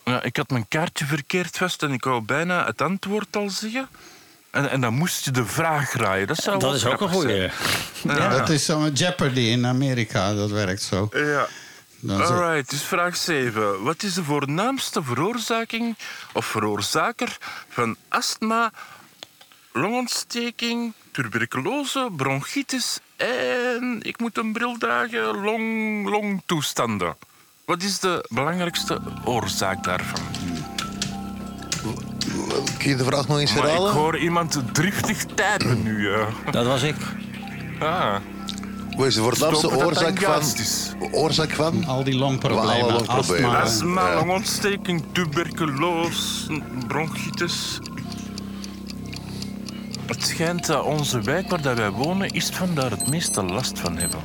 Ja, 0.09 0.23
ik 0.23 0.37
had 0.37 0.51
mijn 0.51 0.69
kaartje 0.69 1.05
verkeerd 1.05 1.57
vast 1.57 1.83
en 1.83 1.93
ik 1.93 2.05
wou 2.05 2.23
bijna 2.23 2.65
het 2.67 2.83
antwoord 2.83 3.37
al 3.37 3.51
zeggen. 3.51 3.89
En, 4.51 4.71
en 4.71 4.81
dan 4.81 4.95
moest 4.95 5.25
je 5.25 5.31
de 5.31 5.45
vraag 5.47 5.93
raaien. 5.93 6.27
Dat, 6.27 6.37
zou 6.37 6.59
Dat 6.59 6.69
wel 6.69 6.75
is 6.75 6.87
ook 6.87 7.01
een 7.01 7.09
goeie. 7.09 7.51
zijn. 8.03 8.17
Ja. 8.19 8.29
Dat 8.29 8.49
is 8.49 8.65
zo'n 8.65 8.93
Jeopardy 8.93 9.41
in 9.41 9.67
Amerika, 9.67 10.35
dat 10.35 10.51
werkt 10.51 10.83
zo. 10.83 11.09
Ja. 11.13 11.47
Alright, 12.09 12.71
dus 12.71 12.83
vraag 12.83 13.17
7. 13.17 13.83
Wat 13.83 14.03
is 14.03 14.15
de 14.15 14.25
voornaamste 14.25 15.03
veroorzaking 15.03 15.97
of 16.33 16.47
veroorzaker 16.47 17.37
van 17.69 17.97
astma, 18.09 18.71
longontsteking, 19.73 20.93
tuberculose, 21.13 22.09
bronchitis 22.17 22.99
en, 23.17 23.99
ik 24.03 24.19
moet 24.21 24.39
een 24.39 24.53
bril 24.53 24.77
dragen, 24.79 25.41
long, 25.41 26.09
longtoestanden? 26.09 27.17
Wat 27.69 27.83
is 27.83 27.99
de 28.01 28.25
belangrijkste 28.29 29.01
oorzaak 29.25 29.85
daarvan? 29.85 30.21
Kun 32.79 32.91
je 32.91 32.97
de 32.97 33.05
vraag 33.05 33.29
nog 33.29 33.39
eens 33.39 33.53
Maar 33.55 33.63
ik 33.63 33.69
herhalen? 33.69 33.93
hoor 33.93 34.19
iemand 34.19 34.61
driftig 34.73 35.25
typen 35.25 35.83
nu. 35.83 36.09
ja. 36.11 36.27
Dat 36.51 36.67
was 36.67 36.83
ik. 36.83 36.97
Ah, 37.81 38.15
Wat 38.97 39.07
is 39.07 39.15
de 39.15 39.21
voornaamste 39.21 39.57
Stoppen 39.59 39.79
dat 39.79 39.87
oorzaak 39.89 40.15
dan 40.21 40.25
van? 40.25 40.33
juist 40.33 40.59
is. 40.59 40.93
Oorzaak 41.13 41.51
van? 41.51 41.85
Al 41.85 42.05
die 42.05 42.15
longproblemen, 42.15 42.93
longproblemen. 42.93 43.51
astma. 43.51 43.61
astma, 43.61 44.09
Ja. 44.09 44.15
longontsteking, 44.15 45.05
tuberculose, 45.13 46.63
bronchitis. 46.87 47.79
Het 50.07 50.23
schijnt 50.27 50.67
dat 50.67 50.85
onze 50.85 51.21
wijk 51.21 51.51
waar 51.51 51.63
dat 51.63 51.77
wij 51.77 51.91
wonen, 51.91 52.29
is 52.31 52.49
van 52.49 52.75
daar 52.75 52.91
het 52.91 53.11
meeste 53.11 53.43
last 53.43 53.79
van 53.79 53.97
hebben. 53.97 54.21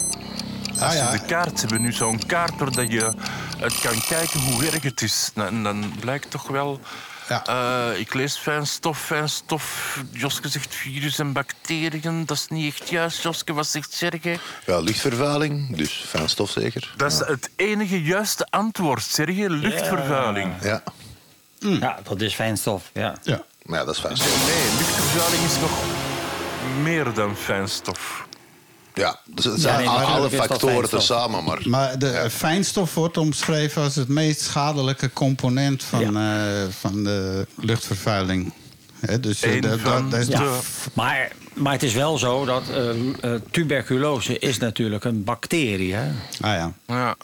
Als 0.73 0.81
Ah, 0.81 0.93
ja. 0.93 1.11
je 1.11 1.19
de 1.19 1.25
kaart, 1.25 1.59
hebben 1.61 1.81
nu 1.81 1.91
zo'n 1.91 2.25
kaart 2.25 2.57
waar 2.59 2.71
dat 2.71 2.91
je 2.91 3.11
het 3.57 3.79
kan 3.79 4.01
kijken 4.07 4.39
hoe 4.39 4.65
erg 4.65 4.83
het 4.83 5.01
is. 5.01 5.31
En 5.35 5.63
dan 5.63 5.93
blijkt 5.99 6.31
toch 6.31 6.47
wel... 6.47 6.79
Ja. 7.29 7.45
eh, 7.45 7.99
ik 7.99 8.13
lees 8.13 8.37
fijnstof, 8.37 8.99
fijnstof. 8.99 9.97
Joske 10.11 10.47
zegt 10.47 10.75
virus 10.75 11.19
en 11.19 11.33
bacteriën. 11.33 12.25
Dat 12.25 12.37
is 12.37 12.47
niet 12.47 12.73
echt 12.73 12.89
juist. 12.89 13.21
Joske, 13.23 13.53
wat 13.53 13.67
zegt 13.67 13.93
Serge? 13.93 14.37
Ja, 14.65 14.79
luchtvervuiling, 14.79 15.75
dus 15.77 16.03
fijnstof 16.07 16.49
zeker. 16.51 16.93
Dat 16.97 17.11
is 17.11 17.17
het 17.19 17.49
enige 17.55 18.01
juiste 18.03 18.47
antwoord, 18.49 19.03
Serge. 19.03 19.49
Luchtvervuiling. 19.49 20.53
Ja, 20.61 20.83
Ja, 21.59 21.99
dat 22.03 22.21
is 22.21 22.33
fijnstof. 22.35 22.89
Ja. 22.93 23.15
Ja. 23.23 23.43
maar 23.61 23.79
ja 23.79 23.85
dat 23.85 23.95
is 23.95 24.01
fijnstof. 24.01 24.45
Nee, 24.45 24.77
luchtvervuiling 24.77 25.43
is 25.43 25.59
nog 25.59 25.71
meer 26.81 27.13
dan 27.13 27.35
fijnstof. 27.35 28.02
Ja, 28.93 29.19
dus 29.25 29.45
het 29.45 29.53
Ja, 29.55 29.59
zijn 29.61 29.77
nee, 29.79 29.87
alle 29.87 30.29
factoren 30.29 30.89
tezamen, 30.89 31.43
maar... 31.43 31.59
Maar 31.65 31.99
de 31.99 32.27
fijnstof 32.31 32.93
wordt 32.93 33.17
omschreven 33.17 33.81
als 33.83 33.95
het 33.95 34.07
meest 34.07 34.41
schadelijke 34.41 35.13
component 35.13 35.83
van, 35.83 36.17
eh, 36.17 36.23
van 36.79 37.03
de 37.03 37.47
luchtvervuiling. 37.55 38.53
Hè, 38.99 39.19
dus 39.19 39.41
eh, 39.41 39.61
dat, 39.61 39.79
van 39.79 40.01
dat, 40.01 40.11
dat 40.11 40.19
is 40.19 40.27
de- 40.27 40.59
Maar, 40.93 41.31
maar 41.53 41.73
het 41.73 41.83
is 41.83 41.93
wel 41.93 42.17
zo 42.17 42.45
dat 42.45 42.63
eh, 42.69 42.89
eh, 42.89 43.41
tuberculose 43.51 44.39
is 44.39 44.57
natuurlijk 44.57 45.03
een 45.03 45.23
bacterie. 45.23 45.93
Hè? 45.93 46.07
Ah 46.41 46.55
ja, 46.55 46.73
Ja. 46.87 47.15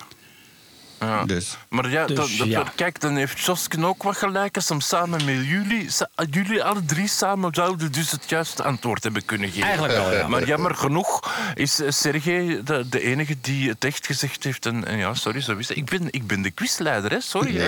Ja. 1.00 1.26
dus. 1.26 1.58
Maar 1.70 1.90
ja, 1.90 2.06
Dus, 2.06 2.16
dat, 2.18 2.30
dat- 2.38 2.48
ja. 2.48 2.64
kijk, 2.76 3.00
dan 3.00 3.16
heeft 3.16 3.40
Josken 3.40 3.84
ook 3.86 4.04
wat 4.04 4.18
gelijk 4.18 4.56
als 4.56 4.70
hem 4.70 4.82
samen 4.82 5.26
met 5.26 5.46
jullie, 5.46 5.92
sa- 5.92 6.10
jullie 6.30 6.64
alle 6.64 6.86
drie 6.86 7.08
samen 7.08 7.54
zouden 7.54 7.92
dus 7.92 8.12
het 8.12 8.30
juiste 8.30 8.64
antwoord 8.64 9.04
hebben 9.04 9.26
kunnen 9.26 9.50
geven. 9.50 9.64
Eigenlijk 9.64 9.94
wel, 9.94 10.14
ja. 10.14 10.28
Maar 10.28 10.46
jammer 10.46 10.76
genoeg 10.76 11.34
is 11.56 11.80
eh, 11.82 11.92
Sergej 11.92 12.62
de, 12.64 12.90
de 12.90 13.02
enige 13.02 13.36
die 13.42 13.70
het 13.70 13.84
echt 13.86 14.06
gezegd 14.06 14.44
heeft. 14.44 14.66
En, 14.66 14.86
en 14.88 14.98
ja, 14.98 15.14
sorry, 15.14 15.42
zo 15.42 15.56
is 15.58 15.68
het. 15.68 15.78
Ik 15.78 15.86
ben, 15.86 16.08
ik 16.12 16.28
ben 16.28 16.42
de 16.42 16.52
quizleider, 16.52 17.12
hè? 17.12 17.22
Sorry. 17.22 17.56
Ja, 17.56 17.68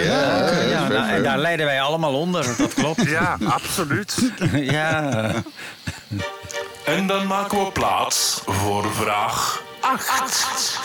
ja, 0.70 0.88
nou, 0.88 1.10
en 1.10 1.24
daar 1.24 1.38
leiden 1.38 1.66
wij 1.66 1.82
allemaal 1.82 2.14
onder, 2.20 2.56
dat 2.58 2.74
klopt. 2.74 3.04
Ja, 3.10 3.38
absoluut. 3.44 4.32
ja. 4.78 5.32
En 6.86 7.08
dan 7.08 7.28
maken 7.28 7.64
we 7.66 7.72
plaats 7.72 8.42
voor 8.46 8.94
vraag 8.94 9.62
8. 9.82 10.80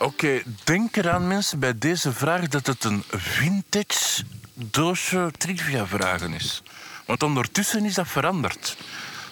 Oké, 0.00 0.42
denk 0.64 0.96
eraan 0.96 1.26
mensen 1.26 1.58
bij 1.58 1.78
deze 1.78 2.12
vraag 2.12 2.48
dat 2.48 2.66
het 2.66 2.84
een 2.84 3.02
vintage 3.10 4.22
doosje 4.54 5.30
trivia-vragen 5.38 6.32
is. 6.32 6.62
Want 7.06 7.22
ondertussen 7.22 7.84
is 7.84 7.94
dat 7.94 8.08
veranderd. 8.08 8.76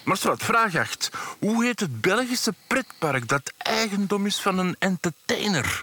Maar 0.04 0.16
zwart, 0.16 0.42
vraag 0.42 0.76
8. 0.76 1.10
Hoe 1.38 1.64
heet 1.64 1.80
het 1.80 2.00
Belgische 2.00 2.54
pretpark 2.66 3.28
dat 3.28 3.52
eigendom 3.58 4.26
is 4.26 4.40
van 4.40 4.58
een 4.58 4.76
entertainer? 4.78 5.82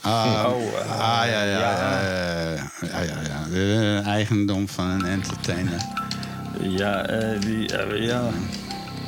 Ah, 0.00 0.44
ah 0.44 1.26
ja, 1.26 1.42
ja, 1.42 1.42
ja, 1.42 2.00
ja, 2.80 3.00
ja, 3.00 3.50
ja, 3.50 4.02
eigendom 4.02 4.68
van 4.68 4.88
een 4.88 5.04
entertainer. 5.04 5.80
Ja, 6.60 7.06
eh, 7.06 7.40
die, 7.40 7.76
eh, 7.76 8.06
ja. 8.06 8.30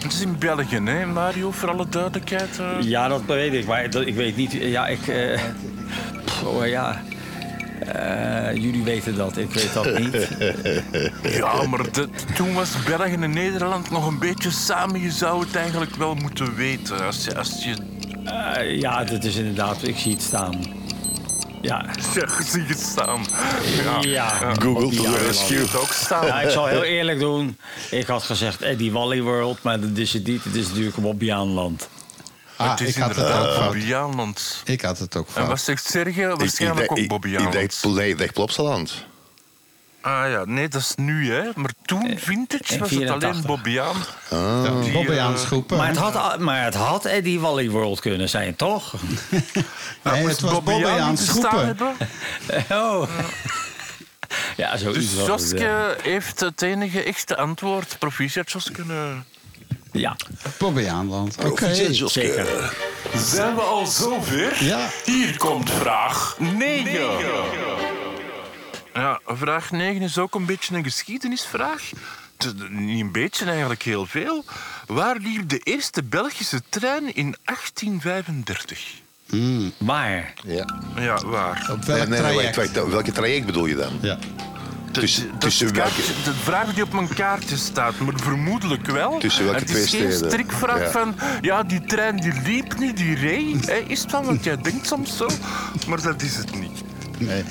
Het 0.05 0.12
is 0.12 0.20
in 0.20 0.39
België, 0.39 0.81
hè, 0.85 1.06
Mario, 1.06 1.51
voor 1.51 1.70
alle 1.70 1.89
duidelijkheid. 1.89 2.59
eh. 2.59 2.76
ja, 2.81 3.09
dat 3.09 3.22
weet 3.26 3.52
ik. 3.52 3.66
Maar 3.66 3.90
dat, 3.90 4.06
ik 4.06 4.14
weet 4.14 4.36
niet. 4.36 4.52
Ja, 4.52 4.86
ik. 4.86 5.06
eh, 5.09 5.40
pff, 6.24 6.43
oh, 6.43 6.66
ja. 6.66 7.02
Eh, 7.86 8.55
jullie 8.62 8.82
weten 8.82 9.16
dat, 9.16 9.36
ik 9.36 9.51
weet 9.51 9.72
dat 9.72 9.98
niet. 9.98 10.28
Ja, 11.36 11.62
maar 11.66 11.93
de- 11.93 12.09
toen 12.35 12.55
was 12.55 12.70
België 12.86 13.12
en 13.12 13.31
Nederland 13.31 13.90
nog 13.90 14.06
een 14.06 14.18
beetje 14.18 14.51
samen. 14.51 15.01
Je 15.01 15.10
zou 15.10 15.40
het 15.47 15.56
eigenlijk 15.56 15.94
wel 15.97 16.14
moeten 16.14 16.55
weten. 16.55 17.01
Als 17.05 17.24
je, 17.24 17.36
als 17.39 17.64
je 17.64 17.74
ja, 18.81 19.05
dat 19.05 19.24
is 19.24 19.36
inderdaad. 19.36 19.86
Ik 19.86 19.97
zie 19.98 20.12
het 20.12 20.22
staan. 20.22 20.55
Ja. 21.65 21.85
zie 22.53 22.62
het 22.66 22.81
staan. 22.81 23.27
Ja. 24.01 24.28
Google 24.59 24.82
to 24.82 24.89
the 24.91 24.97
eiland. 24.97 25.16
rescue. 25.27 25.59
Het 25.59 25.77
ook 25.77 25.93
staan. 25.93 26.27
Ja, 26.27 26.41
ik 26.41 26.51
zal 26.51 26.66
heel 26.66 26.82
eerlijk 26.82 27.19
doen. 27.19 27.59
Ik 27.91 28.07
had 28.07 28.23
gezegd 28.23 28.62
Eddie 28.62 28.93
Wally 28.93 29.23
World, 29.23 29.62
maar 29.62 29.81
dat 29.81 29.97
is 29.97 30.12
het 30.12 30.27
niet. 30.27 30.45
Het 30.45 30.55
is 30.55 30.69
natuurlijk 30.69 30.97
Bobbejaanland. 30.97 31.89
Ah, 32.57 32.70
het 32.70 32.81
is 32.81 32.89
ik 32.89 32.95
had 32.97 33.09
het 33.09 33.19
inderdaad 33.19 33.47
ook 33.47 33.55
fout. 33.55 33.73
Ik 34.65 34.81
had 34.81 34.99
het 34.99 35.16
ook 35.16 35.27
En 35.27 35.32
fout. 35.32 35.49
wat 35.49 35.61
zegt 35.61 35.85
Sergej? 35.85 36.31
Ik- 36.32 36.39
Waarschijnlijk 36.39 36.91
ik, 36.91 36.99
ook 36.99 37.07
Bobby 37.09 37.28
Ik 37.28 37.39
dacht 38.19 38.32
Plopsaland. 38.32 39.05
Ah 40.05 40.31
ja, 40.31 40.43
nee, 40.44 40.68
dat 40.68 40.81
is 40.81 40.93
nu, 40.97 41.32
hè. 41.32 41.43
Maar 41.55 41.70
toen, 41.85 42.18
vintage, 42.18 42.72
in 42.72 42.78
was 42.78 42.90
het 42.90 42.98
84. 42.98 43.28
alleen 43.31 43.44
Die, 44.82 44.93
Bobbejaans 44.93 45.40
eh, 45.40 45.47
groepen. 45.47 45.76
Maar 45.76 45.86
het, 45.89 45.97
had, 45.97 46.39
maar 46.39 46.64
het 46.64 46.74
had 46.74 47.05
Eddie 47.05 47.40
Wally 47.40 47.70
World 47.70 48.01
kunnen 48.01 48.28
zijn, 48.28 48.56
toch? 48.56 48.93
nee, 50.02 50.26
het 50.26 50.40
was 50.40 50.62
bestaan 50.62 51.51
groepen. 51.51 51.66
hebben. 51.66 51.94
Oh. 52.81 53.09
Ja, 54.56 54.76
zoiets 54.76 55.10
Dus 55.14 55.18
ja. 55.20 55.24
Joske 55.26 55.97
heeft 56.02 56.40
het 56.40 56.62
enige 56.62 57.02
echte 57.02 57.36
antwoord. 57.36 57.97
Proficiat, 57.98 58.52
Joske. 58.52 58.82
eh. 58.89 59.16
Ja, 59.93 60.16
Bobbejaanland. 60.59 61.36
Oké. 61.36 61.47
Proficiat, 61.47 61.98
Joske. 61.98 62.20
zeker. 62.20 62.74
Zijn 63.16 63.55
we 63.55 63.60
al 63.60 63.86
zover? 63.86 64.64
Ja. 64.64 64.89
Hier 65.05 65.36
komt 65.36 65.70
vraag 65.70 66.36
9. 66.39 66.93
Ja, 68.95 69.21
vraag 69.27 69.71
9 69.71 70.03
is 70.03 70.19
ook 70.19 70.35
een 70.35 70.47
beetje 70.47 70.77
een 70.77 70.85
geschiedenisvraag. 70.85 71.91
Niet 72.69 73.01
een 73.01 73.12
beetje, 73.12 73.45
eigenlijk 73.45 73.83
heel 73.83 74.07
veel. 74.07 74.45
Waar 74.87 75.16
liep 75.16 75.49
de 75.49 75.59
eerste 75.59 76.03
Belgische 76.03 76.61
trein 76.69 77.15
in 77.15 77.37
1835? 77.45 78.93
Maar, 79.79 80.33
Ja. 80.47 80.65
Ja, 80.97 81.21
waar? 81.27 81.69
Op 81.71 81.85
welk 81.85 81.99
nee, 81.99 82.09
nee, 82.09 82.19
traject? 82.19 82.57
wacht, 82.57 82.75
wacht, 82.77 82.89
welke 82.91 83.12
traject 83.12 83.47
bedoel 83.47 83.66
je 83.66 83.75
dan? 83.75 83.99
Ja. 84.03 84.19
Tussen- 84.93 85.31
Dat 85.31 85.41
tussen 85.41 85.75
welke- 85.75 85.81
kaartje- 85.91 86.12
De 86.25 86.33
vraag 86.35 86.75
die 86.75 86.83
op 86.83 86.93
mijn 86.93 87.15
kaartje 87.15 87.57
staat, 87.57 87.99
maar 87.99 88.15
vermoedelijk 88.16 88.87
wel. 88.87 89.19
Tussen 89.19 89.45
welke 89.45 89.59
het 89.61 89.71
is 89.71 89.89
twee 89.89 90.01
geen 90.03 90.12
steden? 90.12 90.31
strikvraag 90.31 90.79
Ja. 90.81 90.91
van, 90.91 91.15
ja, 91.41 91.62
die 91.62 91.85
trein 91.85 92.16
die 92.16 92.33
liep 92.45 92.79
niet, 92.79 92.97
die 92.97 93.15
reed. 93.15 93.66
Hè, 93.66 93.75
is 93.77 94.01
het 94.03 94.11
wel, 94.12 94.25
want 94.25 94.45
jij 94.45 94.61
denkt 94.61 94.87
soms 94.87 95.16
zo, 95.16 95.29
maar 95.89 96.03
dat 96.03 96.23
is 96.23 96.37
het 96.37 96.55
niet. 96.61 96.83
Nee. 97.19 97.45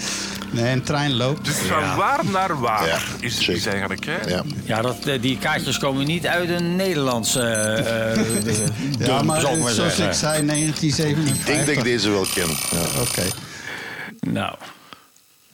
Nee, 0.53 0.71
een 0.71 0.84
trein 0.84 1.13
loopt. 1.13 1.45
Dus 1.45 1.55
van 1.55 1.95
waar 1.95 2.25
naar 2.25 2.59
waar 2.59 2.88
Ja, 2.88 2.99
is, 3.19 3.38
zeker. 3.38 3.53
is 3.53 3.65
eigenlijk, 3.65 4.05
hè? 4.05 4.21
Ja. 4.27 4.43
ja, 4.63 4.81
dat, 4.81 5.05
eh, 5.05 5.21
die 5.21 5.38
kaartjes 5.38 5.77
komen 5.77 6.05
niet 6.05 6.27
uit 6.27 6.49
een 6.49 6.75
Nederlandse... 6.75 7.41
eh, 7.41 8.11
eh, 8.11 8.17
ja, 8.99 9.17
dum, 9.17 9.25
maar 9.25 9.41
zoals 9.41 9.75
zeggen. 9.75 10.05
ik 10.05 10.13
zei, 10.13 10.45
1957. 10.45 11.35
Ik 11.39 11.45
denk 11.45 11.65
dat 11.65 11.75
ik 11.75 11.84
deze 11.84 12.09
wel 12.09 12.25
ken. 12.34 12.49
Ja. 12.71 13.01
Oké. 13.01 13.27
Nou, 14.19 14.55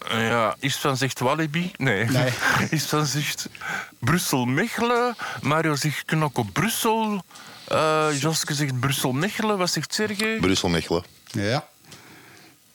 Ja, 0.09 0.55
is 0.59 0.76
van 0.76 0.97
zegt 0.97 1.19
Walibi? 1.19 1.71
Nee. 1.77 2.05
Nee. 2.05 2.30
Is 2.69 2.84
van 2.85 3.05
zegt 3.05 3.49
Brussel-Mechelen. 3.99 5.15
Mario 5.41 5.76
zegt 5.76 6.05
Knokko 6.05 6.43
Brussel. 6.43 7.23
Eh 7.67 8.07
Joske 8.19 8.53
zegt 8.53 8.80
Brussel-Mechelen. 8.80 9.57
Wat 9.57 9.69
zegt 9.71 9.93
Sergej? 9.93 10.38
Brussel-Mechelen. 10.39 11.03
Ja. 11.31 11.67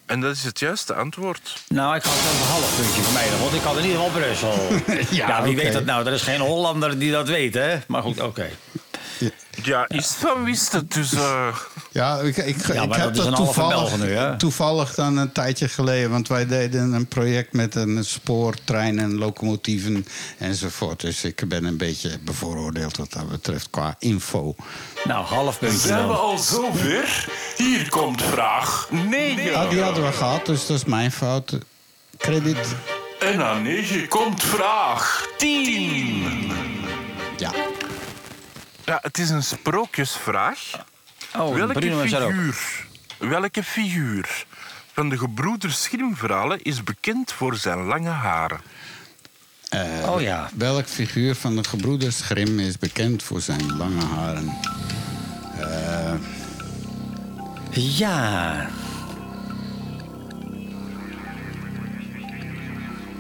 En 0.06 0.20
dat 0.20 0.35
is 0.35 0.44
het 0.44 0.59
juiste 0.59 0.94
antwoord. 0.94 1.62
nou, 1.68 1.97
ik 1.97 2.02
had 2.02 2.12
een 2.12 2.47
half 2.47 2.76
puntje 2.76 3.02
voor 3.02 3.12
mij, 3.12 3.39
want 3.40 3.55
ik 3.55 3.60
had 3.60 3.76
in 3.76 3.85
ieder 3.85 4.01
geval 4.01 4.20
Brussel. 4.20 4.55
ja, 5.26 5.43
wie 5.43 5.56
weet 5.56 5.72
dat 5.72 5.85
nou? 5.85 6.06
Er 6.06 6.12
is 6.12 6.22
geen 6.22 6.40
Hollander 6.40 6.98
die 6.98 7.12
dat 7.12 7.28
weet, 7.28 7.55
hè? 7.55 7.76
Maar 7.86 8.02
goed, 8.02 8.20
oké. 8.20 8.51
Ja, 9.62 9.88
is 9.88 10.06
van 10.06 10.44
wist 10.44 10.72
het. 10.72 10.92
Dus 10.92 11.12
eh, 11.12 11.56
Ja, 11.90 12.18
ik, 12.18 12.36
ik, 12.36 12.66
Ja, 12.66 12.82
ik 12.82 12.88
maar 12.88 13.01
heb 13.01 13.14
dat 13.14 13.36
toevallig, 13.36 13.98
nu, 13.98 14.36
toevallig 14.36 14.94
dan 14.94 15.16
een 15.16 15.32
tijdje 15.32 15.68
geleden. 15.68 16.10
Want 16.10 16.28
wij 16.28 16.46
deden 16.46 16.92
een 16.92 17.06
project 17.06 17.52
met 17.52 17.74
een 17.74 18.05
spoor, 18.05 18.55
treinen, 18.64 19.14
locomotieven 19.14 20.06
enzovoort. 20.38 21.01
Dus 21.01 21.24
ik 21.24 21.48
ben 21.48 21.64
een 21.64 21.76
beetje 21.76 22.18
bevooroordeeld 22.24 22.96
wat 22.96 23.12
dat 23.12 23.28
betreft 23.28 23.70
qua 23.70 23.96
info. 23.98 24.55
Nou, 25.05 25.24
half 25.24 25.59
puntje 25.59 25.78
Zijn 25.78 26.06
we 26.06 26.14
al 26.14 26.38
zover? 26.38 27.28
Hier 27.56 27.88
komt 27.88 28.22
vraag 28.22 28.88
9. 28.90 29.44
Ja, 29.44 29.68
die 29.68 29.82
hadden 29.82 30.05
we 30.05 30.12
gehad, 30.12 30.46
dus 30.46 30.66
dat 30.66 30.76
is 30.76 30.84
mijn 30.84 31.12
fout. 31.12 31.59
Credit. 32.18 32.74
En 33.18 33.44
aan 33.44 33.62
9 33.62 34.09
komt 34.09 34.42
vraag 34.42 35.26
10. 35.38 36.52
Ja. 37.36 37.51
Ja, 38.85 38.98
het 39.02 39.19
is 39.19 39.31
een 39.31 39.43
sprookjesvraag. 39.43 40.59
Oh, 41.36 41.55
welke 41.55 41.81
figuur, 42.09 42.86
welke 43.19 43.62
figuur 43.62 44.44
van 44.93 45.09
de 45.09 45.19
gebroeders 45.19 45.86
Grimm-verhalen 45.86 46.62
is 46.62 46.82
bekend 46.82 47.32
voor 47.32 47.56
zijn 47.56 47.78
lange 47.85 48.09
haren? 48.09 48.61
Eh, 49.69 50.11
Oh 50.12 50.20
ja. 50.20 50.51
Welk 50.56 50.86
figuur 50.86 51.35
van 51.35 51.56
de 51.56 51.65
gebroeders 51.65 52.20
Grimm 52.20 52.59
is 52.59 52.78
bekend 52.78 53.23
voor 53.23 53.40
zijn 53.40 53.77
lange 53.77 54.05
haren? 54.05 54.59
Eh, 55.61 56.15
Ja. 57.70 58.69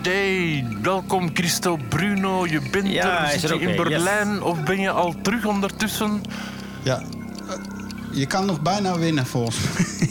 Hey, 0.04 0.66
welkom 0.82 1.30
Christo 1.34 1.78
Bruno. 1.88 2.46
Je 2.46 2.60
bent 2.70 2.88
Ja, 2.88 3.32
er. 3.32 3.38
Zit 3.38 3.50
er 3.50 3.56
je 3.56 3.60
in 3.60 3.66
mee, 3.66 3.76
yes. 3.76 3.88
Berlijn 3.88 4.42
of 4.42 4.62
ben 4.62 4.80
je 4.80 4.90
al 4.90 5.14
terug 5.22 5.44
ondertussen? 5.46 6.22
ja. 6.82 6.98
Eh, 6.98 7.04
Je 8.12 8.26
kan 8.26 8.46
nog 8.46 8.60
bijna 8.60 8.98
winnen 8.98 9.26
volgens 9.26 9.56
mij. 9.60 9.82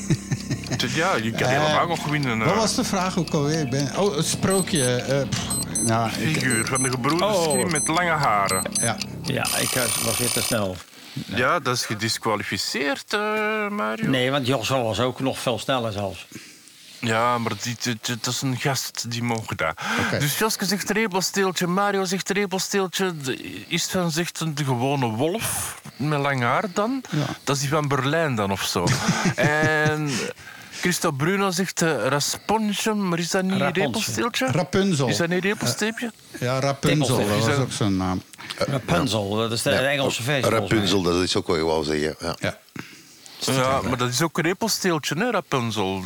Ja, 0.96 1.16
je 1.16 1.32
kan 1.32 1.42
Eh, 1.42 1.48
helemaal 1.62 1.88
nog 1.88 2.06
winnen. 2.06 2.42
eh. 2.42 2.46
Wat 2.48 2.56
was 2.56 2.76
de 2.76 2.84
vraag 2.84 3.18
ook 3.20 3.30
alweer? 3.30 3.60
Ik 3.60 3.70
Ben... 3.70 3.90
Oh, 3.98 4.16
het 4.16 4.26
sprookje. 4.26 4.96
eh, 4.96 5.28
pff, 5.30 5.42
nou, 5.86 6.10
ik- 6.10 6.14
figuur 6.14 6.66
van 6.66 6.84
de 6.84 6.90
gebroeders 6.90 7.36
Oh. 7.36 7.52
Grimm 7.54 7.72
met 7.72 7.88
lange 7.88 8.10
haren? 8.12 8.64
ja. 8.82 8.98
Ja, 9.24 9.44
ik 9.58 9.72
eh, 9.72 9.84
was 10.06 10.18
weer 10.18 10.32
te 10.32 10.42
snel. 10.42 10.76
Ja, 11.36 11.60
dat 11.60 11.76
is 11.76 11.86
gedisqualificeerd, 11.86 13.14
eh, 13.14 13.20
Mario. 13.70 14.10
Nee, 14.10 14.32
want 14.32 14.48
Joshua 14.48 14.82
was 14.82 15.00
ook 15.00 15.20
nog 15.20 15.40
veel 15.40 15.60
sneller 15.60 15.92
zelfs. 15.92 16.28
Ja, 17.06 17.38
maar 17.38 17.52
die, 17.62 17.76
die- 17.82 17.98
die- 18.02 18.18
dat 18.22 18.34
is 18.34 18.42
een 18.42 18.58
gast, 18.58 19.12
die 19.12 19.24
mogen 19.24 19.58
dat. 19.58 19.74
Oké. 20.06 20.20
Dus 20.20 20.38
Joske 20.38 20.66
zegt 20.66 20.90
repelsteeltje, 20.90 21.68
Mario 21.68 22.04
zegt 22.06 22.30
repelsteeltje. 22.30 23.18
de- 23.18 23.66
Istvan 23.68 24.12
zegt 24.12 24.40
een 24.40 24.56
de 24.56 24.64
gewone 24.64 25.06
wolf 25.08 25.82
met 25.98 26.20
lang 26.20 26.42
haar 26.42 26.64
dan. 26.74 27.04
Ja. 27.10 27.26
Dat 27.44 27.56
is 27.56 27.62
die 27.62 27.72
van 27.72 27.88
Berlijn 27.88 28.36
dan 28.36 28.52
of 28.52 28.64
zo. 28.64 28.86
en 29.36 30.10
Christophe 30.72 31.24
Bruno 31.26 31.52
zegt 31.52 31.82
uh, 31.82 32.06
Raspontium, 32.08 33.08
maar 33.08 33.20
is 33.20 33.30
dat 33.30 33.44
niet 33.44 33.52
een 33.52 33.58
Rapunzel. 33.60 33.84
repelsteeltje? 33.86 34.46
Rapunzel. 34.52 35.08
Is 35.08 35.18
dat 35.18 35.28
niet 35.28 35.44
een 35.44 35.50
repelsteepje? 35.50 36.12
Ja, 36.40 36.60
Rapunzel, 36.60 37.18
dat 37.28 37.38
Is 37.38 37.46
was 37.46 37.56
ook 37.58 37.72
zo'n 37.72 37.98
naam. 37.98 38.22
Rapunzel, 38.58 39.30
dat 39.36 39.52
is 39.52 39.62
de 39.62 39.70
Engelse 39.72 40.24
versie. 40.24 40.52
Rapunzel, 40.52 41.02
dat 41.02 41.22
is 41.24 41.36
ook 41.36 41.48
wat 41.48 41.56
je 41.58 41.64
wou 41.64 41.84
zeggen. 41.84 42.16
Ja. 42.20 42.36
Ja. 42.40 42.58
Ja, 43.40 43.82
maar 43.82 43.98
dat 43.98 44.10
is 44.10 44.22
ook 44.22 44.38
een 44.38 44.44
repelsteeltje, 44.44 45.16
hè, 45.16 45.32
Rapunzel. 45.32 46.04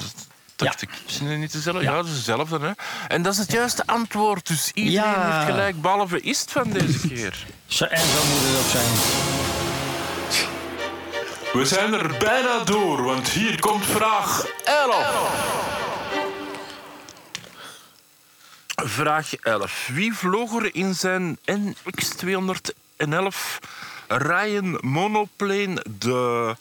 Dat 0.58 0.68
Dacht 0.68 0.82
Ja. 0.82 0.88
ik. 0.88 0.94
Is 1.08 1.20
het 1.20 1.38
niet 1.38 1.52
dezelfde? 1.52 1.84
Ja. 1.84 1.90
Ja, 1.92 1.96
dat 1.98 2.06
is 2.06 2.12
hetzelfde. 2.16 2.60
Hè. 2.60 2.72
En 3.08 3.22
dat 3.22 3.34
is 3.34 3.40
het 3.40 3.52
juiste 3.52 3.84
antwoord. 3.86 4.48
Dus 4.48 4.72
iedereen 4.74 5.10
Ja. 5.10 5.32
heeft 5.38 5.50
gelijk, 5.52 5.82
behalve 5.82 6.22
Ist 6.22 6.52
van 6.52 6.70
deze 6.70 7.08
keer. 7.08 7.46
Zo, 7.68 7.86
en 7.86 8.06
zo 8.08 8.24
moet 8.26 8.40
het 8.42 8.66
ook 8.66 8.72
zijn. 8.72 8.86
We 11.54 11.66
zijn 11.66 11.94
er 11.94 12.18
bijna 12.18 12.64
door, 12.64 13.04
want 13.04 13.30
hier 13.30 13.60
komt 13.60 13.86
vraag 13.86 14.46
11. 14.64 15.06
Vraag 18.76 19.36
11. 19.36 19.88
Wie 19.94 20.14
vloog 20.14 20.56
er 20.56 20.76
in 20.76 20.96
zijn 20.96 21.38
NX-211 21.46 23.60
Ryan 24.08 24.78
monoplane 24.82 25.86
de 26.00 26.56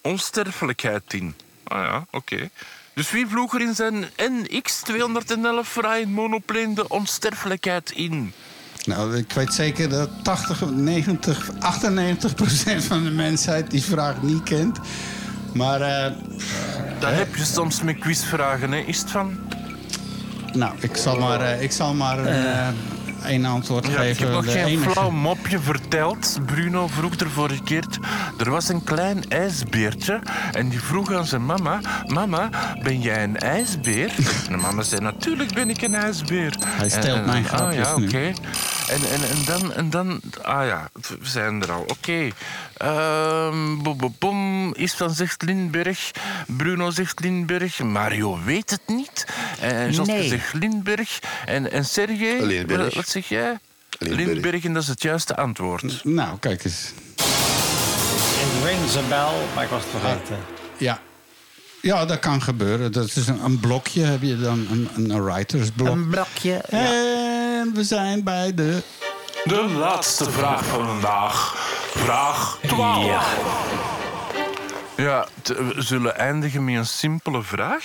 onsterfelijkheid 0.00 1.12
in? 1.14 1.36
Ah 1.64 1.84
ja, 1.84 2.06
oké. 2.10 2.50
Dus 2.94 3.10
wie 3.10 3.26
vloog 3.26 3.54
er 3.54 3.60
in 3.60 3.74
zijn 3.74 4.04
NX-211 4.04 5.80
Ryan 5.80 6.10
monoplane 6.10 6.74
de 6.74 6.88
onsterfelijkheid 6.88 7.90
in? 7.90 8.32
Nou, 8.84 9.16
ik 9.16 9.32
weet 9.32 9.54
zeker 9.54 9.88
dat 9.88 10.08
80, 10.22 10.70
90, 10.70 11.50
98 11.58 12.34
procent 12.34 12.84
van 12.84 13.04
de 13.04 13.10
mensheid 13.10 13.70
die 13.70 13.82
vraag 13.82 14.22
niet 14.22 14.42
kent. 14.42 14.78
Maar, 15.54 15.80
eh, 15.80 16.12
Dat 16.98 17.12
heb 17.12 17.36
je 17.36 17.44
soms 17.44 17.82
met 17.82 17.98
quizvragen, 17.98 18.72
hè? 18.72 18.78
Is 18.78 18.98
het 18.98 19.10
van? 19.10 19.38
nou, 20.52 20.74
ik 20.80 20.96
zal 20.96 21.18
maar, 21.18 21.40
eh, 21.40 21.62
ik 21.62 21.72
zal 21.72 21.94
maar 21.94 22.24
eh, 22.24 22.68
één 23.24 23.44
antwoord 23.44 23.86
Ja, 23.86 23.92
ik 23.92 23.98
geven. 23.98 24.22
heb 24.24 24.32
nog 24.34 24.44
De 24.44 24.50
geen 24.50 24.64
enige- 24.64 24.90
flauw 24.90 25.10
mopje 25.10 25.58
verteld. 25.58 26.38
Bruno 26.46 26.86
vroeg 26.88 27.14
er 27.14 27.30
vorige 27.30 27.62
keer... 27.62 27.84
Er 28.38 28.50
was 28.50 28.68
een 28.68 28.84
klein 28.84 29.28
ijsbeertje 29.28 30.20
en 30.52 30.68
die 30.68 30.80
vroeg 30.80 31.12
aan 31.12 31.26
zijn 31.26 31.46
mama... 31.46 31.80
Mama, 32.06 32.48
ben 32.82 33.00
jij 33.00 33.22
een 33.22 33.38
ijsbeer? 33.38 34.12
En 34.46 34.52
de 34.52 34.56
mama 34.56 34.82
zei, 34.82 35.00
natuurlijk 35.00 35.54
ben 35.54 35.70
ik 35.70 35.82
een 35.82 35.94
ijsbeer. 35.94 36.56
Hij 36.66 36.88
stelt 36.88 37.04
En- 37.04 37.14
en- 37.14 37.24
mijn 37.26 37.44
Ah 37.44 37.52
grapjes 37.56 37.86
ja, 37.88 37.96
nu. 37.98 38.06
oké. 38.06 38.32
En, 38.88 39.00
en, 39.12 39.28
en, 39.30 39.44
dan, 39.46 39.72
en 39.72 39.90
dan... 39.90 40.20
Ah 40.42 40.66
ja, 40.66 40.88
we 40.92 41.16
zijn 41.22 41.62
er 41.62 41.72
al. 41.72 41.80
Oké. 41.88 42.28
Ehm, 42.76 43.76
bom, 43.82 43.96
bom, 43.98 44.14
bom. 44.18 44.74
Istvan 44.74 45.10
zegt 45.14 45.42
Lindberg. 45.42 46.10
Bruno 46.46 46.90
zegt 46.90 47.20
Lindberg. 47.20 47.78
Mario 47.78 48.38
weet 48.44 48.70
het 48.70 48.80
niet. 48.86 49.26
En 49.60 49.92
Joske 49.92 50.12
Nee. 50.12 50.28
zegt 50.28 50.52
Lindberg. 50.54 51.18
En, 51.46 51.72
en 51.72 51.84
Sergej... 51.84 52.40
Lindberg. 52.42 52.84
Wat, 52.84 52.94
wat 52.94 53.08
zeg 53.14 53.28
jij? 53.28 53.58
En 53.98 54.72
dat 54.72 54.82
is 54.82 54.88
het 54.88 55.02
juiste 55.02 55.36
antwoord. 55.36 56.04
Nou, 56.04 56.38
kijk 56.38 56.64
eens. 56.64 56.92
Het 57.16 58.64
rings 58.64 58.96
a 58.96 59.00
bell, 59.08 59.46
maar 59.54 59.64
ik 59.64 59.70
was 59.70 59.82
het 59.82 59.90
vergeten. 59.90 60.38
Ja. 60.76 61.00
Ja, 61.80 62.04
dat 62.04 62.18
kan 62.18 62.42
gebeuren. 62.42 62.92
Dat 62.92 63.16
is 63.16 63.26
een, 63.26 63.44
een 63.44 63.60
blokje, 63.60 64.02
heb 64.02 64.22
je 64.22 64.38
dan, 64.38 64.66
een, 64.70 64.88
een 64.94 65.24
writersblok. 65.24 65.88
Een 65.88 66.08
blokje. 66.08 66.56
En 66.56 67.74
we 67.74 67.84
zijn 67.84 68.22
bij 68.22 68.54
de... 68.54 68.82
De 69.44 69.62
laatste 69.62 70.30
vraag 70.30 70.64
van 70.64 70.86
vandaag. 70.86 71.54
Vraag 71.94 72.58
12. 72.66 73.06
Ja. 73.06 73.22
Ja, 74.96 75.28
we 75.42 75.74
zullen 75.76 76.16
eindigen 76.16 76.64
met 76.64 76.74
een 76.74 76.86
simpele 76.86 77.42
vraag. 77.42 77.84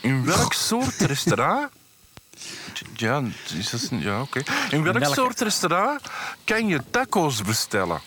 In 0.00 0.24
welk 0.24 0.52
soort 0.68 1.00
restaurant... 1.00 1.68
Ja, 2.94 3.22
is 3.58 3.70
dat, 3.70 3.88
ja 3.90 4.20
oké. 4.20 4.42
In 4.70 4.82
welk 4.82 4.98
Welke? 4.98 5.14
soort 5.14 5.40
restaurant 5.40 6.00
kan 6.44 6.66
je 6.66 6.80
taco's 6.90 7.42
bestellen? 7.42 8.00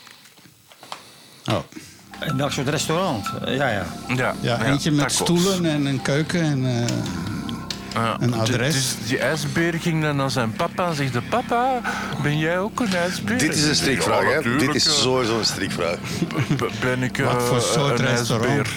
Oh. 1.46 1.58
In 2.26 2.38
welk 2.38 2.52
soort 2.52 2.68
restaurant? 2.70 3.26
Ja, 3.46 3.70
ja. 3.70 3.86
Ja, 4.08 4.36
Ja, 4.42 4.62
eentje 4.64 4.92
met 4.92 5.00
taco's. 5.00 5.16
stoelen 5.18 5.66
en 5.72 5.86
een 5.86 6.02
keuken 6.02 6.42
en... 6.42 6.66
eh, 6.66 6.96
Ja, 7.94 8.18
Een 8.20 8.32
d- 8.32 8.36
adres. 8.36 8.74
Dus 8.74 8.96
die 9.08 9.18
ijsbeer 9.20 9.74
ging 9.74 10.02
dan 10.02 10.16
naar 10.16 10.32
zijn 10.32 10.52
papa 10.52 10.88
en 10.88 10.96
zegt... 10.96 11.30
Papa, 11.30 11.82
ben 12.24 12.38
jij 12.38 12.60
ook 12.60 12.80
een 12.80 12.94
ijsbeer? 12.96 13.38
Dit 13.38 13.56
is 13.56 13.64
een 13.64 13.76
strikvraag, 13.76 14.24
Ja, 14.24 14.30
hè? 14.42 14.58
Dit 14.58 14.76
is 14.76 14.86
eh, 14.88 14.94
sowieso 14.94 15.38
een 15.40 15.46
strikvraag. 15.46 15.98
Ben 16.82 17.04
ik 17.04 17.18
Wat 17.18 17.36
eh, 17.36 17.48
voor 17.48 17.62
soort 17.62 18.00
een 18.00 18.06
restaurant? 18.06 18.68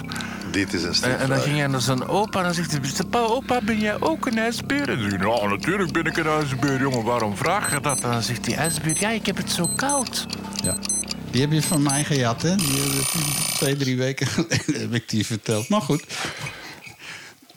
Dit 0.52 0.72
is 0.72 0.82
een 0.82 0.88
En, 0.88 0.94
strikvraag. 0.94 1.22
en 1.22 1.28
dan 1.28 1.40
ging 1.40 1.56
hij 1.56 1.66
naar 1.66 1.80
zijn 1.80 2.06
opa 2.08 2.38
en 2.38 2.44
dan 2.44 2.54
zegt 2.54 2.70
hij... 2.70 2.80
Papa, 3.10 3.18
opa, 3.26 3.60
ben 3.62 3.78
jij 3.78 4.00
ook 4.00 4.26
een 4.26 4.38
ijsbeer? 4.38 4.88
En 4.88 4.98
dan 5.00 5.10
zegt 5.10 5.22
hij, 5.22 5.28
ja, 5.40 5.46
natuurlijk 5.48 5.92
ben 5.92 6.04
ik 6.04 6.16
een 6.16 6.26
ijsbeer, 6.26 6.80
jongen. 6.80 7.04
Waarom 7.04 7.36
vraag 7.36 7.70
je 7.74 7.80
dat? 7.80 8.00
En 8.00 8.10
dan 8.10 8.22
zegt 8.22 8.44
die 8.44 8.54
ijsbeer, 8.54 8.96
ja, 9.00 9.10
ik 9.10 9.26
heb 9.26 9.36
het 9.36 9.50
zo 9.50 9.68
koud. 9.76 10.26
ja. 10.64 10.74
Die 11.30 11.40
heb 11.40 11.52
je 11.52 11.62
van 11.62 11.82
mij 11.82 12.04
gejat, 12.04 12.42
hè? 12.42 12.56
Die, 12.56 12.82
twee, 13.54 13.76
drie 13.76 13.96
weken 13.96 14.26
geleden 14.26 14.80
heb 14.80 14.94
ik 14.94 15.08
die 15.08 15.26
verteld. 15.26 15.68
Maar 15.68 15.80
goed. 15.80 16.04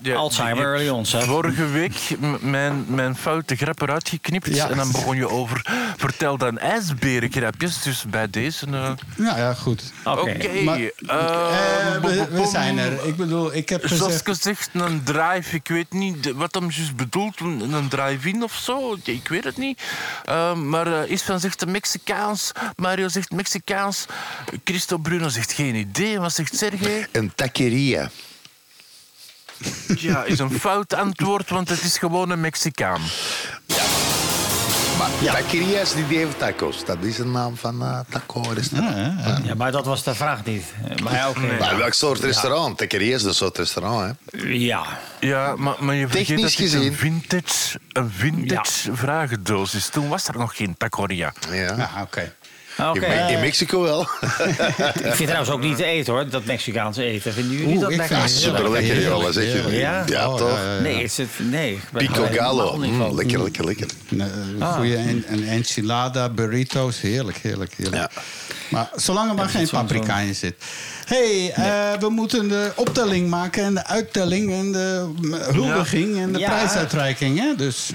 Ja, 0.06 0.16
Alzheimer 0.16 0.78
die- 0.78 0.88
early? 0.88 1.06
Vorige 1.26 1.66
week 1.68 1.96
mijn, 2.42 2.86
mijn 2.88 3.16
foute 3.16 3.56
grap 3.56 3.82
eruit 3.82 4.10
geknipt. 4.10 4.56
Ja. 4.56 4.70
En 4.70 4.78
dan 4.78 4.92
begon 4.92 5.16
je 5.16 5.30
over... 5.30 5.66
Vertel 5.98 6.38
dan 6.38 6.58
ijsberengrapjes. 6.58 7.82
Dus 7.82 8.04
bij 8.10 8.30
deze... 8.30 8.66
eh, 8.66 8.92
Nou 9.16 9.38
ja, 9.38 9.54
goed. 9.54 9.84
Oké. 10.04 10.20
Oké. 10.20 10.62
Maar- 10.64 10.80
eh, 10.80 11.96
Eh, 11.96 12.02
we, 12.32 12.48
zijn 12.52 12.78
er. 12.78 13.08
Ik 13.08 13.16
bedoel, 13.16 13.54
ik 13.56 13.70
heb 13.70 13.88
Zoals 13.88 14.02
gezegd... 14.04 14.26
gezegd, 14.28 14.70
een 14.74 15.04
drive. 15.04 15.56
Ik 15.56 15.68
weet 15.68 15.94
niet 15.94 16.32
wat 16.32 16.54
hem 16.54 16.70
juist 16.72 16.96
bedoelt. 16.96 17.40
Een, 17.40 17.74
een 17.74 17.88
drive-in 17.88 18.44
of 18.44 18.54
zo. 18.54 18.98
Ja, 19.04 19.14
Ik 19.14 19.28
weet 19.28 19.44
het 19.44 19.58
niet. 19.58 19.82
Eh, 20.26 20.54
maar 20.56 20.88
uh, 20.88 21.10
Isvan 21.12 21.40
zegt 21.40 21.66
Mexicaans. 21.66 22.52
Mario 22.76 23.08
zegt 23.08 23.32
Mexicaans. 23.32 24.06
Christo 24.64 24.98
Bruno 24.98 25.28
zegt 25.30 25.52
geen 25.54 25.76
idee. 25.76 26.20
Wat 26.20 26.34
zegt 26.34 26.56
Sergej? 26.58 27.08
Een 27.12 27.32
taqueria. 27.36 28.10
Ja, 29.98 30.24
is 30.24 30.40
een 30.40 30.60
fout 30.60 30.94
antwoord, 30.94 31.50
want 31.50 31.70
het 31.70 31.82
is 31.82 31.98
gewoon 31.98 32.30
een 32.30 32.42
Mexicaan. 32.42 33.02
Maar 34.98 35.10
taqueria's 35.34 35.94
die 35.94 36.28
tacos. 36.38 36.86
Dat 36.86 36.98
is 37.02 37.18
een 37.18 37.32
naam 37.32 37.58
van 37.58 37.82
uh, 37.82 38.00
taco 38.10 38.42
restaurant. 38.54 39.46
Ja, 39.46 39.56
maar 39.56 39.72
dat 39.72 39.86
was 39.86 40.04
de 40.04 40.16
vraag 40.16 40.46
niet. 40.46 40.64
Maar 41.04 41.14
ja. 41.14 41.32
Maar 41.60 41.78
welk 41.78 41.94
soort 41.94 42.20
restaurant? 42.20 42.78
Taqueria 42.78 43.16
is 43.16 43.24
een 43.24 43.34
soort 43.34 43.58
restaurant, 43.58 44.16
hè? 44.32 44.38
Ja. 44.48 44.84
Ja, 45.20 45.56
maar, 45.56 45.76
maar 45.80 45.96
je 45.96 46.08
vergeet 46.08 46.28
Technisch 46.28 46.56
dat 46.56 46.66
dit 46.66 46.74
een 46.74 46.80
gezien. 46.80 46.94
vintage, 46.96 47.80
een 47.92 48.12
vintage 48.16 48.96
vragendoos 48.96 49.76
is. 49.76 49.88
Toen 49.90 50.08
was 50.08 50.28
er 50.28 50.38
nog 50.38 50.56
geen 50.56 50.78
taqueria. 50.78 51.34
Ja. 51.52 51.76
Ja, 51.78 51.90
oké. 52.02 52.34
Oké. 52.80 53.06
In, 53.06 53.30
in 53.30 53.40
Mexico 53.40 53.82
wel. 53.82 54.02
Ik 54.02 55.14
vind 55.14 55.18
trouwens 55.28 55.50
ook 55.50 55.62
niet 55.62 55.78
te 55.78 55.86
eten 55.86 56.14
hoor, 56.14 56.30
dat 56.30 56.46
Mexicaanse 56.46 57.04
eten. 57.04 57.34
Vinden 57.34 57.52
jullie 57.58 57.68
Oeh, 57.74 57.82
dat 57.82 57.92
ik 57.92 57.98
lekker? 57.98 58.16
vind 58.18 58.30
het 58.32 58.40
Super 58.42 58.72
lekker, 58.72 59.02
joh. 59.02 59.30
zeg 59.30 59.44
je? 59.66 59.76
Ja? 59.78 60.04
Ja, 60.06 60.30
Oh, 60.30 60.36
toch? 60.38 60.50
ja, 60.50 60.64
ja, 60.64 60.76
ja. 60.76 60.82
Nee, 60.82 61.04
is 61.04 61.18
het, 61.18 61.30
nee. 61.38 61.74
ik 61.74 61.82
ben 61.92 62.06
Pico 62.08 62.24
helemaal 62.24 62.56
gallo. 62.58 62.78
niet 62.78 62.92
Mm, 62.92 63.16
lekker, 63.16 63.44
lekker, 63.44 63.66
lekker. 63.66 63.88
Een 64.10 64.22
eh, 64.62 64.74
goede 64.76 64.96
en, 64.96 65.24
een 65.28 65.48
enchilada, 65.48 66.30
burritos. 66.30 67.02
Heerlijk, 67.02 67.38
heerlijk, 67.38 67.74
heerlijk. 67.78 68.12
Ja. 68.14 68.22
Maar 68.70 68.90
zolang 68.96 69.30
er 69.30 69.36
maar 69.36 69.50
geen 69.50 69.70
paprika 69.70 70.18
in 70.18 70.36
zit. 70.36 70.56
hey, 71.06 71.52
eh, 71.54 72.00
we 72.00 72.10
moeten 72.10 72.48
de 72.48 72.72
optelling 72.76 73.30
maken 73.30 73.64
en 73.64 73.74
de 73.74 73.86
uittelling 73.86 74.52
en 74.54 74.72
de 74.72 75.10
huldiging 75.54 76.18
en 76.18 76.32
de 76.34 76.40
Ja. 76.40 76.50
prijsuitreiking. 76.50 77.40
Hè? 77.40 77.56
Dus 77.56 77.90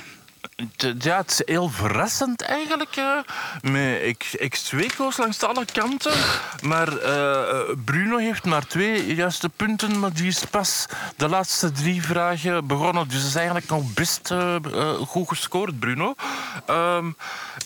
Ja, 0.99 1.17
het 1.17 1.31
is 1.31 1.43
heel 1.45 1.69
verrassend 1.69 2.43
eigenlijk. 2.43 2.97
eh, 2.97 3.19
met 3.63 4.37
ex-Weco's 4.39 5.17
langs 5.17 5.43
alle 5.43 5.65
kanten. 5.73 6.13
Maar 6.63 6.97
eh, 6.99 7.75
Bruno 7.85 8.17
heeft 8.17 8.45
maar 8.45 8.67
twee 8.67 9.15
juiste 9.15 9.49
punten. 9.49 9.99
Maar 9.99 10.13
die 10.13 10.27
is 10.27 10.45
pas 10.45 10.87
de 11.17 11.29
laatste 11.29 11.73
drie 11.73 12.03
vragen 12.03 12.67
begonnen. 12.67 13.09
Dus 13.09 13.19
dat 13.19 13.29
is 13.29 13.35
eigenlijk 13.35 13.69
nog 13.69 13.93
best 13.95 14.31
eh, 14.31 14.55
eh, 14.55 14.95
goed 14.95 15.29
gescoord, 15.29 15.79
Bruno. 15.79 16.15
Ehm, 16.67 17.11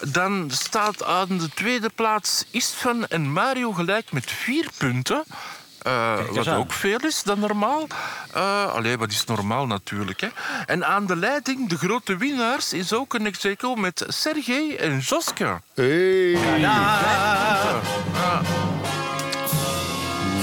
dan 0.08 0.50
staat 0.50 1.04
aan 1.04 1.38
de 1.38 1.48
tweede 1.48 1.90
plaats 1.94 2.44
Istvan 2.50 3.06
en 3.06 3.32
Mario 3.32 3.72
gelijk 3.72 4.12
met 4.12 4.30
vier 4.30 4.68
punten. 4.78 5.24
Eh, 5.84 6.14
wat 6.30 6.48
aan. 6.48 6.56
ook 6.56 6.72
veel 6.72 6.98
is 6.98 7.22
dan 7.22 7.38
normaal. 7.38 7.86
Eh 8.32 8.72
allee, 8.72 8.98
wat 8.98 9.10
is 9.10 9.24
normaal 9.24 9.66
natuurlijk. 9.66 10.20
Hè. 10.20 10.28
En 10.66 10.86
aan 10.86 11.06
de 11.06 11.16
leiding, 11.16 11.68
de 11.68 11.78
grote 11.78 12.16
winnaars, 12.16 12.72
is 12.72 12.92
ook 12.92 13.14
een 13.14 13.26
ex 13.26 13.46
met 13.76 14.04
Sergej 14.08 14.76
en 14.76 14.98
Joske. 14.98 15.60
Hey. 15.74 16.38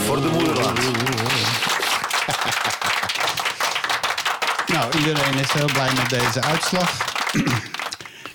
Voor 0.06 0.22
de 0.22 0.30
moederland. 0.30 0.80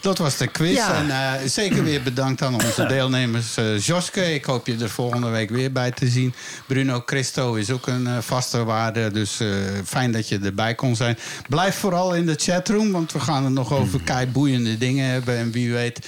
Dat 0.06 0.18
was 0.18 0.36
de 0.36 0.46
quiz. 0.46 0.74
Ja. 0.74 0.94
En 0.94 1.10
eh, 1.10 1.48
zeker 1.48 1.84
weer 1.84 2.02
bedankt 2.02 2.42
aan 2.42 2.54
onze 2.54 2.86
deelnemers. 2.94 3.56
eh 3.56 3.78
Joske, 3.78 4.34
ik 4.34 4.44
hoop 4.44 4.66
je 4.66 4.76
er 4.80 4.90
volgende 4.90 5.28
week 5.28 5.50
weer 5.50 5.72
bij 5.72 5.90
te 5.90 6.08
zien. 6.08 6.34
Bruno 6.66 7.02
Christo 7.06 7.54
is 7.54 7.70
ook 7.70 7.86
een 7.86 8.06
eh, 8.06 8.18
vaste 8.20 8.64
waarde. 8.64 9.10
Dus 9.10 9.40
fijn 9.84 10.12
dat 10.12 10.28
je 10.28 10.38
erbij 10.42 10.74
kon 10.74 10.96
zijn. 10.96 11.18
Blijf 11.48 11.76
vooral 11.76 12.14
in 12.14 12.26
de 12.26 12.34
chatroom, 12.36 12.92
want 12.92 13.12
we 13.12 13.20
gaan 13.20 13.44
het 13.44 13.52
nog 13.52 13.72
over 13.72 14.00
kei 14.02 14.26
boeiende 14.26 14.78
dingen 14.78 15.10
hebben. 15.10 15.36
En 15.36 15.50
wie 15.50 15.72
weet, 15.72 16.06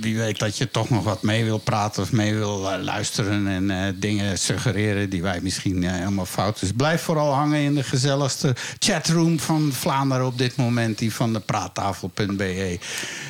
wie 0.00 0.18
weet 0.18 0.38
dat 0.38 0.58
je 0.58 0.70
toch 0.70 0.90
nog 0.90 1.04
wat 1.04 1.22
mee 1.22 1.44
wil 1.44 1.58
praten 1.58 2.02
of 2.02 2.12
mee 2.12 2.34
wil 2.34 2.72
eh, 2.72 2.82
luisteren. 2.82 3.46
En 3.48 3.70
eh, 3.70 3.92
dingen 3.94 4.38
suggereren 4.38 5.10
die 5.10 5.22
wij 5.22 5.40
misschien 5.42 5.84
eh, 5.84 5.92
helemaal 5.92 6.26
fout. 6.26 6.60
Dus 6.60 6.72
blijf 6.72 7.02
vooral 7.02 7.32
hangen 7.32 7.60
in 7.60 7.74
de 7.74 7.82
gezelligste 7.82 8.54
chatroom 8.78 9.40
van 9.40 9.70
Vlaanderen 9.72 10.26
op 10.26 10.38
dit 10.38 10.56
moment. 10.56 10.98
Die 10.98 11.14
van 11.14 11.32
de 11.32 11.40
praattafel.be. 11.40 12.78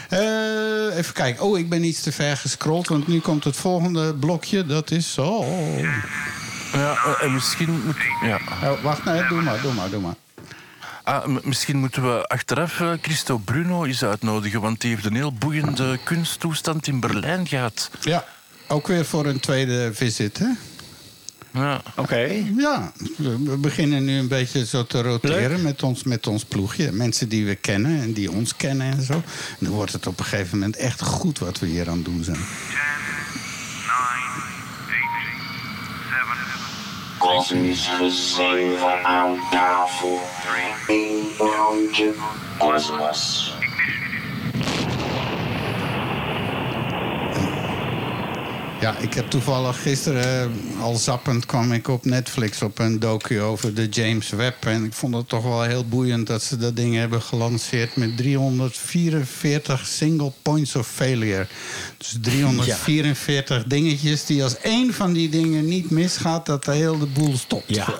Eh, 0.08 0.96
even 0.96 1.14
kijken. 1.14 1.44
Oh, 1.44 1.58
ik 1.58 1.68
ben 1.68 1.84
iets 1.84 2.00
te 2.00 2.12
ver 2.12 2.36
gescrolld. 2.36 2.88
Want 2.88 3.06
nu 3.06 3.20
komt 3.20 3.44
het 3.44 3.56
volgende 3.56 4.14
blokje. 4.14 4.66
Dat 4.66 4.90
is 4.90 5.12
zo. 5.12 5.44
Ja, 6.72 6.92
eh, 6.92 7.22
en 7.22 7.34
misschien 7.34 7.82
moet... 7.84 7.96
Ja. 8.22 8.40
Oh, 8.62 8.82
wacht, 8.82 9.04
nee, 9.04 9.26
doe 9.28 9.42
maar, 9.42 9.60
doe 9.60 9.72
maar, 9.72 9.90
doe 9.90 10.00
maar. 10.00 10.14
Ah, 11.08 11.26
misschien 11.42 11.76
moeten 11.76 12.02
we 12.02 12.26
achteraf 12.26 12.80
eh, 12.80 12.92
Christo 13.00 13.38
Bruno 13.38 13.84
eens 13.84 14.04
uitnodigen, 14.04 14.60
want 14.60 14.80
die 14.80 14.90
heeft 14.90 15.04
een 15.04 15.14
heel 15.14 15.32
boeiende 15.32 15.98
kunsttoestand 16.04 16.86
in 16.86 17.00
Berlijn 17.00 17.46
gehad. 17.46 17.90
Ja, 18.00 18.24
ook 18.66 18.86
weer 18.86 19.04
voor 19.04 19.26
een 19.26 19.40
tweede 19.40 19.90
visit, 19.94 20.38
hè? 20.38 20.46
Ja. 21.52 21.82
Oké. 21.96 22.44
Ja, 22.56 22.92
we 23.16 23.56
beginnen 23.56 24.04
nu 24.04 24.18
een 24.18 24.28
beetje 24.28 24.66
zo 24.66 24.84
te 24.84 25.02
roteren 25.02 25.50
Leuk. 25.50 25.62
met 25.62 25.82
ons, 25.82 26.02
met 26.02 26.26
ons 26.26 26.44
ploegje. 26.44 26.92
Mensen 26.92 27.28
die 27.28 27.46
we 27.46 27.54
kennen 27.54 28.00
en 28.00 28.12
die 28.12 28.30
ons 28.30 28.56
kennen 28.56 28.92
en 28.92 29.02
zo. 29.02 29.12
En 29.12 29.22
dan 29.58 29.72
wordt 29.72 29.92
het 29.92 30.06
op 30.06 30.18
een 30.18 30.24
gegeven 30.24 30.58
moment 30.58 30.76
echt 30.76 31.02
goed 31.02 31.38
wat 31.38 31.58
we 31.58 31.66
hier 31.66 31.88
aan 31.88 31.96
het 31.96 32.04
doen 32.04 32.24
zijn. 32.24 32.40
Kosmische 37.18 38.10
zeven 38.10 39.04
aan 39.04 39.38
tafel. 39.50 40.20
Eén 40.86 41.30
rondje 41.38 42.14
kosmos. 42.58 43.52
Ja, 48.80 48.96
ik 48.98 49.14
heb 49.14 49.30
toevallig 49.30 49.82
gisteren 49.82 50.52
eh, 50.76 50.82
al 50.82 50.96
zappend 50.96 51.46
kwam 51.46 51.72
ik 51.72 51.88
op 51.88 52.04
Netflix 52.04 52.62
op 52.62 52.78
een 52.78 52.98
docu 52.98 53.40
over 53.40 53.74
de 53.74 53.88
James 53.88 54.30
Webb. 54.30 54.64
En 54.66 54.84
ik 54.84 54.92
vond 54.92 55.14
het 55.14 55.28
toch 55.28 55.42
wel 55.42 55.62
heel 55.62 55.84
boeiend 55.84 56.26
dat 56.26 56.42
ze 56.42 56.56
dat 56.56 56.76
ding 56.76 56.94
hebben 56.94 57.22
gelanceerd 57.22 57.96
met 57.96 58.16
344 58.16 59.86
single 59.86 60.32
points 60.42 60.76
of 60.76 60.88
failure. 60.88 61.46
Dus 61.96 62.16
344 62.20 63.64
dingetjes 63.64 64.26
die 64.26 64.42
als 64.42 64.58
één 64.58 64.94
van 64.94 65.12
die 65.12 65.28
dingen 65.28 65.64
niet 65.64 65.90
misgaat, 65.90 66.46
dat 66.46 66.64
de 66.64 66.72
hele 66.72 67.06
boel 67.06 67.36
stopt. 67.36 67.64
Ja. 67.74 67.96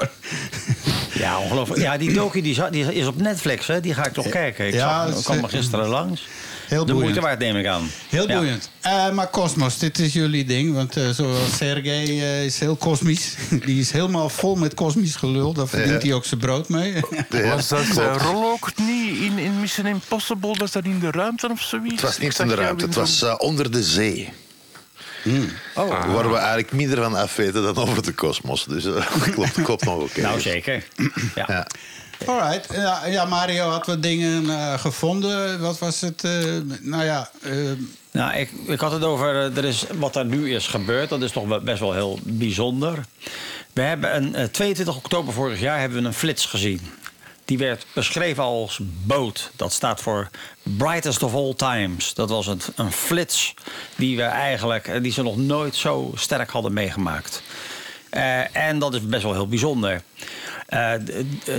Ja, 1.15 1.39
ongelooflijk. 1.39 1.81
Ja, 1.81 1.97
die 1.97 2.13
docu 2.13 2.41
die, 2.41 2.95
is 2.95 3.07
op 3.07 3.21
Netflix, 3.21 3.67
hè? 3.67 3.81
Die 3.81 3.95
ga 3.95 4.07
ik 4.07 4.13
toch 4.13 4.29
kijken. 4.29 4.67
Ik 4.67 4.75
Ja, 4.75 5.11
zag, 5.11 5.23
kwam 5.23 5.43
er 5.43 5.49
gisteren 5.49 5.89
langs. 5.89 6.27
Heel 6.69 6.85
De 6.85 6.93
boeiend. 6.93 7.03
moeite 7.03 7.20
waard, 7.20 7.39
neem 7.39 7.57
ik 7.57 7.66
aan. 7.66 7.90
Heel 8.09 8.28
Ja. 8.28 8.36
boeiend. 8.36 8.70
Eh, 8.81 9.11
maar 9.11 9.31
Cosmos, 9.31 9.78
dit 9.78 9.99
is 9.99 10.12
jullie 10.12 10.45
ding. 10.45 10.74
Want 10.74 10.97
eh, 10.97 11.09
zoals 11.11 11.57
Sergej 11.57 12.05
eh, 12.05 12.45
is 12.45 12.59
heel 12.59 12.77
kosmisch. 12.77 13.35
Die 13.66 13.81
is 13.81 13.90
helemaal 13.90 14.28
vol 14.28 14.55
met 14.57 14.74
kosmisch 14.74 15.15
gelul. 15.16 15.53
Daar 15.53 15.69
verdient 15.69 16.03
Ja. 16.03 16.09
hij 16.09 16.16
ook 16.16 16.24
zijn 16.24 16.40
brood 16.40 16.69
mee. 16.69 16.93
Ja, 17.31 17.55
Was 17.55 17.69
dat 17.69 17.85
uh, 17.99 18.16
rol 18.19 18.51
ook 18.51 18.70
niet 18.77 19.16
in, 19.19 19.39
in 19.39 19.61
Mission 19.61 19.86
Impossible? 19.86 20.55
Was 20.59 20.70
dat 20.73 20.85
in 20.85 20.99
de 21.01 21.11
ruimte 21.11 21.49
of 21.51 21.61
zoiets? 21.61 21.90
Het 21.93 22.01
was 22.01 22.19
niet 22.19 22.39
in 22.39 22.49
de 22.49 22.55
ruimte, 22.55 22.85
het 22.85 22.95
was 22.95 23.24
onder 23.39 23.70
de 23.70 23.82
zee. 23.82 24.28
Oh, 25.74 25.89
Waar 26.15 26.31
we 26.31 26.36
eigenlijk 26.36 26.73
minder 26.73 27.03
van 27.03 27.15
afweten 27.15 27.62
dan 27.62 27.77
over 27.77 28.03
de 28.03 28.12
kosmos. 28.12 28.65
Dus 28.69 28.85
eh, 28.85 29.07
klopt, 29.35 29.62
klopt 29.62 29.85
nog 29.85 30.03
oké. 30.03 30.20
nou 30.20 30.40
zeker. 30.40 30.86
Ja. 31.35 31.45
Ja. 31.47 31.66
Alright. 32.27 32.66
Ja, 33.07 33.24
Mario 33.24 33.69
had 33.69 33.86
wat 33.86 34.03
dingen 34.03 34.51
eh, 34.51 34.78
gevonden. 34.78 35.61
Wat 35.61 35.78
was 35.78 36.01
het? 36.01 36.24
eh, 36.24 36.32
nou 36.81 37.05
ja, 37.05 37.31
eh, 37.43 37.53
Nou, 38.11 38.36
ik, 38.36 38.51
ik 38.66 38.81
had 38.81 38.93
het 38.93 39.05
over 39.05 39.35
er 39.57 39.65
is, 39.65 39.85
wat 39.99 40.16
er 40.16 40.24
nu 40.24 40.55
is 40.55 40.66
gebeurd. 40.66 41.09
Dat 41.09 41.23
is 41.23 41.32
toch 41.32 41.62
best 41.62 41.81
wel 41.81 41.93
heel 41.93 42.19
bijzonder. 42.23 43.05
We 43.73 43.81
hebben 43.82 44.16
een, 44.16 44.35
eh, 44.35 44.45
22 44.45 44.97
oktober 44.97 45.32
vorig 45.32 45.61
jaar 45.61 45.81
hebben 45.81 46.01
we 46.03 46.07
een 46.07 46.15
flits 46.15 46.47
gezien. 46.47 46.81
Die 47.45 47.59
werd 47.59 47.86
beschreven 47.93 48.43
als 48.43 48.81
boot. 48.82 49.51
Dat 49.57 49.73
staat 49.73 50.01
voor 50.01 50.28
Brightest 50.62 51.23
of 51.23 51.35
All 51.35 51.55
Times. 51.57 52.15
Dat 52.15 52.28
was 52.31 52.47
een, 52.47 52.61
een 52.77 52.93
flits 52.93 53.55
die, 53.97 54.16
we 54.16 54.23
eigenlijk, 54.23 55.03
die 55.03 55.12
ze 55.12 55.23
nog 55.23 55.36
nooit 55.36 55.77
zo 55.77 56.12
sterk 56.15 56.51
hadden 56.51 56.73
meegemaakt. 56.73 57.43
En 58.53 58.78
dat 58.78 58.95
is 58.95 59.07
best 59.07 59.23
wel 59.23 59.32
heel 59.32 59.49
bijzonder. 59.49 60.03
Eh, 60.69 60.93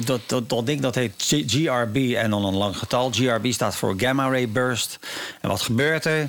dat, 0.06 0.22
dat, 0.26 0.50
dat 0.50 0.66
ding 0.66 0.82
dat 0.82 0.96
heet 0.96 1.14
GRB 1.48 1.96
en 2.16 2.30
dan 2.30 2.46
een 2.46 2.56
lang 2.56 2.78
getal. 2.78 3.12
GRB 3.12 3.52
staat 3.52 3.76
voor 3.76 3.94
Gamma 3.98 4.30
Ray 4.30 4.50
Burst. 4.50 5.00
En 5.42 5.50
wat 5.50 5.62
gebeurt 5.62 6.06
er? 6.06 6.28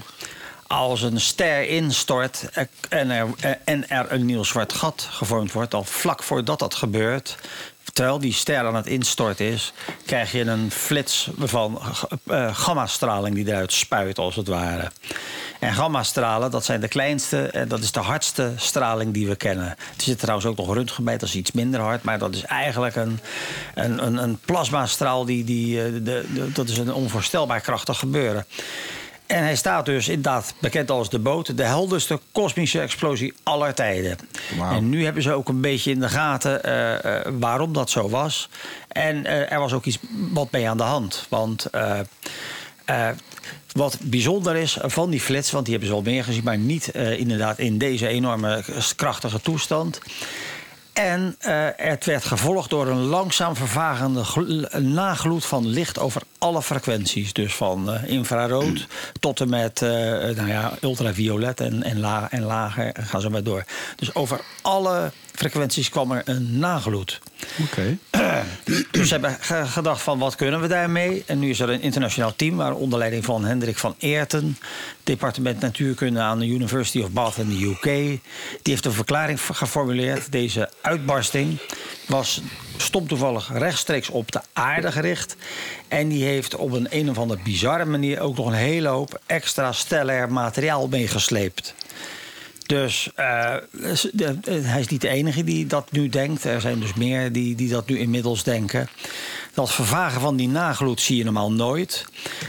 Als 0.66 1.02
een 1.02 1.20
ster 1.20 1.69
instort 1.69 2.48
en 2.89 3.11
er, 3.11 3.28
en 3.65 3.89
er 3.89 4.12
een 4.12 4.27
nieuw 4.27 4.43
zwart 4.43 4.73
gat 4.73 5.09
gevormd 5.11 5.52
wordt, 5.52 5.74
al 5.74 5.85
vlak 5.85 6.23
voordat 6.23 6.59
dat 6.59 6.74
gebeurt, 6.74 7.36
terwijl 7.93 8.19
die 8.19 8.33
ster 8.33 8.67
aan 8.67 8.75
het 8.75 8.87
instorten 8.87 9.47
is, 9.47 9.73
krijg 10.07 10.33
je 10.33 10.41
een 10.41 10.71
flits 10.71 11.31
van 11.39 11.81
eh, 12.27 12.55
gammastraling 12.55 13.35
die 13.35 13.49
eruit 13.49 13.73
spuit, 13.73 14.19
als 14.19 14.37
het 14.37 14.49
ware. 14.49 14.91
En 15.61 15.75
gammastralen, 15.75 16.51
dat 16.51 16.65
zijn 16.65 16.81
de 16.81 16.89
kleinste 16.89 17.47
en 17.47 17.69
dat 17.69 17.79
is 17.79 17.93
de 17.93 18.01
hardste 18.01 18.53
straling 18.57 19.12
die 19.12 19.29
we 19.29 19.37
kennen. 19.37 19.67
Er 19.67 19.77
zit 19.97 20.19
trouwens 20.19 20.47
ook 20.47 20.57
nog 20.57 20.75
röntgen 20.75 21.05
bij, 21.05 21.19
dat 21.19 21.29
is 21.29 21.35
iets 21.35 21.53
minder 21.53 21.81
hard, 21.81 22.03
maar 22.03 22.19
dat 22.19 22.35
is 22.35 22.43
eigenlijk 22.43 22.97
een, 22.97 23.21
een, 23.75 24.07
een, 24.07 24.17
een 24.17 24.39
plasmastraal, 24.45 25.25
die, 25.25 25.45
die, 25.45 25.85
eh, 25.85 25.93
de, 25.93 26.01
de, 26.03 26.53
dat 26.53 26.69
is 26.69 26.79
een 26.79 26.93
onvoorstelbaar 26.93 27.61
krachtig 27.61 27.99
gebeuren. 27.99 28.47
En 29.31 29.43
hij 29.43 29.57
staat 29.57 29.86
dus 29.86 30.09
inderdaad 30.09 30.55
bekend 30.59 30.90
als 30.90 31.11
de 31.11 31.19
boot, 31.19 31.57
de 31.57 31.62
helderste 31.62 32.20
kosmische 32.32 32.81
explosie 32.81 33.35
aller 33.43 33.74
tijden. 33.74 34.19
En 34.61 34.89
nu 34.89 35.05
hebben 35.05 35.23
ze 35.23 35.32
ook 35.32 35.48
een 35.48 35.61
beetje 35.61 35.90
in 35.90 36.01
de 36.01 36.09
gaten 36.09 36.62
eh, 36.65 37.05
eh, 37.05 37.27
waarom 37.39 37.73
dat 37.73 37.90
zo 37.90 38.09
was. 38.09 38.48
En 38.89 39.27
eh, 39.27 39.52
er 39.52 39.59
was 39.59 39.73
ook 39.73 39.85
iets 39.85 39.98
wat 40.32 40.51
mee 40.51 40.69
aan 40.69 40.77
de 40.77 40.82
hand. 40.82 41.27
Want 41.28 41.70
wat 43.73 43.98
bijzonder 44.02 44.57
is 44.57 44.78
van 44.82 45.11
die 45.11 45.20
flits, 45.20 45.51
want 45.51 45.65
die 45.65 45.74
hebben 45.74 45.93
ze 45.93 45.98
al 45.98 46.12
meer 46.12 46.24
gezien, 46.24 46.44
maar 46.44 46.59
niet 46.59 46.89
inderdaad 47.16 47.59
in 47.59 47.78
deze 47.78 48.07
enorme 48.07 48.65
krachtige 48.97 49.40
toestand. 49.40 50.01
En 51.01 51.36
eh, 51.39 51.66
het 51.77 52.05
werd 52.05 52.24
gevolgd 52.24 52.70
door 52.70 52.86
een 52.86 53.05
langzaam 53.05 53.56
vervagende 53.56 54.24
gl- 54.24 54.78
nagloed 54.78 55.44
van 55.44 55.66
licht 55.66 55.98
over 55.98 56.22
alle 56.39 56.62
frequenties. 56.62 57.32
Dus 57.32 57.55
van 57.55 57.93
eh, 57.93 58.09
infrarood 58.10 58.86
tot 59.20 59.40
en 59.40 59.48
met 59.48 59.82
eh, 59.82 59.90
nou 59.90 60.47
ja, 60.47 60.72
ultraviolet 60.81 61.60
en, 61.60 61.82
en, 61.82 62.28
en 62.31 62.43
lager. 62.43 62.93
en 62.93 63.05
Gaan 63.05 63.20
ze 63.20 63.31
maar 63.31 63.43
door. 63.43 63.64
Dus 63.97 64.14
over 64.14 64.40
alle 64.62 65.12
frequenties 65.35 65.89
kwam 65.89 66.12
er 66.12 66.23
een 66.24 66.59
nagloed. 66.59 67.20
oké. 67.62 67.98
Dus 68.90 69.07
ze 69.09 69.12
hebben 69.12 69.36
ge- 69.40 69.66
gedacht 69.66 70.02
van 70.02 70.19
wat 70.19 70.35
kunnen 70.35 70.61
we 70.61 70.66
daarmee? 70.69 71.23
En 71.27 71.39
nu 71.39 71.51
is 71.51 71.61
er 71.61 71.69
een 71.70 71.81
internationaal 71.81 72.32
team 72.36 72.57
waar 72.57 72.74
onder 72.74 72.98
leiding 72.98 73.24
van 73.24 73.44
Hendrik 73.44 73.78
van 73.78 73.94
Eerten, 73.98 74.59
departement 75.05 75.61
natuurkunde 75.61 76.20
aan 76.20 76.39
de 76.39 76.47
University 76.47 77.01
of 77.01 77.11
Bath 77.11 77.36
in 77.36 77.48
de 77.48 77.65
UK, 77.65 77.82
die 77.82 78.20
heeft 78.62 78.85
een 78.85 78.93
verklaring 78.93 79.40
geformuleerd. 79.40 80.32
Deze 80.32 80.70
uitbarsting 80.82 81.59
was 82.07 82.40
stom 82.77 83.09
toevallig 83.09 83.51
rechtstreeks 83.52 84.09
op 84.09 84.32
de 84.32 84.40
aarde 84.52 84.93
gericht. 84.93 85.36
En 85.89 86.09
die 86.09 86.24
heeft 86.24 86.57
op 86.57 86.73
een 86.73 86.86
een 86.90 87.11
of 87.11 87.19
andere 87.19 87.40
bizarre 87.44 87.85
manier 87.85 88.20
ook 88.20 88.36
nog 88.36 88.47
een 88.47 88.52
hele 88.52 88.89
hoop 88.89 89.20
extra 89.27 89.73
stellair 89.73 90.32
materiaal 90.32 90.89
meegesleept. 90.89 91.74
Dus 92.71 93.11
eh, 93.15 93.57
hij 94.47 94.81
is 94.81 94.89
niet 94.89 95.01
de 95.01 95.09
enige 95.09 95.45
die 95.45 95.67
dat 95.67 95.93
nu 95.93 96.09
denkt. 96.09 96.45
Er 96.45 96.61
zijn 96.61 96.81
dus 96.81 96.95
meer 96.95 97.33
die, 97.33 97.55
die 97.55 97.69
dat 97.69 97.89
nu 97.89 97.99
inmiddels 97.99 98.43
denken. 98.43 98.89
Dat 99.55 99.72
vervagen 99.72 100.20
van 100.20 100.36
die 100.36 100.48
nagloed 100.48 101.01
zie 101.01 101.16
je 101.16 101.24
normaal 101.24 101.52
nooit. 101.52 102.05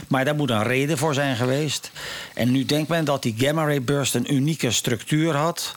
Maar 0.08 0.24
daar 0.24 0.34
moet 0.34 0.50
een 0.50 0.62
reden 0.62 0.98
voor 0.98 1.14
zijn 1.14 1.36
geweest. 1.36 1.90
En 2.34 2.50
nu 2.50 2.64
denkt 2.64 2.88
men 2.88 3.04
dat 3.04 3.22
die 3.22 3.34
gamma 3.38 3.64
ray 3.64 3.82
burst 3.82 4.14
een 4.14 4.34
unieke 4.34 4.70
structuur 4.70 5.34
had. 5.36 5.74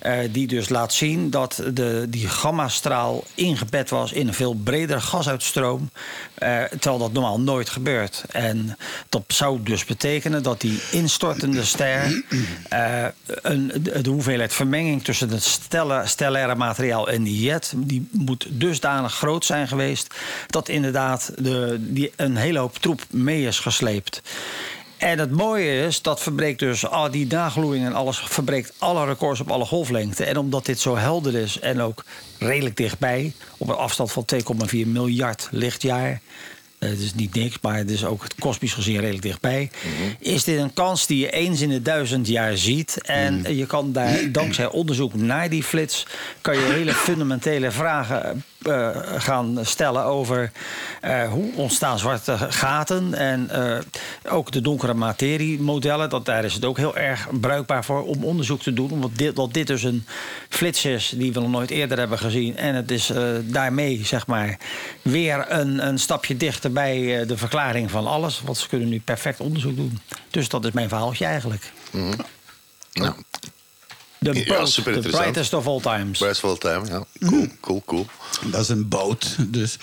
eh, 0.00 0.18
die 0.30 0.46
dus 0.46 0.68
laat 0.68 0.92
zien 0.92 1.30
dat 1.30 1.62
de, 1.74 2.06
die 2.08 2.28
gammastraal 2.28 3.24
ingebed 3.34 3.90
was 3.90 4.12
in 4.12 4.28
een 4.28 4.34
veel 4.34 4.54
bredere 4.54 5.00
gasuitstroom. 5.00 5.90
eh, 6.34 6.62
terwijl 6.64 6.98
dat 6.98 7.12
normaal 7.12 7.40
nooit 7.40 7.68
gebeurt. 7.70 8.24
En 8.30 8.76
dat 9.08 9.22
zou 9.26 9.62
dus 9.62 9.84
betekenen 9.84 10.42
dat 10.42 10.60
die 10.60 10.80
instortende 10.90 11.64
ster. 11.64 12.24
eh, 12.68 13.04
een, 13.26 13.72
de, 14.02 14.10
hoeveelheid 14.10 14.52
vermenging 14.52 15.04
tussen 15.04 15.30
het 15.30 15.58
stellaire 16.04 16.54
materiaal 16.54 17.08
en 17.10 17.22
die 17.22 17.40
jet. 17.40 17.72
die 17.76 18.08
moet 18.10 18.46
dusdanig 18.50 19.14
groot 19.14 19.44
zijn 19.44 19.68
geweest. 19.68 20.14
Inderdaad 20.68 21.32
de, 21.38 21.76
die, 21.80 22.12
een 22.16 22.36
hele 22.36 22.58
hoop 22.58 22.76
troep 22.78 23.00
mee 23.10 23.46
is 23.46 23.58
gesleept. 23.58 24.22
En 24.96 25.18
het 25.18 25.30
mooie 25.30 25.86
is, 25.86 26.02
dat 26.02 26.20
verbreekt 26.20 26.58
dus 26.58 26.86
al 26.86 27.10
die 27.10 27.26
nagloeiing 27.26 27.86
en 27.86 27.92
alles 27.94 28.18
verbreekt 28.18 28.72
alle 28.78 29.04
records 29.06 29.40
op 29.40 29.50
alle 29.50 29.64
golflengten. 29.64 30.26
En 30.26 30.36
omdat 30.36 30.66
dit 30.66 30.80
zo 30.80 30.96
helder 30.96 31.34
is 31.34 31.58
en 31.58 31.80
ook 31.80 32.04
redelijk 32.38 32.76
dichtbij, 32.76 33.32
op 33.56 33.68
een 33.68 33.74
afstand 33.74 34.12
van 34.12 34.24
2,4 34.34 34.86
miljard 34.86 35.48
lichtjaar. 35.50 36.20
eh, 36.78 36.88
Het 36.88 36.98
is 36.98 37.14
niet 37.14 37.34
niks, 37.34 37.56
maar 37.62 37.76
het 37.76 37.90
is 37.90 38.04
ook 38.04 38.24
kosmisch 38.38 38.72
gezien 38.72 39.00
redelijk 39.00 39.22
dichtbij. 39.22 39.70
Is 40.18 40.44
dit 40.44 40.58
een 40.58 40.72
kans 40.72 41.06
die 41.06 41.18
je 41.18 41.30
eens 41.30 41.60
in 41.60 41.68
de 41.68 41.82
duizend 41.82 42.26
jaar 42.28 42.56
ziet? 42.56 43.00
En 43.02 43.56
je 43.56 43.66
kan 43.66 43.92
daar 43.92 44.32
dankzij 44.32 44.66
onderzoek 44.66 45.14
naar 45.14 45.48
die 45.48 45.62
flits... 45.62 46.06
kan 46.40 46.54
je 46.54 46.62
hele 46.72 46.94
fundamentele 46.94 47.70
vragen 47.70 48.44
eh, 48.62 48.88
gaan 49.16 49.58
stellen 49.62 50.04
over 50.04 50.52
eh, 51.00 51.28
hoe 51.30 51.54
ontstaan 51.54 51.98
zwarte 51.98 52.36
gaten 52.38 53.14
en 53.14 53.50
eh, 53.50 53.78
ook 54.32 54.52
de 54.52 54.60
donkere 54.60 54.94
materiemodellen. 54.94 56.10
Dat, 56.10 56.24
daar 56.24 56.44
is 56.44 56.54
het 56.54 56.64
ook 56.64 56.76
heel 56.76 56.96
erg 56.96 57.28
bruikbaar 57.40 57.84
voor 57.84 58.04
om 58.04 58.24
onderzoek 58.24 58.62
te 58.62 58.72
doen. 58.72 58.90
Omdat 58.90 59.10
dit, 59.14 59.36
dat 59.36 59.52
dit 59.52 59.66
dus 59.66 59.82
een 59.82 60.04
flits 60.48 60.84
is 60.84 61.12
die 61.16 61.32
we 61.32 61.40
nog 61.40 61.50
nooit 61.50 61.70
eerder 61.70 61.98
hebben 61.98 62.18
gezien. 62.18 62.56
En 62.56 62.74
het 62.74 62.90
is 62.90 63.10
eh, 63.10 63.22
daarmee 63.42 64.04
zeg 64.04 64.26
maar 64.26 64.58
weer 65.02 65.44
een, 65.48 65.86
een 65.86 65.98
stapje 65.98 66.36
dichter 66.36 66.72
bij 66.72 67.20
eh, 67.20 67.28
de 67.28 67.36
verklaring 67.36 67.90
van 67.90 68.06
alles. 68.06 68.40
Want 68.44 68.58
ze 68.58 68.68
kunnen 68.68 68.88
nu 68.88 69.00
perfect 69.00 69.40
onderzoek 69.40 69.76
doen. 69.76 69.98
Dus 70.30 70.48
dat 70.48 70.64
is 70.64 70.72
mijn 70.72 70.88
verhaaltje 70.88 71.24
eigenlijk. 71.24 71.72
Nou, 72.92 73.14
De 74.22 74.34
Ja, 74.44 74.44
boat, 74.58 74.70
super 74.70 75.00
the 75.02 75.08
brightest 75.08 75.52
of 75.54 75.66
all 75.66 75.80
times. 75.80 76.18
best 76.18 76.40
wel 76.40 76.56
time, 76.58 76.86
ja. 76.88 77.04
Cool, 77.28 77.46
cool, 77.60 77.82
cool. 77.86 78.06
Dat 78.50 78.60
is 78.60 78.68
een 78.68 78.88
boot. 78.88 79.36
Dus, 79.46 79.76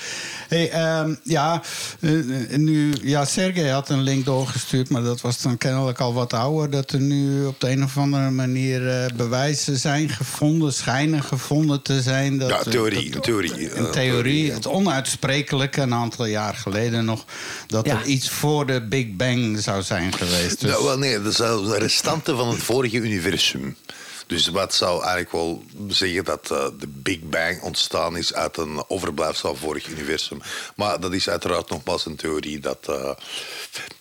hey, 0.47 0.69
ehm, 0.71 1.15
ja, 1.23 1.61
eh, 1.99 2.11
nu, 2.57 2.93
ja, 3.01 3.25
Sergej 3.25 3.69
had 3.69 3.89
een 3.89 4.01
link 4.01 4.25
doorgestuurd, 4.25 4.89
maar 4.89 5.03
dat 5.03 5.21
was 5.21 5.41
dan 5.41 5.57
kennelijk 5.57 5.99
al 5.99 6.13
wat 6.13 6.33
ouder. 6.33 6.69
Dat 6.69 6.91
er 6.91 6.99
nu 6.99 7.45
op 7.45 7.59
de 7.59 7.69
een 7.69 7.83
of 7.83 7.97
andere 7.97 8.29
manier 8.29 8.89
eh, 8.89 9.05
bewijzen 9.15 9.77
zijn 9.77 10.09
gevonden, 10.09 10.73
schijnen 10.73 11.23
gevonden 11.23 11.81
te 11.81 12.01
zijn. 12.01 12.37
Dat, 12.37 12.49
Ja, 12.49 12.57
eh, 12.59 12.61
theorie, 12.65 13.05
dat- 13.05 13.15
een 13.15 13.21
theorie. 13.21 13.75
Een 13.75 13.85
eh, 13.85 13.91
theorie, 13.91 14.51
het 14.51 14.67
onuitsprekelijke, 14.67 15.81
een 15.81 15.93
aantal 15.93 16.25
jaar 16.25 16.53
geleden 16.55 17.05
nog, 17.05 17.25
dat 17.67 17.85
Ja. 17.85 17.99
er 17.99 18.05
iets 18.05 18.29
voor 18.29 18.65
de 18.65 18.81
Big 18.87 19.15
Bang 19.15 19.59
zou 19.59 19.81
zijn 19.83 20.13
geweest. 20.13 20.59
Dus, 20.61 20.71
Nou, 20.71 20.83
wel, 20.83 20.97
nee, 20.97 21.21
dat 21.21 21.35
zijn 21.35 21.73
restanten 21.73 22.37
van 22.37 22.49
het 22.49 22.63
vorige 22.63 22.97
universum. 22.97 23.75
Dus 24.27 24.47
wat 24.47 24.73
zou 24.73 24.99
eigenlijk 24.99 25.31
wel 25.31 25.63
zeggen 25.87 26.25
dat 26.25 26.51
eh, 26.51 26.67
de 26.79 26.87
Big 26.87 27.19
Bang 27.19 27.61
ontstaan 27.61 28.17
is 28.17 28.33
uit 28.33 28.57
een 28.57 28.83
overblijfsel 28.87 29.49
van 29.49 29.57
het 29.57 29.65
vorige 29.65 29.91
universum. 29.91 30.39
Maar 30.75 30.99
dat 30.99 31.13
is 31.13 31.29
uiteraard 31.29 31.69
nogmaals 31.69 32.05
een 32.05 32.15
theorie. 32.15 32.59
Dat, 32.59 32.87
eh, 32.87 33.11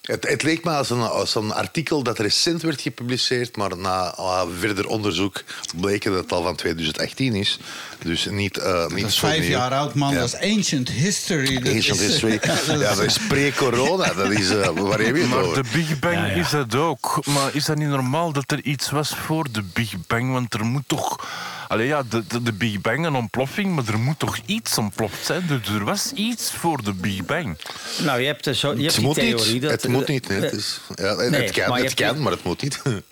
het, 0.07 0.29
het 0.29 0.43
leek 0.43 0.65
me 0.65 0.71
als 0.71 0.91
een, 0.91 1.01
als 1.03 1.35
een 1.35 1.53
artikel 1.53 2.03
dat 2.03 2.19
recent 2.19 2.63
werd 2.63 2.81
gepubliceerd, 2.81 3.57
maar 3.57 3.77
na 3.77 4.15
eh, 4.17 4.43
verder 4.59 4.87
onderzoek 4.87 5.43
bleek 5.77 6.05
dat 6.05 6.15
het 6.15 6.33
al 6.33 6.43
van 6.43 6.57
2018 6.57 7.35
is. 7.35 7.59
Dus 8.03 8.25
niet, 8.31 8.59
eh 8.59 8.87
niet 8.87 9.01
dat 9.01 9.11
is 9.11 9.19
vijf 9.19 9.41
nieuw. 9.41 9.49
jaar 9.51 9.73
oud, 9.73 9.95
man. 9.95 10.13
Ja. 10.13 10.19
Dat 10.21 10.35
is 10.41 10.55
ancient 10.57 10.89
history. 10.89 11.59
Dat 11.61 11.73
Ancient 11.75 12.01
is- 12.01 12.07
history. 12.07 12.41
Ja, 12.67 12.95
dat 12.95 13.03
is 13.05 13.19
pre-corona. 13.19 14.13
Dat 14.13 14.31
is, 14.31 14.51
eh, 14.51 14.69
waar 14.69 14.99
heb 14.99 15.15
je 15.15 15.21
het 15.23 15.31
Maar 15.31 15.39
over? 15.43 15.63
de 15.63 15.69
Big 15.73 15.99
Bang 15.99 16.15
Ja, 16.15 16.25
ja. 16.27 16.35
is 16.35 16.51
dat 16.51 16.75
ook. 16.75 17.21
Maar 17.27 17.55
is 17.55 17.65
dat 17.65 17.77
niet 17.77 17.89
normaal 17.89 18.33
dat 18.33 18.51
er 18.51 18.63
iets 18.65 18.91
was 18.91 19.09
voor 19.17 19.47
de 19.53 19.63
Big 19.63 19.93
Bang? 20.07 20.33
Want 20.33 20.55
er 20.55 20.65
moet 20.65 20.83
toch... 20.87 21.27
Allee, 21.69 21.87
ja, 21.87 22.03
de, 22.03 22.27
de, 22.27 22.43
de 22.43 22.53
Big 22.53 22.81
Bang, 22.81 23.07
een 23.07 23.15
ontploffing, 23.15 23.75
maar 23.75 23.85
er 23.89 23.99
moet 23.99 24.19
toch 24.19 24.39
iets 24.47 24.79
ontploft 24.79 25.25
zijn? 25.27 25.47
Dus 25.47 25.69
er 25.69 25.85
was 25.85 26.13
iets 26.13 26.51
voor 26.53 26.83
de 26.83 26.93
Big 26.93 27.25
Bang. 27.25 27.57
Nou, 28.03 28.21
je 28.21 28.27
hebt, 28.27 28.45
dus 28.45 28.61
zo, 28.61 28.69
je 28.75 28.75
hebt 28.75 28.87
Het 28.87 28.97
die 28.97 29.05
moet 29.07 29.15
theorie. 29.15 29.53
niet. 29.53 29.63
Dat, 29.63 29.71
Het 29.71 29.89
moet 29.89 30.09
niet. 30.09 30.29
nee. 30.29 30.39
eh, 30.39 30.45
Het, 30.45 30.53
is, 30.53 30.81
ja, 30.95 31.17
het 31.17 31.31
nee, 31.31 31.51
kan, 31.51 31.69
maar 31.69 31.81
het 31.81 31.95
kan 31.95 32.23
maar 32.23 32.33
het 32.33 32.43
moet 32.45 32.63
niet. 32.63 32.83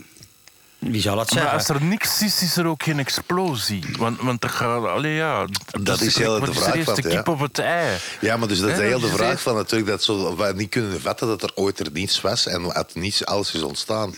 Wie 0.78 1.00
zal 1.00 1.16
dat 1.16 1.30
Maar 1.30 1.40
zeggen? 1.42 1.58
als 1.58 1.68
er 1.68 1.82
niks 1.82 2.22
is, 2.22 2.42
is 2.42 2.56
er 2.56 2.66
ook 2.66 2.82
geen 2.82 2.98
explosie. 2.98 3.84
Want, 3.98 4.20
want 4.20 4.40
dat 4.40 4.50
gaat... 4.50 4.84
Allee, 4.86 5.14
ja... 5.14 5.46
Dat 5.82 6.00
is 6.00 6.16
heel 6.16 6.40
de 6.40 6.54
vraag 6.54 6.72
de 6.74 6.84
van, 6.84 6.98
ja. 7.02 7.08
kip 7.08 7.28
op 7.28 7.40
het 7.40 7.58
ei. 7.58 7.96
Ja, 8.20 8.36
maar 8.36 8.48
dus 8.48 8.60
dat 8.60 8.70
is 8.70 8.76
Hè, 8.76 8.98
de 8.98 9.06
is 9.06 9.12
vraag 9.12 9.40
van 9.42 9.54
natuurlijk 9.54 9.90
dat 9.90 10.02
zo, 10.02 10.36
we 10.36 10.52
niet 10.56 10.70
kunnen 10.70 11.00
vatten 11.00 11.26
dat 11.26 11.42
er 11.42 11.50
ooit 11.54 11.78
er 11.80 11.88
niets 11.92 12.20
was 12.20 12.46
en 12.46 12.72
uit 12.72 12.94
niets 12.94 13.24
alles 13.24 13.54
is 13.54 13.62
ontstaan. 13.62 14.14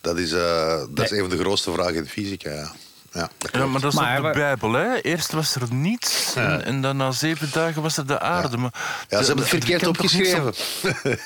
Dat 0.00 0.18
is, 0.18 0.32
eh, 0.32 0.82
dat 0.90 1.04
is 1.04 1.10
een 1.10 1.20
van 1.20 1.28
de 1.30 1.38
grootste 1.38 1.72
vragen 1.72 1.94
in 1.94 2.02
de 2.02 2.08
fysica. 2.08 2.50
Ja. 2.50 2.72
Ja, 3.16 3.22
dat 3.22 3.30
Ja, 3.38 3.48
klopt. 3.58 3.70
maar 3.72 3.80
dat 3.80 3.92
is 3.92 3.98
Maar 3.98 4.18
op 4.18 4.24
de 4.32 4.38
Bijbel, 4.38 4.72
hè. 4.72 5.00
Eerst 5.02 5.32
was 5.32 5.54
er 5.54 5.62
niets 5.74 6.34
en, 6.34 6.64
en 6.64 6.80
dan 6.80 6.96
na 6.96 7.10
zeven 7.10 7.48
dagen 7.52 7.82
was 7.82 7.96
er 7.96 8.06
de 8.06 8.20
aarde. 8.20 8.56
Maar 8.56 8.70
Ja, 9.08 9.18
ze 9.22 9.26
hebben 9.26 9.44
het 9.44 9.52
er 9.52 9.58
verkeerd 9.60 9.86
opgeschreven. 9.86 10.54
ze 10.54 10.88
hebben 10.92 11.18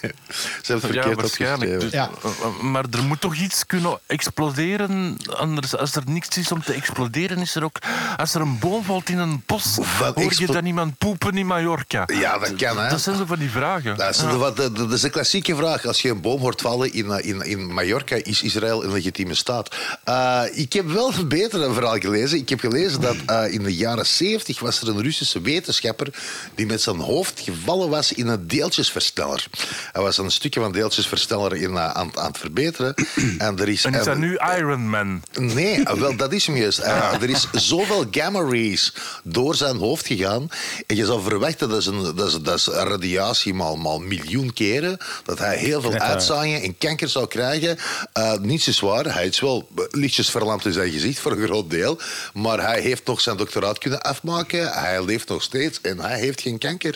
het 0.63 0.67
Ja, 0.67 0.79
verkeerd 0.81 1.21
waarschijnlijk. 1.21 1.73
opgeschreven. 1.73 1.81
Dus- 1.81 1.91
Ja. 1.93 2.11
uh, 2.25 2.61
Maar 2.63 2.85
er 2.91 3.03
moet 3.03 3.21
toch 3.21 3.35
iets 3.35 3.67
kunnen 3.67 3.99
exploderen. 4.07 5.17
Anders, 5.37 5.77
als 5.77 5.95
er 5.95 6.03
niks 6.07 6.29
is 6.39 6.53
om 6.53 6.63
te 6.63 6.73
exploderen, 6.73 7.39
is 7.39 7.55
er 7.55 7.65
ook. 7.65 7.77
Als 8.17 8.35
er 8.35 8.41
een 8.41 8.59
boom 8.59 8.85
valt 8.85 9.09
in 9.09 9.19
een 9.19 9.43
bos, 9.47 9.77
Wat 9.99 10.15
hoor 10.15 10.33
je 10.37 10.47
dan 10.47 10.67
iemand 10.67 10.99
poepen 10.99 11.37
in 11.37 11.47
Mallorca? 11.47 12.03
Ja, 12.07 12.39
dat 12.39 12.55
kan, 12.57 12.79
hè. 12.79 12.89
Dat 12.89 13.01
zijn 13.01 13.17
zo 13.17 13.25
van 13.27 13.39
die 13.39 13.51
vragen. 13.51 13.97
Dat 13.97 14.15
is, 14.15 14.21
Ja. 14.21 14.31
de, 14.31 14.37
wat- 14.37 14.57
de- 14.57 14.73
dat 14.73 14.93
is 14.93 15.03
een 15.03 15.11
klassieke 15.11 15.57
vraag. 15.57 15.85
Als 15.87 16.03
je 16.03 16.09
een 16.11 16.21
boom 16.21 16.41
hoort 16.41 16.61
vallen 16.61 16.93
in, 16.93 17.11
eh, 17.11 17.29
in, 17.29 17.41
in 17.43 17.75
Mallorca, 17.75 18.17
is 18.23 18.43
Israël 18.43 18.85
een 18.85 18.93
legitieme 18.93 19.35
staat? 19.35 19.75
Eh, 20.05 20.43
ik 20.53 20.73
heb 20.73 20.87
wel 20.91 21.13
een 21.15 21.29
beter 21.29 21.63
verhaal 21.81 21.99
gelezen. 21.99 22.39
Ik 22.39 22.49
heb 22.49 22.61
gelezen 22.61 23.01
dat 23.01 23.17
eh, 23.27 23.53
in 23.53 23.63
de 23.63 23.75
jaren 23.75 24.07
70 24.07 24.61
was 24.61 24.81
er 24.81 24.89
een 24.89 25.03
Russische 25.03 25.41
wetenschapper 25.41 26.09
die 26.55 26.67
met 26.67 26.83
zijn 26.83 26.97
hoofd 26.97 27.41
gevallen 27.41 27.89
was 27.89 28.13
in 28.13 28.27
een 28.27 28.47
deeltjesversneller. 28.49 29.47
Hij 29.93 30.03
was 30.03 30.19
een 30.19 30.31
stukje 30.31 30.61
van 30.61 30.73
deeltjesversneller 30.73 31.57
in, 31.57 31.71
eh, 31.71 31.91
aan, 31.91 32.19
aan 32.19 32.27
het 32.27 32.39
verbeteren. 32.39 32.95
En, 33.39 33.59
er 33.59 33.69
is, 33.69 33.85
En 33.85 33.95
is 33.95 34.05
dat 34.05 34.19
nu 34.19 34.39
Iron 34.59 34.89
Man? 34.89 35.23
Nee, 35.33 35.89
ah, 35.89 35.99
wel, 36.01 36.17
dat 36.17 36.33
is 36.33 36.47
hem 36.47 36.57
juist. 36.57 36.79
Eh, 36.79 37.23
er 37.23 37.31
is 37.31 37.49
zoveel 37.53 38.05
gamma 38.11 38.41
rays 38.41 38.95
door 39.23 39.55
zijn 39.55 39.77
hoofd 39.77 40.07
gegaan. 40.07 40.49
En 40.87 40.97
je 40.97 41.05
zou 41.05 41.23
verwachten, 41.23 41.69
dat 41.69 41.79
is, 41.79 41.87
een, 41.87 42.03
dat 42.17 42.27
is, 42.27 42.39
dat 42.41 42.55
is 42.55 42.67
een 42.67 42.73
radiatie 42.73 43.55
maal, 43.55 43.77
maal 43.77 43.99
miljoen 43.99 44.53
keren, 44.53 44.99
dat 45.25 45.39
hij 45.39 45.57
heel 45.57 45.81
veel 45.81 45.91
Net, 45.91 46.01
uitzaaiingen 46.01 46.63
en 46.63 46.79
kanker 46.79 47.09
zou 47.09 47.27
krijgen. 47.27 47.79
Eh, 48.13 48.33
niets 48.39 48.69
is 48.69 48.81
waar. 48.81 49.15
Hij 49.15 49.27
is 49.27 49.41
wel 49.41 49.69
lichtjes 49.91 50.31
verlamd 50.31 50.65
in 50.65 50.73
zijn 50.73 50.91
gezicht 50.91 51.19
voor 51.19 51.33
een 51.33 51.47
groot 51.47 51.70
deel. 51.71 51.99
Maar 52.35 52.61
hij 52.61 52.81
heeft 52.81 53.07
nog 53.07 53.21
zijn 53.21 53.37
doctoraat 53.37 53.79
kunnen 53.79 54.01
afmaken. 54.03 54.73
Hij 54.73 55.05
leeft 55.05 55.29
nog 55.29 55.43
steeds 55.43 55.81
en 55.81 55.99
hij 56.01 56.19
heeft 56.19 56.41
geen 56.41 56.59
kanker. 56.59 56.95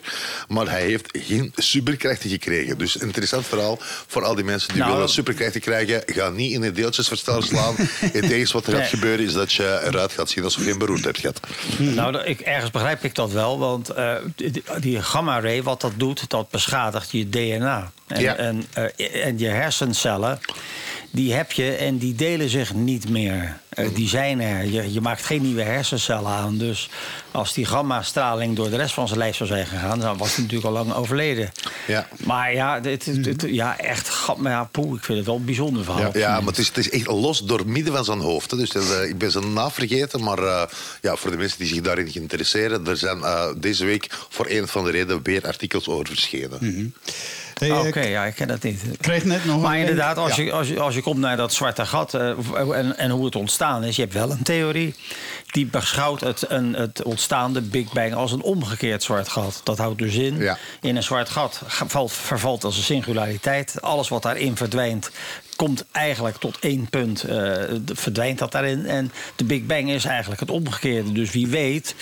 Maar 0.49 0.71
hij 0.71 0.83
heeft 0.83 1.09
geen 1.13 1.53
superkrachten 1.57 2.31
gekregen. 2.31 2.79
Dus 2.79 2.97
interessant 2.97 3.47
verhaal 3.47 3.79
voor 4.07 4.25
al 4.25 4.35
die 4.35 4.45
mensen 4.45 4.69
die 4.73 4.83
Nou, 4.83 4.93
willen 4.93 5.09
superkrachten 5.09 5.61
krijgen. 5.61 6.03
Ga 6.07 6.29
niet 6.29 6.53
in 6.53 6.63
een 6.63 6.75
deeltjesversteller 6.75 7.43
slaan. 7.43 7.75
Het 8.01 8.31
enige 8.31 8.53
wat 8.53 8.67
er 8.67 8.73
gaat 8.73 8.81
Nee. 8.81 8.89
gebeuren 8.91 9.25
is 9.27 9.33
dat 9.33 9.53
je 9.53 9.81
eruit 9.85 10.13
gaat 10.13 10.31
zien 10.31 10.45
alsof 10.45 10.65
je 10.65 10.71
een 10.71 10.79
beroerdheid 10.79 11.23
hebt. 11.23 11.41
Nou, 11.79 12.19
ik, 12.25 12.41
ergens 12.41 12.71
begrijp 12.71 13.05
ik 13.05 13.15
dat 13.15 13.31
wel. 13.33 13.59
Want 13.59 13.89
eh, 13.89 14.15
die, 14.37 14.63
die 14.81 15.03
gamma-ray, 15.03 15.63
wat 15.63 15.81
dat 15.81 15.93
doet, 15.97 16.31
dat 16.31 16.51
beschadigt 16.51 17.11
je 17.11 17.29
DNA. 17.29 17.93
En, 18.07 18.21
Ja. 18.21 18.37
en, 18.37 18.65
eh, 18.73 19.27
en 19.27 19.39
je 19.39 19.49
hersencellen, 19.49 20.41
die 21.15 21.32
heb 21.35 21.53
je 21.53 21.70
en 21.74 21.99
die 21.99 22.15
delen 22.15 22.49
zich 22.49 22.74
niet 22.74 23.09
meer. 23.09 23.59
Eh, 23.69 23.89
die 23.95 24.09
zijn 24.09 24.41
er. 24.41 24.65
Je, 24.65 24.93
je 24.93 25.01
maakt 25.01 25.24
geen 25.24 25.43
nieuwe 25.43 25.62
hersencellen 25.62 26.31
aan. 26.31 26.59
Dus 26.59 26.89
als 27.31 27.53
die 27.55 27.65
gamma-straling 27.66 28.57
door 28.57 28.70
de 28.70 28.77
rest 28.77 28.95
van 28.95 29.07
zijn 29.07 29.19
lijf 29.19 29.36
zou 29.36 29.49
zijn 29.49 29.66
gegaan... 29.66 30.01
dan 30.01 30.16
was 30.19 30.35
hij 30.35 30.43
natuurlijk 30.45 30.77
al 30.77 30.85
lang 30.85 30.95
overleden. 30.95 31.53
Ja. 31.86 32.09
Maar 32.24 32.55
ja, 32.55 32.81
dit, 32.81 33.24
dit- 33.24 33.45
ja 33.47 33.78
echt 33.78 34.09
gamma. 34.09 34.51
Ja, 34.51 34.65
poeh, 34.65 34.97
ik 34.97 35.05
vind 35.05 35.19
het 35.19 35.27
wel 35.27 35.36
een 35.36 35.45
bijzonder 35.45 35.85
verhaal. 35.85 36.03
Ja, 36.12 36.19
ja 36.19 36.39
maar 36.41 36.49
het 36.49 36.59
is, 36.59 36.66
het 36.66 36.77
is 36.78 36.91
echt 36.91 37.07
los 37.07 37.39
door 37.45 37.62
midden 37.66 37.93
van 37.95 38.05
zijn 38.05 38.20
hoofd. 38.20 38.51
hè. 38.51 38.57
Dus 38.57 38.70
eh, 38.74 39.09
ik 39.09 39.19
ben 39.19 39.31
zijn 39.31 39.53
naam 39.53 39.70
vergeten. 39.70 40.23
Maar 40.23 40.39
eh, 40.39 40.62
ja, 41.01 41.16
voor 41.16 41.31
de 41.31 41.36
mensen 41.36 41.59
die 41.59 41.69
zich 41.69 41.81
daarin 41.81 42.15
interesseren... 42.15 42.86
er 42.86 42.97
zijn 42.97 43.19
deze 43.61 43.85
week 43.85 44.07
voor 44.28 44.47
een 44.49 44.69
van 44.69 44.85
de 44.85 44.91
redenen 44.91 45.20
weer 45.23 45.47
artikels 45.47 45.89
over 45.89 46.07
verschenen. 46.07 46.59
Ah, 46.62 47.12
eh, 47.59 47.79
Oké, 47.87 48.01
ja, 48.01 48.25
ik 48.25 48.35
ken 48.35 48.49
dat 48.49 48.63
niet. 48.63 48.83
Ik 48.93 48.99
kreeg 49.01 49.25
net 49.25 49.45
nog 49.45 49.63
Maar 49.63 49.75
een- 49.75 49.81
inderdaad, 49.81 50.17
als, 50.17 50.35
Ja. 50.37 50.43
je, 50.43 50.53
als, 50.53 50.69
je, 50.69 50.81
als 50.81 50.95
je 50.95 51.03
komt 51.03 51.19
naar 51.19 51.37
dat 51.37 51.53
zwarte 51.53 51.87
gat 51.87 52.15
eh, 52.15 52.29
en, 52.79 52.99
en 52.99 53.11
hoe 53.11 53.25
het 53.25 53.37
ontstaan 53.37 53.85
is, 53.85 53.97
je 53.97 54.03
hebt 54.03 54.15
wel 54.15 54.31
een 54.31 54.43
theorie 54.43 54.95
die 55.51 55.67
beschouwt 55.67 56.21
het, 56.21 56.45
een, 56.51 56.73
het 56.75 57.03
ontstaande 57.03 57.61
Big 57.61 57.93
Bang 57.93 58.15
als 58.15 58.33
een 58.33 58.43
omgekeerd 58.43 59.03
zwart 59.03 59.29
gat. 59.29 59.61
Dat 59.65 59.79
houdt 59.79 59.99
dus 59.99 60.15
in, 60.15 60.39
Ja. 60.39 60.59
in 60.81 60.97
een 60.97 61.03
zwart 61.03 61.29
gat 61.29 61.61
ga- 61.67 61.87
valt, 61.89 62.13
vervalt 62.13 62.65
als 62.65 62.77
een 62.77 62.83
singulariteit. 62.83 63.83
Alles 63.83 64.09
wat 64.09 64.23
daarin 64.23 64.57
verdwijnt 64.57 65.11
komt 65.57 65.85
eigenlijk 65.93 66.37
tot 66.37 66.59
één 66.61 66.89
punt, 66.91 67.23
eh, 67.23 67.53
verdwijnt 67.93 68.39
dat 68.39 68.53
daarin. 68.53 68.87
En 68.87 69.13
de 69.37 69.45
Big 69.45 69.67
Bang 69.67 69.91
is 69.91 70.05
eigenlijk 70.05 70.41
het 70.41 70.51
omgekeerde. 70.51 71.13
Dus 71.13 71.31
wie 71.31 71.47
weet 71.47 71.95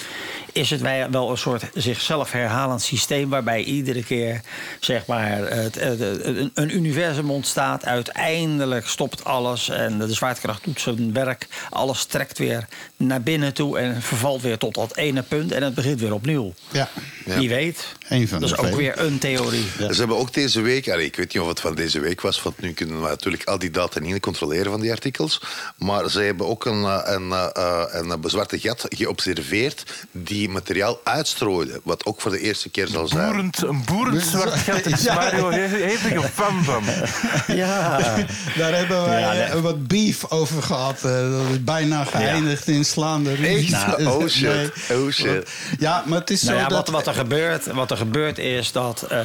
is 0.52 0.70
het 0.70 0.80
wij- 0.80 1.10
wel 1.10 1.30
een 1.30 1.38
soort 1.38 1.64
zichzelf 1.74 2.32
herhalend 2.32 2.82
systeem... 2.82 3.28
waarbij 3.28 3.62
iedere 3.64 4.04
keer 4.04 4.40
zeg 4.80 5.06
maar, 5.06 5.30
het, 5.38 5.74
het- 5.80 5.98
het- 5.98 6.24
een, 6.24 6.50
een 6.54 6.74
universum 6.76 7.30
ontstaat. 7.30 7.84
Uiteindelijk 7.84 8.86
stopt 8.86 9.24
alles 9.24 9.68
en 9.68 9.98
de 9.98 10.12
zwaartekracht 10.14 10.64
doet 10.64 10.80
zijn 10.80 11.12
werk. 11.12 11.46
Alles 11.70 12.04
trekt 12.04 12.38
weer 12.38 12.66
naar 12.96 13.22
binnen 13.22 13.54
toe 13.54 13.78
en 13.78 14.02
vervalt 14.02 14.42
weer 14.42 14.58
tot 14.58 14.74
dat 14.74 14.96
ene 14.96 15.22
punt... 15.22 15.52
en 15.52 15.62
het 15.62 15.74
begint 15.74 16.00
weer 16.00 16.14
opnieuw. 16.14 16.54
Ja. 16.70 16.88
Ja. 17.24 17.38
Wie 17.38 17.48
weet. 17.48 17.86
Eén 18.08 18.28
van 18.28 18.40
dat 18.40 18.50
is 18.50 18.56
ook 18.56 18.64
twee. 18.66 18.76
weer 18.76 18.98
een 19.00 19.18
theorie. 19.18 19.64
Ze 19.78 19.94
hebben 19.98 20.16
ook 20.16 20.34
deze 20.34 20.60
week, 20.60 20.88
allee, 20.88 21.06
ik 21.06 21.16
weet 21.16 21.32
niet 21.34 21.42
of 21.42 21.48
het 21.48 21.60
van 21.60 21.74
deze 21.74 22.00
week 22.00 22.20
was, 22.20 22.42
want 22.42 22.60
nu 22.60 22.72
kunnen 22.72 23.02
we 23.02 23.08
natuurlijk 23.08 23.41
al 23.44 23.58
die 23.58 23.70
data 23.70 24.00
niet 24.00 24.20
controleren 24.20 24.70
van 24.72 24.80
die 24.80 24.90
artikels. 24.90 25.40
Maar 25.76 26.10
ze 26.10 26.20
hebben 26.20 26.46
ook 26.48 26.64
een, 26.64 26.84
eh, 26.84 26.98
een, 27.04 27.32
eh, 27.32 27.46
eh, 27.54 27.82
een, 27.90 28.18
zwarte 28.26 28.58
gat 28.60 28.86
geobserveerd 28.88 29.84
die 30.10 30.48
materiaal 30.48 31.00
uitstrooide. 31.04 31.80
Wat 31.84 32.04
ook 32.06 32.20
voor 32.20 32.30
de 32.30 32.40
eerste 32.40 32.68
keer 32.68 32.86
zal 32.86 33.08
zijn. 33.08 33.26
Boerend, 33.26 33.62
een 33.62 33.84
boerend 33.84 34.22
zwart 34.22 34.52
gat. 34.54 34.86
Is 34.86 35.02
Ja. 35.12 35.14
Mario 35.14 35.48
hevige 35.48 36.20
fan 36.34 36.64
van. 36.64 36.82
Ja. 37.56 37.98
Daar 38.58 38.72
hebben 38.76 39.04
wij 39.04 39.20
Ja, 39.20 39.32
nee. 39.32 39.42
eh, 39.42 39.60
wat 39.60 39.86
beef 39.86 40.30
over 40.30 40.62
gehad. 40.62 41.04
eh, 41.04 41.30
dat 41.30 41.50
is 41.50 41.64
bijna 41.64 42.04
geëindigd 42.04 42.68
in 42.68 42.84
slaande 42.84 43.34
ruzie. 43.34 43.76
Echt? 43.76 44.06
Oh, 44.06 44.28
shit. 44.28 44.72
Oh, 44.92 45.10
shit. 45.10 45.50
Ja, 45.78 46.02
maar 46.06 46.18
het 46.18 46.30
is 46.30 46.42
Nou 46.42 46.54
zo 46.56 46.62
ja, 46.62 46.68
dat... 46.68 46.76
wat, 46.78 46.88
wat, 46.88 47.06
er 47.06 47.14
gebeurt, 47.14 47.66
wat 47.66 47.90
er 47.90 47.96
gebeurt 47.96 48.38
is 48.38 48.72
dat. 48.72 49.02
eh, 49.08 49.18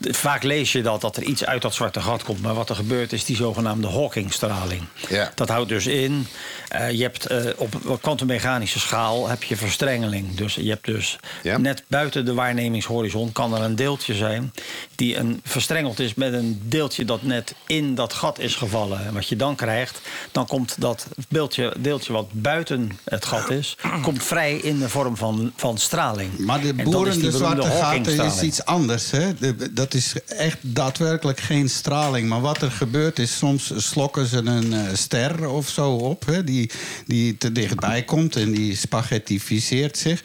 vaak 0.00 0.42
lees 0.42 0.72
je 0.72 0.82
dat, 0.82 1.00
dat 1.00 1.16
er 1.16 1.22
iets 1.22 1.44
uit 1.44 1.62
dat 1.62 1.74
zwarte 1.74 2.00
gat 2.00 2.22
komt. 2.22 2.42
Maar 2.42 2.54
wat 2.54 2.68
er 2.68 2.76
gebeurt 2.76 3.12
is 3.12 3.24
die 3.24 3.36
zogenaamde 3.54 3.88
Hawking-straling. 3.88 4.82
Ja. 5.08 5.32
Dat 5.34 5.48
houdt 5.48 5.68
dus 5.68 5.86
in. 5.86 6.26
eh, 6.68 6.90
je 6.90 7.02
hebt 7.02 7.26
eh, 7.26 7.44
op 7.56 7.98
kwantummechanische 8.00 8.78
schaal 8.80 9.28
heb 9.28 9.42
je 9.42 9.56
verstrengeling. 9.56 10.34
Dus 10.34 10.54
je 10.54 10.68
hebt 10.68 10.84
dus 10.84 11.18
Ja. 11.42 11.58
net 11.58 11.82
buiten 11.86 12.24
de 12.24 12.34
waarnemingshorizon 12.34 13.32
kan 13.32 13.54
er 13.54 13.60
een 13.62 13.76
deeltje 13.76 14.14
zijn 14.14 14.52
die 14.94 15.16
een 15.16 15.40
verstrengeld 15.44 15.98
is 16.00 16.14
met 16.14 16.32
een 16.32 16.60
deeltje 16.64 17.04
dat 17.04 17.22
net 17.22 17.54
in 17.66 17.94
dat 17.94 18.12
gat 18.12 18.38
is 18.38 18.54
gevallen. 18.54 19.06
En 19.06 19.14
wat 19.14 19.28
je 19.28 19.36
dan 19.36 19.54
krijgt, 19.56 20.00
dan 20.32 20.46
komt 20.46 20.80
dat 20.80 21.06
beeldje, 21.28 21.74
deeltje 21.78 22.12
wat 22.12 22.26
buiten 22.32 22.98
het 23.04 23.24
gat 23.24 23.50
is, 23.50 23.76
komt 24.02 24.22
vrij 24.22 24.54
in 24.56 24.78
de 24.78 24.88
vorm 24.88 25.16
van, 25.16 25.52
van 25.56 25.78
straling. 25.78 26.38
Maar 26.38 26.60
de 26.60 26.68
En 26.68 26.76
dat 26.76 26.86
is 26.86 26.92
boeren, 26.92 27.12
die 27.12 27.22
de 27.30 27.38
beroemde 27.38 27.62
zwarte 27.62 27.84
gaten 27.84 28.24
is 28.26 28.42
iets 28.42 28.64
anders. 28.64 29.10
Hè? 29.10 29.34
De- 29.34 29.72
dat 29.72 29.94
is 29.94 30.14
echt 30.26 30.58
daadwerkelijk 30.60 31.40
geen 31.40 31.68
straling. 31.68 32.28
Maar 32.28 32.40
wat 32.40 32.62
er 32.62 32.70
gebeurt 32.70 33.18
is, 33.18 33.38
soms 33.44 33.72
slokken 33.88 34.26
ze 34.26 34.36
een 34.36 34.72
eh, 34.72 34.94
ster 34.94 35.48
of 35.48 35.68
zo 35.68 35.90
op... 35.90 36.26
Hè? 36.26 36.44
Die, 36.44 36.70
die 37.06 37.38
te 37.38 37.52
dichtbij 37.52 38.02
komt 38.02 38.36
en 38.36 38.52
die 38.52 38.76
spaghettificeert 38.76 39.98
zich. 39.98 40.22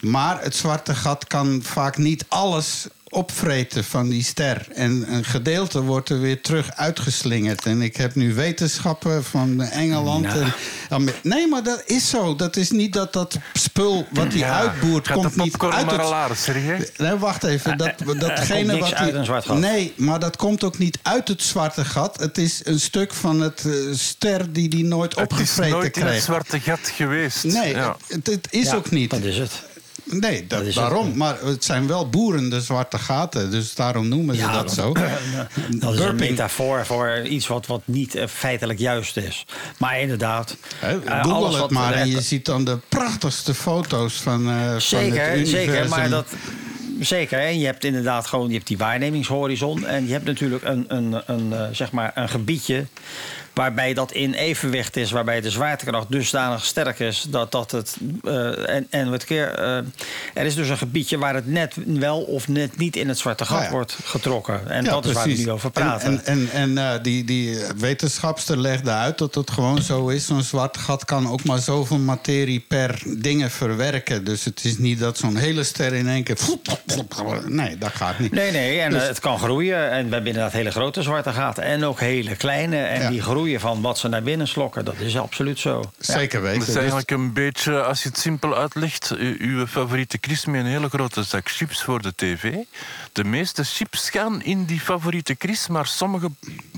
Maar 0.00 0.42
het 0.42 0.56
zwarte 0.56 0.94
gat 0.94 1.26
kan 1.26 1.60
vaak 1.62 1.96
niet 1.96 2.24
alles 2.28 2.86
opvreten 3.14 3.84
van 3.84 4.08
die 4.08 4.24
ster. 4.24 4.66
En 4.74 5.04
een 5.14 5.24
gedeelte 5.24 5.82
wordt 5.82 6.08
er 6.08 6.20
weer 6.20 6.40
terug 6.42 6.70
uitgeslingerd. 6.76 7.66
En 7.66 7.82
ik 7.82 7.96
heb 7.96 8.14
nu 8.14 8.34
wetenschappen 8.34 9.24
van 9.24 9.60
Engeland. 9.62 10.22
Nou. 10.24 10.44
En, 10.88 11.08
nee, 11.22 11.48
maar 11.48 11.62
dat 11.62 11.82
is 11.86 12.08
zo. 12.08 12.36
Dat 12.36 12.56
is 12.56 12.70
niet 12.70 12.92
dat 12.92 13.12
dat 13.12 13.36
spul 13.52 14.06
wat 14.10 14.26
hij 14.26 14.36
Ja, 14.36 14.58
uitboert... 14.58 15.06
gaat 15.06 15.16
komt 15.16 15.36
niet 15.36 15.56
uit 15.58 15.90
het... 15.90 16.92
Nee, 16.98 17.14
wacht 17.14 17.44
even. 17.44 17.76
Dat, 17.78 17.92
datgene 18.18 18.72
niks 18.72 18.80
wat 18.90 18.94
uit 18.94 19.10
die- 19.10 19.18
een 19.18 19.24
zwart 19.24 19.44
gat. 19.46 19.58
Nee, 19.58 19.92
maar 19.96 20.18
dat 20.18 20.36
komt 20.36 20.64
ook 20.64 20.78
niet 20.78 20.98
uit 21.02 21.28
het 21.28 21.42
zwarte 21.42 21.84
gat. 21.84 22.20
Het 22.20 22.38
is 22.38 22.60
een 22.64 22.80
stuk 22.80 23.12
van 23.14 23.40
het 23.40 23.62
eh, 23.66 23.72
ster 23.92 24.52
die 24.52 24.68
die 24.68 24.84
nooit 24.84 25.14
Het 25.16 25.30
is 25.30 25.38
opgevreten 25.38 25.70
nooit 25.72 25.96
in 25.96 26.02
het 26.02 26.10
kreeg. 26.10 26.22
zwarte 26.24 26.60
gat 26.60 26.80
geweest. 26.94 27.44
Nee, 27.44 27.74
Ja. 27.74 27.96
het, 28.08 28.26
het 28.26 28.46
is 28.50 28.66
Ja, 28.66 28.74
ook 28.74 28.90
niet. 28.90 29.10
Dat 29.10 29.20
is 29.22 29.36
het. 29.38 29.62
Nee, 30.04 30.40
dat, 30.40 30.48
dat 30.58 30.60
is 30.60 30.74
het. 30.74 30.84
daarom. 30.84 31.16
Maar 31.16 31.40
het 31.40 31.64
zijn 31.64 31.86
wel 31.86 32.08
boerende 32.08 32.60
zwarte 32.60 32.98
gaten. 32.98 33.50
Dus 33.50 33.74
daarom 33.74 34.08
noemen 34.08 34.36
ze 34.36 34.48
dat 34.52 34.72
zo. 34.72 34.92
Dat 35.70 35.94
is 35.94 36.00
een 36.00 36.16
metafoor 36.16 36.86
voor 36.86 37.22
iets 37.22 37.46
wat, 37.46 37.66
wat 37.66 37.82
niet 37.84 38.14
eh, 38.14 38.26
feitelijk 38.26 38.78
juist 38.78 39.16
is. 39.16 39.46
Maar 39.78 40.00
inderdaad. 40.00 40.56
Hè, 40.76 41.00
eh, 41.04 41.22
Google 41.22 41.32
alles 41.32 41.58
het 41.60 41.70
maar 41.70 41.92
en 41.92 42.02
eh, 42.02 42.12
je 42.12 42.20
ziet 42.20 42.44
dan 42.44 42.64
de 42.64 42.78
prachtigste 42.88 43.54
foto's 43.54 44.14
van, 44.14 44.48
eh 44.48 44.56
van 44.56 44.72
het 44.72 44.82
Zeker, 44.82 45.36
universum. 45.36 45.46
zeker. 45.46 45.88
Maar 45.88 46.08
dat. 46.08 46.26
Zeker, 47.00 47.38
en 47.38 47.58
je 47.58 47.66
hebt 47.66 47.84
inderdaad 47.84 48.26
gewoon 48.26 48.48
je 48.48 48.54
hebt 48.54 48.66
die 48.66 48.78
waarnemingshorizon. 48.78 49.86
En 49.86 50.06
je 50.06 50.12
hebt 50.12 50.24
natuurlijk 50.24 50.64
een, 50.64 50.84
een, 50.88 51.22
een, 51.26 51.52
eh, 51.52 51.66
zeg 51.72 51.92
maar 51.92 52.10
een 52.14 52.28
gebiedje 52.28 52.86
waarbij 53.54 53.94
dat 53.94 54.12
in 54.12 54.32
evenwicht 54.34 54.96
is, 54.96 55.10
waarbij 55.10 55.40
de 55.40 55.50
zwaartekracht 55.50 56.10
dusdanig 56.10 56.64
sterk 56.64 56.98
is 56.98 57.26
dat, 57.28 57.52
dat 57.52 57.70
het. 57.70 57.96
eh, 58.24 58.68
en, 58.68 58.86
en 58.90 59.10
wat 59.10 59.24
keer, 59.24 59.54
eh, 59.54 59.76
er 60.34 60.44
is 60.44 60.54
dus 60.54 60.68
een 60.68 60.76
gebiedje 60.78 61.18
waar 61.18 61.34
het 61.34 61.46
net 61.46 61.74
wel 61.86 62.20
of 62.22 62.48
net 62.48 62.76
niet 62.76 62.96
in 62.96 63.08
het 63.08 63.18
zwarte 63.18 63.44
gat 63.44 63.62
ja. 63.62 63.70
wordt 63.70 63.96
getrokken. 64.04 64.70
En 64.70 64.84
Ja, 64.84 64.90
dat 64.90 65.04
is 65.04 65.12
waar 65.12 65.26
we 65.28 65.32
nu 65.34 65.50
over 65.50 65.70
En- 65.74 65.82
praten. 65.82 66.06
En, 66.24 66.24
en, 66.24 66.48
en 66.52 66.78
eh, 66.78 67.02
die, 67.02 67.24
die 67.24 67.58
wetenschapster 67.78 68.58
legde 68.58 68.90
uit 68.90 69.18
dat 69.18 69.34
het 69.34 69.50
gewoon 69.50 69.82
zo 69.82 70.08
is. 70.08 70.26
Zo'n 70.26 70.42
zwart 70.42 70.76
gat 70.76 71.04
kan 71.04 71.28
ook 71.30 71.44
maar 71.44 71.58
zoveel 71.58 71.98
materie 71.98 72.60
per 72.68 73.02
dingen 73.16 73.50
verwerken. 73.50 74.24
Dus 74.24 74.44
het 74.44 74.64
is 74.64 74.78
niet 74.78 74.98
dat 74.98 75.18
zo'n 75.18 75.36
hele 75.36 75.64
ster 75.64 75.92
in 75.92 76.08
één 76.08 76.22
keer... 76.22 76.36
Nee, 77.46 77.78
dat 77.78 77.90
gaat 77.94 78.18
niet. 78.18 78.32
Nee, 78.32 78.50
nee, 78.52 78.80
en 78.80 78.90
Dus- 78.90 79.06
het 79.06 79.20
kan 79.20 79.38
groeien. 79.38 79.90
En 79.90 80.04
we 80.06 80.12
hebben 80.12 80.26
inderdaad 80.26 80.52
hele 80.52 80.70
grote 80.70 81.02
zwarte 81.02 81.30
gaten. 81.32 81.62
En 81.64 81.84
ook 81.84 82.00
hele 82.00 82.36
kleine. 82.36 82.76
En 82.76 83.00
Ja. 83.02 83.10
die 83.10 83.22
groeien 83.22 83.42
van 83.52 83.80
wat 83.80 83.98
ze 83.98 84.08
naar 84.08 84.22
binnen 84.22 84.48
slokken. 84.48 84.84
Dat 84.84 84.98
is 84.98 85.18
absoluut 85.18 85.58
zo. 85.58 85.90
Zeker 85.98 86.42
weten. 86.42 86.60
Het 86.60 86.68
is 86.68 86.74
eigenlijk 86.74 87.10
een 87.10 87.32
beetje, 87.32 87.82
als 87.82 88.02
je 88.02 88.08
het 88.08 88.18
simpel 88.18 88.56
uitlegt, 88.56 89.16
uw 89.38 89.66
favoriete 89.66 90.18
Chris 90.20 90.44
met 90.44 90.60
een 90.60 90.66
hele 90.66 90.88
grote 90.88 91.22
zak 91.22 91.48
chips 91.48 91.82
voor 91.82 92.02
de 92.02 92.12
tv. 92.16 92.54
De 93.12 93.24
meeste 93.24 93.64
chips 93.64 94.10
gaan 94.10 94.42
in 94.42 94.64
die 94.64 94.80
favoriete 94.80 95.34
Chris, 95.38 95.68
maar 95.68 95.86
sommige 95.86 96.30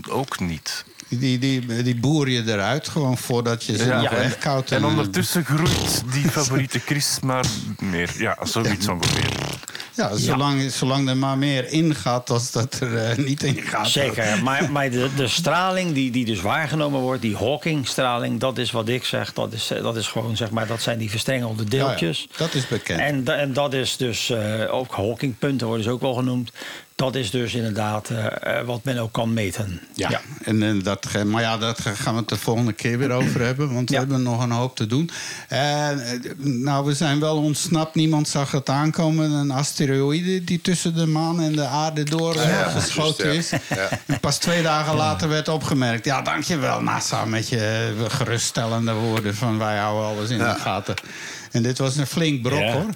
ook 0.09 0.41
niet. 0.41 0.85
Die, 1.09 1.39
die, 1.39 1.83
die 1.83 1.97
boer 1.97 2.29
je 2.31 2.43
eruit 2.47 2.89
gewoon 2.89 3.19
voordat 3.19 3.65
je 3.65 3.77
ze 3.77 3.87
Ja. 3.87 4.01
nog 4.01 4.11
wegkoudt. 4.11 4.73
En 4.73 4.83
eh, 4.83 4.87
ondertussen 4.89 5.45
groeit 5.45 6.03
die 6.13 6.29
favoriete 6.31 6.79
Chris 6.79 7.19
maar 7.23 7.45
meer. 7.79 8.11
Ja, 8.19 8.37
zoiets 8.43 8.89
ongeveer. 8.89 9.31
Ja, 9.95 10.17
zolang, 10.17 10.71
zolang 10.73 11.09
er 11.09 11.17
maar 11.17 11.39
meer 11.39 11.69
ingaat 11.69 12.31
als 12.31 12.51
dat 12.51 12.81
er 12.81 12.97
eh, 12.97 13.17
niet 13.17 13.43
in 13.43 13.63
gaat. 13.63 13.89
Zeker, 13.89 14.43
maar, 14.43 14.71
maar 14.73 14.91
de, 14.91 15.09
de 15.17 15.29
straling 15.29 15.93
die, 15.95 16.11
die 16.11 16.25
dus 16.25 16.41
waargenomen 16.41 17.01
wordt, 17.01 17.23
die 17.23 17.37
Hawking-straling, 17.37 18.41
dat 18.41 18.59
is 18.59 18.71
wat 18.71 18.89
ik 18.89 19.05
zeg. 19.05 19.33
Dat 19.33 19.53
is, 19.53 19.71
eh, 19.71 19.83
dat 19.83 19.97
is 19.97 20.09
gewoon, 20.09 20.37
zeg 20.37 20.51
maar, 20.51 20.67
dat 20.67 20.83
zijn 20.83 20.99
die 20.99 21.11
verstrengelde 21.11 21.65
deeltjes. 21.65 22.19
Ja, 22.19 22.27
ja, 22.31 22.37
dat 22.39 22.55
is 22.55 22.67
bekend. 22.69 23.01
En, 23.01 23.39
en 23.39 23.53
dat 23.53 23.73
is 23.75 23.97
dus, 23.97 24.31
eh, 24.31 24.75
ook 24.75 24.95
Hawking-punten 24.95 25.67
worden 25.67 25.85
ze 25.85 25.91
ook 25.91 26.01
wel 26.01 26.15
genoemd. 26.15 26.51
Dat 26.97 27.15
is 27.15 27.31
dus 27.31 27.55
inderdaad 27.55 28.11
eh, 28.11 28.59
eh, 28.59 28.67
wat 28.67 28.85
men 28.85 28.99
ook 28.99 29.13
kan 29.13 29.35
meten. 29.35 29.81
Ja, 29.95 30.21
En, 30.45 30.63
en 30.63 30.83
dat, 30.83 31.07
ge- 31.09 31.25
maar 31.25 31.43
ja, 31.43 31.59
daar 31.59 31.75
gaan 31.79 32.13
we 32.15 32.21
het 32.21 32.29
de 32.29 32.37
volgende 32.37 32.73
keer 32.73 32.99
weer 32.99 33.11
over 33.11 33.41
hebben. 33.51 33.75
Want 33.75 33.89
we 33.89 33.95
Ja. 33.95 34.01
hebben 34.01 34.23
nog 34.23 34.43
een 34.43 34.51
hoop 34.51 34.77
te 34.77 34.87
doen. 34.87 35.11
En, 35.49 36.01
eh, 36.07 36.19
nou, 36.39 36.85
we 36.87 36.95
zijn 36.95 37.21
wel 37.21 37.37
ontsnapt. 37.37 37.95
Niemand 37.95 38.29
zag 38.29 38.51
het 38.51 38.69
aankomen. 38.69 39.31
Een 39.31 39.51
asteroïde 39.51 40.45
die 40.45 40.61
tussen 40.61 40.95
de 40.95 41.07
maan 41.07 41.41
en 41.41 41.53
de 41.53 41.67
aarde 41.67 42.05
door 42.05 42.35
eh, 42.37 42.49
Ja, 42.51 42.69
geschoten 42.69 43.33
juist, 43.33 43.53
is. 43.53 43.61
En 44.07 44.21
pas 44.21 44.39
twee 44.39 44.63
dagen 44.63 44.95
later 44.97 45.29
werd 45.29 45.49
opgemerkt. 45.49 46.05
Ja, 46.05 46.23
dankjewel 46.23 46.83
NASA 46.83 47.25
met 47.25 47.49
je 47.49 47.93
eh, 47.99 48.11
geruststellende 48.11 48.93
woorden 48.93 49.35
van 49.35 49.59
wij 49.59 49.77
houden 49.79 50.07
alles 50.17 50.31
in 50.31 50.39
Ja. 50.39 50.53
de 50.55 50.61
gaten. 50.61 50.95
En 51.51 51.63
dit 51.63 51.79
was 51.79 51.97
een 51.97 52.07
flink 52.07 52.43
brok 52.43 52.59
Ja. 52.61 52.73
hoor. 52.73 52.87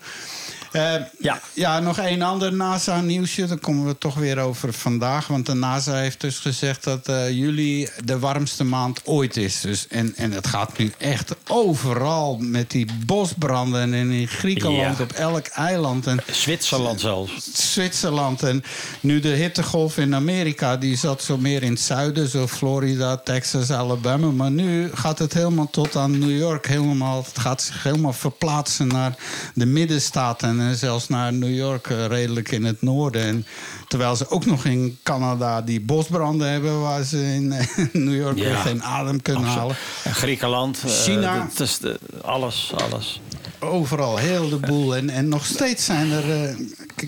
Eh, 0.72 0.94
Ja. 1.18 1.40
ja, 1.52 1.80
nog 1.80 1.98
één 1.98 2.22
ander 2.22 2.52
NASA-nieuwsje. 2.52 3.46
Daar 3.46 3.58
komen 3.58 3.86
we 3.86 3.98
toch 3.98 4.14
weer 4.14 4.38
over 4.38 4.72
vandaag. 4.72 5.26
Want 5.26 5.46
de 5.46 5.54
NASA 5.54 5.94
heeft 5.94 6.20
dus 6.20 6.38
gezegd 6.38 6.84
dat 6.84 7.08
eh, 7.08 7.30
juli 7.30 7.88
de 8.04 8.18
warmste 8.18 8.64
maand 8.64 9.00
ooit 9.04 9.36
is. 9.36 9.60
Dus, 9.60 9.86
en, 9.88 10.12
en 10.16 10.32
het 10.32 10.46
gaat 10.46 10.78
nu 10.78 10.92
echt 10.98 11.34
overal 11.48 12.36
met 12.40 12.70
die 12.70 12.86
bosbranden. 13.06 13.92
En 13.94 14.10
in 14.10 14.28
Griekenland, 14.28 14.96
Ja. 14.96 15.02
op 15.02 15.12
elk 15.12 15.46
eiland. 15.46 16.06
En 16.06 16.20
Zwitserland 16.30 17.00
zelfs. 17.00 17.32
Zwitserland. 17.72 18.42
En 18.42 18.64
nu 19.00 19.20
de 19.20 19.28
hittegolf 19.28 19.96
in 19.98 20.14
Amerika, 20.14 20.76
die 20.76 20.96
zat 20.96 21.22
zo 21.22 21.36
meer 21.38 21.62
in 21.62 21.70
het 21.72 21.80
zuiden. 21.80 22.28
Zo 22.28 22.46
Florida, 22.46 23.16
Texas, 23.16 23.70
Alabama. 23.70 24.26
Maar 24.30 24.50
nu 24.50 24.90
gaat 24.94 25.18
het 25.18 25.32
helemaal 25.32 25.70
tot 25.70 25.96
aan 25.96 26.18
New 26.18 26.38
York. 26.38 26.66
Helemaal, 26.66 27.24
het 27.26 27.38
gaat 27.38 27.62
zich 27.62 27.82
helemaal 27.82 28.12
verplaatsen 28.12 28.86
naar 28.86 29.14
de 29.54 29.66
middenstaten. 29.66 30.59
En 30.60 30.76
zelfs 30.76 31.08
naar 31.08 31.32
New 31.32 31.54
York, 31.54 31.86
eh, 31.86 32.06
redelijk 32.06 32.50
in 32.52 32.64
het 32.64 32.82
noorden. 32.82 33.22
En 33.22 33.46
terwijl 33.88 34.16
ze 34.16 34.30
ook 34.30 34.46
nog 34.46 34.64
in 34.64 34.98
Canada 35.02 35.62
die 35.62 35.80
bosbranden 35.80 36.50
hebben... 36.50 36.80
waar 36.80 37.02
ze 37.02 37.34
in 37.34 37.52
eh, 37.52 37.66
New 37.92 38.16
York 38.16 38.38
Ja. 38.38 38.60
geen 38.60 38.82
adem 38.82 39.22
kunnen 39.22 39.44
halen. 39.44 39.76
En 40.04 40.14
Griekenland. 40.14 40.82
eh, 40.84 40.90
China. 40.90 41.48
dat 41.56 41.60
is 41.68 41.78
de- 41.78 41.98
alles, 42.22 42.72
alles. 42.90 43.20
Overal, 43.58 44.16
heel 44.16 44.48
de 44.48 44.56
boel. 44.56 44.96
En, 44.96 45.10
en 45.10 45.28
nog 45.28 45.44
steeds 45.46 45.84
zijn 45.84 46.10
er 46.10 46.56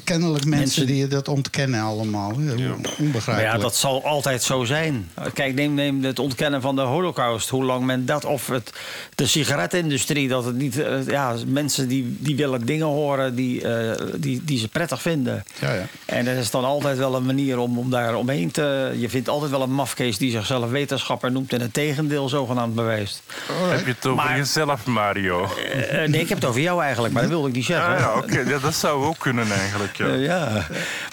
kennelijk 0.05 0.45
mensen, 0.45 0.59
Mensen- 0.59 0.87
die 0.87 1.07
dat 1.07 1.29
ontkennen 1.29 1.81
allemaal. 1.81 2.31
Maar 2.31 2.55
Onbegrijpelijk. 2.99 3.53
ja, 3.55 3.59
dat 3.59 3.77
zal 3.77 4.05
altijd 4.05 4.43
zo 4.43 4.65
zijn. 4.65 5.11
Kijk, 5.35 5.55
neem, 5.55 5.75
neem 5.75 6.05
het 6.05 6.19
ontkennen 6.19 6.61
van 6.61 6.77
de 6.77 6.83
holocaust. 6.83 7.49
Hoe 7.49 7.65
lang 7.65 7.85
men 7.85 8.07
dat... 8.07 8.25
Of 8.25 8.47
het, 8.47 8.73
de 9.15 9.27
sigaretindustrie, 9.27 10.29
dat 10.29 10.45
het 10.45 10.57
niet... 10.57 10.79
eh, 10.83 11.07
ja, 11.07 11.35
mensen 11.47 11.89
die, 11.89 12.17
die 12.19 12.37
willen 12.37 12.67
dingen 12.67 12.87
horen 12.87 13.35
die, 13.35 13.69
eh, 13.69 14.01
die, 14.17 14.45
die 14.45 14.59
ze 14.59 14.69
prettig 14.69 15.03
vinden. 15.03 15.45
Ja, 15.61 15.73
ja. 15.73 15.87
En 16.05 16.27
er 16.27 16.37
is 16.37 16.51
dan 16.51 16.65
altijd 16.65 16.99
wel 16.99 17.15
een 17.15 17.27
manier 17.27 17.59
om, 17.59 17.79
om 17.79 17.91
daar 17.91 18.15
omheen 18.15 18.51
te... 18.51 18.95
Je 18.99 19.09
vindt 19.09 19.29
altijd 19.29 19.51
wel 19.51 19.63
een 19.63 19.75
mafkees 19.75 20.19
die 20.19 20.31
zichzelf 20.31 20.71
wetenschapper 20.71 21.33
noemt... 21.33 21.53
en 21.53 21.61
het 21.61 21.73
tegendeel 21.75 22.29
zogenaamd 22.29 22.75
bewijst. 22.75 23.23
Heb 23.69 23.87
je 23.87 23.93
het 23.93 24.07
over 24.07 24.25
Maar- 24.25 24.37
jezelf, 24.37 24.87
Mario? 24.87 25.49
Eh, 25.91 26.09
nee, 26.09 26.21
ik 26.21 26.29
heb 26.29 26.39
het 26.39 26.49
over 26.49 26.61
jou 26.61 26.83
eigenlijk, 26.83 27.13
maar 27.15 27.23
dat 27.23 27.31
wilde 27.31 27.49
ik 27.49 27.55
niet 27.55 27.65
zeggen. 27.65 27.95
Ah, 27.95 27.99
ja, 28.01 28.17
oké. 28.17 28.41
Ja, 28.51 28.59
dat 28.59 28.75
zou 28.75 29.05
ook 29.05 29.19
kunnen 29.19 29.51
eigenlijk. 29.53 29.82
Ja. 29.97 30.07
Eh, 30.07 30.25
ja, 30.25 30.67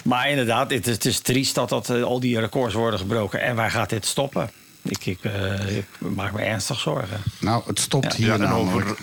maar 0.04 0.30
inderdaad, 0.30 0.70
het 0.70 0.86
is, 0.86 0.94
het 0.94 1.04
is 1.04 1.18
triest 1.20 1.54
dat, 1.54 1.68
dat 1.68 1.90
eh, 1.90 2.02
al 2.02 2.20
die 2.20 2.40
records 2.40 2.74
worden 2.74 2.98
gebroken. 3.00 3.40
En 3.40 3.56
waar 3.56 3.70
gaat 3.70 3.90
dit 3.90 4.06
stoppen? 4.06 4.50
Ik, 4.82 5.06
ik, 5.06 5.18
eh, 5.24 5.76
ik 5.76 5.86
maak 5.98 6.32
me 6.32 6.42
ernstig 6.42 6.80
zorgen. 6.80 7.20
Nou, 7.38 7.62
het 7.66 7.78
stopt 7.80 8.14
hier 8.14 8.26
Ja, 8.26 8.34
en 8.34 8.40
namelijk. 8.40 8.76
over... 8.86 8.96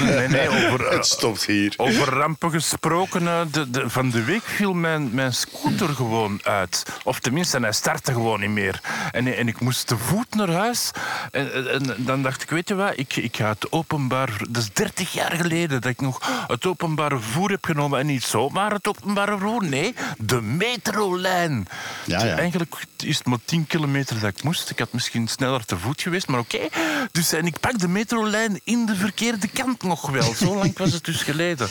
Nee, 0.00 0.28
nee, 0.28 0.48
over, 0.48 0.86
eh, 0.86 0.92
Het 0.96 1.06
stopt 1.06 1.44
hier. 1.46 1.74
Over 1.76 2.08
rampen 2.08 2.50
gesproken, 2.50 3.26
eh, 3.28 3.40
de, 3.50 3.70
de, 3.70 3.90
van 3.90 4.10
de 4.10 4.24
week 4.24 4.42
viel 4.44 4.72
mijn, 4.74 5.10
mijn 5.12 5.32
scooter 5.34 5.88
gewoon 5.88 6.40
uit. 6.42 6.82
Of 7.04 7.20
tenminste, 7.20 7.58
hij 7.60 7.72
startte 7.72 8.12
gewoon 8.12 8.40
niet 8.40 8.50
meer. 8.50 8.80
En, 9.12 9.36
en 9.36 9.48
ik 9.48 9.60
moest 9.60 9.86
te 9.86 9.96
voet 9.98 10.34
naar 10.34 10.50
huis. 10.50 10.90
En, 11.30 11.52
en- 11.54 11.72
en 11.72 11.94
dan 12.04 12.22
dacht 12.22 12.42
ik, 12.42 12.50
weet 12.50 12.68
je 12.68 12.74
wat, 12.74 12.92
ik, 12.96 13.16
ik 13.16 13.36
ga 13.36 13.48
het 13.48 13.72
openbaar... 13.72 14.30
Dat 14.48 14.62
is 14.62 14.72
30 14.72 15.12
jaar 15.12 15.32
geleden 15.32 15.80
dat 15.80 15.90
ik 15.90 16.00
nog 16.00 16.44
het 16.46 16.66
openbare 16.66 17.18
vervoer 17.18 17.50
heb 17.50 17.64
genomen. 17.64 17.98
En 17.98 18.06
niet 18.06 18.22
zomaar 18.24 18.72
het 18.72 18.88
openbare 18.88 19.38
vervoer, 19.38 19.64
nee, 19.64 19.94
de 20.18 20.40
metrolijn. 20.42 21.66
Ja, 22.04 22.24
ja. 22.24 22.36
Eigenlijk 22.36 22.74
is 22.96 23.18
het 23.18 23.26
maar 23.26 23.38
10 23.44 23.66
kilometer 23.66 24.20
dat 24.20 24.30
ik 24.30 24.42
moest. 24.42 24.70
Ik 24.70 24.78
had 24.78 24.92
misschien 24.92 25.28
sneller 25.28 25.64
te 25.64 25.78
voet 25.78 26.02
geweest, 26.02 26.26
maar 26.26 26.38
oké. 26.40 26.58
Dus 27.12 27.32
en 27.32 27.46
ik 27.46 27.60
pak 27.60 27.78
de 27.78 27.88
metrolijn 27.88 28.60
in 28.64 28.86
de 28.86 28.96
verkeerde 29.30 29.62
kant 29.62 29.82
nog 29.82 30.10
wel. 30.10 30.34
Zo 30.34 30.54
lang 30.54 30.78
was 30.78 30.92
het 30.92 31.04
dus 31.04 31.22
geleden. 31.22 31.68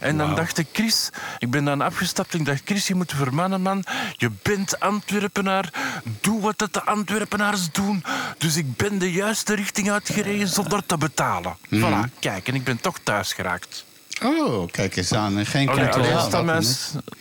En 0.00 0.16
dan 0.16 0.34
dacht 0.34 0.58
ik, 0.58 0.66
Chris, 0.72 1.10
ik 1.38 1.50
ben 1.50 1.64
dan 1.64 1.80
afgestapt. 1.80 2.34
Ik 2.34 2.44
dacht, 2.44 2.62
Chris, 2.64 2.86
je 2.86 2.94
moet 2.94 3.12
vermannen, 3.16 3.62
man. 3.62 3.84
Je 4.16 4.30
bent 4.42 4.80
Antwerpenaar. 4.80 5.72
Doe 6.20 6.40
wat 6.40 6.58
dat 6.58 6.72
de 6.72 6.84
Antwerpenaars 6.84 7.72
doen. 7.72 8.04
Dus 8.38 8.56
ik 8.56 8.76
ben 8.76 8.98
de 8.98 9.12
juiste 9.12 9.54
richting 9.54 9.90
uitgereden 9.90 10.48
zonder 10.48 10.86
te 10.86 10.98
betalen. 10.98 11.56
Voilà, 11.74 12.18
kijk, 12.18 12.48
en 12.48 12.54
ik 12.54 12.64
ben 12.64 12.80
toch 12.80 12.98
thuis 13.02 13.32
geraakt. 13.32 13.84
Oh, 14.22 14.70
kijk 14.70 14.96
eens 14.96 15.12
aan. 15.12 15.38
En 15.38 15.46
geen 15.46 15.68
Alleen, 15.68 16.20
staat 16.20 16.44
mijn, 16.44 16.64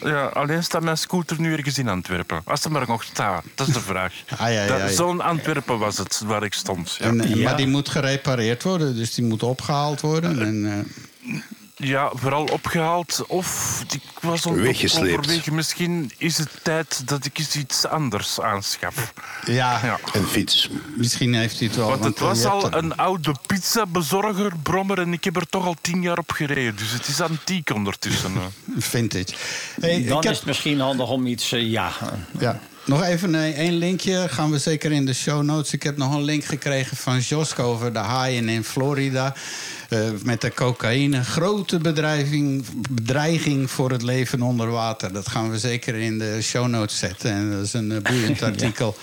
ja, 0.03 0.25
alleen 0.25 0.63
staat 0.63 0.81
mijn 0.83 0.97
scooter 0.97 1.39
nu 1.39 1.53
ergens 1.53 1.77
in 1.77 1.87
Antwerpen. 1.87 2.41
Als 2.45 2.63
er 2.63 2.71
maar 2.71 2.87
nog 2.87 3.03
staat, 3.03 3.43
dat 3.55 3.67
is 3.67 3.73
de 3.73 3.79
vraag. 3.79 4.13
Ah, 4.37 4.53
ja, 4.53 4.63
ja. 4.63 4.87
Zo'n 4.87 5.21
Antwerpen 5.21 5.79
was 5.79 5.97
het 5.97 6.21
waar 6.25 6.43
ik 6.43 6.53
stond. 6.53 6.95
Ja, 6.99 7.05
En, 7.05 7.21
en- 7.21 7.37
Ja. 7.37 7.43
Maar 7.43 7.57
die 7.57 7.67
moet 7.67 7.89
gerepareerd 7.89 8.63
worden, 8.63 8.95
dus 8.95 9.13
die 9.13 9.25
moet 9.25 9.43
opgehaald 9.43 10.01
worden. 10.01 10.41
En, 10.41 10.85
eh, 11.25 11.39
ja 11.83 12.11
vooral 12.13 12.43
opgehaald 12.45 13.23
of 13.27 13.79
ik 13.93 14.01
was 14.21 14.47
overwegen. 14.47 15.55
Misschien 15.55 16.11
is 16.17 16.37
het 16.37 16.49
tijd 16.63 17.07
dat 17.07 17.25
ik 17.25 17.37
eens 17.37 17.55
iets 17.55 17.85
anders 17.87 18.39
aanschaf. 18.41 19.13
ja, 19.45 19.79
Ja. 19.83 19.99
Een 20.13 20.25
fiets. 20.27 20.69
misschien 20.97 21.33
heeft 21.33 21.57
hij 21.59 21.67
het 21.67 21.77
wel. 21.77 21.89
Want 21.89 22.03
het 22.03 22.15
eh, 22.17 22.21
was 22.21 22.45
al 22.45 22.65
er- 22.65 22.75
een 22.77 22.95
oude 22.97 23.35
pizzabezorger, 23.47 24.51
brommer, 24.63 24.99
en 24.99 25.13
ik 25.13 25.23
heb 25.23 25.35
er 25.35 25.49
toch 25.49 25.65
al 25.65 25.75
tien 25.81 26.01
jaar 26.01 26.17
op 26.17 26.31
gereden. 26.31 26.75
Dus 26.75 26.91
het 26.91 27.07
is 27.07 27.21
antiek 27.21 27.69
ondertussen. 27.73 28.31
vintage. 28.77 29.33
Hey, 29.81 30.03
Dan 30.05 30.17
ik 30.17 30.23
heb- 30.23 30.31
is 30.31 30.37
het 30.37 30.47
misschien 30.47 30.79
handig 30.79 31.09
om 31.09 31.27
iets... 31.27 31.51
eh, 31.51 31.71
ja, 31.71 31.91
Ja. 32.39 32.59
Nog 32.85 33.03
even 33.03 33.33
een, 33.33 33.53
één 33.53 33.73
linkje. 33.73 34.27
Gaan 34.29 34.51
we 34.51 34.59
zeker 34.59 34.91
in 34.91 35.05
de 35.05 35.13
show 35.13 35.43
notes. 35.43 35.73
Ik 35.73 35.83
heb 35.83 35.97
nog 35.97 36.13
een 36.13 36.23
link 36.23 36.43
gekregen 36.43 36.97
van 36.97 37.19
Josko 37.19 37.63
over 37.63 37.93
de 37.93 37.99
haaien 37.99 38.49
in 38.49 38.63
Florida. 38.63 39.35
Eh, 39.93 39.99
met 40.23 40.41
de 40.41 40.53
cocaïne. 40.53 41.23
Grote 41.23 41.77
bedreiging, 41.77 42.65
bedreiging 42.89 43.71
voor 43.71 43.91
het 43.91 44.01
leven 44.01 44.41
onder 44.41 44.69
water. 44.69 45.13
Dat 45.13 45.29
gaan 45.29 45.51
we 45.51 45.59
zeker 45.59 45.95
in 45.95 46.17
de 46.19 46.41
show 46.41 46.67
notes 46.67 46.97
zetten. 46.97 47.31
En 47.31 47.51
dat 47.51 47.61
is 47.65 47.73
een 47.73 47.91
eh, 47.91 48.01
boeiend 48.01 48.41
artikel. 48.51 48.95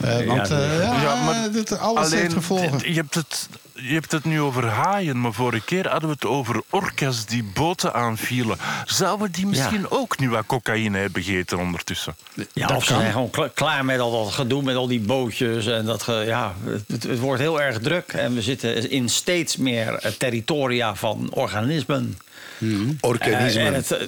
Eh, 0.00 0.26
want 0.26 0.48
Ja, 0.48 0.58
eh, 0.60 0.78
ja, 0.82 1.02
Ja, 1.02 1.24
maar 1.24 1.50
dit, 1.52 1.78
alles 1.78 2.10
heeft 2.12 2.32
gevolgen. 2.32 2.92
Je 2.92 2.94
hebt, 2.94 3.14
het, 3.14 3.48
je 3.72 3.92
hebt 3.94 4.12
het 4.12 4.24
nu 4.24 4.40
over 4.40 4.64
haaien, 4.66 5.20
maar 5.20 5.32
vorige 5.32 5.64
keer 5.64 5.88
hadden 5.88 6.08
we 6.08 6.14
het 6.14 6.24
over 6.26 6.62
orka's 6.70 7.26
die 7.26 7.44
boten 7.54 7.94
aanvielen. 7.94 8.56
Zouden 8.84 9.30
die 9.32 9.46
misschien 9.46 9.90
ook 9.90 10.18
nu 10.18 10.28
wat 10.30 10.46
cocaïne 10.46 10.98
hebben 10.98 11.22
gegeten 11.22 11.58
ondertussen? 11.58 12.16
ja 12.52 12.66
Dat 12.66 12.76
of 12.76 12.84
ze 12.84 12.90
kan. 12.92 13.00
zijn 13.00 13.12
gewoon 13.12 13.30
kla- 13.30 13.50
klaar 13.54 13.84
met 13.84 14.00
al 14.00 14.24
dat 14.24 14.32
gedoe 14.32 14.62
met 14.62 14.76
al 14.76 14.86
die 14.86 15.00
bootjes. 15.00 15.66
En 15.66 15.84
dat, 15.84 16.02
ge- 16.02 16.24
ja, 16.26 16.54
het, 16.64 17.02
het 17.02 17.18
wordt 17.18 17.40
heel 17.40 17.60
erg 17.62 17.78
druk. 17.78 18.12
En 18.12 18.34
we 18.34 18.42
zitten 18.42 18.90
in 18.90 19.08
steeds 19.08 19.56
meer 19.56 19.94
eh, 19.94 20.12
territoria 20.12 20.94
van 20.94 21.28
organismen. 21.32 22.18
Organismen. 23.00 23.62
Eh, 23.62 23.66
en 23.66 23.74
het, 23.74 23.90
eh, 23.90 24.06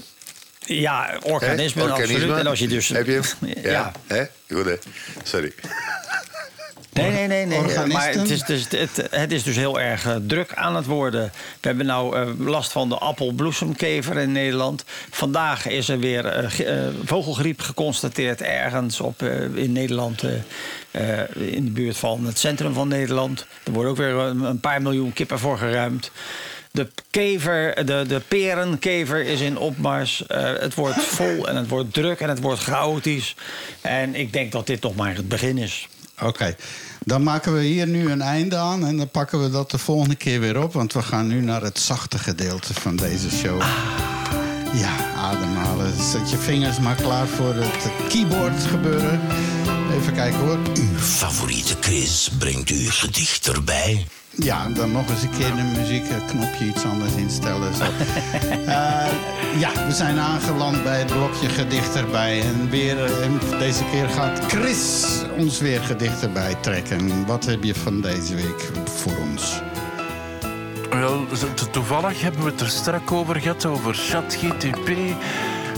ja, 0.68 1.18
organismen, 1.22 1.90
absoluut. 1.92 2.36
En 2.38 2.46
als 2.46 2.58
je 2.58 2.68
dus... 2.68 2.88
Heb 2.88 3.06
je 3.06 3.12
hem? 3.12 3.22
Ja. 3.62 3.70
ja. 3.70 3.92
Hè? 4.06 4.24
Goed, 4.54 4.64
hè? 4.64 4.74
Sorry. 5.22 5.52
Nee, 6.92 7.10
nee, 7.10 7.26
nee. 7.26 7.46
nee. 7.46 7.58
Organisten? 7.58 7.88
Maar 7.92 8.08
het 8.12 8.30
is, 8.30 8.42
dus, 8.42 8.64
het, 8.68 9.08
het 9.10 9.32
is 9.32 9.42
dus 9.42 9.56
heel 9.56 9.80
erg 9.80 10.06
eh, 10.06 10.16
druk 10.26 10.54
aan 10.54 10.76
het 10.76 10.86
worden. 10.86 11.32
We 11.60 11.68
hebben 11.68 11.86
nou 11.86 12.16
eh, 12.16 12.28
last 12.38 12.72
van 12.72 12.88
de 12.88 12.94
appelbloesemkever 12.98 14.16
in 14.16 14.32
Nederland. 14.32 14.84
Vandaag 15.10 15.66
is 15.68 15.88
er 15.88 15.98
weer 15.98 16.26
eh, 16.26 16.50
ge- 16.50 16.92
vogelgriep 17.04 17.60
geconstateerd 17.60 18.42
ergens 18.42 19.00
op, 19.00 19.22
eh, 19.22 19.42
in 19.54 19.72
Nederland. 19.72 20.22
in 21.34 21.64
de 21.64 21.70
buurt 21.70 21.96
van 21.96 22.26
het 22.26 22.38
centrum 22.38 22.74
van 22.74 22.88
Nederland. 22.88 23.46
Er 23.64 23.72
worden 23.72 23.90
ook 23.90 23.98
weer 23.98 24.10
een, 24.14 24.40
een 24.42 24.60
paar 24.60 24.82
miljoen 24.82 25.12
kippen 25.12 25.38
voor 25.38 25.58
geruimd. 25.58 26.10
De 26.78 26.88
kever, 27.10 27.86
de, 27.86 28.04
de 28.08 28.20
perenkever 28.28 29.24
is 29.24 29.40
in 29.40 29.58
opmars. 29.58 30.26
Eh, 30.26 30.52
het 30.58 30.74
wordt 30.74 31.02
vol 31.02 31.48
en 31.48 31.56
het 31.56 31.68
wordt 31.68 31.92
druk 31.92 32.20
en 32.20 32.28
het 32.28 32.40
wordt 32.40 32.60
chaotisch. 32.60 33.34
En 33.80 34.14
ik 34.14 34.32
denk 34.32 34.52
dat 34.52 34.66
dit 34.66 34.82
nog 34.82 34.94
maar 34.94 35.14
het 35.14 35.28
begin 35.28 35.58
is. 35.58 35.88
Oké, 36.20 36.56
dan 37.04 37.22
maken 37.22 37.54
we 37.54 37.62
hier 37.62 37.86
nu 37.86 38.10
een 38.10 38.20
einde 38.20 38.56
aan 38.56 38.86
en 38.86 38.96
dan 38.96 39.10
pakken 39.10 39.42
we 39.42 39.50
dat 39.50 39.70
de 39.70 39.78
volgende 39.78 40.14
keer 40.14 40.40
weer 40.40 40.62
op. 40.62 40.72
Want 40.72 40.92
we 40.92 41.02
gaan 41.02 41.26
nu 41.26 41.40
naar 41.40 41.62
het 41.62 41.78
zachte 41.78 42.18
gedeelte 42.18 42.74
van 42.74 42.96
deze 42.96 43.30
show. 43.30 43.60
Ja, 44.72 45.14
ademhalen. 45.16 46.02
Zet 46.02 46.30
je 46.30 46.36
vingers 46.36 46.78
maar 46.78 46.96
klaar 46.96 47.26
voor 47.26 47.54
het 47.54 48.08
keyboard 48.08 48.62
gebeuren. 48.62 49.20
Even 49.92 50.14
kijken 50.14 50.38
hoor. 50.38 50.58
Uw 50.74 50.98
favoriete 50.98 51.78
quiz 51.78 52.28
brengt 52.38 52.70
u 52.70 52.90
gedicht 52.90 53.48
erbij. 53.48 54.06
Ja, 54.40 54.68
dan 54.68 54.92
nog 54.92 55.10
eens 55.10 55.22
een 55.22 55.30
keer 55.30 55.54
de 55.56 55.62
muziekknopje 55.78 56.64
iets 56.64 56.84
anders 56.84 57.14
instellen. 57.14 57.74
Zo. 57.74 57.84
Eh, 58.68 59.06
ja, 59.58 59.86
we 59.86 59.92
zijn 59.92 60.18
aangeland 60.18 60.82
bij 60.82 60.98
het 60.98 61.06
blokje 61.06 61.48
gedicht 61.48 61.94
erbij. 61.96 62.40
En 62.40 62.70
weer, 62.70 63.22
en 63.22 63.40
deze 63.58 63.84
keer 63.90 64.08
gaat 64.08 64.40
Chris 64.46 65.04
ons 65.38 65.60
weer 65.60 65.80
gedicht 65.80 66.22
erbij 66.22 66.54
trekken. 66.60 67.26
Wat 67.26 67.44
heb 67.44 67.64
je 67.64 67.74
van 67.74 68.00
deze 68.00 68.34
week 68.34 68.70
voor 68.84 69.12
ons? 69.30 69.60
Wel, 70.90 71.26
to- 71.54 71.70
toevallig 71.70 72.20
hebben 72.22 72.44
we 72.44 72.50
het 72.50 72.60
er 72.60 72.68
straks 72.68 73.10
over 73.12 73.40
gehad, 73.40 73.64
over 73.66 73.94
ChatGTP. 73.94 74.88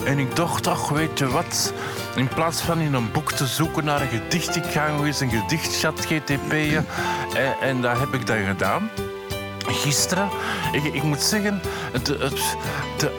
En 0.05 0.19
ik 0.19 0.37
dacht, 0.37 0.66
ach, 0.66 0.89
weet 0.89 1.19
je 1.19 1.27
wat? 1.28 1.73
In 2.15 2.28
plaats 2.28 2.61
van 2.61 2.78
in 2.78 2.95
een 2.95 3.12
boek 3.12 3.32
te 3.32 3.47
zoeken 3.47 3.85
naar 3.85 4.01
een 4.01 4.09
gedicht, 4.09 4.57
ik 4.57 4.65
ga 4.65 4.89
nog 4.89 5.05
eens 5.05 5.20
een 5.20 5.31
gedicht 5.31 5.78
ChatGTP'en. 5.78 6.87
En, 7.35 7.55
en 7.61 7.81
dat 7.81 7.99
heb 7.99 8.15
ik 8.15 8.27
dan 8.27 8.45
gedaan. 8.45 8.91
Gisteren, 9.66 10.28
ik, 10.73 10.85
ik 10.85 11.03
moet 11.03 11.23
zeggen, 11.23 11.61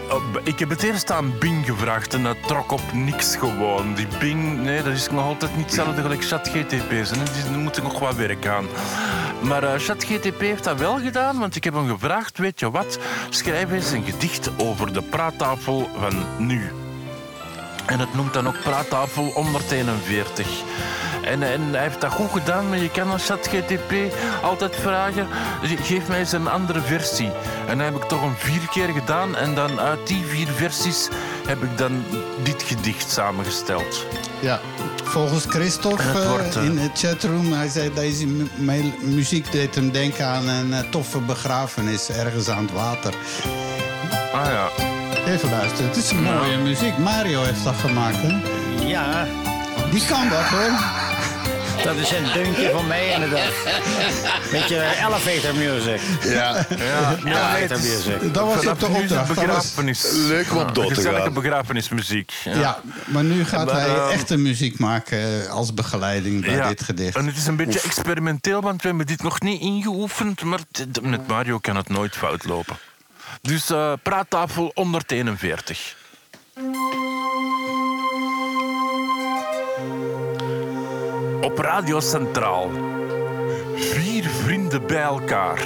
op- 0.10 0.42
ik 0.44 0.60
heb 0.60 0.70
het 0.70 0.84
eerst 0.84 1.12
aan 1.12 1.38
Bing 1.40 1.66
gevraagd 1.66 2.14
en 2.14 2.24
dat 2.24 2.38
trok 2.48 2.72
op 2.72 2.94
niks 2.94 3.36
gewoon. 3.36 3.94
Die 3.94 4.08
Bing, 4.20 4.58
nee, 4.62 4.84
dat 4.84 4.94
is 4.94 5.10
nog 5.10 5.26
altijd 5.26 5.56
niet 5.56 5.66
hetzelfde 5.66 6.02
gelijk 6.02 6.24
ChatGTP's. 6.26 7.10
Daar 7.10 7.60
moet 7.60 7.78
ik 7.78 7.84
nog 7.84 8.00
wat 8.00 8.16
werk 8.16 8.48
aan. 8.48 8.66
Maar 9.42 9.64
eh, 9.64 9.74
ChatGTP 9.80 10.40
heeft 10.40 10.64
dat 10.64 10.80
wel 10.80 11.00
gedaan, 11.00 11.40
want 11.40 11.56
ik 11.56 11.64
heb 11.64 11.74
hem 11.74 11.90
gevraagd, 11.90 12.38
weet 12.38 12.60
je 12.60 12.72
wat, 12.72 13.00
schrijf 13.30 13.72
eens 13.72 13.92
een 13.92 14.04
gedicht 14.04 14.50
over 14.58 14.94
de 14.94 15.02
praattafel 15.02 15.90
van 16.00 16.26
nu. 16.38 16.81
En 17.92 18.00
het 18.00 18.14
noemt 18.16 18.34
dan 18.34 18.48
ook 18.48 18.62
praattafel 18.64 19.32
141. 19.34 20.48
En, 21.24 21.44
en 21.44 21.62
hij 21.74 21.82
heeft 21.82 22.02
dat 22.02 22.12
goed 22.12 22.32
gedaan, 22.32 22.70
maar 22.70 22.78
je 22.78 22.90
kan 22.90 23.12
als 23.12 23.26
ChatGTP 23.26 23.94
altijd 24.42 24.76
vragen... 24.76 25.28
"Ge- 25.64 25.78
geef 25.84 26.08
mij 26.08 26.20
eens 26.20 26.32
een 26.32 26.48
andere 26.50 26.82
versie. 26.82 27.32
En 27.68 27.78
dat 27.78 27.86
heb 27.88 27.96
ik 27.96 28.04
toch 28.10 28.22
een 28.22 28.36
vier 28.38 28.62
keer 28.72 28.88
gedaan. 28.90 29.36
En 29.36 29.56
dan 29.56 29.80
uit 29.80 30.08
die 30.08 30.26
vier 30.26 30.48
versies 30.48 31.08
heb 31.48 31.64
ik 31.64 31.78
dan 31.78 32.04
dit 32.44 32.64
gedicht 32.64 33.10
samengesteld. 33.12 34.06
Ja, 34.40 34.60
volgens 35.04 35.46
Christophe 35.48 36.04
eh, 36.04 36.28
wordt, 36.30 36.56
eh, 36.56 36.64
in 36.66 36.76
de 36.76 36.90
chatroom, 36.94 37.52
hij 37.54 37.68
zei 37.68 37.94
deze 37.94 38.28
mu- 38.28 38.50
mu- 38.56 38.94
muziek 39.02 39.52
deed 39.52 39.76
hem 39.76 39.92
denken 39.92 40.26
aan 40.28 40.48
een 40.48 40.74
eh, 40.74 40.80
toffe 40.90 41.20
begrafenis 41.20 42.10
ergens 42.10 42.50
aan 42.50 42.64
het 42.64 42.72
water. 42.74 43.14
Ah 44.34 44.46
ja. 44.46 44.70
Even 45.28 45.50
luisteren. 45.50 45.86
Het 45.88 45.96
is 45.98 46.12
een 46.12 46.24
mooie 46.24 46.58
muziek. 46.58 46.98
Mario 46.98 47.44
heeft 47.44 47.64
dat 47.64 47.76
gemaakt, 47.76 48.18
hè? 48.22 48.40
Ja, 48.88 49.28
Die 49.92 50.06
kan 50.06 50.30
dat, 50.30 50.40
hoor. 50.44 50.72
dat 51.84 51.96
is 51.96 52.12
een 52.12 52.24
deuntje 52.34 52.70
van 52.72 52.88
mij 52.88 53.12
inderdaad. 53.14 53.52
Beetje 54.52 54.84
elevator 55.08 55.56
music. 55.56 56.02
Ja. 56.24 56.66
Ja, 57.26 57.56
Elevator 57.58 57.78
music. 57.80 58.34
Dat 58.34 58.46
was 58.46 58.68
ook 58.68 58.80
de 58.80 58.86
opdracht. 58.86 59.10
Dat 59.10 59.28
was, 59.28 59.46
begrafenis. 59.46 60.12
Leuk 60.12 60.52
om 60.52 60.58
op 60.58 60.76
dood 60.76 60.88
te 60.88 60.94
Gezellige 60.94 61.22
gaan. 61.22 61.34
begrafenismuziek. 61.34 62.32
ja. 62.44 62.80
maar 63.06 63.24
nu 63.24 63.46
gaat 63.46 63.66
Maar, 63.66 63.76
hij 63.76 63.96
ehm, 63.96 64.10
echte 64.10 64.38
muziek 64.38 64.80
maken 64.80 65.50
als 65.50 65.74
begeleiding 65.74 66.46
bij 66.46 66.54
Ja, 66.56 66.68
dit 66.68 66.84
gedicht. 66.84 67.16
En 67.16 67.26
het 67.26 67.38
is 67.38 67.48
een 67.48 67.56
beetje 67.56 67.82
experimenteel, 67.82 68.62
want 68.62 68.82
we 68.82 68.88
hebben 68.88 69.06
dit 69.06 69.24
nog 69.24 69.42
niet 69.42 69.62
ingeoefend. 69.62 70.44
Maar 70.44 70.60
met 71.02 71.28
Mario 71.28 71.58
kan 71.60 71.76
het 71.76 71.90
nooit 71.90 72.16
fout 72.16 72.46
lopen. 72.46 72.78
Dus 73.42 73.70
eh, 73.70 73.94
praattafel 74.04 74.72
141. 74.74 75.96
Op 81.42 81.58
Radio 81.58 82.00
Centraal. 82.00 82.70
Vier 83.76 84.24
vrienden 84.30 84.88
bij 84.88 85.02
elkaar. 85.02 85.62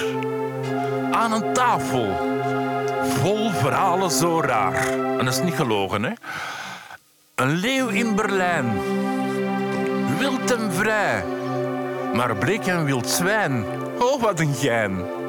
Aan 1.12 1.32
een 1.32 1.54
tafel. 1.54 2.34
Vol 3.04 3.52
verhalen 3.52 4.12
zo 4.12 4.42
raar. 4.42 4.88
En 5.18 5.26
dat 5.26 5.34
is 5.34 5.42
niet 5.42 5.54
gelogen, 5.54 6.04
hè? 6.04 6.12
Een 7.36 7.52
leeuw 7.52 7.88
in 7.88 8.16
Berlijn. 8.16 8.80
Wild 10.18 10.52
en 10.52 10.72
vrij. 10.74 11.24
Maar 12.14 12.36
bleek 12.36 12.66
een 12.66 12.86
wild 12.86 13.10
zwijn. 13.10 13.66
Oh, 14.00 14.22
wat 14.22 14.40
een 14.40 14.54
gein. 14.54 15.24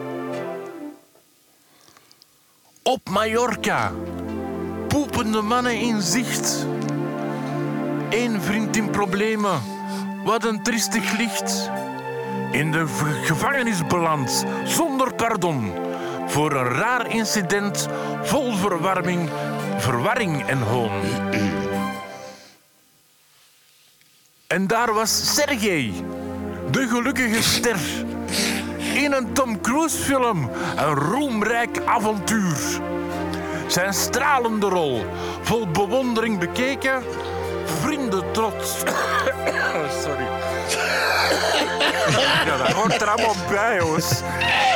Op 2.87 3.09
Mallorca. 3.11 3.93
Poepende 4.89 5.41
mannen 5.41 5.81
in 5.81 6.03
zicht. 6.03 6.67
Eén 8.11 8.41
vriend 8.41 8.77
in 8.77 8.91
problemen. 8.91 9.61
Wat 10.25 10.45
een 10.45 10.63
triestig 10.63 11.17
licht. 11.17 11.71
In 12.53 12.73
de 12.73 12.87
gevangenis 13.25 13.87
beland, 13.87 14.45
zonder 14.65 15.15
pardon. 15.15 15.73
Voor 16.27 16.53
een 16.53 16.69
raar 16.69 17.11
incident 17.11 17.89
vol 18.23 18.57
verwarming, 18.57 19.29
verwarring 19.79 20.47
en 20.47 20.63
hoon. 20.63 21.03
En 24.47 24.67
daar 24.67 24.93
was 24.95 25.35
Sergej, 25.35 25.93
de 26.71 26.89
gelukkige 26.89 27.43
ster. 27.43 27.79
In 28.97 29.13
een 29.13 29.33
Tom 29.33 29.61
Cruise 29.61 29.97
film, 29.97 30.51
een 30.77 30.95
roemrijk 30.95 31.81
avontuur. 31.85 32.81
Zijn 33.67 33.93
stralende 33.95 34.67
rol, 34.69 35.05
vol 35.43 35.71
bewondering 35.71 36.39
bekeken, 36.39 37.03
vrienden 37.81 38.33
trots. 38.33 38.77
Sorry. 40.03 40.27
Ja, 42.47 42.57
dat 42.57 42.73
hoort 42.73 43.01
er 43.01 43.09
allemaal 43.09 43.35
bij, 43.51 43.77
jongens. 43.77 44.23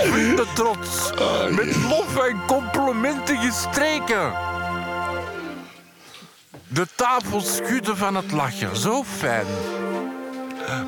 Vrienden 0.02 0.46
trots, 0.54 1.10
met 1.50 1.76
lof 1.76 2.26
en 2.28 2.40
complimenten 2.46 3.36
gestreken. 3.38 4.32
De 6.68 6.86
tafel 6.96 7.40
schudde 7.40 7.96
van 7.96 8.14
het 8.14 8.32
lachen, 8.32 8.76
zo 8.76 9.04
fijn. 9.04 9.46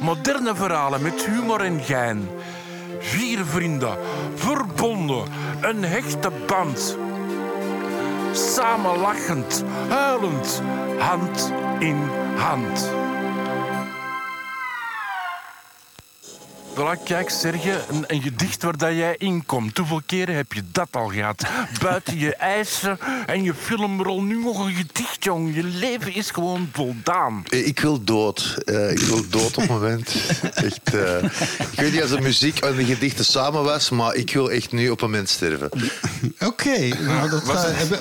Moderne 0.00 0.54
verhalen 0.54 1.02
met 1.02 1.24
humor 1.24 1.60
en 1.60 1.80
gein. 1.82 2.28
Vier 3.02 3.44
vrienden, 3.44 3.98
verbonden, 4.34 5.24
een 5.60 5.84
hechte 5.84 6.30
band. 6.46 6.98
Samen 8.32 8.98
lachend, 8.98 9.64
huilend, 9.88 10.62
hand 10.98 11.52
in 11.78 11.96
hand. 12.36 12.90
Voilà, 16.74 16.96
kijk, 17.04 17.30
Serge, 17.30 17.80
een, 17.88 18.04
een 18.06 18.22
gedicht 18.22 18.62
waar 18.62 18.76
dat 18.76 18.90
jij 18.94 19.14
in 19.18 19.46
komt. 19.46 19.78
Hoeveel 19.78 20.02
keren 20.06 20.34
heb 20.34 20.52
je 20.52 20.62
dat 20.72 20.88
al 20.90 21.08
gehad? 21.08 21.42
Buiten 21.82 22.18
je 22.18 22.34
eisen 22.34 22.98
en 23.26 23.42
je 23.42 23.54
filmrol, 23.54 24.22
nu 24.22 24.42
nog 24.42 24.66
een 24.66 24.72
gedicht, 24.74 25.24
jong. 25.24 25.54
Je 25.54 25.62
leven 25.64 26.14
is 26.14 26.30
gewoon 26.30 26.68
voldaan. 26.72 27.42
Eh, 27.48 27.66
Ik 27.66 27.80
wil 27.80 28.04
dood. 28.04 28.56
Eh, 28.64 28.90
ik 28.90 28.98
wil 28.98 29.24
dood 29.28 29.46
op 29.56 29.62
het 29.62 29.68
moment. 29.68 30.14
Echt, 30.54 30.94
eh, 30.94 31.22
ik 31.72 31.76
weet 31.80 31.92
niet 31.92 32.02
als 32.02 32.10
de 32.10 32.20
muziek 32.20 32.58
en 32.58 32.76
de 32.76 32.84
gedichten 32.84 33.24
samen 33.24 33.62
was, 33.64 33.90
maar 33.90 34.14
ik 34.14 34.32
wil 34.32 34.50
echt 34.50 34.72
nu 34.72 34.84
op 34.90 35.00
het 35.00 35.10
moment 35.10 35.28
sterven. 35.28 35.70
Oké, 36.40 36.88
nou, 36.88 37.40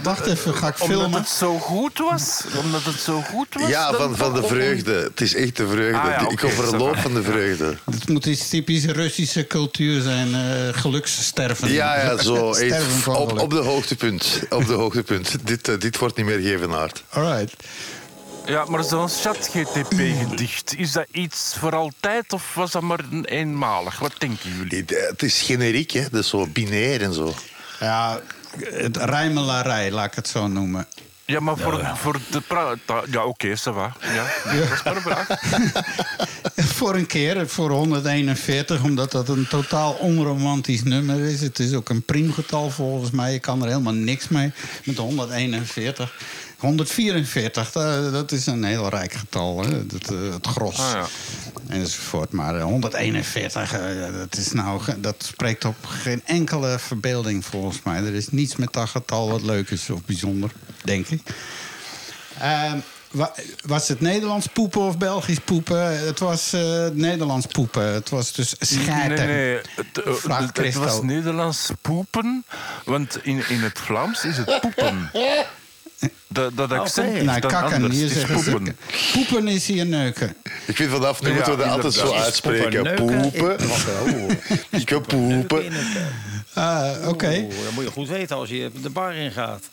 wacht 0.03 0.25
even, 0.25 0.53
ga 0.55 0.67
ik 0.67 0.81
Omdat 0.81 0.97
filmen? 0.99 1.19
het 1.19 1.29
zo 1.29 1.57
goed 1.59 1.97
was? 1.97 2.43
Omdat 2.63 2.83
het 2.83 2.99
zo 2.99 3.21
goed 3.21 3.47
was? 3.53 3.69
Ja, 3.69 3.93
van, 3.93 4.15
van 4.15 4.33
de 4.33 4.43
vreugde. 4.43 4.93
Het 4.93 5.21
is 5.21 5.35
echt 5.35 5.57
de 5.57 5.67
vreugde. 5.67 5.97
Ah, 5.99 6.05
ja, 6.21 6.29
ik 6.29 6.43
overloop 6.43 6.97
van 6.97 7.13
de 7.13 7.23
vreugde. 7.23 7.77
Het 7.91 8.09
moet 8.09 8.25
iets 8.25 8.49
typisch 8.63 8.85
Russische 8.85 9.47
cultuur 9.47 10.01
zijn, 10.01 10.35
eh 10.35 10.73
gelukssterven. 10.81 11.71
Ja, 11.71 12.01
ja, 12.01 12.17
zo. 12.23 12.53
Sterven 12.53 12.77
echt 12.77 12.85
van 12.85 13.15
op, 13.15 13.27
geluk. 13.27 13.43
op 13.43 13.49
de 13.49 13.55
hoogtepunt. 13.57 14.41
Op 14.49 14.67
de 14.67 14.73
hoogtepunt. 14.73 15.35
dit, 15.47 15.67
eh, 15.67 15.79
dit 15.79 15.97
wordt 15.97 16.17
niet 16.17 16.25
meer 16.25 16.39
gevenaard. 16.39 17.03
Alright. 17.09 17.53
Ja, 18.45 18.65
maar 18.65 18.83
zo'n 18.83 19.09
chat-GTP-gedicht, 19.09 20.75
is 20.77 20.91
dat 20.91 21.05
iets 21.11 21.55
voor 21.59 21.75
altijd 21.75 22.33
of 22.33 22.53
was 22.53 22.71
dat 22.71 22.81
maar 22.81 22.99
een 23.11 23.25
eenmalig? 23.25 23.99
Wat 23.99 24.13
denken 24.17 24.49
jullie? 24.57 24.85
Eh, 24.85 25.09
Het 25.09 25.23
is 25.23 25.41
generiek, 25.41 25.91
hè. 25.91 26.01
Dat 26.11 26.21
is 26.23 26.29
zo 26.29 26.47
binair 26.47 27.01
en 27.01 27.13
zo. 27.13 27.33
Ja, 27.79 28.19
het 28.63 28.97
rijmelarij, 28.97 29.91
laat 29.91 30.05
ik 30.05 30.15
het 30.15 30.27
zo 30.27 30.47
noemen. 30.47 30.87
Ja, 31.31 31.39
maar 31.39 31.57
voor, 31.57 31.91
voor 31.95 32.19
de 32.31 32.41
pra- 32.41 32.75
ta- 32.85 33.03
Ja, 33.11 33.23
oké, 33.25 33.47
ça 33.57 33.73
va. 33.73 33.95
Ja, 34.13 34.25
dat 34.59 34.71
is 34.71 34.83
maar 34.83 34.95
een 34.95 35.01
vraag. 35.01 35.27
Voor 36.55 36.95
een 36.95 37.05
keer, 37.05 37.47
voor 37.49 37.69
141, 37.71 38.83
omdat 38.83 39.11
dat 39.11 39.29
een 39.29 39.47
totaal 39.47 39.91
onromantisch 39.93 40.83
nummer 40.83 41.19
is. 41.19 41.41
Het 41.41 41.59
is 41.59 41.73
ook 41.73 41.89
een 41.89 42.03
priemgetal 42.05 42.69
volgens 42.69 43.11
mij. 43.11 43.31
Je 43.33 43.39
kan 43.39 43.61
er 43.61 43.67
helemaal 43.67 43.93
niks 43.93 44.27
mee 44.27 44.51
met 44.83 44.97
141. 44.97 46.13
144, 46.61 47.71
dat, 47.71 48.11
dat 48.13 48.31
is 48.31 48.45
een 48.45 48.63
heel 48.63 48.89
rijk 48.89 49.13
getal, 49.13 49.61
hè? 49.63 49.85
Dat, 49.85 50.11
eh, 50.11 50.33
het 50.33 50.47
gros. 50.47 50.79
Ah, 50.79 50.91
ja. 50.91 51.05
Enzovoort. 51.67 52.31
Maar 52.31 52.55
eh, 52.55 52.63
141, 52.63 53.73
eh, 53.73 53.79
dat, 54.19 54.37
is 54.37 54.51
nou, 54.51 54.81
dat 54.97 55.15
spreekt 55.27 55.65
op 55.65 55.75
geen 55.85 56.21
enkele 56.25 56.79
verbeelding 56.79 57.45
volgens 57.45 57.79
mij. 57.83 58.03
Er 58.03 58.13
is 58.13 58.29
niets 58.29 58.55
met 58.55 58.73
dat 58.73 58.89
getal 58.89 59.29
wat 59.29 59.41
leuk 59.41 59.69
is 59.69 59.89
of 59.89 60.03
bijzonder, 60.05 60.51
denk 60.83 61.07
ik. 61.07 61.21
Ehm, 62.39 62.77
wa- 63.11 63.33
was 63.65 63.87
het 63.87 64.01
Nederlands 64.01 64.47
poepen 64.47 64.81
of 64.81 64.97
Belgisch 64.97 65.39
poepen? 65.39 66.05
Het 66.05 66.19
was 66.19 66.53
eh, 66.53 66.87
Nederlands 66.93 67.45
poepen. 67.45 67.93
Het 67.93 68.09
was 68.09 68.33
dus 68.33 68.55
schijten. 68.59 69.27
Nee, 69.27 69.35
nee. 69.35 69.55
Het, 69.75 70.03
eh, 70.27 70.39
het- 70.55 70.73
was 70.75 71.01
Nederlands 71.01 71.71
poepen, 71.81 72.45
want 72.85 73.19
in, 73.23 73.43
in 73.49 73.59
het 73.59 73.79
Vlaams 73.79 74.25
is 74.25 74.37
het 74.37 74.59
poepen. 74.61 75.09
Dat, 76.27 76.57
dat 76.57 76.71
accent 76.71 77.15
is 77.15 77.23
Nou, 77.23 77.39
dan 77.39 77.51
kakken. 77.51 77.73
anders. 77.75 77.95
Hier 77.95 78.05
is 78.05 78.19
ze- 78.19 78.27
poepen. 78.33 78.77
Poepen 79.13 79.47
is 79.47 79.67
hier 79.67 79.85
neuken. 79.85 80.35
Ik 80.67 80.75
vind 80.75 80.91
vanaf 80.91 81.21
nu 81.21 81.27
Ja, 81.29 81.33
moeten 81.35 81.57
we 81.57 81.63
dat 81.63 81.71
altijd 81.71 81.93
zo 81.93 82.13
uitspreken. 82.13 82.95
Poepen. 82.95 83.23
Ik 84.69 84.89
wil 84.89 85.01
poepen. 85.01 85.71
Ah, 86.53 87.07
Oké. 87.07 87.47
Dat 87.63 87.71
moet 87.73 87.83
je 87.83 87.91
goed 87.91 88.07
weten 88.07 88.35
als 88.35 88.49
je 88.49 88.71
de 88.81 88.89
bar 88.89 89.13
in 89.15 89.31
gaat. 89.31 89.69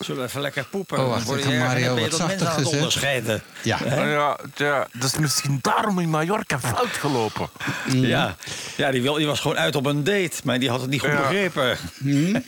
Zullen 0.00 0.20
we 0.22 0.28
even 0.28 0.40
lekker 0.40 0.64
poepen? 0.64 0.98
Oh, 0.98 1.08
wacht, 1.08 1.30
ik 1.30 1.42
heb 1.44 1.52
erg- 1.52 1.62
Mario 1.62 1.84
dan 1.86 1.94
ben 1.94 2.04
je 2.04 2.10
wat 2.10 2.18
zachter 2.20 2.46
aan 2.46 2.54
het 2.54 2.62
gezet. 2.62 2.72
onderscheiden. 2.78 3.42
Ja. 3.62 3.78
Ja, 3.84 4.38
ja, 4.54 4.86
dat 4.92 5.04
is 5.12 5.18
misschien 5.18 5.58
daarom 5.62 5.98
in 5.98 6.10
Mallorca 6.10 6.60
fout 6.60 6.88
gelopen. 6.88 7.48
Ja, 7.92 8.36
ja 8.76 8.90
die, 8.90 9.02
wil, 9.02 9.14
die 9.14 9.26
was 9.26 9.40
gewoon 9.40 9.56
uit 9.58 9.76
op 9.76 9.86
een 9.86 10.04
date, 10.04 10.30
maar 10.44 10.58
die 10.58 10.70
had 10.70 10.80
het 10.80 10.90
niet 10.90 11.00
goed 11.00 11.10
Ja. 11.10 11.16
begrepen. 11.20 11.76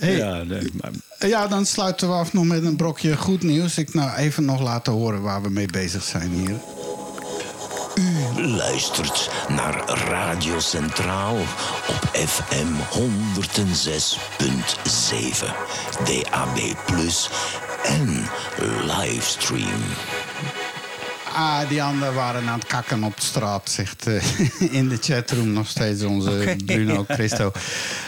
Hey. 0.00 0.16
Ja, 0.16 0.42
nee, 0.42 0.70
maar 0.80 0.90
Ja, 1.28 1.46
dan 1.46 1.66
sluiten 1.66 2.08
we 2.08 2.14
af 2.14 2.32
nog 2.32 2.44
met 2.44 2.64
een 2.64 2.76
brokje 2.76 3.16
goed 3.16 3.42
nieuws. 3.42 3.78
Ik 3.78 3.94
nou 3.94 4.16
even 4.16 4.44
nog 4.44 4.60
laten 4.60 4.92
horen 4.92 5.22
waar 5.22 5.42
we 5.42 5.50
mee 5.50 5.66
bezig 5.66 6.02
zijn 6.02 6.30
hier. 6.30 6.56
Luistert 8.36 9.30
naar 9.48 9.84
Radio 10.08 10.58
Centraal 10.58 11.36
op 11.88 12.10
FM 12.12 12.72
106.7, 12.90 12.98
DAB+, 16.04 16.58
en 17.84 18.28
livestream. 18.86 19.82
Ah, 21.34 21.68
die 21.68 21.82
anderen 21.82 22.14
waren 22.14 22.48
aan 22.48 22.58
het 22.58 22.68
kakken 22.68 23.04
op 23.04 23.16
de 23.16 23.22
straat, 23.22 23.70
zegt 23.70 24.06
eh, 24.06 24.40
in 24.78 24.88
de 24.88 24.96
chatroom 25.00 25.52
nog 25.52 25.68
steeds 25.68 26.02
onze 26.02 26.56
Bruno 26.64 27.04
Christo. 27.08 27.52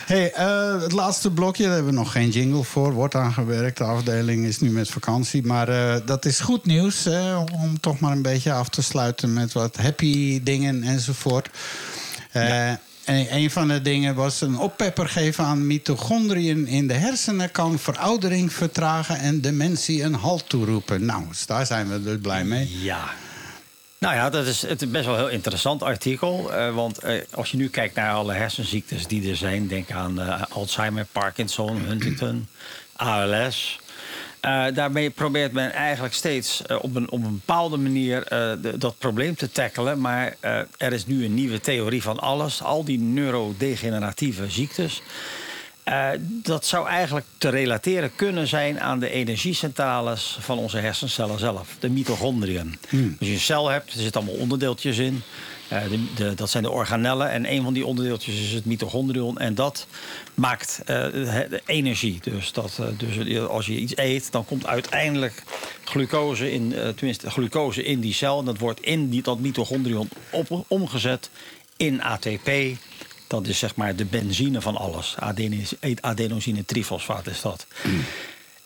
Hey, 0.07 0.33
eh, 0.33 0.81
het 0.81 0.93
laatste 0.93 1.31
blokje, 1.31 1.65
daar 1.65 1.73
hebben 1.73 1.93
we 1.93 1.99
nog 1.99 2.13
geen 2.13 2.31
jingle 2.31 2.65
voor. 2.65 2.93
Wordt 2.93 3.15
aangewerkt, 3.15 3.79
de 3.79 3.85
afdeling 3.85 4.45
is 4.45 4.61
nu 4.61 4.71
met 4.71 4.89
vakantie. 4.89 5.47
Maar 5.47 5.69
eh, 5.69 6.01
dat 6.07 6.25
is 6.25 6.41
goed 6.41 6.67
nieuws, 6.67 7.07
om 7.63 7.81
toch 7.81 8.01
maar 8.01 8.13
een 8.13 8.23
beetje 8.23 8.53
af 8.53 8.69
te 8.69 8.83
sluiten 8.83 9.33
met 9.33 9.53
wat 9.53 9.77
happy 9.77 10.43
dingen 10.43 10.83
enzovoort. 10.83 11.49
Eh, 12.33 12.73
En 13.05 13.35
een 13.37 13.51
van 13.51 13.69
de 13.69 13.83
dingen 13.83 14.15
was 14.15 14.41
een 14.41 14.59
oppepper 14.59 15.09
geven 15.09 15.45
aan 15.45 15.67
mitochondriën 15.67 16.67
in 16.67 16.89
de 16.89 16.95
hersenen 16.95 17.51
kan 17.51 17.79
veroudering 17.79 18.53
vertragen 18.53 19.19
en 19.19 19.41
dementie 19.41 20.03
een 20.03 20.15
halt 20.15 20.49
toeroepen. 20.49 21.05
Nou, 21.05 21.29
dus 21.29 21.47
daar 21.47 21.67
zijn 21.67 21.89
we 21.89 22.03
dus 22.03 22.19
blij 22.21 22.45
mee. 22.45 22.83
Ja. 22.83 23.05
Nou 23.99 24.15
ja, 24.15 24.31
dat 24.31 24.47
is, 24.47 24.63
het 24.63 24.93
best 24.93 25.05
wel 25.05 25.15
een 25.15 25.21
heel 25.21 25.31
interessant 25.31 25.83
artikel. 25.83 26.53
eh, 26.53 26.75
want 26.75 26.99
eh, 26.99 27.21
als 27.31 27.51
je 27.51 27.57
nu 27.57 27.69
kijkt 27.69 27.95
naar 27.95 28.13
alle 28.13 28.33
hersenziektes 28.33 29.07
die 29.07 29.31
er 29.31 29.37
zijn... 29.37 29.69
denk 29.69 29.91
aan 29.91 30.21
eh, 30.21 30.43
Alzheimer, 30.49 31.07
Parkinson, 31.13 31.77
Huntington, 31.77 32.49
ALS... 32.97 33.81
eh, 34.43 34.65
daarmee 34.75 35.11
probeert 35.11 35.53
men 35.53 35.73
eigenlijk 35.73 36.15
steeds 36.15 36.63
eh, 36.67 36.79
op, 36.83 36.95
een, 36.95 37.11
op 37.11 37.25
een 37.25 37.33
bepaalde 37.33 37.77
manier 37.77 38.23
eh, 38.27 38.53
de- 38.63 38.79
dat 38.79 38.99
probleem 38.99 39.35
te 39.37 39.51
tackelen. 39.51 40.01
Maar 40.01 40.37
er 40.77 40.93
is 40.93 41.07
nu 41.07 41.25
een 41.25 41.35
nieuwe 41.35 41.61
theorie 41.61 42.03
van 42.03 42.19
alles. 42.21 42.63
Al 42.63 42.85
die 42.85 42.99
neurodegeneratieve 42.99 44.51
ziektes. 44.51 45.03
Dat 46.27 46.67
zou 46.67 46.89
eigenlijk 46.89 47.27
te 47.39 47.49
relateren 47.49 48.11
kunnen 48.17 48.47
zijn 48.47 48.81
aan 48.81 48.99
de 48.99 49.11
energiecentrales 49.11 50.37
van 50.41 50.59
onze 50.59 50.79
hersencellen 50.79 51.39
zelf, 51.39 51.77
de 51.81 51.89
mitochondriën. 51.91 52.79
Als 53.19 53.29
je 53.29 53.35
een 53.35 53.41
cel 53.41 53.69
hebt, 53.69 53.93
er 53.93 54.01
zitten 54.01 54.21
allemaal 54.21 54.41
onderdeeltjes 54.41 54.99
in. 54.99 55.23
Eh, 55.73 55.83
de, 56.15 56.35
dat 56.35 56.51
zijn 56.51 56.63
de 56.63 56.71
organellen 56.71 57.31
en 57.31 57.53
een 57.53 57.63
van 57.63 57.73
die 57.73 57.87
onderdeeltjes 57.87 58.35
is 58.41 58.53
het 58.53 58.65
mitochondrion. 58.65 59.39
En 59.39 59.55
dat 59.55 59.87
maakt 60.35 60.83
eh, 60.87 61.07
energie. 61.67 62.19
Dus, 62.23 62.53
dat, 62.53 62.79
eh, 62.81 62.87
dus 62.97 63.39
als 63.41 63.67
je 63.67 63.79
iets 63.79 63.97
eet, 63.97 64.33
dan 64.33 64.45
komt 64.45 64.67
uiteindelijk 64.67 65.43
glucose 65.85 66.53
in, 66.53 66.75
tenminste, 66.97 67.31
glucose 67.31 67.85
in 67.85 68.01
die 68.01 68.15
cel. 68.15 68.39
En 68.39 68.45
dat 68.45 68.59
wordt 68.59 68.81
in 68.81 69.21
dat 69.23 69.39
mitochondrion 69.39 70.09
omgezet 70.69 71.31
in 71.77 72.03
ATP. 72.03 72.51
Dat 73.27 73.47
is 73.47 73.59
zeg 73.59 73.75
maar 73.75 73.97
de 73.97 74.05
benzine 74.05 74.61
van 74.61 74.77
alles. 74.77 75.15
Adenis- 75.19 75.75
Adenosine 76.01 76.65
trifosfaat 76.65 77.27
is 77.27 77.41
dat. 77.41 77.67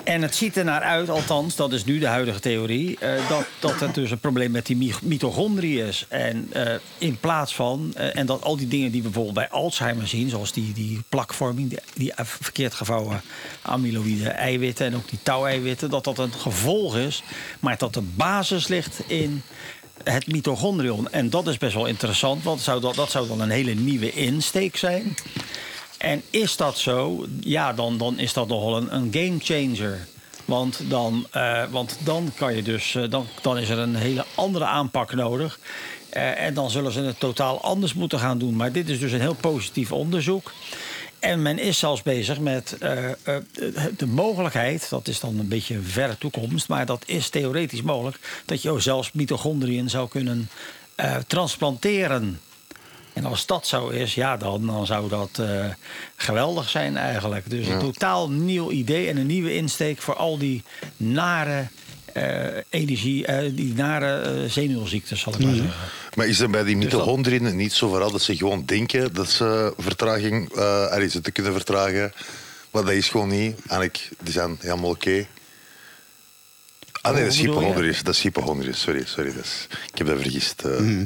En 0.07 0.23
het 0.23 0.35
ziet 0.35 0.57
er 0.57 0.65
naar 0.65 0.81
uit, 0.81 1.09
althans, 1.11 1.57
dat 1.57 1.73
is 1.73 1.85
nu 1.85 1.99
de 1.99 2.07
huidige 2.07 2.41
theorie... 2.41 2.99
eh, 2.99 3.28
dat, 3.28 3.47
dat 3.59 3.81
er 3.81 3.93
dus 3.93 4.11
een 4.11 4.19
probleem 4.19 4.51
met 4.51 4.66
die 4.66 4.77
mi- 4.77 4.95
mitochondriën 5.03 5.87
is. 5.87 6.07
En 6.09 6.49
eh, 6.53 6.74
in 6.99 7.19
plaats 7.20 7.55
van... 7.55 7.93
eh, 7.97 8.16
en 8.16 8.27
dat 8.27 8.43
al 8.43 8.57
die 8.57 8.69
dingen 8.69 8.91
die 8.91 9.03
we 9.03 9.09
bijvoorbeeld 9.09 9.35
bij 9.35 9.59
Alzheimer 9.59 10.09
zien... 10.09 10.28
zoals 10.28 10.53
die, 10.53 10.73
die 10.73 11.03
plakvorming, 11.09 11.69
die, 11.69 11.78
die 11.95 12.12
verkeerd 12.16 12.74
gevouwen 12.74 13.23
amyloïde 13.62 14.28
eiwitten... 14.28 14.87
en 14.87 14.97
ook 14.97 15.09
die 15.09 15.19
touweiwitten, 15.23 15.91
dat 15.91 16.05
dat 16.05 16.19
een 16.19 16.33
gevolg 16.33 16.97
is... 16.97 17.23
maar 17.61 17.78
dat 17.78 17.95
de 17.95 18.03
basis 18.03 18.69
ligt 18.69 19.01
in 19.07 19.43
het 20.05 20.27
mitochondrion. 20.27 21.11
En 21.11 21.31
dat 21.31 21.47
is 21.47 21.59
best 21.59 21.74
wel 21.74 21.87
interessant, 21.87 22.43
want 22.43 22.61
zou 22.61 22.81
dat, 22.81 22.95
dat 22.95 23.11
zou 23.11 23.28
dan 23.28 23.41
een 23.41 23.51
hele 23.51 23.74
nieuwe 23.74 24.12
insteek 24.12 24.77
zijn. 24.77 25.16
En 26.07 26.23
is 26.31 26.57
dat 26.57 26.78
zo, 26.78 27.27
ja, 27.41 27.73
dan, 27.73 27.99
dan 27.99 28.19
is 28.19 28.33
dat 28.33 28.49
nogal 28.49 28.77
een, 28.77 28.95
een 28.95 29.09
game 29.12 29.37
changer. 29.39 30.07
Want 30.45 30.81
dan, 30.91 31.27
eh, 31.31 31.62
want 31.70 31.99
dan 32.05 32.33
kan 32.37 32.55
je 32.55 32.62
dus, 32.62 32.95
eh, 32.95 33.11
dan, 33.11 33.27
dan 33.43 33.59
is 33.59 33.69
er 33.69 33.78
een 33.78 33.95
hele 33.95 34.24
andere 34.35 34.65
aanpak 34.65 35.15
nodig. 35.15 35.59
Eh, 36.09 36.41
en 36.41 36.55
dan 36.55 36.70
zullen 36.70 36.93
ze 36.93 37.01
het 37.01 37.20
totaal 37.20 37.62
anders 37.62 37.95
moeten 37.95 38.19
gaan 38.19 38.39
doen. 38.39 38.57
Maar 38.57 38.73
dit 38.73 38.89
is 38.89 38.99
dus 38.99 39.12
een 39.12 39.20
heel 39.20 39.35
positief 39.35 39.93
onderzoek. 39.93 40.53
En 41.19 41.43
men 41.43 41.59
is 41.59 41.78
zelfs 41.78 42.03
bezig 42.03 42.41
met 42.41 42.77
de 43.97 44.07
mogelijkheid, 44.07 44.91
dat 44.91 45.09
is 45.09 45.20
dan 45.20 45.39
een 45.39 45.49
beetje 45.49 45.74
een 45.74 45.85
verre 45.85 46.19
toekomst, 46.19 46.69
maar 46.69 46.87
dat 46.87 47.03
is 47.07 47.28
theoretisch 47.28 47.83
mogelijk, 47.83 48.43
dat 48.45 48.62
je 48.62 48.81
zelfs 48.81 49.12
mitochondriën 49.12 49.91
zou 49.91 50.09
kunnen 50.09 50.49
transplanteren. 51.27 52.41
En 53.17 53.25
als 53.25 53.47
dat 53.47 53.67
zo 53.67 53.89
is, 53.89 54.15
ja, 54.15 54.37
dan, 54.37 54.67
dan 54.67 54.87
zou 54.87 55.09
dat 55.09 55.31
eh, 55.39 55.65
geweldig 56.17 56.69
zijn 56.69 56.97
eigenlijk. 56.97 57.51
Dus 57.51 57.67
een 57.67 57.79
totaal 57.79 58.31
nieuw 58.31 58.71
idee 58.71 59.09
en 59.09 59.17
een 59.17 59.27
nieuwe 59.27 59.55
insteek 59.55 59.99
voor 60.03 60.15
al 60.15 60.39
die 60.39 60.63
nare 60.97 61.67
eh, 62.13 62.47
energie, 62.69 63.27
eh, 63.27 63.51
die 63.55 63.75
nare 63.75 64.21
eh, 64.21 64.51
zenuwziektes, 64.51 65.21
zal 65.21 65.33
ik 65.35 65.39
maar 65.39 65.55
zeggen. 65.55 65.73
Maar 66.15 66.27
is 66.27 66.41
er 66.41 66.51
bij 66.51 66.65
die 66.65 66.75
Dus 66.75 66.83
dat- 66.85 66.93
mitochondriën 66.93 67.57
niet 67.57 67.73
zo 67.73 67.89
vooral 67.89 68.11
dat 68.11 68.23
ze 68.23 68.37
gewoon 68.37 68.65
denken 68.65 69.15
dat 69.15 69.31
ze 69.31 69.75
vertraging, 69.79 70.53
eh 70.55 70.87
allee, 70.87 71.09
ze 71.09 71.21
te 71.21 71.31
kunnen 71.31 71.53
vertragen? 71.53 72.13
Maar 72.71 72.83
dat 72.85 72.93
is 72.93 73.09
gewoon 73.09 73.29
niet. 73.29 73.57
Eigenlijk, 73.59 74.09
die 74.23 74.33
zijn 74.33 74.57
helemaal 74.61 74.91
oké. 74.91 75.27
Ah 77.01 77.13
nee, 77.15 77.23
dat 77.25 77.33
is 77.33 77.39
hypochondrisch. 77.39 78.03
Dat 78.03 78.15
is 78.15 78.23
hypochondrisch, 78.23 78.81
sorry. 78.81 79.03
sorry 79.07 79.33
dat 79.35 79.45
is, 79.45 79.67
ik 79.93 79.99
heb 79.99 80.07
dat 80.07 80.21
vergist. 80.21 80.63
eh. 80.65 81.01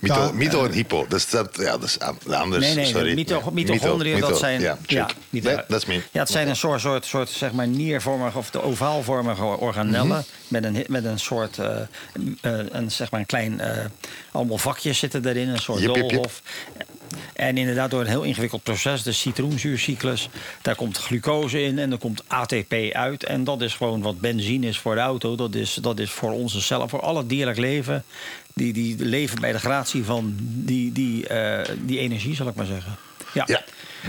Mito, 0.00 0.14
Ja, 0.14 0.30
mito 0.32 0.64
en 0.64 0.72
hypo, 0.72 1.06
dat 1.08 1.18
is, 1.18 1.30
dat, 1.30 1.48
ja, 1.56 1.70
dat 1.70 1.82
is 1.82 1.98
an- 1.98 2.18
anders. 2.34 2.64
Nee, 2.64 2.74
nee, 2.74 2.86
sorry. 2.86 3.14
mito- 3.14 3.40
Nee. 3.44 3.52
mitochondriën, 3.52 4.14
Mito- 4.14 4.28
dat 4.28 4.38
zijn... 4.38 4.60
Ja, 4.60 4.78
mito- 5.30 5.48
Nee, 5.48 5.56
dat 5.68 5.86
is. 5.88 5.94
Ja, 6.12 6.20
het 6.20 6.28
zijn 6.30 6.48
een 6.48 6.56
soort, 6.56 6.80
soort, 6.80 7.04
soort 7.04 7.28
zeg 7.28 7.52
maar 7.52 7.68
niervormige 7.68 8.38
of 8.38 8.50
de 8.50 8.62
ovaalvormige 8.62 9.44
organellen. 9.44 10.06
Mhm. 10.06 10.20
met, 10.48 10.64
een, 10.64 10.84
met 10.88 11.04
een 11.04 11.18
soort, 11.18 11.58
eh, 11.58 11.76
eh, 11.80 11.86
een, 12.70 12.90
zeg 12.90 13.10
maar 13.10 13.20
een 13.20 13.26
klein, 13.26 13.60
eh, 13.60 13.84
allemaal 14.32 14.58
vakjes 14.58 14.98
zitten 14.98 15.26
erin, 15.26 15.48
een 15.48 15.58
soort 15.58 15.80
Jep, 15.80 15.94
jep, 15.94 15.96
jep. 16.04 16.10
doolhof. 16.10 16.42
En 17.32 17.56
inderdaad 17.56 17.90
door 17.90 18.00
een 18.00 18.06
heel 18.06 18.22
ingewikkeld 18.22 18.62
proces, 18.62 19.02
de 19.02 19.12
citroenzuurcyclus. 19.12 20.28
Daar 20.62 20.74
komt 20.74 20.96
glucose 20.98 21.62
in 21.62 21.78
en 21.78 21.92
er 21.92 21.98
komt 21.98 22.22
ATP 22.26 22.74
uit. 22.92 23.24
En 23.24 23.44
dat 23.44 23.62
is 23.62 23.74
gewoon 23.74 24.02
wat 24.02 24.20
benzine 24.20 24.66
is 24.66 24.78
voor 24.78 24.94
de 24.94 25.00
auto. 25.00 25.34
Dat 25.34 25.54
is, 25.54 25.74
dat 25.74 25.98
is 25.98 26.10
voor 26.10 26.30
onze 26.32 26.60
cellen, 26.60 26.88
voor 26.88 27.00
al 27.00 27.16
het 27.16 27.28
dierlijk 27.28 27.58
leven. 27.58 28.04
Die, 28.54 28.72
die 28.72 28.96
leven 28.98 29.40
bij 29.40 29.52
de 29.52 29.58
gratie 29.58 30.04
van 30.04 30.34
die, 30.38 30.92
die, 30.92 31.26
eh, 31.28 31.74
die 31.82 31.98
energie, 31.98 32.34
zal 32.34 32.48
ik 32.48 32.54
maar 32.54 32.66
zeggen. 32.66 32.96
Ja. 33.34 33.44
Ja. 33.46 33.64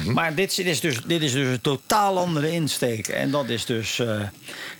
Maar 0.05 0.35
dit, 0.35 0.49
is- 0.49 0.55
dit, 0.55 0.65
is 0.65 0.79
dus, 0.79 1.01
dit 1.05 1.21
is 1.21 1.31
dus 1.31 1.47
een 1.47 1.61
totaal 1.61 2.17
andere 2.17 2.51
insteek. 2.51 3.07
En 3.07 3.31
dat 3.31 3.49
is 3.49 3.65
dus, 3.65 3.99
eh, 3.99 4.21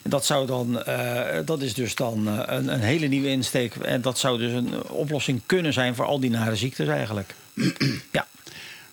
dat 0.04 0.26
zou 0.26 0.48
dan, 0.48 0.84
eh, 0.84 1.40
dat 1.46 1.62
is 1.62 1.74
dus 1.74 1.96
dan 1.96 2.28
een, 2.28 2.74
een 2.74 2.80
hele 2.80 3.08
nieuwe 3.08 3.28
insteek. 3.28 3.76
En 3.76 4.02
dat 4.02 4.20
zou 4.20 4.38
dus 4.38 4.52
een 4.54 4.84
oplossing 4.90 5.42
kunnen 5.46 5.74
zijn 5.74 5.96
voor 5.96 6.06
al 6.06 6.20
die 6.20 6.30
nare 6.30 6.56
ziektes 6.56 6.88
eigenlijk. 6.88 7.34
ja. 8.12 8.28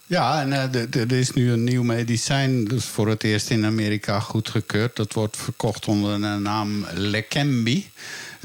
Ja, 0.07 0.41
en 0.41 0.53
eh, 0.53 1.01
er 1.01 1.12
is 1.12 1.31
nu 1.31 1.53
een 1.53 1.65
nieuw 1.65 1.82
medicijn, 1.82 2.65
dus 2.65 2.85
voor 2.85 3.09
het 3.09 3.24
eerst 3.24 3.51
in 3.51 3.65
Amerika 3.65 4.20
goedgekeurd. 4.20 4.97
Dat 4.97 5.12
wordt 5.12 5.36
verkocht 5.36 5.89
onder 5.89 6.20
de 6.20 6.27
naam 6.27 6.86
Leqembi. 6.93 7.91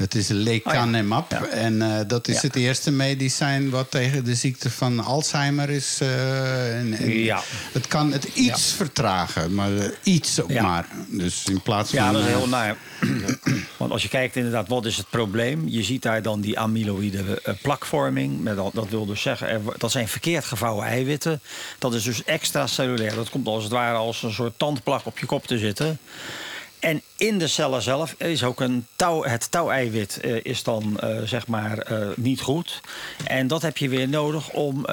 Het 0.00 0.14
is 0.14 0.28
lecanemab. 0.28 1.32
Oh 1.32 1.38
ja. 1.40 1.46
En 1.46 1.82
eh, 1.82 2.00
dat 2.06 2.28
is 2.28 2.34
Ja. 2.34 2.40
het 2.40 2.56
eerste 2.56 2.90
medicijn 2.90 3.70
wat 3.70 3.90
tegen 3.90 4.24
de 4.24 4.34
ziekte 4.34 4.70
van 4.70 5.04
Alzheimer 5.04 5.70
is. 5.70 5.98
eh, 6.00 6.78
en, 6.78 6.92
en 6.92 7.10
Ja. 7.18 7.42
Het 7.72 7.86
kan 7.86 8.12
het 8.12 8.24
iets 8.24 8.72
vertragen, 8.72 9.54
maar 9.54 9.76
eh, 9.76 9.88
iets 10.02 10.40
ook 10.42 10.52
maar. 10.52 10.86
Dus 11.08 11.44
in 11.44 11.60
plaats 11.62 11.90
van... 11.90 11.98
Ja, 11.98 12.12
dat 12.12 12.22
is 12.22 12.26
heel 12.28 12.48
naar. 12.48 12.76
Want 13.78 13.90
als 13.92 14.02
je 14.02 14.08
kijkt 14.08 14.36
inderdaad, 14.36 14.68
wat 14.68 14.86
is 14.86 14.96
het 14.96 15.10
probleem? 15.10 15.68
Je 15.68 15.82
ziet 15.82 16.02
daar 16.02 16.22
dan 16.22 16.40
die 16.40 16.58
amyloïde 16.58 17.42
plakvorming. 17.62 18.40
Met 18.42 18.56
dat, 18.56 18.70
dat 18.74 18.88
wil 18.88 19.06
dus 19.06 19.22
zeggen, 19.22 19.48
er, 19.48 19.60
dat 19.78 19.90
zijn 19.90 20.08
verkeerd 20.08 20.44
gevouwen 20.44 20.86
eiwitten. 20.86 21.40
Dat 21.78 21.94
is 21.94 22.02
dus 22.02 22.24
extracellulair. 22.24 23.14
Dat 23.14 23.30
komt 23.30 23.46
als 23.46 23.62
het 23.62 23.72
ware 23.72 23.96
als 23.96 24.22
een 24.22 24.32
soort 24.32 24.58
tandplak 24.58 25.06
op 25.06 25.18
je 25.18 25.26
kop 25.26 25.46
te 25.46 25.58
zitten. 25.58 25.98
En 26.80 27.02
in 27.16 27.38
de 27.38 27.46
cellen 27.46 27.82
zelf 27.82 28.14
is 28.18 28.44
ook 28.44 28.60
een 28.60 28.86
touw, 28.96 29.24
het 29.24 29.50
touweiwit 29.50 30.20
eh, 30.20 30.36
is 30.42 30.62
dan 30.62 31.00
eh, 31.00 31.22
zeg 31.24 31.46
maar 31.46 31.78
eh, 31.78 32.08
niet 32.16 32.40
goed. 32.40 32.80
En 33.24 33.46
dat 33.46 33.62
heb 33.62 33.76
je 33.76 33.88
weer 33.88 34.08
nodig 34.08 34.50
om, 34.50 34.86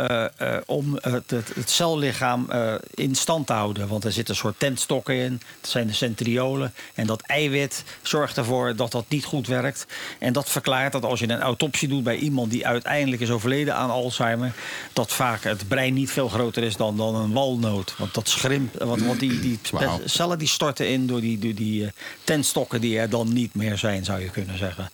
om 0.65 0.97
het, 1.01 1.30
het, 1.30 1.69
cellichaam 1.69 2.49
in 2.93 3.15
stand 3.15 3.47
te 3.47 3.53
houden. 3.53 3.88
Want 3.88 4.03
er 4.03 4.11
zitten 4.11 4.34
een 4.34 4.39
soort 4.39 4.59
tentstokken 4.59 5.15
in. 5.15 5.41
Dat 5.61 5.69
zijn 5.69 5.88
de 5.88 5.93
centriolen. 5.93 6.73
En 6.93 7.07
dat 7.07 7.22
eiwit 7.22 7.84
zorgt 8.01 8.38
ervoor 8.38 8.76
dat 8.76 8.91
dat 8.91 9.05
niet 9.07 9.26
goed 9.26 9.47
werkt. 9.47 9.85
En 10.19 10.34
dat 10.34 10.49
verklaart 10.49 10.91
dat 10.91 11.03
als 11.03 11.19
je 11.19 11.30
een 11.30 11.41
autopsie 11.41 11.88
doet 11.88 12.03
bij 12.03 12.18
iemand 12.18 12.51
die 12.51 12.68
uiteindelijk 12.68 13.22
is 13.22 13.31
overleden 13.31 13.76
aan 13.76 13.89
Alzheimer, 13.89 14.53
dat 14.93 15.11
vaak 15.11 15.43
het 15.43 15.68
brein 15.68 15.93
niet 15.93 16.11
veel 16.11 16.30
groter 16.30 16.64
is 16.64 16.76
dan, 16.76 16.97
dan 16.97 17.15
een 17.15 17.34
walnoot. 17.34 17.95
Want 17.97 18.14
dat 18.14 18.30
schrimpt. 18.30 18.77
Want, 18.84 19.01
want 19.01 19.19
die, 19.19 19.39
die 19.39 19.59
cellen 20.05 20.39
die 20.39 20.47
storten 20.47 20.89
in 20.89 21.07
door 21.07 21.22
die, 21.22 21.39
door 21.39 21.53
die 21.53 21.76
eh, 21.85 21.89
tentstokken 22.23 22.81
die 22.81 22.99
er 22.99 23.09
dan 23.09 23.33
niet 23.33 23.55
meer 23.55 23.77
zijn, 23.77 24.05
zou 24.05 24.21
je 24.21 24.29
kunnen 24.29 24.57
zeggen. 24.57 24.89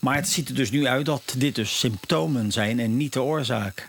Maar 0.00 0.14
het 0.14 0.28
ziet 0.28 0.48
er 0.48 0.54
dus 0.54 0.70
nu 0.70 0.86
uit 0.86 1.06
dat 1.06 1.22
dit 1.36 1.54
dus 1.54 1.78
symptomen 1.78 2.52
zijn 2.52 2.80
en 2.80 2.96
niet 2.96 3.12
de 3.12 3.22
oorzaak. 3.22 3.88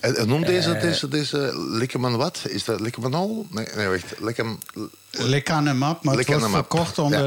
En, 0.00 0.16
en 0.16 0.28
noem 0.28 0.44
deze, 0.44 0.72
Eh. 0.74 0.80
deze, 0.80 1.08
deze 1.08 1.52
Likkerman 1.70 2.16
wat? 2.16 2.40
Is 2.48 2.64
dat 2.64 2.80
Likkermanol? 2.80 3.46
Nee, 3.50 3.66
nee, 3.76 3.86
wacht. 3.88 4.14
Likkem... 4.20 4.58
Lecanemab, 5.10 6.02
maar 6.04 6.14
het 6.16 6.26
wordt 6.26 6.40
Lecanemab. 6.40 6.68
verkocht 6.68 6.98
onder 6.98 7.20
Ja. 7.20 7.26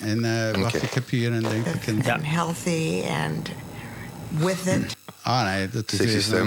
En 0.00 0.24
eh, 0.54 0.60
wacht, 0.62 0.82
ik 0.82 0.92
heb 0.94 1.08
hier 1.08 1.32
een, 1.32 1.42
denk 1.42 1.66
ik 1.66 1.86
een... 1.86 2.00
Ja. 2.04 2.14
and 2.14 2.24
healthy 2.26 3.00
and 3.08 3.48
with 4.38 4.66
it. 4.66 4.96
Ah 5.22 5.44
nee, 5.44 5.68
dat 5.68 5.92
is 5.92 6.26
weer, 6.28 6.40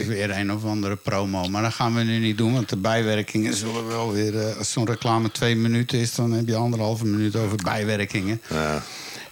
eh, 0.00 0.06
weer, 0.06 0.30
een 0.30 0.52
of 0.52 0.64
andere 0.64 0.96
promo. 0.96 1.44
Maar 1.48 1.62
dat 1.62 1.74
gaan 1.74 1.94
we 1.94 2.02
nu 2.02 2.18
niet 2.18 2.38
doen, 2.38 2.52
want 2.52 2.68
de 2.68 2.76
bijwerkingen 2.76 3.54
zullen 3.54 3.86
wel 3.86 4.12
weer... 4.12 4.38
eh, 4.48 4.56
als 4.56 4.72
zo'n 4.72 4.86
reclame 4.86 5.30
twee 5.30 5.56
minuten 5.56 5.98
is, 5.98 6.14
dan 6.14 6.32
heb 6.32 6.46
je 6.48 6.56
anderhalve 6.56 7.04
minuut 7.06 7.36
over 7.36 7.56
bijwerkingen. 7.64 8.40
Ja. 8.48 8.82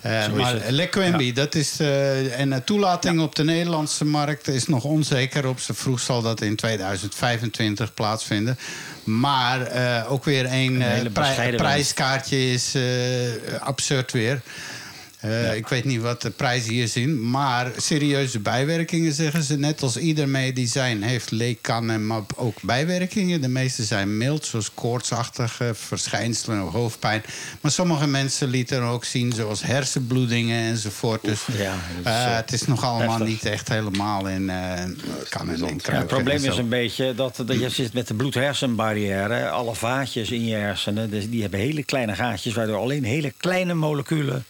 Eh, 0.01 0.33
maar. 0.33 0.61
Lequembi, 0.69 1.33
dat 1.33 1.55
is. 1.55 1.81
eh, 1.81 2.41
en 2.41 2.51
de 2.51 2.65
toelating 2.65 3.21
op 3.21 3.35
de 3.35 3.45
Nederlandse 3.45 4.05
markt 4.05 4.49
is 4.49 4.67
nog 4.67 4.85
onzeker. 4.85 5.47
Op 5.49 5.61
z'n 5.61 5.73
vroeg 5.73 6.01
zal 6.01 6.23
dat 6.23 6.41
in 6.41 6.57
2025 6.57 7.95
plaatsvinden. 7.95 8.59
Maar 9.05 9.63
eh, 9.63 10.13
ook 10.13 10.25
weer 10.25 10.47
een, 10.51 10.83
prijskaartje 11.57 12.53
is 12.53 12.75
eh, 12.75 12.83
absurd 13.61 14.13
weer. 14.13 14.41
Eh, 15.21 15.57
Ik 15.57 15.69
weet 15.69 15.85
niet 15.85 16.01
wat 16.01 16.23
de 16.23 16.31
prijzen 16.31 16.73
hier 16.73 16.89
zien. 16.89 17.31
Maar 17.31 17.71
serieuze 17.77 18.39
bijwerkingen 18.39 19.13
zeggen 19.13 19.43
ze. 19.43 19.59
Net 19.59 19.83
als 19.83 19.97
ieder 19.97 20.29
medicijn 20.29 21.03
heeft 21.03 21.31
lecanemab 21.31 22.33
ook 22.37 22.63
bijwerkingen. 22.63 23.41
De 23.41 23.49
meeste 23.49 23.83
zijn 23.85 24.17
mild, 24.17 24.45
zoals 24.47 24.75
koortsachtige 24.75 25.71
verschijnselen 25.75 26.67
of 26.67 26.73
hoofdpijn. 26.73 27.23
Maar 27.61 27.71
sommige 27.71 28.07
mensen 28.07 28.49
lieten 28.49 28.83
ook 28.83 29.05
zien, 29.05 29.33
zoals 29.33 29.63
hersenbloedingen 29.63 30.63
enzovoort. 30.63 31.25
Dus 31.25 31.41
ja, 31.57 31.75
eh, 32.05 32.37
het 32.37 32.53
is 32.53 32.65
nog 32.67 32.85
allemaal 32.85 33.09
heftig. 33.09 33.27
niet 33.27 33.45
echt 33.45 33.69
helemaal 33.69 34.29
in... 34.29 34.51
eh 34.51 34.57
kan 35.29 35.49
en 35.49 35.69
in 35.69 35.81
Ja, 35.85 35.93
het 35.93 36.07
probleem 36.07 36.45
is 36.45 36.57
een 36.57 36.69
beetje 36.69 37.15
dat, 37.15 37.43
dat 37.47 37.61
je 37.61 37.69
zit 37.69 37.93
met 37.93 38.09
de 38.09 38.15
bloed-hersenbarrière. 38.15 39.49
Alle 39.49 39.75
vaatjes 39.75 40.31
in 40.31 40.45
je 40.45 40.55
hersenen, 40.55 41.11
dus 41.11 41.31
die 41.31 41.41
hebben 41.41 41.61
hele 41.61 41.83
kleine 41.83 42.15
gaatjes... 42.15 42.55
waardoor 42.55 42.79
alleen 42.79 43.05
hele 43.05 43.33
kleine 43.37 43.75
moleculen 43.75 44.45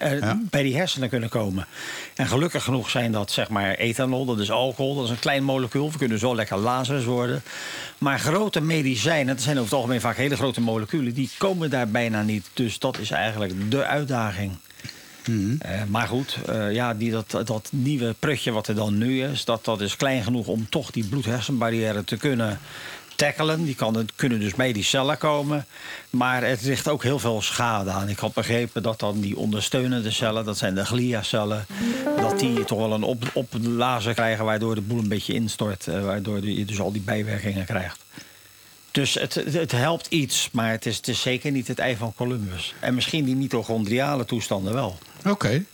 eh, 0.00 0.18
Ja. 0.20 0.38
bij 0.50 0.62
die 0.62 0.76
hersenen 0.76 1.08
kunnen 1.08 1.28
komen. 1.28 1.66
En 2.14 2.26
gelukkig 2.26 2.64
genoeg 2.64 2.90
zijn 2.90 3.12
dat 3.12 3.30
zeg 3.30 3.48
maar 3.48 3.74
ethanol, 3.74 4.24
dat 4.24 4.38
is 4.38 4.50
alcohol, 4.50 4.94
dat 4.94 5.04
is 5.04 5.10
een 5.10 5.18
klein 5.18 5.44
molecuul. 5.44 5.90
We 5.92 5.98
kunnen 5.98 6.18
zo 6.18 6.34
lekker 6.34 6.58
lazers 6.58 7.04
worden. 7.04 7.42
Maar 7.98 8.18
grote 8.18 8.60
medicijnen, 8.60 9.34
dat 9.34 9.44
zijn 9.44 9.56
over 9.56 9.70
het 9.70 9.78
algemeen 9.78 10.00
vaak 10.00 10.16
hele 10.16 10.36
grote 10.36 10.60
moleculen... 10.60 11.14
die 11.14 11.30
komen 11.38 11.70
daar 11.70 11.88
bijna 11.88 12.22
niet. 12.22 12.50
Dus 12.52 12.78
dat 12.78 12.98
is 12.98 13.10
eigenlijk 13.10 13.70
de 13.70 13.84
uitdaging. 13.84 14.52
Eh, 15.58 15.82
maar 15.88 16.06
goed, 16.08 16.36
eh, 16.46 16.72
ja, 16.72 16.94
die, 16.94 17.10
dat, 17.10 17.30
dat 17.44 17.68
nieuwe 17.72 18.14
prutje 18.18 18.50
wat 18.50 18.68
er 18.68 18.74
dan 18.74 18.98
nu 18.98 19.22
is, 19.22 19.44
dat, 19.44 19.64
dat 19.64 19.80
is 19.80 19.96
klein 19.96 20.22
genoeg 20.22 20.46
om 20.46 20.68
toch 20.68 20.90
die 20.90 21.04
bloed-hersenbarrière 21.04 22.04
te 22.04 22.16
kunnen 22.16 22.58
tackelen. 23.20 23.64
Die 23.64 23.74
kan, 23.74 24.08
kunnen 24.16 24.40
dus 24.40 24.54
bij 24.54 24.72
die 24.72 24.82
cellen 24.82 25.18
komen. 25.18 25.66
Maar 26.10 26.44
het 26.44 26.60
richt 26.60 26.88
ook 26.88 27.02
heel 27.02 27.18
veel 27.18 27.42
schade 27.42 27.90
aan. 27.90 28.08
Ik 28.08 28.18
had 28.18 28.34
begrepen 28.34 28.82
dat 28.82 28.98
dan 28.98 29.20
die 29.20 29.36
ondersteunende 29.36 30.10
cellen, 30.10 30.44
dat 30.44 30.58
zijn 30.58 30.74
de 30.74 30.84
gliacellen, 30.84 31.66
dat 32.16 32.38
die 32.38 32.64
toch 32.64 32.78
wel 32.78 32.92
een 32.92 33.02
op, 33.02 33.24
krijgen, 34.14 34.44
waardoor 34.44 34.74
de 34.74 34.80
boel 34.80 34.98
een 34.98 35.08
beetje 35.08 35.34
instort. 35.34 35.86
eh, 35.86 36.04
waardoor 36.04 36.46
je 36.46 36.64
dus 36.64 36.80
al 36.80 36.92
die 36.92 37.02
bijwerkingen 37.02 37.64
krijgt. 37.64 37.98
Dus 38.90 39.14
het, 39.14 39.34
het, 39.34 39.72
helpt 39.72 40.06
iets, 40.06 40.48
maar 40.52 40.70
het 40.70 40.86
is, 40.86 40.96
het 40.96 41.08
is 41.08 41.20
zeker 41.20 41.50
niet 41.50 41.68
het 41.68 41.78
ei 41.78 41.96
van 41.96 42.12
Columbus. 42.16 42.74
En 42.80 42.94
misschien 42.94 43.24
die 43.24 43.36
mitochondriale 43.36 44.24
toestanden 44.24 44.72
wel. 44.72 44.98
Oké. 45.26 45.64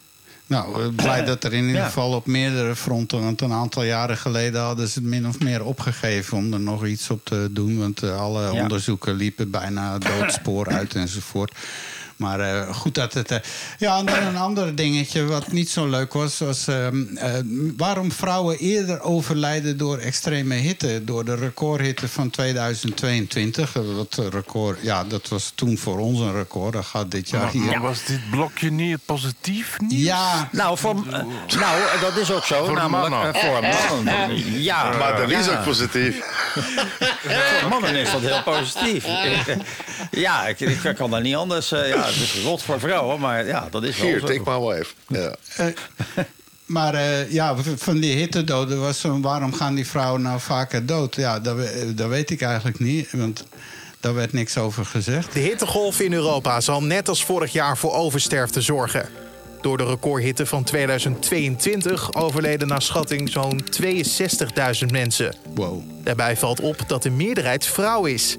Nou, 0.46 0.82
eh, 0.82 0.88
blij 0.94 1.24
dat 1.24 1.44
er 1.44 1.52
in 1.52 1.66
ieder 1.66 1.82
geval 1.82 2.12
op 2.12 2.26
meerdere 2.26 2.76
fronten... 2.76 3.22
want 3.22 3.40
een 3.40 3.52
aantal 3.52 3.82
jaren 3.82 4.16
geleden 4.16 4.60
hadden 4.60 4.88
ze 4.88 4.98
het 4.98 5.08
min 5.08 5.26
of 5.26 5.40
meer 5.40 5.64
opgegeven... 5.64 6.36
om 6.36 6.52
er 6.52 6.60
nog 6.60 6.86
iets 6.86 7.10
op 7.10 7.24
te 7.24 7.48
doen. 7.50 7.78
Want 7.78 8.02
eh, 8.02 8.20
alle 8.20 8.52
onderzoeken 8.52 9.14
liepen 9.14 9.50
bijna 9.50 9.98
doodspoor 9.98 10.68
uit 10.68 10.94
enzovoort. 10.94 11.52
Maar 12.16 12.40
eh, 12.40 12.74
goed 12.74 12.94
dat 12.94 13.12
het... 13.14 13.30
eh, 13.30 13.38
ja, 13.78 13.98
en 13.98 14.06
dan 14.06 14.22
een 14.22 14.36
ander 14.36 14.74
dingetje 14.74 15.24
wat 15.24 15.52
niet 15.52 15.70
zo 15.70 15.86
leuk 15.88 16.12
was... 16.12 16.38
was 16.38 16.66
ehm, 16.68 17.16
eh, 17.16 17.32
waarom 17.76 18.12
vrouwen 18.12 18.58
eerder 18.58 19.00
overlijden 19.00 19.76
door 19.76 19.98
extreme 19.98 20.54
hitte. 20.54 21.04
Door 21.04 21.24
de 21.24 21.34
recordhitte 21.34 22.08
van 22.08 22.30
2022. 22.30 23.76
Eh, 23.76 23.82
Dat 23.96 24.32
record, 24.32 24.78
ja, 24.82 25.04
dat 25.04 25.28
was 25.28 25.52
toen 25.54 25.78
voor 25.78 25.98
ons 25.98 26.20
een 26.20 26.32
record. 26.32 26.72
Dat 26.72 26.84
gaat 26.84 27.10
dit 27.10 27.28
jaar 27.30 27.50
hier... 27.50 27.80
was 27.80 28.04
dit 28.04 28.30
blokje 28.30 28.70
niet 28.70 28.98
positief 29.04 29.76
nieuws? 29.80 30.02
Ja, 30.02 30.48
Nou, 30.52 30.78
voor, 30.78 30.94
nou, 31.58 31.82
dat 32.00 32.16
is 32.16 32.30
ook 32.30 32.44
zo. 32.44 32.64
Voor 32.64 32.74
namelijk 32.74 33.08
mannen. 33.10 33.34
voor 33.34 33.60
mannen. 34.04 34.62
Ja, 34.62 34.96
Maar 34.98 35.16
dat 35.16 35.30
is 35.30 35.46
ja. 35.46 35.58
ook 35.58 35.64
positief. 35.64 36.16
Voor 37.60 37.68
mannen 37.68 37.94
is 37.94 38.10
dat 38.10 38.20
heel 38.20 38.42
positief. 38.42 39.04
Ja, 40.10 40.46
ik, 40.46 40.60
ik 40.60 40.94
kan 40.96 41.10
dat 41.10 41.22
niet 41.22 41.34
anders. 41.34 41.72
eh, 41.72 41.88
ja, 41.88 42.05
het 42.06 42.16
is 42.16 42.42
rot 42.42 42.62
voor 42.62 42.80
vrouwen, 42.80 43.20
maar 43.20 43.46
ja, 43.46 43.68
dat 43.70 43.82
is 43.82 43.98
wel 43.98 44.06
Hier, 44.06 44.20
zo. 44.20 44.26
take 44.26 44.50
my 44.50 44.58
wife. 44.58 44.94
Ja. 45.06 45.34
Maar 46.66 46.94
eh, 46.94 47.32
ja, 47.32 47.56
van 47.76 48.00
die 48.00 48.16
hittedoden 48.16 48.80
was 48.80 49.00
zo... 49.00 49.20
waarom 49.20 49.52
gaan 49.52 49.74
die 49.74 49.86
vrouwen 49.86 50.22
nou 50.22 50.40
vaker 50.40 50.86
dood? 50.86 51.16
Ja, 51.16 51.40
dat, 51.40 51.56
dat 51.94 52.08
weet 52.08 52.30
ik 52.30 52.40
eigenlijk 52.40 52.78
niet, 52.78 53.12
want 53.12 53.44
daar 54.00 54.14
werd 54.14 54.32
niks 54.32 54.58
over 54.58 54.84
gezegd. 54.84 55.32
De 55.32 55.40
hittegolf 55.40 56.00
in 56.00 56.12
Europa 56.12 56.60
zal 56.60 56.82
net 56.82 57.08
als 57.08 57.24
vorig 57.24 57.52
jaar 57.52 57.76
voor 57.78 57.92
oversterfte 57.92 58.60
zorgen. 58.60 59.08
Door 59.60 59.76
de 59.76 59.84
recordhitte 59.84 60.46
van 60.46 60.64
2022 60.64 62.14
overleden 62.14 62.68
naar 62.68 62.82
schatting 62.82 63.30
zo'n 63.30 63.64
62.000 63.82 64.86
mensen. 64.90 65.34
Wow. 65.54 65.82
Daarbij 66.02 66.36
valt 66.36 66.60
op 66.60 66.76
dat 66.86 67.02
de 67.02 67.10
meerderheid 67.10 67.66
vrouw 67.66 68.04
is. 68.04 68.36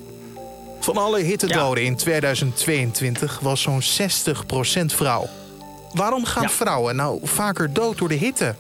Van 0.88 0.98
alle 0.98 1.20
hittedoden 1.20 1.84
in 1.84 1.96
2022 1.96 3.40
was 3.42 3.62
zo'n 3.62 3.82
60% 3.82 3.86
vrouw. 4.94 5.30
Waarom 5.94 6.26
gaan 6.26 6.44
Ja. 6.44 6.50
vrouwen 6.50 6.96
nou 6.96 7.20
vaker 7.24 7.74
dood 7.74 7.98
door 7.98 8.08
de 8.08 8.16
hitte? 8.16 8.56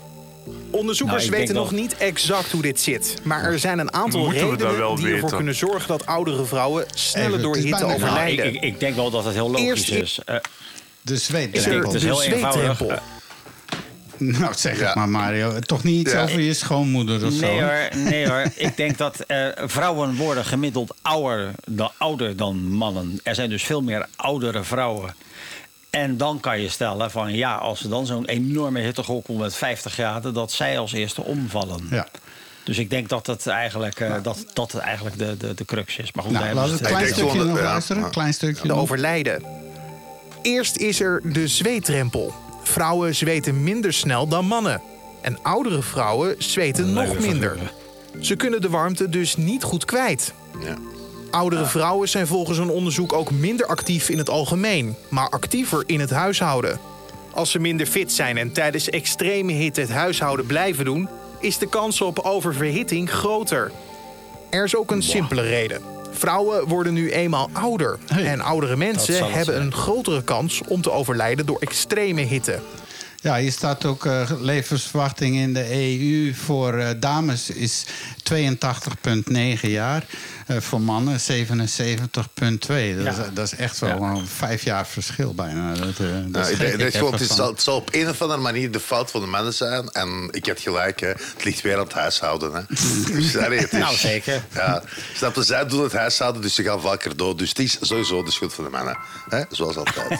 Onderzoekers 0.71 1.25
Nou, 1.25 1.37
weten 1.37 1.55
nog 1.55 1.69
dat- 1.69 1.79
niet 1.79 1.97
exact 1.97 2.51
hoe 2.51 2.61
dit 2.61 2.79
zit. 2.79 3.15
Maar 3.23 3.43
er 3.43 3.59
zijn 3.59 3.79
een 3.79 3.93
aantal 3.93 4.19
Moeten 4.19 4.49
redenen 4.49 4.77
wel 4.77 4.95
die 4.95 5.05
ervoor 5.05 5.21
weten? 5.21 5.35
kunnen 5.37 5.55
zorgen 5.55 5.87
dat 5.87 6.05
oudere 6.05 6.45
vrouwen 6.45 6.85
sneller 6.93 7.29
Even, 7.29 7.41
door 7.41 7.55
hitte 7.55 7.69
bijna- 7.69 7.85
Nou, 7.85 7.97
ik, 7.99 8.03
overlijden. 8.05 8.45
ik, 8.53 8.61
ik 8.63 8.79
denk 8.79 8.95
wel 8.95 9.09
dat 9.09 9.25
het 9.25 9.33
heel 9.33 9.49
logisch 9.51 9.65
Eerst 9.67 9.89
is. 9.91 10.19
Eh, 10.25 10.35
De 11.01 11.13
is 11.13 11.25
denk 11.27 11.55
er 11.55 11.83
het 11.83 11.93
is 11.93 12.01
de 12.01 12.07
heel 12.07 12.23
eenvoudig. 12.23 12.77
zweetdrempel. 12.77 12.99
Nou, 14.39 14.53
zeg 14.55 14.79
het 14.79 14.95
maar, 14.95 15.09
Mario. 15.09 15.59
Toch 15.59 15.83
niet 15.83 15.99
iets 16.01 16.11
Ja. 16.11 16.23
over 16.23 16.39
je 16.39 16.53
schoonmoeder 16.53 17.25
of 17.25 17.33
zo? 17.33 17.39
Nee 17.39 17.61
hoor, 17.61 17.89
nee 17.95 18.27
hoor. 18.29 18.43
Ik 18.67 18.77
denk 18.77 18.97
dat 18.97 19.19
eh, 19.19 19.47
vrouwen 19.65 20.15
worden 20.15 20.45
gemiddeld 20.45 20.95
ouder 21.01 21.51
dan, 21.65 21.91
ouder 21.97 22.35
dan 22.37 22.71
mannen. 22.71 23.19
Er 23.23 23.35
zijn 23.35 23.49
dus 23.49 23.63
veel 23.63 23.81
meer 23.81 24.07
oudere 24.15 24.63
vrouwen. 24.63 25.15
En 25.89 26.17
dan 26.17 26.39
kan 26.39 26.61
je 26.61 26.69
stellen 26.69 27.11
van 27.11 27.33
ja, 27.33 27.55
als 27.55 27.83
er 27.83 27.89
dan 27.89 28.05
zo'n 28.05 28.25
enorme 28.25 28.79
hittegolf 28.79 29.23
komt 29.23 29.39
met 29.39 29.55
50 29.55 29.93
graden, 29.93 30.33
dat 30.33 30.51
zij 30.51 30.79
als 30.79 30.91
eerste 30.93 31.23
omvallen. 31.23 31.87
Ja. 31.91 32.07
Dus 32.63 32.77
ik 32.77 32.89
denk 32.89 33.09
dat 33.09 33.27
het 33.27 33.47
eigenlijk, 33.47 33.99
eh, 33.99 34.13
dat, 34.23 34.45
dat 34.53 34.71
het 34.71 34.81
eigenlijk 34.81 35.17
de, 35.17 35.37
de, 35.37 35.53
de 35.53 35.65
crux 35.65 35.97
is. 35.97 36.11
Maar 36.11 36.23
goed, 36.23 36.33
Nou, 36.33 36.45
daar 36.45 36.55
laten 36.55 36.71
hebben 36.71 36.87
we 36.99 37.07
ze 37.07 37.07
een 37.07 37.07
het- 37.07 37.15
klein 37.15 37.31
stukje 37.33 37.45
nog 37.49 37.55
dat- 37.57 37.63
luisteren. 37.71 38.01
Ja. 38.03 38.09
Klein 38.09 38.33
stukje 38.33 38.67
de 38.67 38.73
overlijden. 38.73 39.43
Eerst 40.41 40.77
is 40.77 40.99
er 40.99 41.21
de 41.23 41.47
zweetdrempel. 41.47 42.33
Vrouwen 42.67 43.15
zweten 43.15 43.63
minder 43.63 43.93
snel 43.93 44.27
dan 44.27 44.45
mannen. 44.45 44.81
En 45.21 45.39
oudere 45.41 45.81
vrouwen 45.81 46.35
zweten 46.37 46.93
nog 46.93 47.19
minder. 47.19 47.57
Ze 48.19 48.35
kunnen 48.35 48.61
de 48.61 48.69
warmte 48.69 49.09
dus 49.09 49.35
niet 49.35 49.63
goed 49.63 49.85
kwijt. 49.85 50.33
Ja. 50.59 50.75
Oudere 51.31 51.65
vrouwen 51.65 52.09
zijn 52.09 52.27
volgens 52.27 52.57
een 52.57 52.69
onderzoek 52.69 53.13
ook 53.13 53.31
minder 53.31 53.65
actief 53.65 54.09
in 54.09 54.17
het 54.17 54.29
algemeen, 54.29 54.95
maar 55.09 55.29
actiever 55.29 55.83
in 55.85 55.99
het 55.99 56.09
huishouden. 56.09 56.79
Als 57.31 57.51
ze 57.51 57.59
minder 57.59 57.85
fit 57.85 58.11
zijn 58.11 58.37
en 58.37 58.51
tijdens 58.51 58.89
extreme 58.89 59.51
hitte 59.51 59.81
het 59.81 59.91
huishouden 59.91 60.45
blijven 60.45 60.85
doen, 60.85 61.09
is 61.39 61.57
de 61.57 61.69
kans 61.69 62.01
op 62.01 62.19
oververhitting 62.19 63.11
groter. 63.11 63.71
Er 64.49 64.63
is 64.63 64.75
ook 64.75 64.91
een 64.91 65.03
simpele 65.03 65.41
reden. 65.41 65.96
Vrouwen 66.17 66.67
worden 66.67 66.93
nu 66.93 67.11
eenmaal 67.11 67.49
ouder. 67.53 67.97
Hey, 68.07 68.25
en 68.25 68.41
oudere 68.41 68.75
mensen 68.75 69.31
hebben 69.31 69.61
een 69.61 69.73
grotere 69.73 70.23
kans 70.23 70.61
om 70.67 70.81
te 70.81 70.91
overlijden 70.91 71.45
door 71.45 71.59
extreme 71.59 72.21
hitte. 72.21 72.59
Ja, 73.21 73.37
hier 73.37 73.51
staat 73.51 73.85
ook 73.85 74.05
eh, 74.05 74.31
levensverwachting 74.39 75.35
in 75.35 75.53
de 75.53 75.71
EU 75.71 76.33
voor 76.33 76.73
eh, 76.77 76.89
dames 76.99 77.49
is 77.49 77.85
82,9 78.33 79.59
jaar. 79.61 80.05
Eh, 80.47 80.57
voor 80.59 80.81
mannen 80.81 81.19
77,2. 81.19 82.95
Dat, 82.95 83.03
Ja. 83.03 83.09
is, 83.09 83.15
dat 83.33 83.45
is 83.45 83.55
echt 83.55 83.79
wel 83.79 83.89
Ja. 84.03 84.09
een 84.09 84.27
vijf 84.27 84.63
jaar 84.63 84.87
verschil 84.87 85.33
bijna. 85.33 85.73
Dat, 85.73 85.79
eh, 85.79 85.85
dat 85.87 86.27
Nou, 86.27 86.45
ik 86.47 86.51
ik 86.51 86.59
even 86.61 87.11
het, 87.11 87.21
is- 87.21 87.27
van. 87.27 87.47
het 87.47 87.61
zal 87.61 87.75
op 87.75 87.89
een 87.93 88.09
of 88.09 88.21
andere 88.21 88.41
manier 88.41 88.71
de 88.71 88.79
fout 88.79 89.11
van 89.11 89.21
de 89.21 89.27
mannen 89.27 89.53
zijn. 89.53 89.89
En 89.89 90.27
ik 90.31 90.45
had 90.47 90.59
gelijk, 90.59 90.99
hè. 90.99 91.07
het 91.07 91.43
ligt 91.43 91.61
weer 91.61 91.73
aan 91.77 91.83
het 91.83 91.93
huishouden. 91.93 92.53
Hè. 92.53 92.61
Sorry, 93.21 93.57
het 93.57 93.73
is, 93.73 93.79
Nou, 93.79 93.95
zeker. 93.95 94.43
Ja, 94.53 94.83
snap 95.13 95.35
je, 95.35 95.43
zij 95.43 95.65
doen 95.67 95.83
het 95.83 95.93
huishouden, 95.93 96.41
dus 96.41 96.55
ze 96.55 96.63
gaan 96.63 96.81
vaker 96.81 97.17
dood. 97.17 97.37
Dus 97.37 97.49
het 97.49 97.59
is 97.59 97.77
sowieso 97.81 98.23
de 98.23 98.31
schuld 98.31 98.53
van 98.53 98.63
de 98.63 98.69
mannen. 98.69 98.97
Hè? 99.29 99.41
Zoals 99.49 99.75
altijd. 99.75 100.19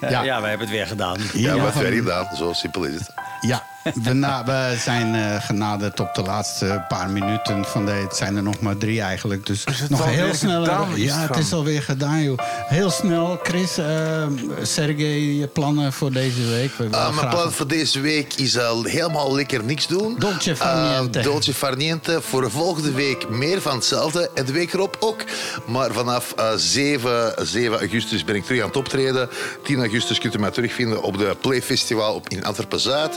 Ja. 0.00 0.22
ja. 0.22 0.40
we 0.40 0.48
hebben 0.48 0.66
het 0.66 0.76
weer 0.76 0.86
gedaan. 0.86 1.16
Ja, 1.32 1.54
Ja, 1.54 1.62
wat 1.62 1.72
van- 1.72 1.82
weer 1.82 1.92
gedaan. 1.92 2.36
Zo 2.36 2.52
simpel 2.52 2.84
is 2.84 2.94
het. 2.94 3.10
Ja, 3.40 3.62
We, 3.94 4.12
na- 4.12 4.44
we 4.44 4.76
zijn 4.80 5.14
eh, 5.14 5.42
genaderd 5.44 6.00
op 6.00 6.14
de 6.14 6.22
laatste 6.22 6.84
paar 6.88 7.10
minuten 7.10 7.64
van 7.64 7.84
de. 7.86 7.90
Het 7.92 8.16
zijn 8.16 8.36
er 8.36 8.42
nog 8.42 8.60
maar 8.60 8.76
drie 8.76 9.00
eigenlijk. 9.00 9.46
Dus 9.46 9.64
het 9.64 9.90
nog 9.90 10.04
heel 10.04 10.34
snel. 10.34 10.64
gedaan, 10.64 10.88
ja, 10.94 11.26
het 11.26 11.36
is 11.36 11.52
alweer 11.52 11.82
gedaan, 11.82 12.22
joh. 12.22 12.38
Heel 12.66 12.90
snel, 12.90 13.38
Chris, 13.42 13.78
eh 13.78 14.26
Sergej, 14.62 15.20
je 15.20 15.46
plannen 15.46 15.92
voor 15.92 16.12
deze 16.12 16.46
week? 16.48 16.70
We 16.76 16.88
Ah, 16.96 17.14
mijn 17.16 17.28
plan 17.28 17.52
voor 17.52 17.66
deze 17.68 18.00
week 18.00 18.34
is 18.34 18.58
al 18.58 18.82
helemaal 18.82 19.34
lekker 19.34 19.64
niks 19.64 19.86
doen. 19.86 20.16
Dolce 20.18 20.56
far 20.56 20.98
niente. 21.00 21.18
Ah, 21.18 21.24
dolce 21.24 21.54
far 21.54 21.76
niente. 21.76 22.20
Voor 22.22 22.40
de 22.42 22.50
volgende 22.50 22.90
week 22.92 23.28
meer 23.28 23.60
van 23.60 23.74
hetzelfde. 23.74 24.30
En 24.34 24.44
de 24.44 24.52
week 24.52 24.72
erop 24.72 24.96
ook. 25.00 25.24
Maar 25.66 25.92
vanaf 25.92 26.32
eh, 26.36 26.48
7, 26.56 27.34
7 27.46 27.78
augustus 27.78 28.24
ben 28.24 28.34
ik 28.34 28.44
terug 28.44 28.60
aan 28.60 28.66
het 28.66 28.76
optreden. 28.76 29.28
10 29.64 29.78
augustus 29.78 30.18
kunt 30.18 30.34
u 30.34 30.38
mij 30.38 30.50
terugvinden 30.50 31.02
op 31.02 31.18
de 31.18 31.36
Playfestival 31.40 32.14
op 32.14 32.28
in 32.28 32.44
Antwerpen-Zuid. 32.44 33.16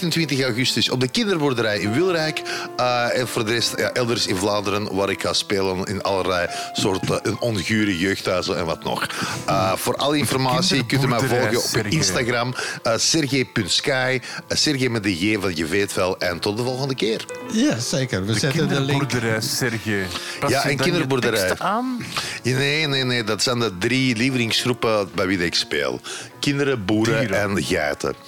28 0.00 0.40
augustus 0.42 0.90
op 0.90 1.00
de 1.00 1.08
kinderboerderij 1.08 1.78
in 1.78 1.92
Wilrijk. 1.92 2.42
Eh, 2.76 3.18
en 3.18 3.28
voor 3.28 3.44
de 3.44 3.52
rest 3.52 3.74
ja, 3.76 3.92
elders 3.92 4.26
in 4.26 4.36
Vlaanderen, 4.36 4.94
waar 4.94 5.10
ik 5.10 5.20
ga 5.22 5.32
spelen 5.32 5.84
in 5.84 6.02
allerlei 6.02 6.48
soorten 6.72 7.20
een 7.22 7.38
ongure 7.40 7.98
jeugdhuizen 7.98 8.58
en 8.58 8.66
wat 8.66 8.84
nog. 8.84 9.06
Eh, 9.46 9.72
voor 9.76 9.96
alle 9.96 10.16
informatie 10.16 10.86
kunt 10.86 11.04
u 11.04 11.08
mij 11.08 11.18
volgen 11.18 11.58
op. 11.80 11.86
Instagram. 11.92 12.54
Sergej.sky. 12.96 14.20
uh, 14.22 14.56
Sergej 14.56 14.88
met 14.88 15.02
de 15.02 15.18
J 15.26 15.38
van 15.40 15.56
je 15.56 15.64
weet 15.66 15.94
wel. 15.94 16.18
En 16.18 16.38
tot 16.38 16.56
de 16.56 16.62
volgende 16.62 16.94
keer. 16.94 17.24
Ja, 17.52 17.78
zeker. 17.78 18.26
We 18.26 18.32
De 18.32 18.38
zetten 18.38 18.68
de 18.68 18.80
link. 18.80 18.98
kinderboerderij, 18.98 19.40
Sergej. 19.40 20.06
Ja, 20.48 20.64
en 20.64 20.76
kinderboerderij. 20.76 21.58
aan? 21.58 22.04
Nee, 22.42 22.86
nee, 22.86 23.04
nee. 23.04 23.24
Dat 23.24 23.42
zijn 23.42 23.58
de 23.58 23.78
drie 23.78 24.16
lievelingsgroepen 24.16 25.08
bij 25.14 25.26
wie 25.26 25.38
ik 25.44 25.54
speel. 25.54 26.00
Kinderen, 26.40 26.84
boeren 26.84 27.18
Dieren. 27.20 27.40
en 27.56 27.62
geiten. 27.64 28.14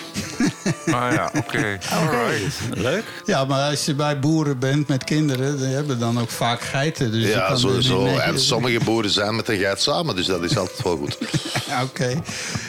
Ah 0.87 1.13
ja, 1.13 1.31
oké. 1.35 1.79
Alright. 1.93 2.55
Leuk. 2.75 3.05
Ja, 3.25 3.45
maar 3.45 3.71
als 3.71 3.85
je 3.85 3.95
bij 3.95 4.19
boeren 4.19 4.59
bent 4.59 4.89
met 4.89 5.05
kinderen, 5.05 5.57
die 5.59 5.67
hebben 5.67 5.99
dan 5.99 6.21
ook 6.21 6.31
vaak 6.31 6.61
geiten. 6.61 7.13
Dus 7.13 7.27
Ja, 7.29 7.57
sowieso. 7.57 8.03
mee- 8.03 8.21
En 8.21 8.41
sommige 8.41 8.79
boeren 8.85 9.11
zijn 9.11 9.37
met 9.37 9.47
de 9.47 9.57
geit 9.59 9.81
samen, 9.81 10.17
dus 10.17 10.27
dat 10.27 10.43
is 10.43 10.57
altijd 10.57 10.83
wel 10.83 10.97
goed. 10.97 11.19
Oké. 11.85 12.21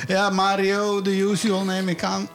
Ja, 0.08 0.30
Mario, 0.30 1.02
the 1.02 1.18
usual 1.18 1.64
neem 1.64 1.88
ik 1.88 2.04
aan. 2.04 2.30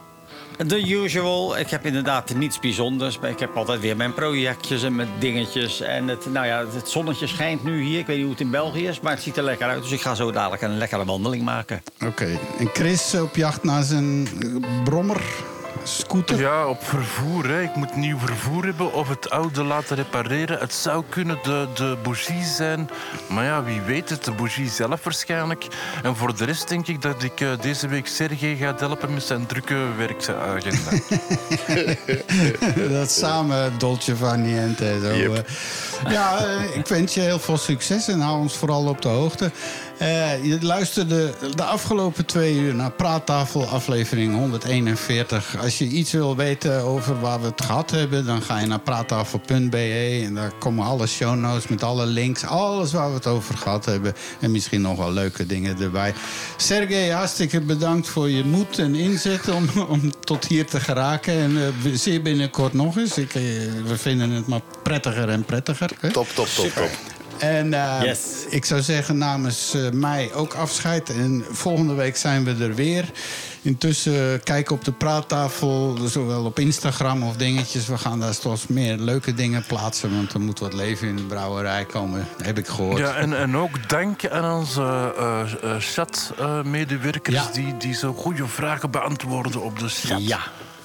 The 0.57 0.89
usual. 0.89 1.57
Ik 1.57 1.69
heb 1.69 1.85
inderdaad 1.85 2.35
niets 2.35 2.59
bijzonders. 2.59 3.19
Maar 3.19 3.29
ik 3.29 3.39
heb 3.39 3.57
altijd 3.57 3.79
weer 3.79 3.97
mijn 3.97 4.13
projectjes 4.13 4.83
en 4.83 4.95
mijn 4.95 5.09
dingetjes. 5.19 5.81
En 5.81 6.07
het, 6.07 6.25
nou 6.25 6.45
ja, 6.45 6.65
het 6.73 6.89
zonnetje 6.89 7.27
schijnt 7.27 7.63
nu 7.63 7.83
hier. 7.83 7.99
Ik 7.99 8.05
weet 8.05 8.15
niet 8.15 8.25
hoe 8.25 8.33
het 8.33 8.43
in 8.43 8.51
België 8.51 8.87
is, 8.87 8.99
maar 8.99 9.11
het 9.11 9.21
ziet 9.21 9.37
er 9.37 9.43
lekker 9.43 9.67
uit. 9.67 9.81
Dus 9.81 9.91
ik 9.91 10.01
ga 10.01 10.15
zo 10.15 10.31
dadelijk 10.31 10.61
een 10.61 10.77
lekkere 10.77 11.05
wandeling 11.05 11.43
maken. 11.43 11.81
Oké. 12.05 12.39
En 12.59 12.69
Chris 12.73 13.13
op 13.13 13.35
jacht 13.35 13.63
naar 13.63 13.83
zijn 13.83 14.27
eh, 14.41 14.83
brommer, 14.83 15.21
scooter. 15.87 16.39
Ja, 16.39 16.67
op 16.67 16.83
vervoer. 16.83 17.47
Hè. 17.47 17.61
Ik 17.61 17.75
moet 17.75 17.95
nieuw 17.95 18.17
vervoer 18.17 18.63
hebben 18.63 18.93
of 18.93 19.09
het 19.09 19.29
oude 19.29 19.63
laten 19.63 19.95
repareren. 19.95 20.59
Het 20.59 20.73
zou 20.73 21.03
kunnen 21.09 21.37
de, 21.43 21.67
de 21.73 21.97
bougie 22.03 22.43
zijn. 22.43 22.89
Maar 23.29 23.43
ja, 23.43 23.63
wie 23.63 23.81
weet 23.81 24.09
het. 24.09 24.23
De 24.23 24.31
bougie 24.31 24.69
zelf 24.69 25.03
waarschijnlijk. 25.03 25.67
En 26.03 26.15
voor 26.15 26.35
de 26.35 26.45
rest 26.45 26.69
denk 26.69 26.87
ik 26.87 27.01
dat 27.01 27.23
ik 27.23 27.41
eh, 27.41 27.49
deze 27.61 27.87
week 27.87 28.07
Sergej 28.07 28.55
ga 28.55 28.75
helpen 28.77 29.13
met 29.13 29.23
zijn 29.23 29.45
drukke 29.45 29.87
werksagenda. 29.97 30.91
Dat 32.99 33.11
samen 33.11 33.73
Dolce 33.77 34.15
Far 34.15 34.37
Niente. 34.37 34.99
Zo. 35.03 35.13
Yep. 35.13 35.35
eh. 35.35 36.11
Ja, 36.11 36.45
eh, 36.45 36.75
ik 36.75 36.87
wens 36.87 37.13
je 37.13 37.19
heel 37.19 37.39
veel 37.39 37.57
succes 37.57 38.07
en 38.07 38.19
hou 38.19 38.39
ons 38.39 38.57
vooral 38.57 38.87
op 38.87 39.01
de 39.01 39.07
hoogte. 39.07 39.51
Eh, 39.97 40.45
je 40.45 40.57
luisterde 40.61 41.33
de 41.55 41.63
afgelopen 41.63 42.25
twee 42.25 42.55
uur 42.55 42.75
naar 42.75 42.91
Praattafel, 42.91 43.65
aflevering 43.65 44.35
141. 44.35 45.57
Als 45.61 45.77
je 45.77 45.85
iets 45.85 46.11
wil 46.11 46.35
weten 46.35 46.81
over 46.81 47.19
waar 47.19 47.41
we 47.41 47.45
het 47.45 47.61
gehad 47.61 47.91
hebben, 47.91 48.25
dan 48.25 48.41
ga 48.41 48.59
je 48.59 48.67
naar 48.67 48.79
praattafel.be. 48.79 50.21
En 50.25 50.33
daar 50.33 50.51
komen 50.59 50.85
alle 50.85 51.07
show 51.07 51.35
notes 51.35 51.67
met 51.67 51.83
alle 51.83 52.05
links, 52.05 52.45
alles 52.45 52.91
waar 52.91 53.09
we 53.09 53.15
het 53.15 53.27
over 53.27 53.57
gehad 53.57 53.85
hebben. 53.85 54.13
En 54.39 54.51
misschien 54.51 54.81
nog 54.81 54.97
wel 54.97 55.11
leuke 55.11 55.45
dingen 55.45 55.81
erbij. 55.81 56.13
Sergej, 56.57 57.09
hartstikke 57.09 57.61
bedankt 57.61 58.07
voor 58.07 58.29
je 58.29 58.43
moed 58.43 58.79
en 58.79 58.95
inzet 58.95 59.49
om, 59.49 59.69
om 59.87 60.11
tot 60.19 60.45
hier 60.45 60.65
te 60.65 60.79
geraken. 60.79 61.33
En 61.33 61.57
eh, 61.57 61.91
zeer 61.93 62.21
binnenkort 62.21 62.73
nog 62.73 62.97
eens. 62.97 63.17
Ik, 63.17 63.35
eh, 63.35 63.41
we 63.85 63.97
vinden 63.97 64.29
het 64.29 64.47
maar 64.47 64.61
prettiger 64.83 65.29
en 65.29 65.45
prettiger. 65.45 65.91
Hè? 65.99 66.11
Top, 66.11 66.27
top, 66.27 66.47
top, 66.47 66.69
top. 66.69 67.14
En 67.37 67.73
eh, 67.73 68.03
Yes. 68.03 68.19
ik 68.49 68.65
zou 68.65 68.81
zeggen 68.81 69.17
namens 69.17 69.73
eh, 69.73 69.89
mij 69.91 70.33
ook 70.33 70.53
afscheid. 70.53 71.09
En 71.09 71.45
volgende 71.51 71.93
week 71.93 72.17
zijn 72.17 72.43
we 72.43 72.63
er 72.63 72.75
weer. 72.75 73.11
Intussen 73.61 74.43
kijk 74.43 74.71
op 74.71 74.83
de 74.85 74.91
praattafel, 74.91 75.97
zowel 76.05 76.45
op 76.45 76.59
Instagram 76.59 77.23
of 77.23 77.35
dingetjes. 77.35 77.87
We 77.87 77.97
gaan 77.97 78.19
daar 78.19 78.33
straks 78.33 78.67
meer 78.67 78.97
leuke 78.97 79.33
dingen 79.33 79.63
plaatsen. 79.67 80.15
Want 80.15 80.33
er 80.33 80.39
moet 80.39 80.59
wat 80.59 80.73
leven 80.73 81.07
in 81.07 81.15
de 81.15 81.23
brouwerij 81.23 81.85
komen, 81.85 82.27
heb 82.41 82.57
ik 82.57 82.67
gehoord. 82.67 82.97
ja, 82.97 83.15
en, 83.15 83.37
en 83.37 83.57
ook 83.57 83.89
dank 83.89 84.27
aan 84.29 84.57
onze 84.57 85.13
eh, 85.17 85.41
eh, 85.63 85.75
chat-medewerkers 85.79 87.35
Ja. 87.35 87.49
die, 87.53 87.77
die 87.77 87.93
zo 87.93 88.13
goede 88.13 88.47
vragen 88.47 88.91
beantwoorden 88.91 89.61
op 89.61 89.79
de 89.79 89.89
chat. 89.89 90.27
Ja. 90.27 90.39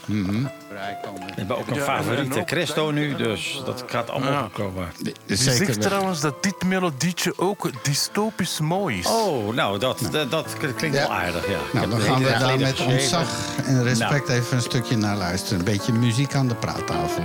Komen. 0.06 0.42
We 0.68 1.34
hebben 1.34 1.58
ook 1.58 1.66
een 1.68 1.74
Ja, 1.74 1.82
favoriete 1.82 2.42
Christo 2.46 2.90
nu, 2.90 3.14
dus 3.16 3.62
dat 3.64 3.84
gaat 3.86 4.10
allemaal 4.10 4.32
Ja. 4.32 4.40
goed 4.42 4.52
komen. 4.52 4.88
Zeker 5.26 5.64
zegt 5.66 5.80
trouwens 5.80 6.20
dat 6.20 6.42
dit 6.42 6.64
melodietje 6.64 7.32
ook 7.36 7.70
dystopisch 7.82 8.60
mooi 8.60 8.98
is. 8.98 9.06
Oh, 9.06 9.54
nou, 9.54 9.78
dat, 9.78 10.08
dat, 10.10 10.30
dat 10.30 10.56
klinkt 10.76 10.82
Ja. 10.96 11.02
wel 11.02 11.12
aardig, 11.12 11.48
ja. 11.48 11.58
Nou, 11.72 11.90
dan 11.90 12.00
gaan 12.00 12.22
we 12.22 12.36
daar 12.38 12.58
met 12.58 12.80
ontzag 12.80 13.28
en 13.66 13.82
respect 13.82 14.28
even 14.28 14.56
een 14.56 14.62
stukje 14.62 14.96
naar 14.96 15.16
luisteren. 15.16 15.58
Een 15.58 15.64
beetje 15.64 15.92
muziek 15.92 16.34
aan 16.34 16.48
de 16.48 16.54
praattafel. 16.54 17.22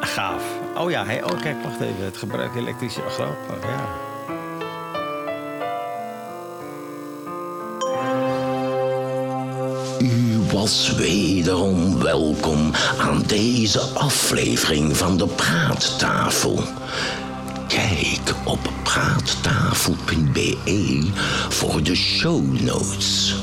Gaaf. 0.00 0.42
Oh 0.76 0.90
ja, 0.90 1.04
hey, 1.04 1.22
oh, 1.24 1.40
kijk, 1.42 1.62
wacht 1.62 1.80
even. 1.80 2.04
Het 2.04 2.16
gebruik 2.16 2.54
elektrische... 2.54 3.00
Oh, 3.00 3.06
grappig, 3.10 3.68
ja. 3.68 3.86
U 10.00 10.40
was 10.52 10.94
wederom 10.94 12.02
welkom 12.02 12.70
aan 12.98 13.22
deze 13.26 13.80
aflevering 13.80 14.96
van 14.96 15.16
de 15.16 15.26
Praattafel. 15.26 16.62
Kijk 17.68 18.34
op 18.44 18.58
praattafel.be 18.82 20.56
voor 21.48 21.82
de 21.82 21.94
show 21.94 22.60
notes. 22.60 23.34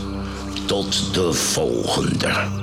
Tot 0.65 1.13
de 1.13 1.33
volgende. 1.33 2.62